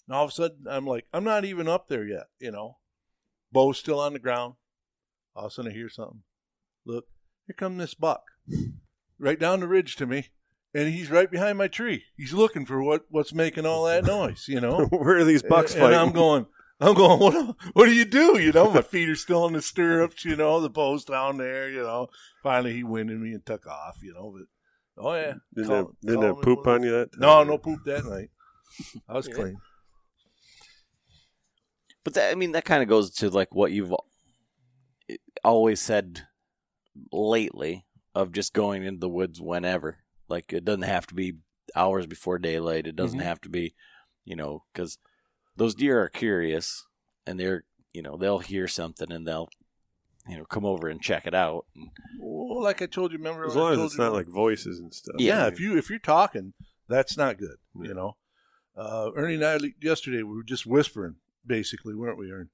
And 0.09 0.17
all 0.17 0.25
of 0.25 0.31
a 0.31 0.33
sudden, 0.33 0.65
I'm 0.69 0.87
like, 0.87 1.07
I'm 1.13 1.25
not 1.25 1.45
even 1.45 1.69
up 1.69 1.89
there 1.89 2.05
yet, 2.05 2.29
you 2.39 2.51
know. 2.51 2.79
Bow's 3.53 3.79
still 3.79 4.01
on 4.01 4.13
the 4.13 4.19
ground. 4.19 4.55
All 5.35 5.47
of 5.47 5.51
a 5.51 5.55
sudden, 5.55 5.71
I 5.71 5.75
hear 5.75 5.89
something. 5.89 6.23
Look, 6.85 7.07
here 7.47 7.55
come 7.59 7.79
this 7.79 7.95
buck, 7.95 8.23
right 9.19 9.39
down 9.39 9.61
the 9.61 9.69
ridge 9.69 9.97
to 9.97 10.07
me, 10.07 10.29
and 10.75 10.89
he's 10.93 11.11
right 11.11 11.31
behind 11.31 11.59
my 11.59 11.69
tree. 11.69 12.05
He's 12.17 12.33
looking 12.33 12.65
for 12.67 12.83
what 12.83 13.03
what's 13.11 13.33
making 13.35 13.67
all 13.67 13.85
that 13.85 14.05
noise, 14.05 14.47
you 14.49 14.61
know. 14.61 14.85
Where 14.91 15.19
are 15.19 15.25
these 15.25 15.43
bucks 15.43 15.73
and, 15.75 15.83
fighting? 15.83 15.99
I'm 15.99 16.13
going, 16.13 16.47
I'm 16.81 16.95
going. 16.95 17.19
What? 17.21 17.33
do- 17.33 17.57
What 17.73 17.85
do 17.87 17.93
you 17.95 18.05
do? 18.05 18.39
You 18.41 18.53
know, 18.53 18.71
my 18.71 18.83
feet 18.83 19.09
are 19.09 19.17
still 19.17 19.47
in 19.47 19.53
the 19.55 19.63
stirrups. 19.63 20.25
You 20.25 20.37
know, 20.37 20.61
the 20.61 20.71
bow's 20.71 21.05
down 21.05 21.39
there. 21.39 21.69
You 21.71 21.83
know. 21.83 22.09
Finally, 22.43 22.75
he 22.75 22.85
winded 22.85 23.21
me 23.21 23.33
and 23.33 23.45
took 23.45 23.67
off. 23.67 23.99
You 24.03 24.15
know, 24.15 24.33
but 24.37 25.05
oh 25.05 25.15
yeah, 25.15 25.35
Didn't 25.55 25.69
Call- 25.69 25.93
that, 26.03 26.07
didn't 26.13 26.43
poop 26.43 26.67
on 26.67 26.83
you 26.83 26.91
that? 26.93 27.11
No, 27.19 27.43
no 27.45 27.59
poop 27.59 27.81
that 27.87 28.05
night. 28.05 28.31
I 29.09 29.15
was 29.15 29.29
Yeah. 29.29 29.35
clean. 29.35 29.57
But 32.07 32.15
that, 32.15 32.31
I 32.31 32.37
mean, 32.37 32.53
that 32.53 32.65
kind 32.65 32.85
of 32.85 32.89
goes 32.89 33.11
to 33.15 33.29
like 33.31 33.53
what 33.53 33.73
you've 33.73 33.93
always 35.43 35.81
said 35.81 36.29
lately 37.11 37.85
of 38.15 38.31
just 38.31 38.53
going 38.53 38.85
into 38.85 39.01
the 39.01 39.09
woods 39.09 39.41
whenever. 39.41 39.99
Like 40.29 40.53
it 40.53 40.65
doesn't 40.65 40.83
have 40.83 41.09
to 41.09 41.17
be 41.17 41.39
hours 41.75 42.07
before 42.07 42.39
daylight. 42.39 42.87
It 42.87 42.95
doesn't 42.95 43.19
Mhm. 43.19 43.25
have 43.25 43.41
to 43.41 43.49
be, 43.49 43.75
you 44.25 44.37
know, 44.37 44.63
because 44.73 44.99
those 45.57 45.75
deer 45.75 46.01
are 46.01 46.09
curious 46.09 46.87
and 47.27 47.41
they're, 47.41 47.65
you 47.93 48.03
know, 48.03 48.17
they'll 48.17 48.39
hear 48.39 48.69
something 48.69 49.11
and 49.11 49.27
they'll, 49.27 49.49
you 50.29 50.37
know, 50.37 50.45
come 50.45 50.65
over 50.65 50.89
and 50.89 51.03
check 51.03 51.27
it 51.27 51.35
out. 51.35 51.67
Well, 52.21 52.63
like 52.63 52.83
I 52.83 52.87
told 52.87 53.11
you, 53.11 53.19
remember? 53.19 53.47
As 53.47 53.57
when 53.57 53.65
I 53.65 53.71
long 53.71 53.73
as 53.81 53.81
it's 53.87 53.99
you 53.99 54.05
not 54.05 54.13
like 54.13 54.29
voices 54.29 54.79
and 54.79 54.95
stuff. 54.95 55.17
yeah, 55.19 55.49
if 55.49 55.59
you 55.59 55.77
if 55.77 55.91
you're 55.91 55.99
talking, 55.99 56.53
that's 56.89 57.17
not 57.17 57.37
good. 57.37 57.57
Yeah. 57.75 57.89
You 57.89 57.95
know, 57.95 58.17
uh, 58.77 59.11
Ernie 59.17 59.35
and 59.35 59.45
I 59.45 59.59
yesterday 59.83 60.23
we 60.23 60.37
were 60.37 60.45
just 60.45 60.67
whispering, 60.67 61.17
basically, 61.47 61.95
weren't 61.95 62.19
we, 62.19 62.31
Ernie? 62.31 62.49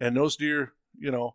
And 0.00 0.16
those 0.16 0.36
deer, 0.36 0.72
you 0.98 1.10
know, 1.10 1.34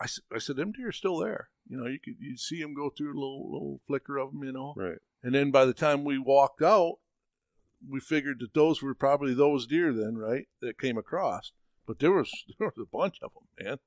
I, 0.00 0.06
I 0.34 0.38
said 0.38 0.56
them 0.56 0.72
deer 0.72 0.88
are 0.88 0.92
still 0.92 1.18
there. 1.18 1.48
You 1.68 1.76
know, 1.76 1.86
you 1.86 1.98
could 1.98 2.16
you 2.18 2.36
see 2.36 2.60
them 2.60 2.74
go 2.74 2.90
through 2.90 3.12
a 3.12 3.20
little 3.20 3.50
little 3.50 3.80
flicker 3.86 4.18
of 4.18 4.32
them, 4.32 4.42
you 4.44 4.52
know. 4.52 4.74
Right. 4.76 4.98
And 5.22 5.34
then 5.34 5.50
by 5.50 5.64
the 5.64 5.72
time 5.72 6.04
we 6.04 6.18
walked 6.18 6.62
out, 6.62 6.98
we 7.88 8.00
figured 8.00 8.40
that 8.40 8.54
those 8.54 8.82
were 8.82 8.94
probably 8.94 9.34
those 9.34 9.66
deer 9.66 9.92
then, 9.92 10.16
right, 10.16 10.46
that 10.60 10.78
came 10.78 10.98
across. 10.98 11.52
But 11.86 11.98
there 11.98 12.12
was 12.12 12.30
there 12.58 12.68
was 12.68 12.86
a 12.86 12.96
bunch 12.96 13.18
of 13.22 13.30
them, 13.34 13.64
man. 13.64 13.78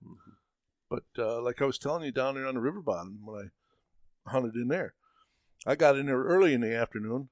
But 0.90 1.03
uh, 1.18 1.41
like 1.41 1.62
I 1.62 1.66
was 1.66 1.78
telling 1.78 2.03
you 2.03 2.12
down 2.12 2.36
there 2.36 2.48
on 2.48 2.56
the 2.56 2.62
river 2.62 2.82
bottom 2.82 3.20
when 3.24 3.52
I 4.26 4.30
hunted 4.32 4.56
in 4.56 4.68
there, 4.68 4.94
I 5.66 5.76
got 5.76 5.98
in 5.98 6.06
there 6.06 6.24
early 6.24 6.53
in 6.53 6.62
the 6.62 6.76
afternoon, 6.76 7.30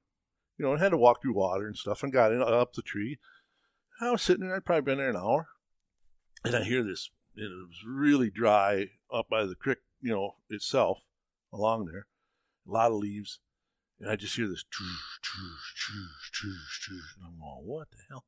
you 0.58 0.64
know, 0.64 0.72
and 0.72 0.80
had 0.80 0.90
to 0.90 0.96
walk 0.96 1.22
through 1.22 1.34
water 1.34 1.66
and 1.66 1.76
stuff, 1.76 2.02
and 2.02 2.12
got 2.12 2.32
in 2.32 2.42
up 2.42 2.74
the 2.74 2.82
tree. 2.82 3.18
I 4.00 4.10
was 4.10 4.22
sitting 4.22 4.46
there; 4.46 4.56
I'd 4.56 4.64
probably 4.64 4.82
been 4.82 4.98
there 4.98 5.10
an 5.10 5.16
hour, 5.16 5.48
and 6.44 6.54
I 6.54 6.64
hear 6.64 6.82
this. 6.82 7.10
It 7.36 7.50
was 7.50 7.84
really 7.86 8.30
dry 8.30 8.90
up 9.12 9.28
by 9.28 9.44
the 9.44 9.54
creek, 9.54 9.78
you 10.00 10.12
know, 10.12 10.36
itself 10.48 10.98
along 11.52 11.86
there, 11.86 12.06
a 12.66 12.70
lot 12.70 12.90
of 12.90 12.98
leaves, 12.98 13.40
and 14.00 14.10
I 14.10 14.16
just 14.16 14.36
hear 14.36 14.48
this. 14.48 14.64
And 17.16 17.26
I'm 17.26 17.38
going, 17.38 17.64
"What 17.64 17.90
the 17.90 17.98
hell?" 18.08 18.24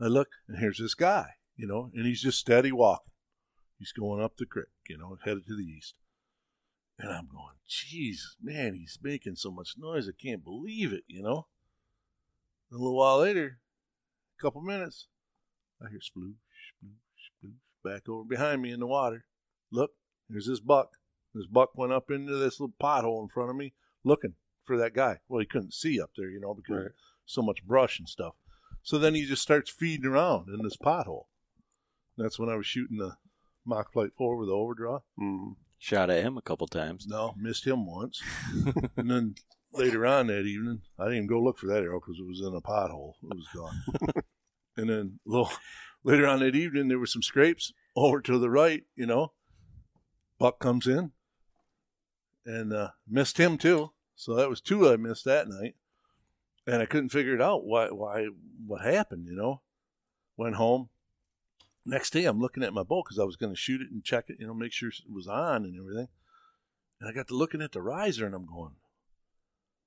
I 0.00 0.06
look, 0.06 0.28
and 0.48 0.58
here's 0.58 0.78
this 0.78 0.94
guy, 0.94 1.34
you 1.56 1.66
know, 1.66 1.90
and 1.94 2.06
he's 2.06 2.22
just 2.22 2.38
steady 2.38 2.72
walking. 2.72 3.12
He's 3.78 3.92
going 3.92 4.22
up 4.22 4.36
the 4.36 4.46
creek, 4.46 4.66
you 4.88 4.96
know, 4.98 5.16
headed 5.24 5.46
to 5.46 5.56
the 5.56 5.62
east. 5.62 5.94
And 6.98 7.12
I'm 7.12 7.26
going, 7.26 7.56
Jesus, 7.66 8.36
man, 8.40 8.74
he's 8.74 8.98
making 9.02 9.36
so 9.36 9.50
much 9.50 9.74
noise. 9.76 10.08
I 10.08 10.12
can't 10.12 10.44
believe 10.44 10.92
it, 10.92 11.04
you 11.06 11.22
know. 11.22 11.46
A 12.70 12.76
little 12.76 12.96
while 12.96 13.18
later, 13.18 13.60
couple 14.42 14.60
minutes, 14.60 15.06
I 15.80 15.88
hear 15.88 16.00
sploosh, 16.00 16.34
sploosh, 16.84 17.44
sploosh, 17.44 17.52
back 17.84 18.08
over 18.08 18.24
behind 18.24 18.60
me 18.60 18.72
in 18.72 18.80
the 18.80 18.86
water. 18.86 19.24
Look, 19.70 19.92
there's 20.28 20.46
this 20.46 20.60
buck. 20.60 20.90
This 21.34 21.46
buck 21.46 21.76
went 21.76 21.92
up 21.92 22.10
into 22.10 22.34
this 22.36 22.60
little 22.60 22.74
pothole 22.82 23.22
in 23.22 23.28
front 23.28 23.50
of 23.50 23.56
me 23.56 23.72
looking 24.04 24.34
for 24.64 24.76
that 24.76 24.94
guy. 24.94 25.18
Well, 25.28 25.40
he 25.40 25.46
couldn't 25.46 25.72
see 25.74 26.00
up 26.00 26.10
there, 26.16 26.28
you 26.28 26.40
know, 26.40 26.54
because 26.54 26.76
Right. 26.82 26.90
so 27.24 27.40
much 27.40 27.64
brush 27.64 27.98
and 27.98 28.08
stuff. 28.08 28.34
So 28.82 28.98
then 28.98 29.14
he 29.14 29.24
just 29.24 29.42
starts 29.42 29.70
feeding 29.70 30.06
around 30.06 30.48
in 30.48 30.62
this 30.62 30.76
pothole. 30.76 31.26
That's 32.18 32.38
when 32.38 32.48
I 32.48 32.56
was 32.56 32.66
shooting 32.66 32.98
the 32.98 33.16
Mach 33.64 33.92
Flite 33.92 34.12
four 34.18 34.36
with 34.36 34.48
the 34.48 34.54
overdraw. 34.54 35.00
Mm. 35.18 35.54
Shot 35.78 36.10
at 36.10 36.22
him 36.24 36.36
a 36.36 36.42
couple 36.42 36.66
times. 36.66 37.06
No, 37.06 37.34
missed 37.36 37.66
him 37.66 37.86
once. 37.86 38.20
and 38.96 39.10
then 39.10 39.34
later 39.72 40.04
on 40.06 40.26
that 40.26 40.44
evening, 40.44 40.82
I 40.98 41.04
didn't 41.04 41.16
even 41.16 41.26
go 41.28 41.40
look 41.40 41.58
for 41.58 41.66
that 41.66 41.82
arrow 41.82 42.00
because 42.00 42.18
it 42.20 42.26
was 42.26 42.40
in 42.40 42.54
a 42.54 42.60
pothole. 42.60 43.14
It 43.22 43.36
was 43.36 43.48
gone. 43.54 44.22
and 44.76 44.88
then 44.88 45.18
little 45.26 45.50
later 46.04 46.26
on 46.26 46.40
that 46.40 46.56
evening, 46.56 46.88
there 46.88 46.98
were 46.98 47.06
some 47.06 47.22
scrapes 47.22 47.72
over 47.96 48.20
to 48.20 48.38
the 48.38 48.50
right. 48.50 48.82
You 48.96 49.06
know, 49.06 49.32
buck 50.38 50.58
comes 50.58 50.86
in 50.86 51.12
and 52.44 52.72
uh, 52.72 52.90
missed 53.08 53.38
him 53.38 53.58
too. 53.58 53.92
So 54.14 54.34
that 54.34 54.48
was 54.48 54.60
two 54.60 54.88
I 54.88 54.96
missed 54.96 55.24
that 55.24 55.48
night, 55.48 55.74
and 56.66 56.82
I 56.82 56.86
couldn't 56.86 57.10
figure 57.10 57.34
it 57.34 57.42
out 57.42 57.64
why 57.64 57.86
why 57.88 58.28
what 58.66 58.82
happened. 58.82 59.26
You 59.28 59.36
know, 59.36 59.62
went 60.36 60.56
home. 60.56 60.88
Next 61.84 62.10
day, 62.10 62.26
I'm 62.26 62.40
looking 62.40 62.62
at 62.62 62.72
my 62.72 62.84
bow 62.84 63.02
because 63.02 63.18
I 63.18 63.24
was 63.24 63.34
going 63.34 63.52
to 63.52 63.58
shoot 63.58 63.80
it 63.80 63.90
and 63.90 64.04
check 64.04 64.26
it, 64.28 64.36
you 64.38 64.46
know, 64.46 64.54
make 64.54 64.72
sure 64.72 64.90
it 64.90 65.12
was 65.12 65.26
on 65.26 65.64
and 65.64 65.76
everything. 65.76 66.06
And 67.00 67.10
I 67.10 67.12
got 67.12 67.26
to 67.26 67.34
looking 67.34 67.60
at 67.60 67.72
the 67.72 67.82
riser, 67.82 68.24
and 68.24 68.36
I'm 68.36 68.46
going, 68.46 68.76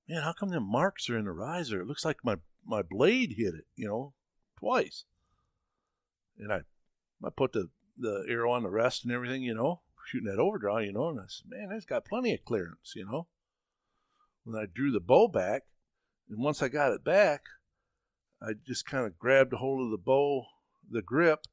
man, 0.09 0.23
how 0.23 0.33
come 0.33 0.49
the 0.49 0.59
marks 0.59 1.09
are 1.09 1.17
in 1.17 1.23
the 1.23 1.31
riser? 1.31 1.81
It 1.81 1.87
looks 1.87 2.03
like 2.03 2.17
my 2.23 2.35
my 2.65 2.81
blade 2.81 3.35
hit 3.37 3.53
it, 3.53 3.65
you 3.75 3.87
know, 3.87 4.13
twice. 4.57 5.05
And 6.37 6.51
I 6.51 6.61
I 7.23 7.29
put 7.29 7.53
the 7.53 7.69
the 7.97 8.25
arrow 8.29 8.51
on 8.51 8.63
the 8.63 8.69
rest 8.69 9.03
and 9.03 9.13
everything, 9.13 9.41
you 9.41 9.53
know, 9.53 9.81
shooting 10.05 10.29
that 10.29 10.39
overdraw, 10.39 10.79
you 10.79 10.91
know, 10.91 11.09
and 11.09 11.19
I 11.19 11.25
said, 11.27 11.49
man, 11.49 11.69
that's 11.69 11.85
got 11.85 12.05
plenty 12.05 12.33
of 12.33 12.43
clearance, 12.45 12.93
you 12.95 13.05
know. 13.05 13.27
When 14.43 14.61
I 14.61 14.65
drew 14.65 14.91
the 14.91 14.99
bow 14.99 15.27
back, 15.27 15.63
and 16.29 16.39
once 16.39 16.61
I 16.61 16.67
got 16.67 16.91
it 16.91 17.03
back, 17.03 17.43
I 18.41 18.51
just 18.65 18.85
kind 18.85 19.05
of 19.05 19.17
grabbed 19.17 19.53
a 19.53 19.57
hold 19.57 19.83
of 19.83 19.91
the 19.91 19.97
bow, 19.97 20.45
the 20.89 21.01
grip, 21.01 21.45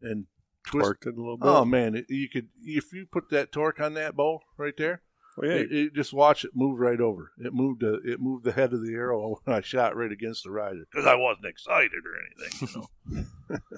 and 0.00 0.26
twisted 0.66 1.08
it 1.08 1.14
a 1.14 1.20
little 1.20 1.36
bit. 1.36 1.48
Oh 1.48 1.64
man, 1.64 1.94
it, 1.94 2.06
you 2.08 2.28
could 2.28 2.48
if 2.62 2.92
you 2.92 3.06
put 3.06 3.30
that 3.30 3.52
torque 3.52 3.80
on 3.80 3.94
that 3.94 4.16
bow 4.16 4.40
right 4.56 4.76
there, 4.76 5.02
Oh, 5.40 5.46
yeah. 5.46 5.52
it, 5.52 5.72
it- 5.72 5.94
just 5.94 6.12
watch 6.12 6.44
it 6.44 6.50
move 6.54 6.78
right 6.80 7.00
over. 7.00 7.30
It 7.38 7.52
moved. 7.54 7.82
Uh, 7.84 7.98
it 8.04 8.20
moved 8.20 8.44
the 8.44 8.52
head 8.52 8.72
of 8.72 8.82
the 8.82 8.92
arrow 8.94 9.36
when 9.44 9.56
I 9.56 9.60
shot 9.60 9.96
right 9.96 10.10
against 10.12 10.44
the 10.44 10.50
rider 10.50 10.84
because 10.90 11.06
I 11.06 11.14
wasn't 11.14 11.46
excited 11.46 11.92
or 12.04 12.16
anything. 12.42 12.86
You 13.08 13.24
know. 13.50 13.58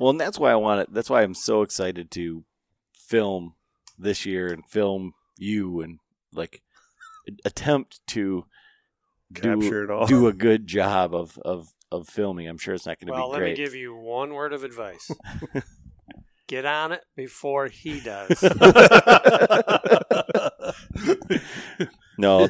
Well, 0.00 0.10
and 0.10 0.20
that's 0.20 0.36
why 0.36 0.50
I 0.50 0.56
want 0.56 0.80
it. 0.80 0.92
That's 0.92 1.08
why 1.08 1.22
I'm 1.22 1.32
so 1.34 1.62
excited 1.62 2.10
to 2.10 2.44
film 2.92 3.54
this 3.96 4.26
year 4.26 4.48
and 4.52 4.66
film 4.68 5.12
you 5.38 5.80
and 5.80 6.00
like 6.32 6.60
attempt 7.44 8.00
to 8.08 8.46
Capture 9.32 9.84
it 9.84 9.90
all. 9.92 10.06
do 10.06 10.26
a 10.26 10.32
good 10.32 10.66
job 10.66 11.14
of 11.14 11.38
of 11.44 11.68
of 11.92 12.08
filming. 12.08 12.48
I'm 12.48 12.58
sure 12.58 12.74
it's 12.74 12.84
not 12.84 12.98
going 12.98 13.06
to 13.06 13.12
Well, 13.12 13.30
be 13.30 13.36
great. 13.36 13.40
Well, 13.42 13.48
let 13.48 13.58
me 13.58 13.64
give 13.64 13.74
you 13.76 13.94
one 13.94 14.34
word 14.34 14.52
of 14.52 14.64
advice. 14.64 15.08
Get 16.48 16.64
on 16.66 16.90
it 16.90 17.04
before 17.14 17.68
he 17.68 18.00
does. 18.00 18.42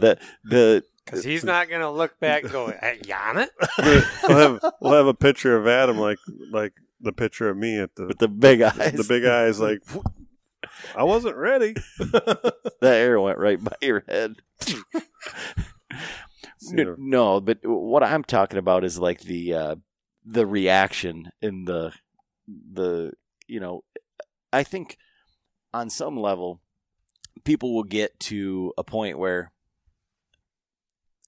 No, 0.01 0.15
the 0.15 0.19
the 0.45 0.85
Because 1.05 1.25
he's 1.25 1.45
not 1.45 1.69
going 1.69 1.81
to 1.81 1.91
look 1.91 2.19
back 2.21 2.45
and 2.45 2.53
go, 2.53 2.67
hey, 2.69 3.01
you 3.07 3.15
we'll 4.29 4.37
have 4.39 4.73
we'll 4.81 4.95
have 4.95 5.07
a 5.07 5.15
picture 5.15 5.57
of 5.57 5.67
Adam 5.67 5.99
like 5.99 6.19
like 6.51 6.73
the 7.01 7.13
picture 7.13 7.49
of 7.49 7.57
me 7.57 7.79
at 7.79 7.95
the 7.97 8.07
with 8.07 8.19
the 8.19 8.29
big 8.29 8.63
eyes. 8.63 8.93
the 8.93 9.05
big 9.09 9.25
eyes 9.25 9.59
like 9.61 9.81
I 10.95 11.05
wasn't 11.05 11.37
ready. 11.37 11.75
that 11.99 12.73
arrow 12.83 13.25
went 13.25 13.39
right 13.39 13.63
by 13.63 13.73
your 13.81 14.05
head. 14.09 14.37
N- 16.73 16.97
no, 16.99 17.41
but 17.41 17.59
what 17.63 18.03
I'm 18.03 18.23
talking 18.25 18.59
about 18.59 18.85
is 18.85 18.99
like 18.99 19.21
the 19.21 19.55
uh, 19.55 19.77
the 20.25 20.47
reaction 20.47 21.31
in 21.41 21.65
the 21.65 21.93
the 22.47 23.13
you 23.47 23.61
know, 23.61 23.85
I 24.53 24.63
think 24.63 24.99
on 25.73 25.89
some 25.91 26.17
level 26.17 26.61
people 27.45 27.75
will 27.75 27.85
get 27.85 28.19
to 28.21 28.73
a 28.77 28.85
point 28.85 29.19
where 29.19 29.53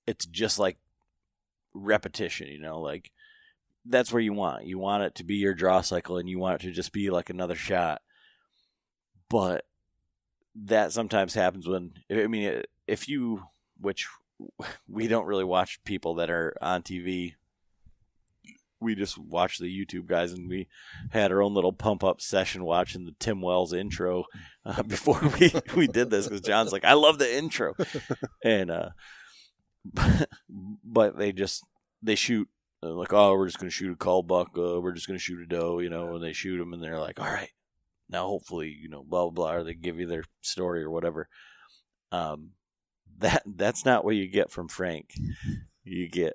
it's 0.07 0.27
just 0.27 0.59
like 0.59 0.79
repetition, 1.75 2.49
you 2.49 2.61
know, 2.61 2.81
like 2.81 3.11
that's 3.85 4.13
where 4.13 4.23
you 4.23 4.33
want. 4.33 4.67
You 4.67 4.79
want 4.79 5.03
it 5.03 5.15
to 5.17 5.25
be 5.25 5.37
your 5.37 5.55
draw 5.55 5.81
cycle 5.81 6.19
and 6.19 6.29
you 6.29 6.39
want 6.39 6.63
it 6.63 6.67
to 6.67 6.73
just 6.73 6.93
be 6.93 7.11
like 7.11 7.31
another 7.31 7.57
shot. 7.57 8.03
But 9.29 9.65
that 10.55 10.93
sometimes 10.93 11.35
happens 11.35 11.67
when 11.67 11.93
I 12.11 12.27
mean 12.27 12.63
if 12.87 13.09
you 13.09 13.45
which 13.81 14.09
we 14.89 15.09
don't 15.09 15.27
really 15.27 15.45
watch 15.45 15.83
people 15.85 16.15
that 16.17 16.31
are 16.31 16.55
on 16.61 16.83
TV. 16.83 17.35
We 18.81 18.97
just 18.97 19.17
watch 19.17 19.59
the 19.59 19.67
YouTube 19.67 20.07
guys, 20.07 20.33
and 20.33 20.49
we 20.49 20.67
had 21.11 21.31
our 21.31 21.41
own 21.41 21.55
little 21.55 21.73
pump 21.73 22.03
up 22.03 22.21
session 22.21 22.65
watching 22.65 23.05
the 23.05 23.15
Tim 23.21 23.41
Wells 23.41 23.73
intro 23.73 24.25
uh, 24.67 24.83
before 24.89 25.21
we 25.39 25.53
we 25.77 25.87
did 25.87 26.11
this 26.11 26.27
because 26.27 26.41
John's 26.41 26.73
like, 26.73 26.85
I 26.85 26.95
love 26.95 27.19
the 27.19 27.33
intro, 27.33 27.75
and 28.45 28.73
uh, 28.73 28.89
but 30.85 31.17
they 31.19 31.33
just 31.33 31.65
they 32.03 32.15
shoot 32.15 32.49
uh, 32.83 32.91
like, 32.91 33.13
oh, 33.13 33.35
we're 33.35 33.47
just 33.47 33.59
gonna 33.59 33.71
shoot 33.71 33.93
a 33.93 33.97
call 33.97 34.23
buck, 34.23 34.51
uh, 34.57 34.81
we're 34.81 34.93
just 34.93 35.07
gonna 35.07 35.19
shoot 35.19 35.43
a 35.43 35.47
doe, 35.47 35.79
you 35.79 35.91
know, 35.91 36.15
and 36.15 36.25
they 36.25 36.33
shoot 36.33 36.59
them, 36.59 36.73
and 36.73 36.83
they're 36.83 36.99
like, 36.99 37.21
all 37.21 37.27
right, 37.27 37.51
now 38.09 38.27
hopefully, 38.27 38.69
you 38.69 38.89
know, 38.89 39.03
blah 39.03 39.23
blah 39.29 39.31
blah, 39.31 39.53
or 39.55 39.65
they 39.65 39.75
give 39.75 39.99
you 39.99 40.07
their 40.07 40.25
story 40.41 40.83
or 40.83 40.91
whatever. 40.91 41.29
Um, 42.11 42.51
that 43.19 43.43
that's 43.47 43.85
not 43.85 44.05
what 44.05 44.17
you 44.17 44.27
get 44.29 44.51
from 44.51 44.69
Frank. 44.69 45.15
You 45.85 46.09
get 46.09 46.35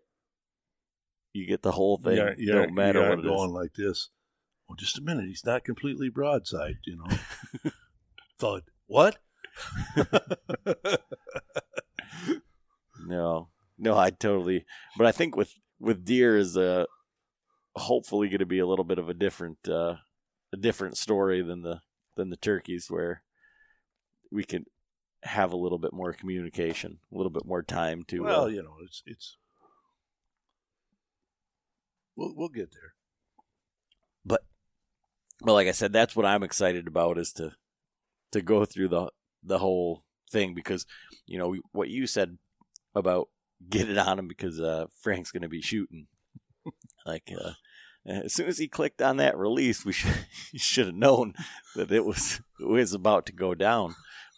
you 1.33 1.45
get 1.45 1.61
the 1.61 1.71
whole 1.71 1.97
thing. 1.97 2.15
You 2.17 2.21
aren't- 2.21 2.39
you 2.39 2.53
no 2.53 2.67
matter 2.67 3.01
you 3.03 3.09
what 3.09 3.19
it 3.19 3.25
is. 3.25 3.31
going 3.31 3.51
like 3.51 3.73
this. 3.73 4.09
Well, 4.67 4.75
just 4.75 4.97
a 4.97 5.01
minute. 5.01 5.27
He's 5.27 5.45
not 5.45 5.63
completely 5.63 6.09
broadside, 6.09 6.77
you 6.85 6.97
know. 6.97 7.71
Thud. 8.39 8.63
What? 8.87 9.17
No, 13.07 13.49
no, 13.77 13.97
I 13.97 14.09
totally. 14.09 14.65
But 14.97 15.07
I 15.07 15.11
think 15.11 15.35
with 15.35 15.53
with 15.79 16.05
deer 16.05 16.37
is 16.37 16.57
uh 16.57 16.85
hopefully 17.75 18.27
going 18.27 18.39
to 18.39 18.45
be 18.45 18.59
a 18.59 18.67
little 18.67 18.85
bit 18.85 18.99
of 18.99 19.07
a 19.07 19.13
different 19.13 19.57
uh 19.69 19.95
a 20.53 20.57
different 20.57 20.97
story 20.97 21.41
than 21.41 21.61
the 21.61 21.81
than 22.15 22.29
the 22.29 22.37
turkeys 22.37 22.87
where 22.89 23.23
we 24.31 24.43
can 24.43 24.65
have 25.23 25.53
a 25.53 25.57
little 25.57 25.77
bit 25.77 25.93
more 25.93 26.13
communication, 26.13 26.99
a 27.11 27.15
little 27.15 27.29
bit 27.29 27.45
more 27.45 27.63
time 27.63 28.03
to. 28.07 28.23
well, 28.23 28.43
uh, 28.43 28.47
you 28.47 28.61
know, 28.61 28.75
it's 28.83 29.03
it's. 29.05 29.37
We'll 32.15 32.33
we'll 32.35 32.49
get 32.49 32.71
there. 32.71 32.93
but 34.25 34.41
but 35.41 35.53
like 35.53 35.67
I 35.67 35.71
said, 35.71 35.93
that's 35.93 36.15
what 36.15 36.25
I'm 36.25 36.43
excited 36.43 36.87
about 36.87 37.17
is 37.17 37.31
to 37.33 37.53
to 38.31 38.41
go 38.41 38.65
through 38.65 38.89
the 38.89 39.11
the 39.43 39.59
whole 39.59 40.03
thing 40.31 40.53
because 40.53 40.85
you 41.25 41.37
know 41.37 41.55
what 41.71 41.89
you 41.89 42.07
said 42.07 42.37
about 42.97 43.29
get 43.69 43.89
it 43.89 43.97
on 43.97 44.19
him 44.19 44.27
because 44.27 44.59
uh, 44.59 44.85
Frank's 44.99 45.31
going 45.31 45.41
to 45.41 45.49
be 45.49 45.61
shooting. 45.61 46.07
like 47.05 47.31
uh, 47.39 47.51
as 48.07 48.33
soon 48.33 48.47
as 48.47 48.57
he 48.57 48.67
clicked 48.67 49.01
on 49.01 49.17
that 49.17 49.37
release, 49.37 49.85
we 49.85 49.93
should 49.93 50.25
should 50.55 50.87
have 50.87 50.95
known 50.95 51.33
that 51.75 51.91
it 51.91 52.05
was 52.05 52.41
it 52.59 52.67
was 52.67 52.93
about 52.93 53.25
to 53.27 53.33
go 53.33 53.53
down. 53.53 53.95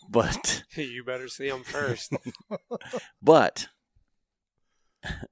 But 0.10 0.64
you 0.76 1.04
better 1.04 1.28
see 1.28 1.48
him 1.48 1.64
first. 1.64 2.14
but 3.22 3.68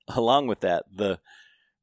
along 0.08 0.48
with 0.48 0.62
that, 0.62 0.86
the 0.94 1.20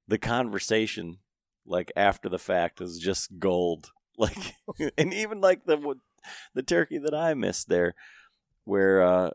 the 0.06 0.18
conversation 0.18 1.18
like 1.66 1.90
after 1.96 2.28
the 2.28 2.38
fact 2.38 2.80
is 2.80 2.98
just 2.98 3.38
gold. 3.38 3.90
Like 4.16 4.54
and 4.96 5.12
even 5.12 5.40
like 5.40 5.64
the 5.64 5.96
the 6.54 6.62
turkey 6.62 6.98
that 6.98 7.14
I 7.14 7.34
missed 7.34 7.68
there, 7.68 7.96
where 8.62 9.02
uh 9.02 9.30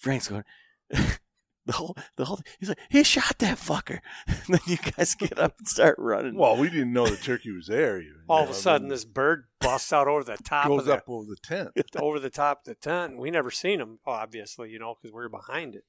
Frank's 0.00 0.28
going. 0.28 0.44
The 1.66 1.74
whole, 1.76 1.94
the 2.16 2.24
whole, 2.24 2.40
he's 2.58 2.70
like, 2.70 2.78
he 2.88 3.04
shot 3.04 3.38
that 3.38 3.58
fucker. 3.58 4.00
And 4.26 4.38
then 4.48 4.60
you 4.66 4.76
guys 4.78 5.14
get 5.14 5.38
up 5.38 5.54
and 5.58 5.68
start 5.68 5.96
running. 5.98 6.34
Well, 6.34 6.56
we 6.56 6.68
didn't 6.68 6.92
know 6.92 7.06
the 7.06 7.16
turkey 7.16 7.52
was 7.52 7.66
there. 7.66 8.00
Even, 8.00 8.14
All 8.28 8.38
you 8.38 8.42
of 8.44 8.48
a 8.48 8.52
know, 8.52 8.58
sudden, 8.58 8.88
then 8.88 8.94
this 8.94 9.04
bird 9.04 9.44
busts 9.60 9.92
out 9.92 10.08
over 10.08 10.24
the 10.24 10.36
top 10.42 10.66
goes 10.66 10.80
of 10.80 10.86
the, 10.86 10.94
up 10.94 11.04
over 11.06 11.26
the 11.26 11.36
tent. 11.36 11.68
over 12.00 12.18
the 12.18 12.30
top 12.30 12.60
of 12.60 12.64
the 12.64 12.74
tent. 12.74 13.18
We 13.18 13.30
never 13.30 13.50
seen 13.52 13.78
him, 13.78 13.98
obviously, 14.06 14.70
you 14.70 14.78
know, 14.80 14.96
because 15.00 15.14
we 15.14 15.20
were 15.20 15.28
behind 15.28 15.76
it. 15.76 15.84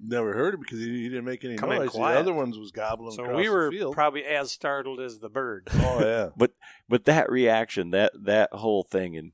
Never 0.00 0.32
heard 0.32 0.54
it 0.54 0.60
because 0.60 0.78
he, 0.78 1.02
he 1.02 1.08
didn't 1.08 1.24
make 1.24 1.44
any 1.44 1.56
Come 1.56 1.70
noise. 1.70 1.92
The 1.92 2.00
other 2.00 2.32
ones 2.32 2.56
was 2.56 2.70
gobbling 2.70 3.10
So 3.10 3.34
we 3.34 3.50
were 3.50 3.66
the 3.66 3.78
field. 3.78 3.94
probably 3.94 4.24
as 4.24 4.52
startled 4.52 5.00
as 5.00 5.18
the 5.18 5.28
bird. 5.28 5.68
oh 5.74 6.00
yeah. 6.00 6.28
but 6.36 6.52
but 6.88 7.04
that 7.04 7.30
reaction, 7.30 7.90
that 7.90 8.12
that 8.22 8.50
whole 8.52 8.84
thing, 8.84 9.16
and 9.16 9.32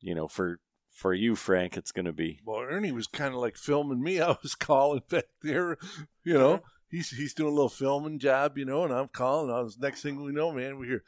you 0.00 0.14
know, 0.14 0.26
for 0.26 0.58
for 0.98 1.14
you, 1.14 1.36
Frank, 1.36 1.76
it's 1.76 1.92
going 1.92 2.06
to 2.06 2.12
be 2.12 2.40
Well, 2.44 2.60
Ernie 2.60 2.90
was 2.90 3.06
kind 3.06 3.32
of 3.32 3.40
like 3.40 3.56
filming 3.56 4.02
me. 4.02 4.20
I 4.22 4.36
was 4.42 4.56
calling 4.56 5.02
back 5.08 5.26
there, 5.42 5.78
you 6.24 6.34
know. 6.34 6.62
He's 6.90 7.10
he's 7.10 7.34
doing 7.34 7.52
a 7.52 7.54
little 7.54 7.68
filming 7.68 8.18
job, 8.18 8.56
you 8.56 8.64
know, 8.64 8.82
and 8.82 8.92
I'm 8.92 9.08
calling. 9.08 9.54
I 9.54 9.60
was 9.60 9.78
next 9.78 10.02
thing 10.02 10.24
we 10.24 10.32
know, 10.32 10.50
man, 10.52 10.78
we 10.78 10.86
hear, 10.86 11.04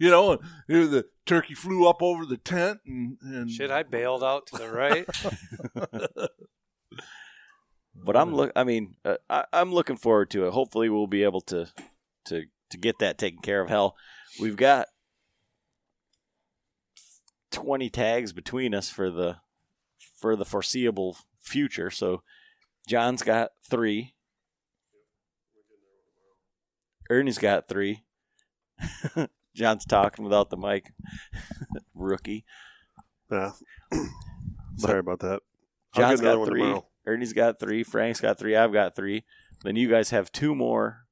you 0.00 0.10
know, 0.10 0.32
and 0.32 0.40
here 0.66 0.86
the 0.86 1.04
turkey 1.26 1.54
flew 1.54 1.86
up 1.86 2.02
over 2.02 2.24
the 2.24 2.38
tent, 2.38 2.80
and, 2.86 3.18
and 3.22 3.50
Shit, 3.50 3.70
I 3.70 3.82
bailed 3.82 4.24
out 4.24 4.46
to 4.48 4.56
the 4.56 4.70
right. 4.70 5.06
but 7.94 8.16
I'm 8.16 8.34
look. 8.34 8.52
I 8.56 8.64
mean, 8.64 8.96
uh, 9.04 9.16
I, 9.28 9.44
I'm 9.52 9.72
looking 9.72 9.98
forward 9.98 10.30
to 10.30 10.46
it. 10.46 10.52
Hopefully, 10.52 10.88
we'll 10.88 11.06
be 11.06 11.22
able 11.22 11.42
to 11.42 11.68
to 12.24 12.44
to 12.70 12.78
get 12.78 13.00
that 13.00 13.18
taken 13.18 13.42
care 13.42 13.60
of. 13.60 13.68
Hell, 13.68 13.96
we've 14.40 14.56
got 14.56 14.86
twenty 17.52 17.88
tags 17.90 18.32
between 18.32 18.74
us 18.74 18.90
for 18.90 19.10
the 19.10 19.36
for 20.16 20.36
the 20.36 20.44
foreseeable 20.44 21.16
future. 21.40 21.90
So, 21.90 22.22
John's 22.86 23.22
got 23.22 23.50
three. 23.68 24.14
Ernie's 27.10 27.38
got 27.38 27.68
three. 27.68 28.04
John's 29.54 29.84
talking 29.84 30.24
without 30.24 30.50
the 30.50 30.56
mic. 30.56 30.92
Rookie. 31.94 32.44
Yeah. 33.30 33.52
Sorry 34.76 35.00
about 35.00 35.20
that. 35.20 35.40
I'll 35.94 36.02
John's 36.02 36.20
get 36.20 36.32
another 36.32 36.46
got 36.46 36.48
three. 36.48 36.80
Ernie's 37.06 37.32
got 37.32 37.60
three. 37.60 37.82
Frank's 37.82 38.20
got 38.20 38.38
three. 38.38 38.56
I've 38.56 38.72
got 38.72 38.96
three. 38.96 39.24
Then 39.62 39.76
you 39.76 39.88
guys 39.88 40.10
have 40.10 40.32
two 40.32 40.54
more 40.54 41.06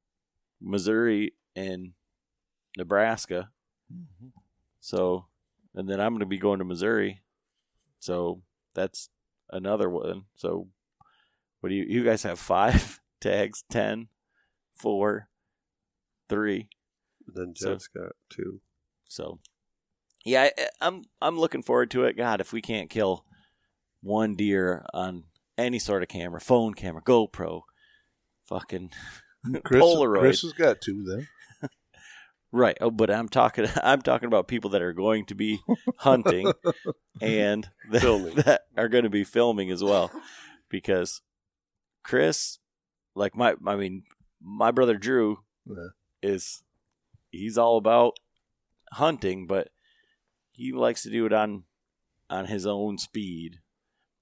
Missouri 0.60 1.34
and 1.54 1.92
Nebraska. 2.76 3.50
Mm-hmm. 3.92 4.28
So, 4.80 5.26
and 5.74 5.88
then 5.88 6.00
I'm 6.00 6.10
going 6.12 6.20
to 6.20 6.26
be 6.26 6.38
going 6.38 6.58
to 6.58 6.64
Missouri. 6.64 7.22
So 7.98 8.42
that's 8.74 9.08
another 9.50 9.88
one. 9.90 10.24
So, 10.36 10.68
what 11.60 11.68
do 11.70 11.74
you, 11.74 11.84
you 11.88 12.04
guys 12.04 12.22
have 12.22 12.38
five 12.38 13.00
tags, 13.20 13.64
ten, 13.70 14.08
four, 14.76 15.28
three. 16.28 16.68
Then 17.26 17.54
So- 17.56 17.72
Jed's 17.72 17.88
got 17.88 18.12
two. 18.30 18.60
So, 19.08 19.40
yeah, 20.24 20.50
I, 20.56 20.68
I'm 20.80 21.02
I'm 21.20 21.38
looking 21.38 21.62
forward 21.62 21.90
to 21.92 22.04
it. 22.04 22.16
God, 22.16 22.40
if 22.40 22.52
we 22.52 22.62
can't 22.62 22.88
kill 22.90 23.24
one 24.02 24.36
deer 24.36 24.84
on 24.94 25.24
any 25.58 25.78
sort 25.78 26.02
of 26.02 26.08
camera, 26.08 26.40
phone 26.40 26.74
camera, 26.74 27.02
GoPro, 27.02 27.62
fucking 28.46 28.90
Chris, 29.64 29.82
Polaroid, 29.82 30.20
Chris 30.20 30.42
has 30.42 30.52
got 30.52 30.80
two 30.80 31.02
then. 31.04 31.28
Right? 32.52 32.76
Oh, 32.80 32.90
but 32.90 33.10
I'm 33.10 33.28
talking 33.28 33.66
I'm 33.82 34.02
talking 34.02 34.26
about 34.26 34.48
people 34.48 34.70
that 34.70 34.82
are 34.82 34.92
going 34.92 35.26
to 35.26 35.34
be 35.34 35.60
hunting 35.96 36.52
and 37.20 37.68
that, 37.90 38.34
that 38.44 38.62
are 38.76 38.88
going 38.88 39.04
to 39.04 39.10
be 39.10 39.24
filming 39.24 39.70
as 39.70 39.82
well, 39.82 40.10
because 40.68 41.22
Chris, 42.02 42.58
like 43.14 43.36
my 43.36 43.54
I 43.66 43.76
mean 43.76 44.04
my 44.42 44.70
brother 44.70 44.96
Drew 44.96 45.40
Yeah. 45.66 45.88
is 46.22 46.62
he's 47.30 47.58
all 47.58 47.76
about 47.76 48.14
hunting, 48.92 49.46
but 49.46 49.68
he 50.50 50.72
likes 50.72 51.02
to 51.04 51.10
do 51.10 51.26
it 51.26 51.32
on 51.32 51.64
on 52.28 52.46
his 52.46 52.66
own 52.66 52.98
speed. 52.98 53.60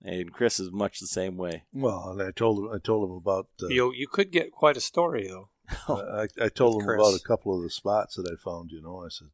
And 0.00 0.32
Chris 0.32 0.60
is 0.60 0.70
much 0.70 1.00
the 1.00 1.08
same 1.08 1.36
way. 1.36 1.64
Well, 1.72 2.10
and 2.10 2.22
I 2.22 2.30
told 2.30 2.58
him 2.58 2.70
I 2.72 2.78
told 2.78 3.08
him 3.10 3.16
about 3.16 3.48
uh, 3.62 3.66
You 3.68 3.92
you 3.92 4.06
could 4.06 4.30
get 4.30 4.52
quite 4.52 4.76
a 4.76 4.80
story 4.80 5.26
though. 5.26 5.48
I, 5.88 6.26
I 6.40 6.48
told 6.48 6.76
With 6.76 6.82
him 6.84 6.88
Chris. 6.88 7.00
about 7.08 7.20
a 7.20 7.22
couple 7.24 7.56
of 7.56 7.62
the 7.62 7.70
spots 7.70 8.14
that 8.16 8.28
I 8.30 8.36
found. 8.42 8.70
You 8.72 8.80
know, 8.82 9.04
I 9.04 9.08
said, 9.10 9.28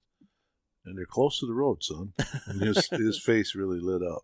and 0.84 0.98
they're 0.98 1.06
close 1.06 1.38
to 1.40 1.46
the 1.46 1.54
road, 1.54 1.82
son. 1.82 2.12
And 2.46 2.60
his 2.60 2.88
his 2.92 3.22
face 3.22 3.54
really 3.54 3.78
lit 3.80 4.02
up. 4.02 4.22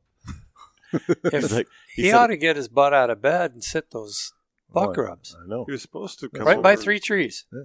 If 0.92 1.52
Like, 1.52 1.68
he, 1.94 2.10
said- 2.10 2.14
ought 2.16 2.26
to 2.28 2.36
get 2.36 2.56
his 2.56 2.68
butt 2.68 2.92
out 2.92 3.10
of 3.10 3.22
bed 3.22 3.52
and 3.52 3.62
sit 3.62 3.90
those 3.92 4.32
oh, 4.70 4.74
buck 4.86 4.98
Oh, 4.98 5.02
I- 5.02 5.04
rubs 5.06 5.36
I 5.40 5.46
know. 5.46 5.64
He 5.66 5.72
was 5.72 5.82
supposed 5.82 6.18
to 6.20 6.28
come 6.28 6.46
right 6.46 6.60
by 6.62 6.74
three 6.76 6.98
trees. 7.00 7.46
Yeah. 7.52 7.64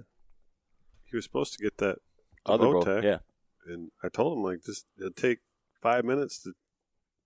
He 1.10 1.16
was 1.16 1.24
supposed 1.24 1.54
to 1.54 1.62
get 1.62 1.78
that 1.78 1.98
the 2.44 2.52
other 2.52 2.66
bow 2.66 2.72
boat, 2.74 2.84
tag, 2.84 3.04
yeah, 3.04 3.18
and 3.66 3.90
I 4.04 4.08
told 4.08 4.36
him 4.38 4.44
like 4.44 4.64
just 4.64 4.86
it'd 4.98 5.16
take 5.16 5.38
five 5.82 6.04
minutes 6.04 6.42
to 6.44 6.52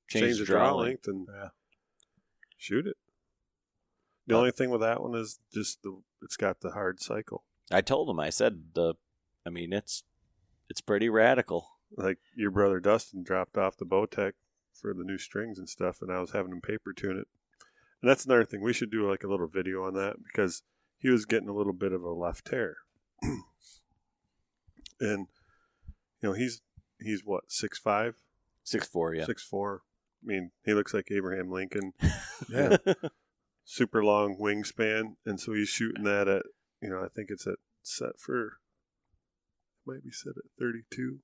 Change 0.09 0.23
change, 0.25 0.39
the 0.39 0.45
the 0.45 0.47
draw 0.47 0.69
draw 0.71 0.77
length 0.79 1.07
and 1.07 1.29
Yeah. 1.31 1.49
shoot 2.57 2.87
it. 2.87 2.97
The 4.27 4.37
only 4.37 4.51
thing 4.53 4.71
with 4.71 4.81
that 4.83 5.03
one 5.03 5.15
is 5.15 5.39
just 5.53 5.83
the 5.83 6.01
it's 6.23 6.37
got 6.37 6.61
the 6.61 6.71
hard 6.71 7.01
cycle. 7.01 7.45
I 7.71 7.81
told 7.81 8.09
him. 8.09 8.21
I 8.21 8.31
said 8.31 8.75
the. 8.75 8.95
I 9.47 9.51
mean, 9.51 9.73
it's 9.73 10.03
it's 10.69 10.81
pretty 10.81 11.09
radical. 11.09 11.69
Like 11.97 12.19
your 12.37 12.51
brother 12.51 12.81
Dustin 12.81 13.23
dropped 13.23 13.57
off 13.57 13.77
the 13.77 13.87
Bowtech 13.87 14.33
for 14.73 14.95
the 14.95 15.05
new 15.05 15.19
strings 15.19 15.59
and 15.59 15.69
stuff, 15.69 16.03
and 16.03 16.13
I 16.13 16.21
was 16.21 16.33
having 16.33 16.53
him 16.53 16.61
paper 16.61 16.93
tune 16.93 17.19
it. 17.19 17.29
And 18.03 18.11
that's 18.11 18.25
another 18.25 18.45
thing. 18.45 18.63
We 18.63 18.73
should 18.73 18.91
do 18.91 19.09
like 19.09 19.25
a 19.25 19.29
little 19.29 19.49
video 19.49 19.85
on 19.85 19.95
that 19.95 20.17
because 20.25 20.63
he 20.99 21.11
was 21.11 21.27
getting 21.27 21.49
a 21.49 21.55
little 21.55 21.73
bit 21.73 21.93
of 21.93 22.03
a 22.03 22.13
left 22.13 22.47
tear. 22.47 22.77
and 25.01 25.27
you 26.21 26.29
know, 26.29 26.33
he's 26.33 26.63
he's 27.01 27.23
what, 27.25 27.45
six 27.49 27.79
five? 27.79 28.17
Six 28.63 28.87
four, 28.87 29.15
yeah. 29.15 29.27
Six 29.27 29.43
four. 29.43 29.83
I 30.23 30.27
mean, 30.27 30.51
he 30.65 30.75
looks 30.75 30.95
like 30.95 31.11
Abraham 31.11 31.51
Lincoln. 31.51 31.93
Yeah. 32.49 32.79
Super 33.73 34.03
long 34.03 34.37
wingspan, 34.37 35.15
and 35.25 35.39
so 35.39 35.53
he's 35.53 35.69
shooting 35.69 36.03
that 36.03 36.27
at 36.27 36.43
you 36.83 36.91
know 36.91 37.05
I 37.05 37.07
think 37.07 37.31
it's 37.31 37.47
at 37.47 37.59
set 37.85 38.19
for 38.19 38.59
might 39.87 40.03
be 40.03 40.11
set 40.11 40.33
at 40.37 40.51
thirty 40.59 40.81
two. 40.91 41.21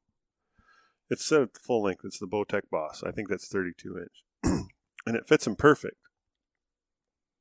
It's 1.11 1.25
set 1.25 1.43
at 1.43 1.55
the 1.55 1.59
full 1.59 1.83
length. 1.83 2.05
It's 2.05 2.21
the 2.21 2.29
Bowtech 2.29 2.71
Boss. 2.71 3.03
I 3.05 3.11
think 3.11 3.29
that's 3.29 3.49
thirty 3.49 3.73
two 3.77 3.99
inch, 3.99 4.23
and 5.07 5.17
it 5.17 5.27
fits 5.27 5.45
him 5.45 5.57
perfect. 5.57 5.97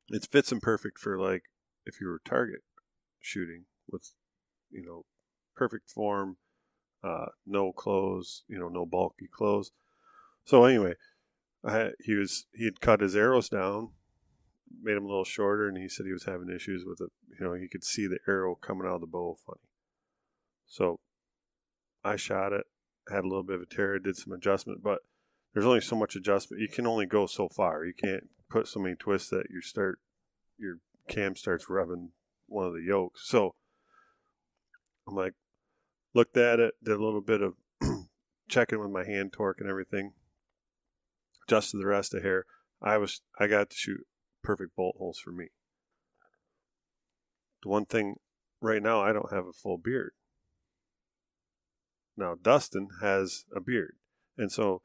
It 0.09 0.25
fits 0.25 0.51
him 0.51 0.59
perfect 0.59 0.97
for 0.97 1.19
like 1.19 1.43
if 1.85 2.01
you 2.01 2.07
were 2.07 2.21
target 2.25 2.61
shooting 3.19 3.65
with 3.87 4.09
you 4.71 4.83
know 4.83 5.05
perfect 5.55 5.87
form, 5.87 6.37
uh, 7.03 7.27
no 7.45 7.71
clothes, 7.71 8.41
you 8.47 8.57
know, 8.57 8.69
no 8.69 8.87
bulky 8.87 9.27
clothes. 9.31 9.69
So 10.45 10.65
anyway, 10.65 10.95
I, 11.63 11.91
he 11.99 12.15
was 12.15 12.47
he 12.55 12.65
had 12.65 12.81
cut 12.81 13.01
his 13.01 13.15
arrows 13.15 13.49
down, 13.49 13.91
made 14.81 14.97
him 14.97 15.05
a 15.05 15.07
little 15.07 15.23
shorter, 15.23 15.67
and 15.67 15.77
he 15.77 15.89
said 15.89 16.05
he 16.05 16.13
was 16.13 16.25
having 16.25 16.49
issues 16.49 16.83
with 16.85 17.01
it. 17.01 17.11
You 17.39 17.45
know, 17.45 17.53
he 17.53 17.67
could 17.67 17.83
see 17.83 18.07
the 18.07 18.19
arrow 18.27 18.55
coming 18.55 18.87
out 18.87 18.95
of 18.95 19.01
the 19.01 19.07
bow 19.07 19.37
funny. 19.45 19.59
So 20.67 20.99
I 22.03 22.15
shot 22.15 22.53
it, 22.53 22.65
had 23.09 23.23
a 23.23 23.27
little 23.27 23.43
bit 23.43 23.57
of 23.57 23.61
a 23.61 23.65
tear, 23.65 23.99
did 23.99 24.17
some 24.17 24.33
adjustment, 24.33 24.83
but 24.83 24.99
there's 25.53 25.65
only 25.65 25.81
so 25.81 25.95
much 25.95 26.15
adjustment. 26.15 26.61
You 26.61 26.67
can 26.67 26.87
only 26.87 27.05
go 27.05 27.27
so 27.27 27.47
far. 27.49 27.85
You 27.85 27.93
can't 27.93 28.29
put 28.49 28.67
so 28.67 28.79
many 28.79 28.95
twists 28.95 29.29
that 29.29 29.47
you 29.49 29.61
start 29.61 29.99
your 30.57 30.79
cam 31.07 31.35
starts 31.35 31.69
rubbing 31.69 32.11
one 32.47 32.65
of 32.65 32.73
the 32.73 32.81
yokes. 32.81 33.21
So 33.25 33.55
I'm 35.07 35.15
like, 35.15 35.33
looked 36.13 36.37
at 36.37 36.59
it, 36.59 36.75
did 36.83 36.95
a 36.95 37.03
little 37.03 37.21
bit 37.21 37.41
of 37.41 37.53
checking 38.49 38.79
with 38.79 38.91
my 38.91 39.05
hand 39.05 39.33
torque 39.33 39.59
and 39.59 39.69
everything, 39.69 40.13
adjusted 41.47 41.77
the 41.77 41.87
rest 41.87 42.13
of 42.13 42.23
hair. 42.23 42.45
I 42.81 42.97
was 42.97 43.21
I 43.39 43.47
got 43.47 43.69
to 43.69 43.75
shoot 43.75 44.05
perfect 44.45 44.75
bolt 44.75 44.95
holes 44.97 45.19
for 45.19 45.31
me. 45.31 45.47
The 47.63 47.69
one 47.69 47.85
thing 47.85 48.15
right 48.61 48.81
now 48.81 49.01
I 49.01 49.11
don't 49.11 49.33
have 49.33 49.45
a 49.45 49.53
full 49.53 49.77
beard. 49.77 50.11
Now 52.15 52.35
Dustin 52.41 52.89
has 53.01 53.45
a 53.55 53.59
beard, 53.59 53.95
and 54.37 54.51
so 54.51 54.81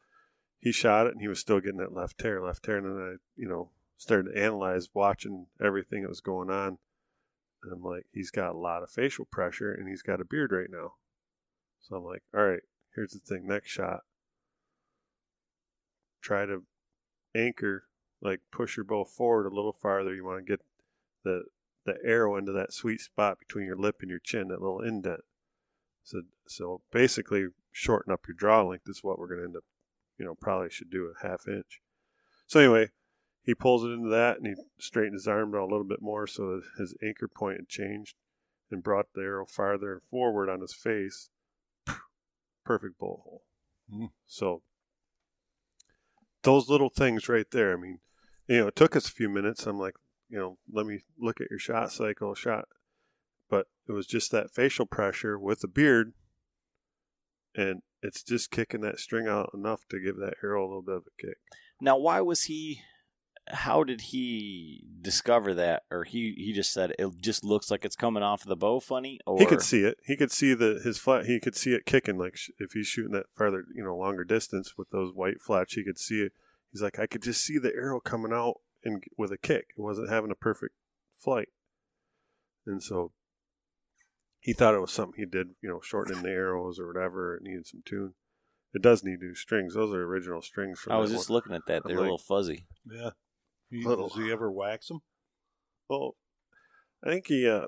he 0.59 0.73
shot 0.73 1.07
it 1.07 1.13
and 1.13 1.21
he 1.21 1.29
was 1.29 1.39
still 1.39 1.61
getting 1.61 1.79
that 1.79 1.95
left 1.95 2.19
tear, 2.19 2.43
left 2.43 2.65
tear, 2.65 2.79
and 2.79 2.87
then 2.87 3.05
I 3.05 3.17
you 3.37 3.49
know 3.49 3.71
started 3.97 4.33
to 4.33 4.43
analyze, 4.43 4.89
watching 4.95 5.47
everything 5.63 6.03
that 6.03 6.09
was 6.09 6.23
going 6.23 6.51
on, 6.51 6.79
and 7.63 7.73
I'm 7.73 7.83
like, 7.83 8.07
he's 8.13 8.31
got 8.31 8.55
a 8.55 8.59
lot 8.59 8.83
of 8.83 8.91
facial 8.91 9.27
pressure 9.27 9.73
and 9.73 9.89
he's 9.89 10.03
got 10.03 10.21
a 10.21 10.25
beard 10.25 10.53
right 10.53 10.71
now. 10.71 10.95
So 11.81 11.97
I'm 11.97 12.05
like, 12.05 12.23
all 12.35 12.45
right, 12.45 12.63
here's 12.95 13.13
the 13.13 13.19
thing. 13.19 13.47
Next 13.47 13.71
shot, 13.71 14.01
try 16.23 16.47
to 16.47 16.65
anchor, 17.35 17.85
like 18.23 18.41
push 18.53 18.77
your 18.77 18.85
bow 18.85 19.05
forward 19.05 19.47
a 19.47 19.55
little 19.55 19.73
farther. 19.73 20.15
You 20.15 20.25
want 20.25 20.45
to 20.45 20.51
get 20.51 20.61
the 21.25 21.45
the 21.85 21.97
arrow 22.05 22.37
into 22.37 22.53
that 22.53 22.73
sweet 22.73 23.01
spot 23.01 23.39
between 23.39 23.65
your 23.65 23.77
lip 23.77 23.97
and 24.01 24.11
your 24.11 24.19
chin, 24.19 24.49
that 24.49 24.61
little 24.61 24.81
indent. 24.81 25.23
So 26.03 26.23
so 26.47 26.83
basically, 26.93 27.47
shorten 27.73 28.13
up 28.13 28.27
your 28.29 28.35
draw 28.37 28.63
length 28.63 28.89
is 28.89 29.03
what 29.03 29.19
we're 29.19 29.29
going 29.29 29.41
to 29.41 29.47
end 29.47 29.57
up. 29.57 29.65
You 30.19 30.27
know, 30.27 30.35
probably 30.35 30.71
should 30.71 30.91
do 30.91 31.07
a 31.07 31.27
half 31.27 31.49
inch. 31.49 31.81
So 32.47 32.61
anyway, 32.61 32.91
he 33.43 33.55
pulls 33.55 33.85
it 33.85 33.89
into 33.89 34.11
that 34.11 34.37
and 34.37 34.47
he 34.47 34.55
straightened 34.79 35.15
his 35.15 35.27
arm 35.27 35.53
down 35.53 35.63
a 35.63 35.67
little 35.67 35.85
bit 35.85 36.03
more 36.03 36.27
so 36.27 36.57
that 36.57 36.63
his 36.79 36.95
anchor 37.03 37.29
point 37.29 37.57
had 37.57 37.69
changed 37.69 38.17
and 38.71 38.83
brought 38.83 39.07
the 39.15 39.23
arrow 39.23 39.47
farther 39.47 40.03
forward 40.11 40.51
on 40.51 40.61
his 40.61 40.75
face. 40.75 41.31
Perfect 42.65 42.99
bolt 42.99 43.23
hole. 43.25 43.43
Hmm. 43.91 44.07
So 44.27 44.63
those 46.43 46.69
little 46.69 46.91
things 46.91 47.29
right 47.29 47.51
there. 47.51 47.73
I 47.73 47.81
mean, 47.81 48.01
you 48.51 48.59
know, 48.59 48.67
it 48.67 48.77
took 48.77 48.97
us 48.97 49.09
a 49.09 49.13
few 49.13 49.29
minutes. 49.29 49.65
I'm 49.65 49.79
like, 49.79 49.95
you 50.29 50.37
know, 50.37 50.59
let 50.71 50.85
me 50.85 50.99
look 51.17 51.41
at 51.41 51.51
your 51.51 51.61
shot 51.61 51.93
cycle, 51.93 52.35
shot. 52.35 52.67
But 53.49 53.69
it 53.89 53.93
was 53.93 54.09
just 54.09 54.33
that 54.33 54.51
facial 54.51 54.87
pressure 54.87 55.39
with 55.39 55.61
the 55.61 55.69
beard, 55.69 56.15
and 57.55 57.83
it's 58.03 58.25
just 58.25 58.51
kicking 58.51 58.81
that 58.81 58.99
string 58.99 59.29
out 59.29 59.51
enough 59.55 59.87
to 59.91 60.01
give 60.01 60.17
that 60.17 60.35
arrow 60.43 60.65
a 60.65 60.67
little 60.67 60.83
bit 60.83 60.97
of 60.97 61.03
a 61.07 61.23
kick. 61.23 61.37
Now, 61.81 61.97
why 61.97 62.21
was 62.23 62.45
he? 62.45 62.83
How 63.49 63.85
did 63.85 64.01
he 64.01 64.85
discover 65.01 65.55
that, 65.55 65.85
or 65.91 66.03
he 66.03 66.35
he 66.37 66.53
just 66.53 66.73
said 66.73 66.93
it 66.99 67.09
just 67.21 67.45
looks 67.45 67.71
like 67.71 67.85
it's 67.85 67.97
coming 67.97 68.23
off 68.23 68.43
of 68.43 68.49
the 68.49 68.57
bow 68.57 68.81
funny? 68.81 69.21
Or 69.27 69.39
He 69.39 69.47
could 69.47 69.63
see 69.63 69.85
it. 69.85 69.99
He 70.05 70.17
could 70.17 70.33
see 70.33 70.55
the 70.55 70.81
his 70.83 70.99
flat. 70.99 71.27
He 71.27 71.39
could 71.39 71.57
see 71.57 71.73
it 71.73 71.87
kicking. 71.87 72.19
Like 72.19 72.37
sh- 72.37 72.51
if 72.59 72.73
he's 72.73 72.89
shooting 72.89 73.13
that 73.13 73.27
farther, 73.37 73.65
you 73.75 73.85
know, 73.85 73.97
longer 73.97 74.25
distance 74.25 74.75
with 74.77 74.91
those 74.91 75.13
white 75.15 75.41
flats, 75.41 75.75
he 75.75 75.85
could 75.85 75.99
see 75.99 76.23
it. 76.23 76.33
He's 76.73 76.83
like, 76.83 76.99
I 76.99 77.07
could 77.07 77.23
just 77.23 77.45
see 77.45 77.59
the 77.59 77.75
arrow 77.75 78.01
coming 78.01 78.33
out. 78.33 78.61
and 78.85 79.03
with 79.19 79.33
a 79.33 79.39
kick. 79.39 79.67
It 79.77 79.81
wasn't 79.81 80.11
having 80.11 80.31
a 80.31 80.37
perfect 80.37 80.75
flight, 81.19 81.49
and 82.67 82.83
so 82.83 83.13
he 84.41 84.53
thought 84.53 84.75
it 84.75 84.81
was 84.81 84.93
something 84.93 85.19
he 85.19 85.27
did, 85.27 85.51
you 85.63 85.69
know, 85.69 85.81
shortening 85.83 86.23
the 86.23 86.31
arrows 86.31 86.79
or 86.79 86.87
whatever. 86.87 87.37
It 87.37 87.43
needed 87.43 87.67
some 87.67 87.83
tune. 87.85 88.15
It 88.73 88.83
does 88.83 89.05
need 89.05 89.21
new 89.21 89.35
strings. 89.35 89.75
Those 89.75 89.93
are 89.93 90.03
original 90.03 90.43
strings 90.43 90.81
from. 90.81 90.93
I 90.93 90.99
was 90.99 91.11
just 91.11 91.29
one. 91.29 91.35
looking 91.35 91.55
at 91.55 91.67
that. 91.67 91.83
They're 91.85 91.99
a 91.99 92.01
little 92.01 92.19
fuzzy. 92.19 92.67
Yeah. 92.87 93.11
He, 93.69 93.85
Little. 93.85 94.09
Does 94.09 94.17
he 94.17 94.33
ever 94.33 94.51
wax 94.51 94.89
them? 94.89 95.01
Well, 95.89 96.17
I 97.05 97.11
think 97.11 97.27
he. 97.27 97.49
Uh, 97.49 97.67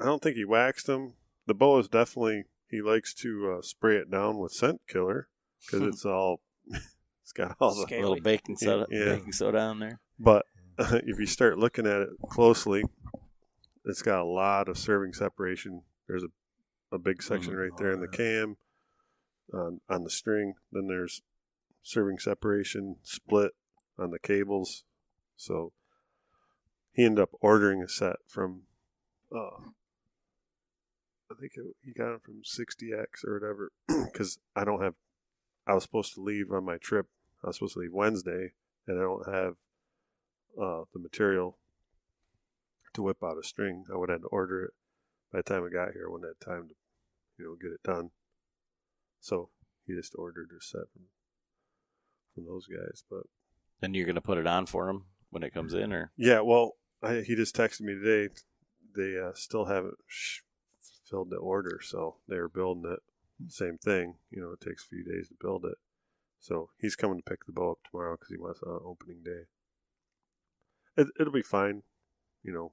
I 0.00 0.04
don't 0.04 0.22
think 0.22 0.36
he 0.36 0.44
waxed 0.44 0.86
them. 0.86 1.14
The 1.46 1.54
bow 1.54 1.78
is 1.78 1.88
definitely. 1.88 2.44
He 2.68 2.82
likes 2.82 3.14
to 3.14 3.56
uh, 3.56 3.62
spray 3.62 3.96
it 3.96 4.10
down 4.10 4.38
with 4.38 4.52
scent 4.52 4.80
killer 4.88 5.28
because 5.64 5.86
it's 5.94 6.04
all. 6.04 6.40
It's 7.24 7.32
got 7.32 7.56
all 7.58 7.74
the 7.74 7.86
A 7.96 8.00
little 8.00 8.20
baking 8.20 8.56
soda, 8.56 8.86
Yeah. 8.90 9.16
baking 9.16 9.32
soda 9.32 9.58
on 9.58 9.78
there. 9.80 9.98
But 10.18 10.44
if 10.78 11.18
you 11.18 11.26
start 11.26 11.58
looking 11.58 11.86
at 11.86 12.02
it 12.02 12.08
closely, 12.28 12.84
it's 13.84 14.02
got 14.02 14.20
a 14.20 14.24
lot 14.24 14.68
of 14.68 14.76
serving 14.76 15.14
separation. 15.14 15.82
There's 16.06 16.22
a, 16.22 16.28
a 16.94 16.98
big 16.98 17.22
section 17.22 17.54
Mhm. 17.54 17.62
right 17.62 17.76
there 17.78 17.92
in 17.92 18.00
the 18.00 18.08
cam 18.08 18.58
on, 19.52 19.80
on 19.88 20.04
the 20.04 20.10
string. 20.10 20.54
Then 20.70 20.86
there's 20.88 21.22
serving 21.82 22.18
separation 22.18 22.96
split 23.02 23.52
on 23.98 24.10
the 24.10 24.18
cables. 24.18 24.84
So 25.36 25.72
he 26.92 27.04
ended 27.04 27.22
up 27.22 27.30
ordering 27.40 27.82
a 27.82 27.88
set 27.88 28.16
from, 28.28 28.62
uh, 29.34 29.70
I 31.30 31.34
think 31.40 31.52
it, 31.56 31.64
he 31.82 31.92
got 31.92 32.14
it 32.14 32.22
from 32.22 32.42
60X 32.42 33.24
or 33.26 33.34
whatever, 33.40 33.72
because 34.12 34.38
I 34.54 34.64
don't 34.64 34.82
have, 34.82 34.94
I 35.66 35.74
was 35.74 35.82
supposed 35.82 36.14
to 36.14 36.20
leave 36.20 36.50
on 36.52 36.64
my 36.64 36.76
trip. 36.76 37.06
I 37.42 37.48
was 37.48 37.56
supposed 37.56 37.74
to 37.74 37.80
leave 37.80 37.92
Wednesday, 37.92 38.52
and 38.86 38.98
I 38.98 39.02
don't 39.02 39.32
have 39.32 39.54
uh, 40.60 40.84
the 40.92 41.00
material 41.00 41.58
to 42.94 43.02
whip 43.02 43.22
out 43.22 43.38
a 43.38 43.46
string. 43.46 43.84
I 43.92 43.96
would 43.96 44.08
have 44.08 44.20
had 44.20 44.22
to 44.22 44.28
order 44.28 44.64
it. 44.64 44.70
By 45.32 45.38
the 45.40 45.42
time 45.42 45.64
I 45.64 45.72
got 45.72 45.92
here, 45.92 46.06
I 46.08 46.12
wouldn't 46.12 46.30
have 46.30 46.54
time 46.54 46.68
to, 46.68 46.74
you 47.38 47.44
know, 47.44 47.56
get 47.60 47.72
it 47.72 47.82
done. 47.82 48.10
So 49.20 49.50
he 49.86 49.94
just 49.94 50.14
ordered 50.16 50.50
a 50.56 50.62
set 50.62 50.82
from, 50.92 51.02
from 52.34 52.46
those 52.46 52.66
guys. 52.66 53.04
But 53.10 53.24
Then 53.80 53.94
you're 53.94 54.06
gonna 54.06 54.20
put 54.20 54.38
it 54.38 54.46
on 54.46 54.66
for 54.66 54.88
him 54.88 55.06
when 55.30 55.42
it 55.42 55.52
comes 55.52 55.74
in, 55.74 55.92
or 55.92 56.12
yeah, 56.16 56.40
well, 56.40 56.72
I, 57.02 57.24
he 57.26 57.34
just 57.34 57.56
texted 57.56 57.80
me 57.80 57.94
today. 57.94 58.32
They 58.94 59.18
uh, 59.18 59.32
still 59.34 59.64
haven't 59.64 59.96
sh- 60.06 60.40
filled 61.10 61.30
the 61.30 61.36
order, 61.36 61.80
so 61.82 62.18
they're 62.28 62.48
building 62.48 62.90
it. 62.92 63.00
Same 63.48 63.78
thing, 63.78 64.16
you 64.30 64.40
know, 64.40 64.52
it 64.52 64.60
takes 64.60 64.84
a 64.84 64.88
few 64.88 65.04
days 65.04 65.28
to 65.28 65.34
build 65.40 65.64
it. 65.64 65.76
So 66.38 66.70
he's 66.78 66.96
coming 66.96 67.18
to 67.18 67.22
pick 67.22 67.46
the 67.46 67.52
bow 67.52 67.72
up 67.72 67.78
tomorrow 67.90 68.16
because 68.16 68.28
he 68.28 68.36
wants 68.36 68.60
it 68.62 68.68
on 68.68 68.80
opening 68.84 69.22
day. 69.24 69.44
It, 70.96 71.08
it'll 71.18 71.32
be 71.32 71.42
fine, 71.42 71.82
you 72.42 72.52
know. 72.52 72.72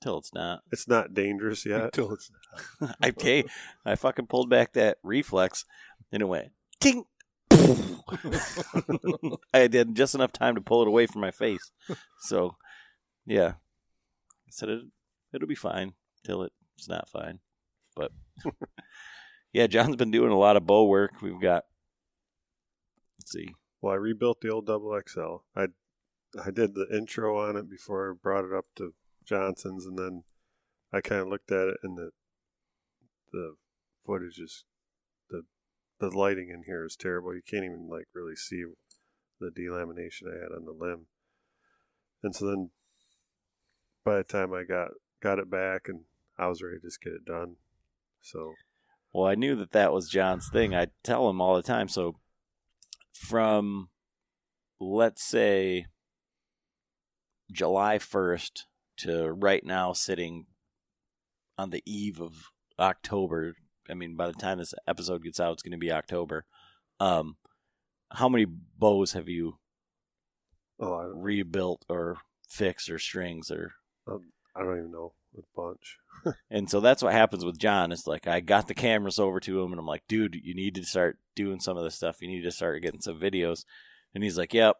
till 0.00 0.18
it's 0.18 0.34
not. 0.34 0.62
It's 0.72 0.88
not 0.88 1.14
dangerous 1.14 1.64
yet. 1.66 1.84
Until 1.84 2.12
it's 2.14 2.30
I 3.00 3.08
okay, 3.08 3.44
I 3.84 3.94
fucking 3.94 4.26
pulled 4.26 4.50
back 4.50 4.72
that 4.72 4.98
reflex, 5.02 5.64
and 6.10 6.22
it 6.22 6.26
went 6.26 6.52
ting. 6.80 7.04
I 7.52 9.38
had 9.52 9.94
just 9.94 10.14
enough 10.14 10.32
time 10.32 10.54
to 10.54 10.60
pull 10.60 10.82
it 10.82 10.88
away 10.88 11.06
from 11.06 11.20
my 11.20 11.30
face, 11.30 11.70
so 12.20 12.56
yeah, 13.24 13.54
I 14.46 14.50
said 14.50 14.68
it. 14.68 14.82
It'll 15.32 15.48
be 15.48 15.54
fine 15.54 15.92
till 16.24 16.42
it's 16.42 16.88
not 16.88 17.08
fine, 17.08 17.40
but 17.94 18.10
yeah, 19.56 19.66
John's 19.66 19.96
been 19.96 20.10
doing 20.10 20.32
a 20.32 20.36
lot 20.36 20.58
of 20.58 20.66
bow 20.66 20.84
work. 20.84 21.22
We've 21.22 21.40
got 21.40 21.64
let's 23.18 23.32
see, 23.32 23.54
Well, 23.80 23.94
I 23.94 23.96
rebuilt 23.96 24.42
the 24.42 24.50
old 24.50 24.66
double 24.66 25.00
XL. 25.08 25.36
I 25.56 25.68
I 26.38 26.50
did 26.50 26.74
the 26.74 26.86
intro 26.94 27.40
on 27.40 27.56
it 27.56 27.70
before 27.70 28.10
I 28.10 28.14
brought 28.22 28.44
it 28.44 28.52
up 28.52 28.66
to 28.76 28.92
Johnson's, 29.24 29.86
and 29.86 29.98
then 29.98 30.24
I 30.92 31.00
kind 31.00 31.22
of 31.22 31.28
looked 31.28 31.50
at 31.50 31.68
it, 31.68 31.78
and 31.82 31.96
the 31.96 32.10
the 33.32 33.54
footage 34.04 34.38
is 34.38 34.64
the 35.30 35.44
the 36.00 36.10
lighting 36.10 36.50
in 36.50 36.64
here 36.66 36.84
is 36.84 36.94
terrible. 36.94 37.34
You 37.34 37.40
can't 37.40 37.64
even 37.64 37.88
like 37.88 38.08
really 38.12 38.36
see 38.36 38.62
the 39.40 39.50
delamination 39.50 40.28
I 40.28 40.34
had 40.34 40.52
on 40.54 40.66
the 40.66 40.76
limb. 40.78 41.06
And 42.22 42.36
so 42.36 42.46
then, 42.46 42.72
by 44.04 44.18
the 44.18 44.24
time 44.24 44.52
I 44.52 44.64
got 44.64 44.90
got 45.22 45.38
it 45.38 45.48
back, 45.48 45.88
and 45.88 46.02
I 46.36 46.48
was 46.48 46.62
ready 46.62 46.76
to 46.76 46.86
just 46.86 47.00
get 47.00 47.14
it 47.14 47.24
done. 47.24 47.56
So 48.20 48.52
Well, 49.16 49.30
I 49.30 49.34
knew 49.34 49.56
that 49.56 49.72
that 49.72 49.94
was 49.94 50.10
John's 50.10 50.50
thing. 50.50 50.74
I 50.74 50.88
tell 51.02 51.30
him 51.30 51.40
all 51.40 51.56
the 51.56 51.62
time. 51.62 51.88
So, 51.88 52.16
from 53.14 53.88
let's 54.78 55.24
say 55.24 55.86
July 57.50 57.96
1st 57.96 58.64
to 58.98 59.30
right 59.30 59.64
now, 59.64 59.94
sitting 59.94 60.44
on 61.56 61.70
the 61.70 61.82
eve 61.86 62.20
of 62.20 62.50
October. 62.78 63.54
I 63.88 63.94
mean, 63.94 64.16
by 64.16 64.26
the 64.26 64.34
time 64.34 64.58
this 64.58 64.74
episode 64.86 65.22
gets 65.22 65.40
out, 65.40 65.54
it's 65.54 65.62
going 65.62 65.72
to 65.72 65.78
be 65.78 65.90
October. 65.90 66.44
Um, 67.00 67.38
how 68.10 68.28
many 68.28 68.44
bows 68.44 69.14
have 69.14 69.30
you 69.30 69.56
oh, 70.78 70.92
I, 70.92 71.04
rebuilt 71.06 71.86
or 71.88 72.18
fixed 72.50 72.90
or 72.90 72.98
strings 72.98 73.50
or 73.50 73.72
I 74.56 74.62
don't 74.62 74.78
even 74.78 74.92
know 74.92 75.12
a 75.36 75.42
bunch. 75.54 75.98
And 76.50 76.68
so 76.68 76.80
that's 76.80 77.02
what 77.02 77.12
happens 77.12 77.44
with 77.44 77.58
John. 77.58 77.92
It's 77.92 78.06
like 78.06 78.26
I 78.26 78.40
got 78.40 78.66
the 78.66 78.74
cameras 78.74 79.20
over 79.20 79.38
to 79.40 79.62
him, 79.62 79.70
and 79.70 79.78
I'm 79.78 79.86
like, 79.86 80.02
dude, 80.08 80.34
you 80.42 80.54
need 80.54 80.74
to 80.74 80.84
start 80.84 81.18
doing 81.36 81.60
some 81.60 81.76
of 81.76 81.84
this 81.84 81.94
stuff. 81.94 82.20
You 82.20 82.26
need 82.26 82.42
to 82.42 82.50
start 82.50 82.82
getting 82.82 83.00
some 83.00 83.20
videos. 83.20 83.64
And 84.12 84.24
he's 84.24 84.36
like, 84.36 84.52
yep. 84.52 84.76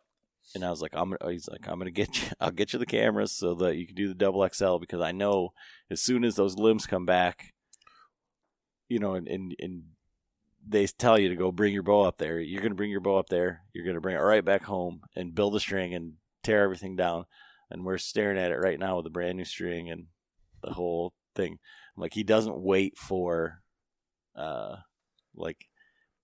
And 0.55 0.65
I 0.65 0.71
was 0.71 0.81
like, 0.81 0.93
I'm. 0.95 1.11
Gonna, 1.11 1.19
oh, 1.21 1.29
he's 1.29 1.49
like, 1.49 1.69
I'm 1.69 1.79
gonna 1.79 1.91
get 1.91 2.19
you. 2.19 2.29
I'll 2.41 2.51
get 2.51 2.73
you 2.73 2.79
the 2.79 2.87
cameras 2.87 3.33
so 3.33 3.55
that 3.57 3.77
you 3.77 3.87
can 3.87 3.95
do 3.95 4.09
the 4.09 4.15
double 4.15 4.49
XL 4.49 4.79
because 4.79 5.01
I 5.01 5.13
know 5.13 5.53
as 5.91 6.01
soon 6.03 6.25
as 6.25 6.35
those 6.35 6.57
limbs 6.57 6.87
come 6.87 7.07
back, 7.07 7.53
you 8.89 8.99
know, 8.99 9.15
and 9.15 9.29
and, 9.29 9.55
and 9.61 9.83
they 10.67 10.87
tell 10.87 11.19
you 11.19 11.29
to 11.29 11.37
go 11.37 11.53
bring 11.53 11.75
your 11.75 11.83
bow 11.85 12.03
up 12.03 12.19
there. 12.19 12.41
You're 12.41 12.63
gonna 12.63 12.75
bring 12.75 12.91
your 12.91 13.01
bow 13.01 13.19
up 13.19 13.29
there. 13.29 13.63
You're 13.73 13.87
gonna 13.87 14.01
bring 14.01 14.17
it 14.17 14.21
right 14.21 14.45
back 14.45 14.65
home 14.65 15.03
and 15.15 15.35
build 15.35 15.55
a 15.55 15.61
string 15.61 15.95
and 15.95 16.15
tear 16.43 16.65
everything 16.65 16.97
down. 16.97 17.27
And 17.71 17.85
we're 17.85 17.99
staring 17.99 18.39
at 18.39 18.53
it 18.53 18.57
right 18.59 18.79
now 18.79 18.97
with 18.97 19.07
a 19.07 19.11
brand 19.11 19.39
new 19.39 19.45
string 19.45 19.91
and 19.91 20.07
the 20.63 20.73
whole 20.73 21.13
thing. 21.35 21.59
I'm 21.97 22.01
like 22.01 22.15
he 22.15 22.23
doesn't 22.23 22.61
wait 22.61 22.97
for 22.97 23.63
uh 24.35 24.77
like 25.35 25.67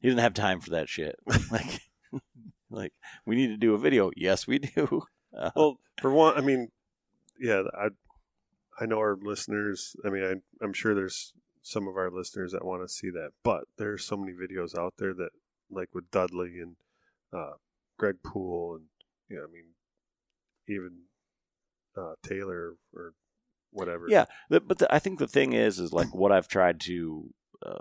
he 0.00 0.08
doesn't 0.08 0.22
have 0.22 0.34
time 0.34 0.60
for 0.60 0.70
that 0.70 0.88
shit. 0.88 1.16
like 1.50 1.80
like 2.70 2.92
we 3.26 3.36
need 3.36 3.48
to 3.48 3.56
do 3.56 3.74
a 3.74 3.78
video. 3.78 4.10
Yes, 4.16 4.46
we 4.46 4.58
do. 4.58 5.02
Uh, 5.36 5.50
Well, 5.56 5.78
for 6.00 6.10
one, 6.10 6.36
I 6.36 6.40
mean, 6.42 6.68
yeah, 7.40 7.62
I 7.74 7.88
I 8.80 8.86
know 8.86 8.98
our 8.98 9.16
listeners. 9.20 9.96
I 10.04 10.10
mean, 10.10 10.24
I, 10.24 10.64
I'm 10.64 10.72
sure 10.72 10.94
there's 10.94 11.32
some 11.62 11.86
of 11.86 11.96
our 11.96 12.10
listeners 12.10 12.52
that 12.52 12.64
want 12.64 12.82
to 12.82 12.92
see 12.92 13.10
that, 13.10 13.30
but 13.42 13.64
there's 13.78 14.04
so 14.04 14.16
many 14.16 14.32
videos 14.32 14.76
out 14.76 14.94
there 14.98 15.14
that, 15.14 15.30
like 15.70 15.94
with 15.94 16.10
Dudley 16.10 16.58
and 16.60 16.76
uh, 17.32 17.52
Greg 17.98 18.16
Poole, 18.24 18.76
and 18.76 18.84
you 19.28 19.36
know, 19.36 19.44
I 19.44 19.52
mean, 19.52 19.66
even 20.68 21.02
uh, 21.96 22.14
Taylor 22.22 22.74
or 22.94 23.14
whatever. 23.70 24.06
Yeah, 24.08 24.26
but 24.48 24.78
the, 24.78 24.94
I 24.94 24.98
think 24.98 25.18
the 25.18 25.28
thing 25.28 25.52
is, 25.52 25.78
is 25.78 25.92
like 25.92 26.14
what 26.14 26.32
I've 26.32 26.48
tried 26.48 26.80
to, 26.82 27.32
uh, 27.64 27.78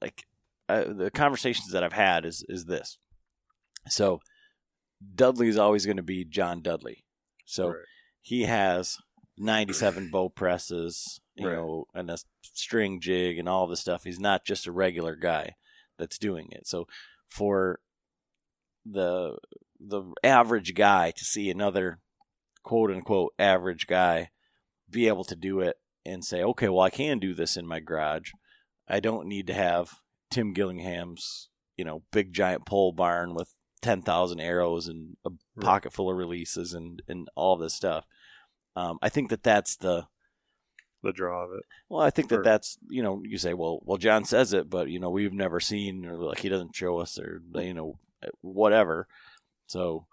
like, 0.00 0.24
uh, 0.68 0.84
the 0.92 1.10
conversations 1.10 1.70
that 1.72 1.84
I've 1.84 1.92
had 1.92 2.24
is 2.24 2.44
is 2.48 2.64
this. 2.66 2.98
So, 3.88 4.20
Dudley 5.14 5.48
is 5.48 5.56
always 5.58 5.84
going 5.84 5.96
to 5.96 6.02
be 6.02 6.24
John 6.24 6.62
Dudley. 6.62 7.04
So 7.44 7.68
Right. 7.68 7.84
he 8.20 8.42
has 8.44 8.96
ninety 9.36 9.72
seven 9.72 10.10
bow 10.10 10.28
presses, 10.28 11.20
you 11.34 11.48
Right. 11.48 11.56
know, 11.56 11.86
and 11.94 12.10
a 12.10 12.18
string 12.42 13.00
jig 13.00 13.38
and 13.38 13.48
all 13.48 13.66
this 13.66 13.80
stuff. 13.80 14.04
He's 14.04 14.20
not 14.20 14.44
just 14.44 14.66
a 14.66 14.72
regular 14.72 15.16
guy 15.16 15.56
that's 15.98 16.18
doing 16.18 16.48
it. 16.52 16.66
So 16.66 16.86
for 17.28 17.80
the 18.84 19.36
the 19.80 20.04
average 20.22 20.74
guy 20.74 21.10
to 21.10 21.24
see 21.24 21.50
another 21.50 22.00
quote 22.62 22.90
unquote 22.90 23.32
average 23.38 23.86
guy 23.86 24.30
be 24.90 25.08
able 25.08 25.24
to 25.24 25.36
do 25.36 25.60
it 25.60 25.76
and 26.04 26.24
say, 26.24 26.42
okay, 26.42 26.68
well, 26.68 26.80
I 26.80 26.90
can 26.90 27.18
do 27.18 27.34
this 27.34 27.56
in 27.56 27.66
my 27.66 27.80
garage. 27.80 28.30
I 28.88 29.00
don't 29.00 29.26
need 29.28 29.46
to 29.46 29.54
have 29.54 29.90
Tim 30.30 30.52
Gillingham's, 30.52 31.48
you 31.76 31.84
know, 31.84 32.02
big 32.12 32.32
giant 32.32 32.66
pole 32.66 32.92
barn 32.92 33.34
with 33.34 33.54
10,000 33.82 34.40
arrows 34.40 34.88
and 34.88 35.16
a 35.24 35.30
pocket 35.60 35.92
full 35.92 36.10
of 36.10 36.16
releases 36.16 36.74
and, 36.74 37.02
and 37.08 37.28
all 37.34 37.56
this 37.56 37.74
stuff. 37.74 38.04
Um, 38.76 38.98
I 39.02 39.08
think 39.08 39.30
that 39.30 39.42
that's 39.42 39.76
the, 39.76 40.06
the 41.02 41.12
draw 41.12 41.44
of 41.44 41.50
it. 41.52 41.64
well, 41.88 42.00
I 42.00 42.10
think 42.10 42.28
that 42.28 42.36
Sure. 42.36 42.44
that's, 42.44 42.78
you 42.88 43.02
know, 43.02 43.22
you 43.24 43.38
say, 43.38 43.54
well, 43.54 43.80
well, 43.84 43.98
John 43.98 44.24
says 44.24 44.52
it, 44.52 44.70
but, 44.70 44.88
you 44.88 45.00
know, 45.00 45.10
we've 45.10 45.32
never 45.32 45.58
seen 45.60 46.06
or 46.06 46.16
like 46.16 46.38
he 46.40 46.48
doesn't 46.48 46.76
show 46.76 46.98
us 46.98 47.18
or, 47.18 47.42
you 47.54 47.74
know, 47.74 47.98
whatever. 48.40 49.08
So, 49.66 50.06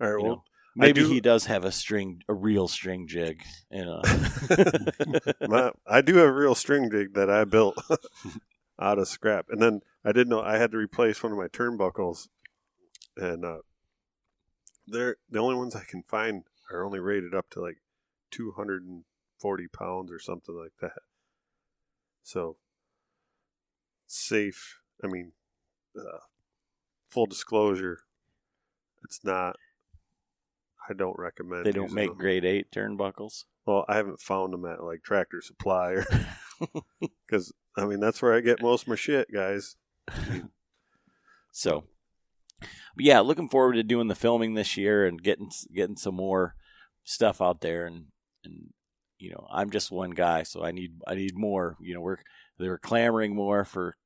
All 0.00 0.10
right. 0.12 0.22
Well, 0.22 0.32
know, 0.36 0.42
maybe 0.76 1.00
do- 1.00 1.08
he 1.08 1.20
does 1.20 1.46
have 1.46 1.64
a 1.64 1.72
string, 1.72 2.22
a 2.28 2.34
real 2.34 2.68
string 2.68 3.06
jig. 3.06 3.42
You 3.70 3.84
know, 3.84 4.02
my, 5.48 5.72
I 5.86 6.00
do 6.02 6.16
have 6.16 6.28
a 6.28 6.32
real 6.32 6.54
string 6.54 6.90
jig 6.90 7.14
that 7.14 7.30
I 7.30 7.44
built 7.44 7.76
out 8.80 8.98
of 8.98 9.08
scrap, 9.08 9.46
and 9.48 9.60
then 9.60 9.80
I 10.04 10.12
didn't 10.12 10.28
know 10.28 10.40
I 10.40 10.58
had 10.58 10.70
to 10.72 10.76
replace 10.76 11.22
one 11.22 11.32
of 11.32 11.38
my 11.38 11.48
turnbuckles, 11.48 12.28
and 13.16 13.44
uh, 13.44 13.58
they're 14.86 15.16
the 15.30 15.40
only 15.40 15.56
ones 15.56 15.74
I 15.74 15.84
can 15.84 16.02
find 16.02 16.44
are 16.70 16.84
only 16.84 17.00
rated 17.00 17.34
up 17.34 17.50
to 17.50 17.60
like 17.60 17.78
240 18.30 19.68
pounds 19.68 20.12
or 20.12 20.18
something 20.18 20.54
like 20.54 20.72
that. 20.80 21.02
So 22.22 22.56
safe. 24.06 24.80
I 25.02 25.08
mean, 25.08 25.32
uh, 25.96 26.18
full 27.06 27.26
disclosure, 27.26 28.00
it's 29.04 29.20
not. 29.24 29.56
I 30.88 30.94
don't 30.94 31.18
recommend. 31.18 31.66
They 31.66 31.72
don't 31.72 31.84
using 31.84 31.94
make 31.94 32.10
them. 32.10 32.18
grade 32.18 32.44
eight 32.44 32.70
turnbuckles. 32.70 33.44
Well, 33.66 33.84
I 33.88 33.96
haven't 33.96 34.20
found 34.20 34.52
them 34.52 34.64
at 34.64 34.82
like 34.82 35.02
Tractor 35.02 35.40
Supply 35.40 35.92
or 35.92 36.06
because 37.26 37.52
I 37.76 37.84
mean 37.84 38.00
that's 38.00 38.22
where 38.22 38.34
I 38.34 38.40
get 38.40 38.62
most 38.62 38.82
of 38.82 38.88
my 38.88 38.96
shit, 38.96 39.32
guys. 39.32 39.76
So, 41.56 41.84
but 42.60 42.68
yeah, 43.06 43.20
looking 43.20 43.48
forward 43.48 43.76
to 43.76 43.82
doing 43.82 44.08
the 44.08 44.14
filming 44.14 44.52
this 44.52 44.76
year 44.76 45.06
and 45.06 45.22
getting 45.22 45.50
getting 45.74 45.96
some 45.96 46.14
more 46.14 46.54
stuff 47.02 47.40
out 47.40 47.62
there. 47.62 47.86
And 47.86 48.08
and 48.44 48.74
you 49.18 49.30
know, 49.30 49.46
I'm 49.50 49.70
just 49.70 49.90
one 49.90 50.10
guy, 50.10 50.42
so 50.42 50.62
I 50.62 50.72
need 50.72 51.00
I 51.06 51.14
need 51.14 51.34
more. 51.34 51.78
You 51.80 51.94
know, 51.94 52.02
we're 52.02 52.18
they're 52.58 52.76
clamoring 52.76 53.34
more 53.34 53.64
for 53.64 53.96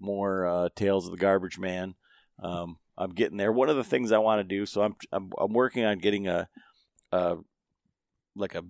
more 0.00 0.44
uh, 0.44 0.68
tales 0.74 1.06
of 1.06 1.12
the 1.12 1.18
garbage 1.18 1.56
man. 1.56 1.94
Um, 2.42 2.78
I'm 2.98 3.10
getting 3.10 3.36
there. 3.36 3.52
One 3.52 3.68
of 3.68 3.76
the 3.76 3.84
things 3.84 4.10
I 4.10 4.18
want 4.18 4.40
to 4.40 4.56
do, 4.56 4.66
so 4.66 4.82
I'm 4.82 4.96
I'm, 5.12 5.30
I'm 5.38 5.52
working 5.52 5.84
on 5.84 5.98
getting 5.98 6.26
a, 6.26 6.48
a 7.12 7.36
like 8.34 8.54
a 8.54 8.64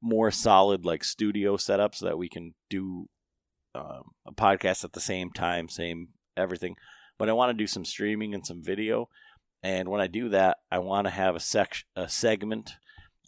more 0.00 0.30
solid 0.32 0.84
like 0.84 1.04
studio 1.04 1.56
setup 1.56 1.94
so 1.94 2.06
that 2.06 2.18
we 2.18 2.28
can 2.28 2.54
do 2.68 3.08
um, 3.74 4.10
a 4.26 4.32
podcast 4.32 4.84
at 4.84 4.92
the 4.92 5.00
same 5.00 5.30
time, 5.30 5.68
same 5.68 6.08
everything. 6.36 6.76
But 7.18 7.28
I 7.28 7.32
want 7.34 7.50
to 7.50 7.62
do 7.62 7.68
some 7.68 7.84
streaming 7.84 8.34
and 8.34 8.44
some 8.44 8.62
video. 8.62 9.08
And 9.62 9.88
when 9.88 10.00
I 10.00 10.08
do 10.08 10.30
that, 10.30 10.58
I 10.72 10.80
want 10.80 11.06
to 11.06 11.12
have 11.12 11.36
a 11.36 11.40
sec 11.40 11.84
a 11.94 12.08
segment 12.08 12.74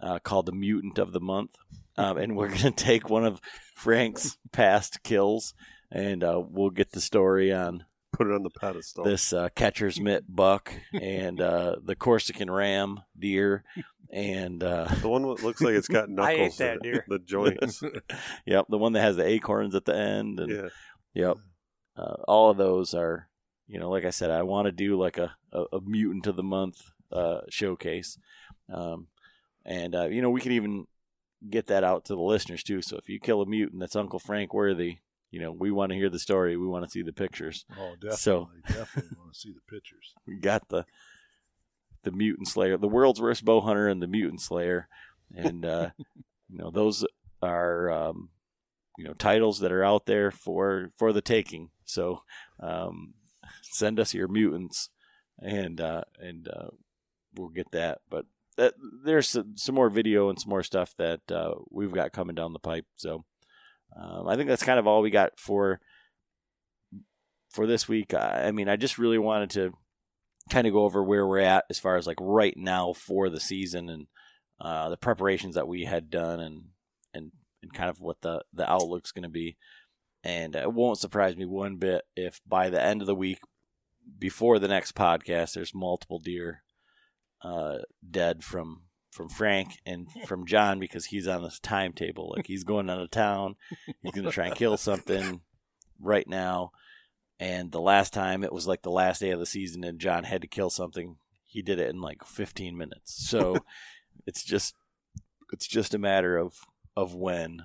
uh, 0.01 0.19
called 0.19 0.47
the 0.47 0.53
Mutant 0.53 0.99
of 0.99 1.13
the 1.13 1.21
Month, 1.21 1.55
um, 1.97 2.19
and 2.19 2.37
we're 2.37 2.49
gonna 2.55 2.73
take 2.73 3.09
one 3.09 3.25
of 3.25 3.41
Frank's 3.77 4.37
past 4.53 5.05
kills, 5.05 5.55
and 5.93 6.25
uh, 6.25 6.43
we'll 6.45 6.71
get 6.71 6.91
the 6.91 7.01
story 7.01 7.53
on 7.53 7.85
Put 8.17 8.29
it 8.29 8.33
on 8.33 8.43
the 8.43 8.51
pedestal. 8.51 9.05
this 9.05 9.33
uh, 9.33 9.49
catcher's 9.55 10.01
mitt 10.01 10.25
buck 10.29 10.73
and 10.93 11.41
uh, 11.41 11.77
the 11.85 11.97
Corsican 11.97 12.51
ram 12.51 13.01
deer, 13.19 13.65
and 14.11 14.63
uh, 14.63 14.87
the 15.01 15.09
one 15.09 15.23
that 15.23 15.43
looks 15.43 15.61
like 15.61 15.75
it's 15.75 15.89
got 15.89 16.09
knuckles. 16.09 16.39
I 16.41 16.43
ate 16.45 16.57
that 16.59 16.83
deer. 16.83 17.05
The 17.09 17.19
joints. 17.19 17.83
yep, 18.47 18.67
the 18.69 18.79
one 18.79 18.93
that 18.93 19.01
has 19.01 19.17
the 19.17 19.27
acorns 19.27 19.75
at 19.75 19.85
the 19.85 19.97
end, 19.97 20.41
and 20.41 20.51
yeah. 20.51 20.69
Yep. 21.15 21.39
Uh, 21.97 22.17
all 22.27 22.51
of 22.51 22.57
those 22.57 22.93
are, 22.95 23.29
you 23.69 23.79
know, 23.79 23.89
like 23.89 24.05
I 24.05 24.11
said, 24.11 24.31
I 24.31 24.43
want 24.43 24.67
to 24.67 24.73
do 24.73 24.99
like 24.99 25.19
a, 25.19 25.35
a, 25.53 25.65
a 25.75 25.81
mutant 25.81 26.27
of 26.27 26.37
the 26.37 26.43
month 26.43 26.83
uh, 27.13 27.41
showcase. 27.49 28.19
Um, 28.73 29.07
and, 29.65 29.95
uh, 29.95 30.07
you 30.07 30.21
know, 30.21 30.31
we 30.31 30.41
can 30.41 30.53
even 30.53 30.87
get 31.49 31.67
that 31.69 31.85
out 31.85 32.07
to 32.07 32.15
the 32.15 32.21
listeners 32.21 32.63
too. 32.63 32.83
So 32.83 32.97
if 32.97 33.09
you 33.09 33.21
kill 33.21 33.43
a 33.43 33.47
mutant 33.47 33.81
that's 33.81 33.97
Uncle 33.97 34.19
Frank 34.19 34.53
Worthy, 34.53 34.99
you 35.35 35.41
know, 35.41 35.51
we 35.51 35.73
want 35.73 35.91
to 35.91 35.97
hear 35.97 36.09
the 36.11 36.19
story. 36.21 36.57
We 36.57 36.67
want 36.69 36.85
to 36.85 36.91
see 36.91 37.03
the 37.03 37.13
pictures. 37.13 37.65
Oh, 37.73 37.95
definitely, 37.95 38.17
So- 38.17 38.49
definitely 38.69 39.17
want 39.19 39.33
to 39.35 39.39
see 39.41 39.53
the 39.53 39.75
pictures. 39.75 40.15
We 40.27 40.39
got 40.39 40.69
the 40.69 40.85
the 42.05 42.13
mutant 42.13 42.47
slayer, 42.49 42.77
the 42.77 42.87
world's 42.89 43.21
worst 43.21 43.45
bow 43.45 43.61
hunter, 43.61 43.89
and 43.89 44.01
the 44.01 44.07
mutant 44.07 44.41
slayer, 44.41 44.89
and 45.35 45.65
uh, 45.67 45.91
you 46.49 46.59
know 46.59 46.71
those 46.71 47.05
are 47.43 47.91
um, 47.91 48.29
you 48.99 49.05
know 49.05 49.15
titles 49.15 49.59
that 49.61 49.73
are 49.73 49.83
out 49.85 50.07
there 50.07 50.31
for 50.31 50.91
for 50.97 51.13
the 51.13 51.23
taking. 51.23 51.71
So 51.85 52.23
um, 52.61 53.15
send 53.63 53.99
us 53.99 54.15
your 54.15 54.29
mutants, 54.29 54.89
and 55.41 55.81
uh, 55.81 56.05
and 56.21 56.47
uh, 56.49 56.69
we'll 57.35 57.49
get 57.49 57.73
that. 57.73 57.99
But 58.09 58.27
that, 58.57 58.75
there's 59.05 59.29
some, 59.31 59.57
some 59.57 59.75
more 59.75 59.91
video 59.91 60.29
and 60.29 60.39
some 60.41 60.51
more 60.51 60.63
stuff 60.63 60.95
that 60.99 61.21
uh, 61.31 61.55
we've 61.71 61.93
got 61.93 62.13
coming 62.13 62.37
down 62.37 62.53
the 62.53 62.59
pipe. 62.61 62.87
So 62.97 63.25
um, 64.01 64.29
I 64.29 64.37
think 64.37 64.49
that's 64.49 64.63
kind 64.63 64.79
of 64.79 64.87
all 64.87 65.03
we 65.03 65.11
got 65.11 65.39
for 65.39 65.81
for 67.51 67.67
this 67.67 67.89
week. 67.89 68.15
I, 68.15 68.47
I 68.49 68.51
mean, 68.51 68.69
I 68.69 68.77
just 68.77 68.99
really 68.99 69.19
wanted 69.19 69.51
to 69.51 69.73
kind 70.51 70.67
of 70.67 70.73
go 70.73 70.85
over 70.85 71.03
where 71.03 71.27
we're 71.27 71.39
at 71.39 71.65
as 71.71 71.79
far 71.79 71.97
as 71.97 72.07
like 72.07 72.19
right 72.21 72.57
now 72.57 72.93
for 72.93 73.31
the 73.31 73.41
season 73.41 73.89
and 73.89 74.07
uh, 74.61 74.89
the 74.89 74.97
preparations 74.97 75.55
that 75.55 75.69
we 75.69 75.85
had 75.85 76.11
done 76.11 76.41
and 76.41 76.63
and 77.13 77.33
and 77.63 77.73
kind 77.73 77.91
of 77.91 78.01
what 78.01 78.21
the 78.21 78.43
the 78.53 78.71
outlook's 78.71 79.13
going 79.13 79.23
to 79.23 79.29
be. 79.29 79.57
And 80.23 80.57
it 80.57 80.73
won't 80.73 80.99
surprise 80.99 81.37
me 81.37 81.45
one 81.45 81.77
bit 81.77 82.03
if 82.17 82.41
by 82.47 82.71
the 82.71 82.83
end 82.83 83.03
of 83.03 83.07
the 83.07 83.15
week, 83.15 83.41
before 84.19 84.59
the 84.59 84.69
next 84.69 84.95
podcast, 84.95 85.53
there's 85.53 85.75
multiple 85.75 86.19
deer 86.19 86.63
uh, 87.43 87.79
dead 88.09 88.43
from 88.43 88.83
from 89.15 89.29
Frank 89.29 89.79
and 89.87 90.09
from 90.27 90.45
John 90.45 90.81
because 90.81 91.07
he's 91.07 91.29
on 91.29 91.45
this 91.45 91.61
timetable. 91.61 92.35
Like 92.37 92.49
he's 92.49 92.65
going 92.65 92.91
out 92.91 93.01
of 93.01 93.11
town, 93.11 93.55
he's 94.03 94.13
going 94.13 94.25
to 94.25 94.33
try 94.33 94.47
and 94.47 94.57
kill 94.57 94.77
something 94.77 95.41
right 96.01 96.29
now. 96.29 96.73
And 97.39 97.71
the 97.71 97.81
last 97.81 98.13
time 98.13 98.43
it 98.43 98.53
was 98.53 98.67
like 98.67 98.83
the 98.83 98.91
last 98.91 99.21
day 99.21 99.31
of 99.31 99.39
the 99.39 99.47
season, 99.47 99.85
and 99.85 100.01
John 100.01 100.25
had 100.25 100.43
to 100.43 100.49
kill 100.49 100.69
something. 100.69 101.17
He 101.45 101.63
did 101.63 101.79
it 101.79 101.91
in 101.91 102.01
like 102.01 102.25
15 102.25 102.77
minutes. 102.77 103.29
So 103.29 103.57
it's 104.27 104.43
just 104.43 104.75
it's 105.53 105.69
just 105.69 105.95
a 105.95 105.99
matter 105.99 106.37
of 106.37 106.55
of 106.97 107.15
when 107.15 107.63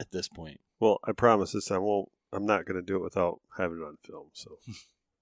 at 0.00 0.10
this 0.10 0.28
point. 0.28 0.60
Well, 0.80 1.00
I 1.04 1.12
promise 1.12 1.52
this 1.52 1.70
I 1.70 1.78
won't. 1.78 2.08
I'm 2.32 2.46
not 2.46 2.64
going 2.64 2.80
to 2.80 2.86
do 2.86 2.96
it 2.96 3.02
without 3.02 3.40
having 3.58 3.78
it 3.78 3.84
on 3.84 3.98
film. 4.02 4.28
So, 4.32 4.58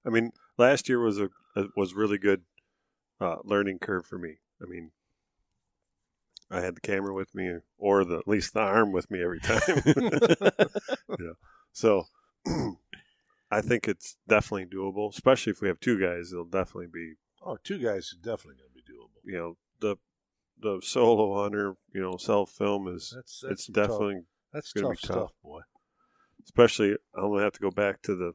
I 0.06 0.10
mean, 0.10 0.30
last 0.58 0.88
year 0.88 1.00
was 1.00 1.18
a, 1.18 1.30
a 1.56 1.64
was 1.74 1.94
really 1.94 2.18
good 2.18 2.42
uh, 3.20 3.36
learning 3.42 3.78
curve 3.80 4.06
for 4.06 4.18
me. 4.18 4.36
I 4.62 4.66
mean, 4.66 4.92
I 6.50 6.60
had 6.60 6.76
the 6.76 6.80
camera 6.80 7.12
with 7.14 7.34
me, 7.34 7.56
or 7.76 8.04
the 8.04 8.18
at 8.18 8.28
least 8.28 8.54
the 8.54 8.60
arm 8.60 8.92
with 8.92 9.10
me 9.10 9.22
every 9.22 9.40
time. 9.40 9.60
yeah. 11.18 11.32
So, 11.72 12.06
I 13.50 13.60
think 13.60 13.86
it's 13.88 14.16
definitely 14.26 14.66
doable, 14.66 15.10
especially 15.12 15.52
if 15.52 15.60
we 15.60 15.68
have 15.68 15.80
two 15.80 16.00
guys. 16.00 16.32
It'll 16.32 16.44
definitely 16.44 16.88
be, 16.92 17.14
Oh, 17.44 17.56
two 17.62 17.78
guys 17.78 18.06
is 18.06 18.16
definitely 18.22 18.56
going 18.56 18.70
to 18.70 18.74
be 18.74 18.82
doable. 18.82 19.20
you 19.24 19.38
know, 19.38 19.56
the 19.80 19.96
the 20.60 20.80
solo 20.82 21.40
hunter, 21.42 21.76
you 21.94 22.00
know, 22.00 22.16
self 22.16 22.50
film 22.50 22.88
is 22.88 23.12
That's, 23.14 23.40
that's 23.40 23.52
it's 23.52 23.64
some 23.66 23.74
tough- 23.74 23.88
definitely 23.90 24.22
that's 24.52 24.72
gonna 24.72 24.88
tough, 24.88 25.00
be 25.02 25.06
tough. 25.06 25.16
stuff, 25.16 25.30
boy. 25.42 25.60
especially 26.44 26.96
I'm 27.14 27.30
gonna 27.30 27.42
have 27.44 27.52
to 27.52 27.60
go 27.60 27.70
back 27.70 28.02
to 28.02 28.14
the 28.16 28.32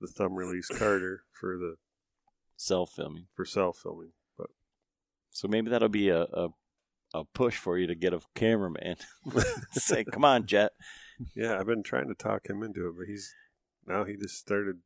the 0.00 0.06
thumb 0.08 0.34
release 0.34 0.68
Carter 0.68 1.22
for 1.32 1.56
the 1.56 1.76
Self 2.56 2.90
filming. 2.92 3.26
for 3.34 3.44
self 3.44 3.78
filming. 3.78 4.10
But 4.36 4.48
So 5.30 5.46
maybe 5.48 5.70
that'll 5.70 5.88
be 5.88 6.08
a, 6.10 6.22
a 6.22 6.48
a 7.14 7.24
push 7.24 7.56
for 7.56 7.78
you 7.78 7.86
to 7.86 7.94
get 7.94 8.12
a 8.12 8.20
cameraman. 8.34 8.96
Say, 9.72 10.04
come 10.04 10.24
on, 10.24 10.46
Jet. 10.46 10.72
yeah, 11.34 11.58
I've 11.58 11.66
been 11.66 11.82
trying 11.82 12.08
to 12.08 12.14
talk 12.14 12.48
him 12.48 12.62
into 12.62 12.86
it, 12.88 12.94
but 12.98 13.06
he's 13.06 13.32
now 13.86 14.04
he 14.04 14.16
just 14.16 14.36
started. 14.38 14.76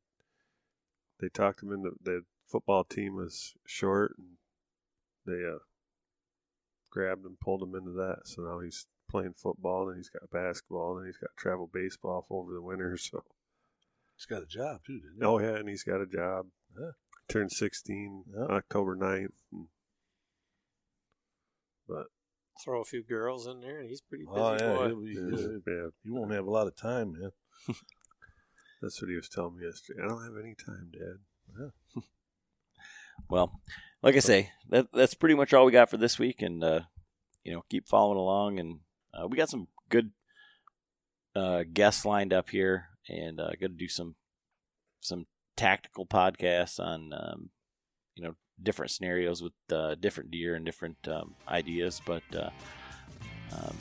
They 1.20 1.28
talked 1.28 1.62
him 1.62 1.72
into 1.72 1.90
the 2.02 2.22
football 2.46 2.84
team 2.84 3.14
was 3.16 3.54
short, 3.66 4.14
and 4.18 4.36
they 5.26 5.44
uh, 5.46 5.58
grabbed 6.90 7.24
and 7.24 7.38
pulled 7.40 7.62
him 7.62 7.74
into 7.74 7.92
that. 7.92 8.20
So 8.24 8.42
now 8.42 8.60
he's 8.60 8.86
playing 9.10 9.34
football, 9.36 9.88
and 9.88 9.96
he's 9.96 10.08
got 10.10 10.30
basketball, 10.30 10.98
and 10.98 11.06
he's 11.06 11.18
got 11.18 11.30
travel 11.36 11.68
baseball 11.72 12.24
for 12.28 12.42
over 12.42 12.52
the 12.52 12.62
winter. 12.62 12.96
So 13.10 13.22
He's 14.16 14.26
got 14.26 14.42
a 14.42 14.46
job 14.46 14.80
too, 14.86 15.00
didn't 15.00 15.16
he? 15.20 15.24
oh 15.24 15.38
yeah, 15.40 15.56
and 15.56 15.68
he's 15.68 15.82
got 15.82 16.00
a 16.00 16.06
job. 16.06 16.46
Yeah. 16.78 16.90
Turned 17.28 17.50
sixteen 17.50 18.24
Yeah. 18.32 18.44
October 18.54 18.94
9th. 18.94 19.32
And, 19.50 19.66
but 21.92 22.06
Throw 22.64 22.80
a 22.80 22.84
few 22.84 23.02
girls 23.02 23.46
in 23.46 23.60
there, 23.60 23.80
and 23.80 23.88
he's 23.88 24.02
pretty 24.02 24.24
busy 24.24 24.36
Oh 24.36 24.52
yeah, 24.54 24.74
boy. 24.74 24.86
he'll 24.88 25.00
be, 25.00 25.14
he'll- 25.14 25.60
yeah, 25.66 25.86
you 26.04 26.14
won't 26.14 26.32
have 26.32 26.46
a 26.46 26.50
lot 26.50 26.66
of 26.66 26.76
time, 26.76 27.12
man. 27.18 27.30
that's 28.82 29.00
what 29.00 29.08
he 29.08 29.16
was 29.16 29.28
telling 29.28 29.56
me 29.56 29.64
yesterday. 29.64 30.00
I 30.04 30.08
don't 30.08 30.22
have 30.22 30.36
any 30.42 30.54
time, 30.54 30.90
Dad. 30.92 31.70
Well, 33.30 33.60
like 34.02 34.16
I 34.16 34.18
say, 34.18 34.50
that 34.68 34.88
that's 34.92 35.14
pretty 35.14 35.34
much 35.34 35.54
all 35.54 35.64
we 35.64 35.72
got 35.72 35.88
for 35.90 35.96
this 35.96 36.18
week, 36.18 36.42
and 36.42 36.62
uh, 36.62 36.80
you 37.44 37.52
know, 37.52 37.62
keep 37.70 37.88
following 37.88 38.18
along, 38.18 38.58
and 38.58 38.80
uh, 39.14 39.26
we 39.26 39.36
got 39.36 39.48
some 39.48 39.68
good 39.88 40.10
uh, 41.34 41.64
guests 41.72 42.04
lined 42.04 42.32
up 42.32 42.50
here, 42.50 42.88
and 43.08 43.40
uh, 43.40 43.50
going 43.58 43.72
to 43.72 43.76
do 43.78 43.88
some 43.88 44.16
some 45.00 45.26
tactical 45.56 46.04
podcasts 46.06 46.78
on 46.78 47.12
um, 47.12 47.50
you 48.14 48.22
know 48.24 48.34
different 48.62 48.90
scenarios 48.90 49.42
with 49.42 49.52
uh, 49.70 49.94
different 49.96 50.30
deer 50.30 50.54
and 50.54 50.64
different 50.64 50.96
um, 51.08 51.34
ideas, 51.48 52.00
but. 52.04 52.22
Uh, 52.34 52.50
um, 53.52 53.76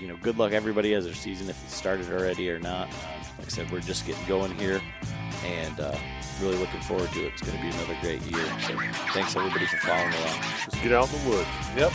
you 0.00 0.08
know, 0.08 0.16
good 0.22 0.38
luck 0.38 0.52
everybody 0.52 0.94
as 0.94 1.04
their 1.04 1.14
season 1.14 1.48
if 1.48 1.62
it 1.64 1.70
started 1.70 2.10
already 2.10 2.50
or 2.50 2.58
not. 2.58 2.88
Um, 2.88 2.94
like 3.38 3.46
I 3.46 3.50
said, 3.50 3.70
we're 3.70 3.80
just 3.80 4.06
getting 4.06 4.24
going 4.26 4.54
here, 4.54 4.80
and 5.44 5.80
uh, 5.80 5.96
really 6.40 6.56
looking 6.56 6.80
forward 6.82 7.10
to 7.12 7.24
it. 7.24 7.32
It's 7.32 7.42
going 7.42 7.56
to 7.56 7.62
be 7.62 7.68
another 7.70 7.96
great 8.00 8.22
year. 8.22 8.44
So 8.66 8.76
thanks 9.12 9.36
everybody 9.36 9.66
for 9.66 9.76
following 9.78 10.12
along. 10.14 10.40
Just 10.64 10.82
get 10.82 10.92
out 10.92 11.12
in 11.12 11.22
the 11.22 11.30
woods. 11.30 11.48
Yep. 11.76 11.92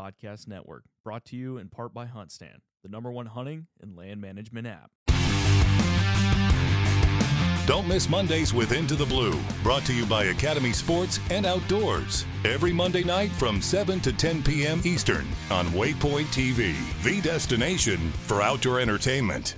Podcast 0.00 0.48
Network, 0.48 0.84
brought 1.04 1.26
to 1.26 1.36
you 1.36 1.58
in 1.58 1.68
part 1.68 1.92
by 1.92 2.06
HuntStand, 2.06 2.60
the 2.82 2.88
number 2.88 3.12
one 3.12 3.26
hunting 3.26 3.66
and 3.82 3.94
land 3.96 4.20
management 4.20 4.66
app. 4.66 4.90
Don't 7.66 7.86
miss 7.86 8.08
Mondays 8.08 8.54
with 8.54 8.72
Into 8.72 8.96
the 8.96 9.04
Blue, 9.04 9.38
brought 9.62 9.84
to 9.84 9.92
you 9.92 10.06
by 10.06 10.24
Academy 10.24 10.72
Sports 10.72 11.20
and 11.30 11.44
Outdoors. 11.44 12.24
Every 12.44 12.72
Monday 12.72 13.04
night 13.04 13.30
from 13.32 13.60
7 13.60 14.00
to 14.00 14.12
10 14.12 14.42
p.m. 14.42 14.80
Eastern 14.84 15.26
on 15.50 15.66
Waypoint 15.66 16.26
TV, 16.26 16.74
the 17.04 17.20
destination 17.20 18.10
for 18.26 18.40
outdoor 18.42 18.80
entertainment. 18.80 19.56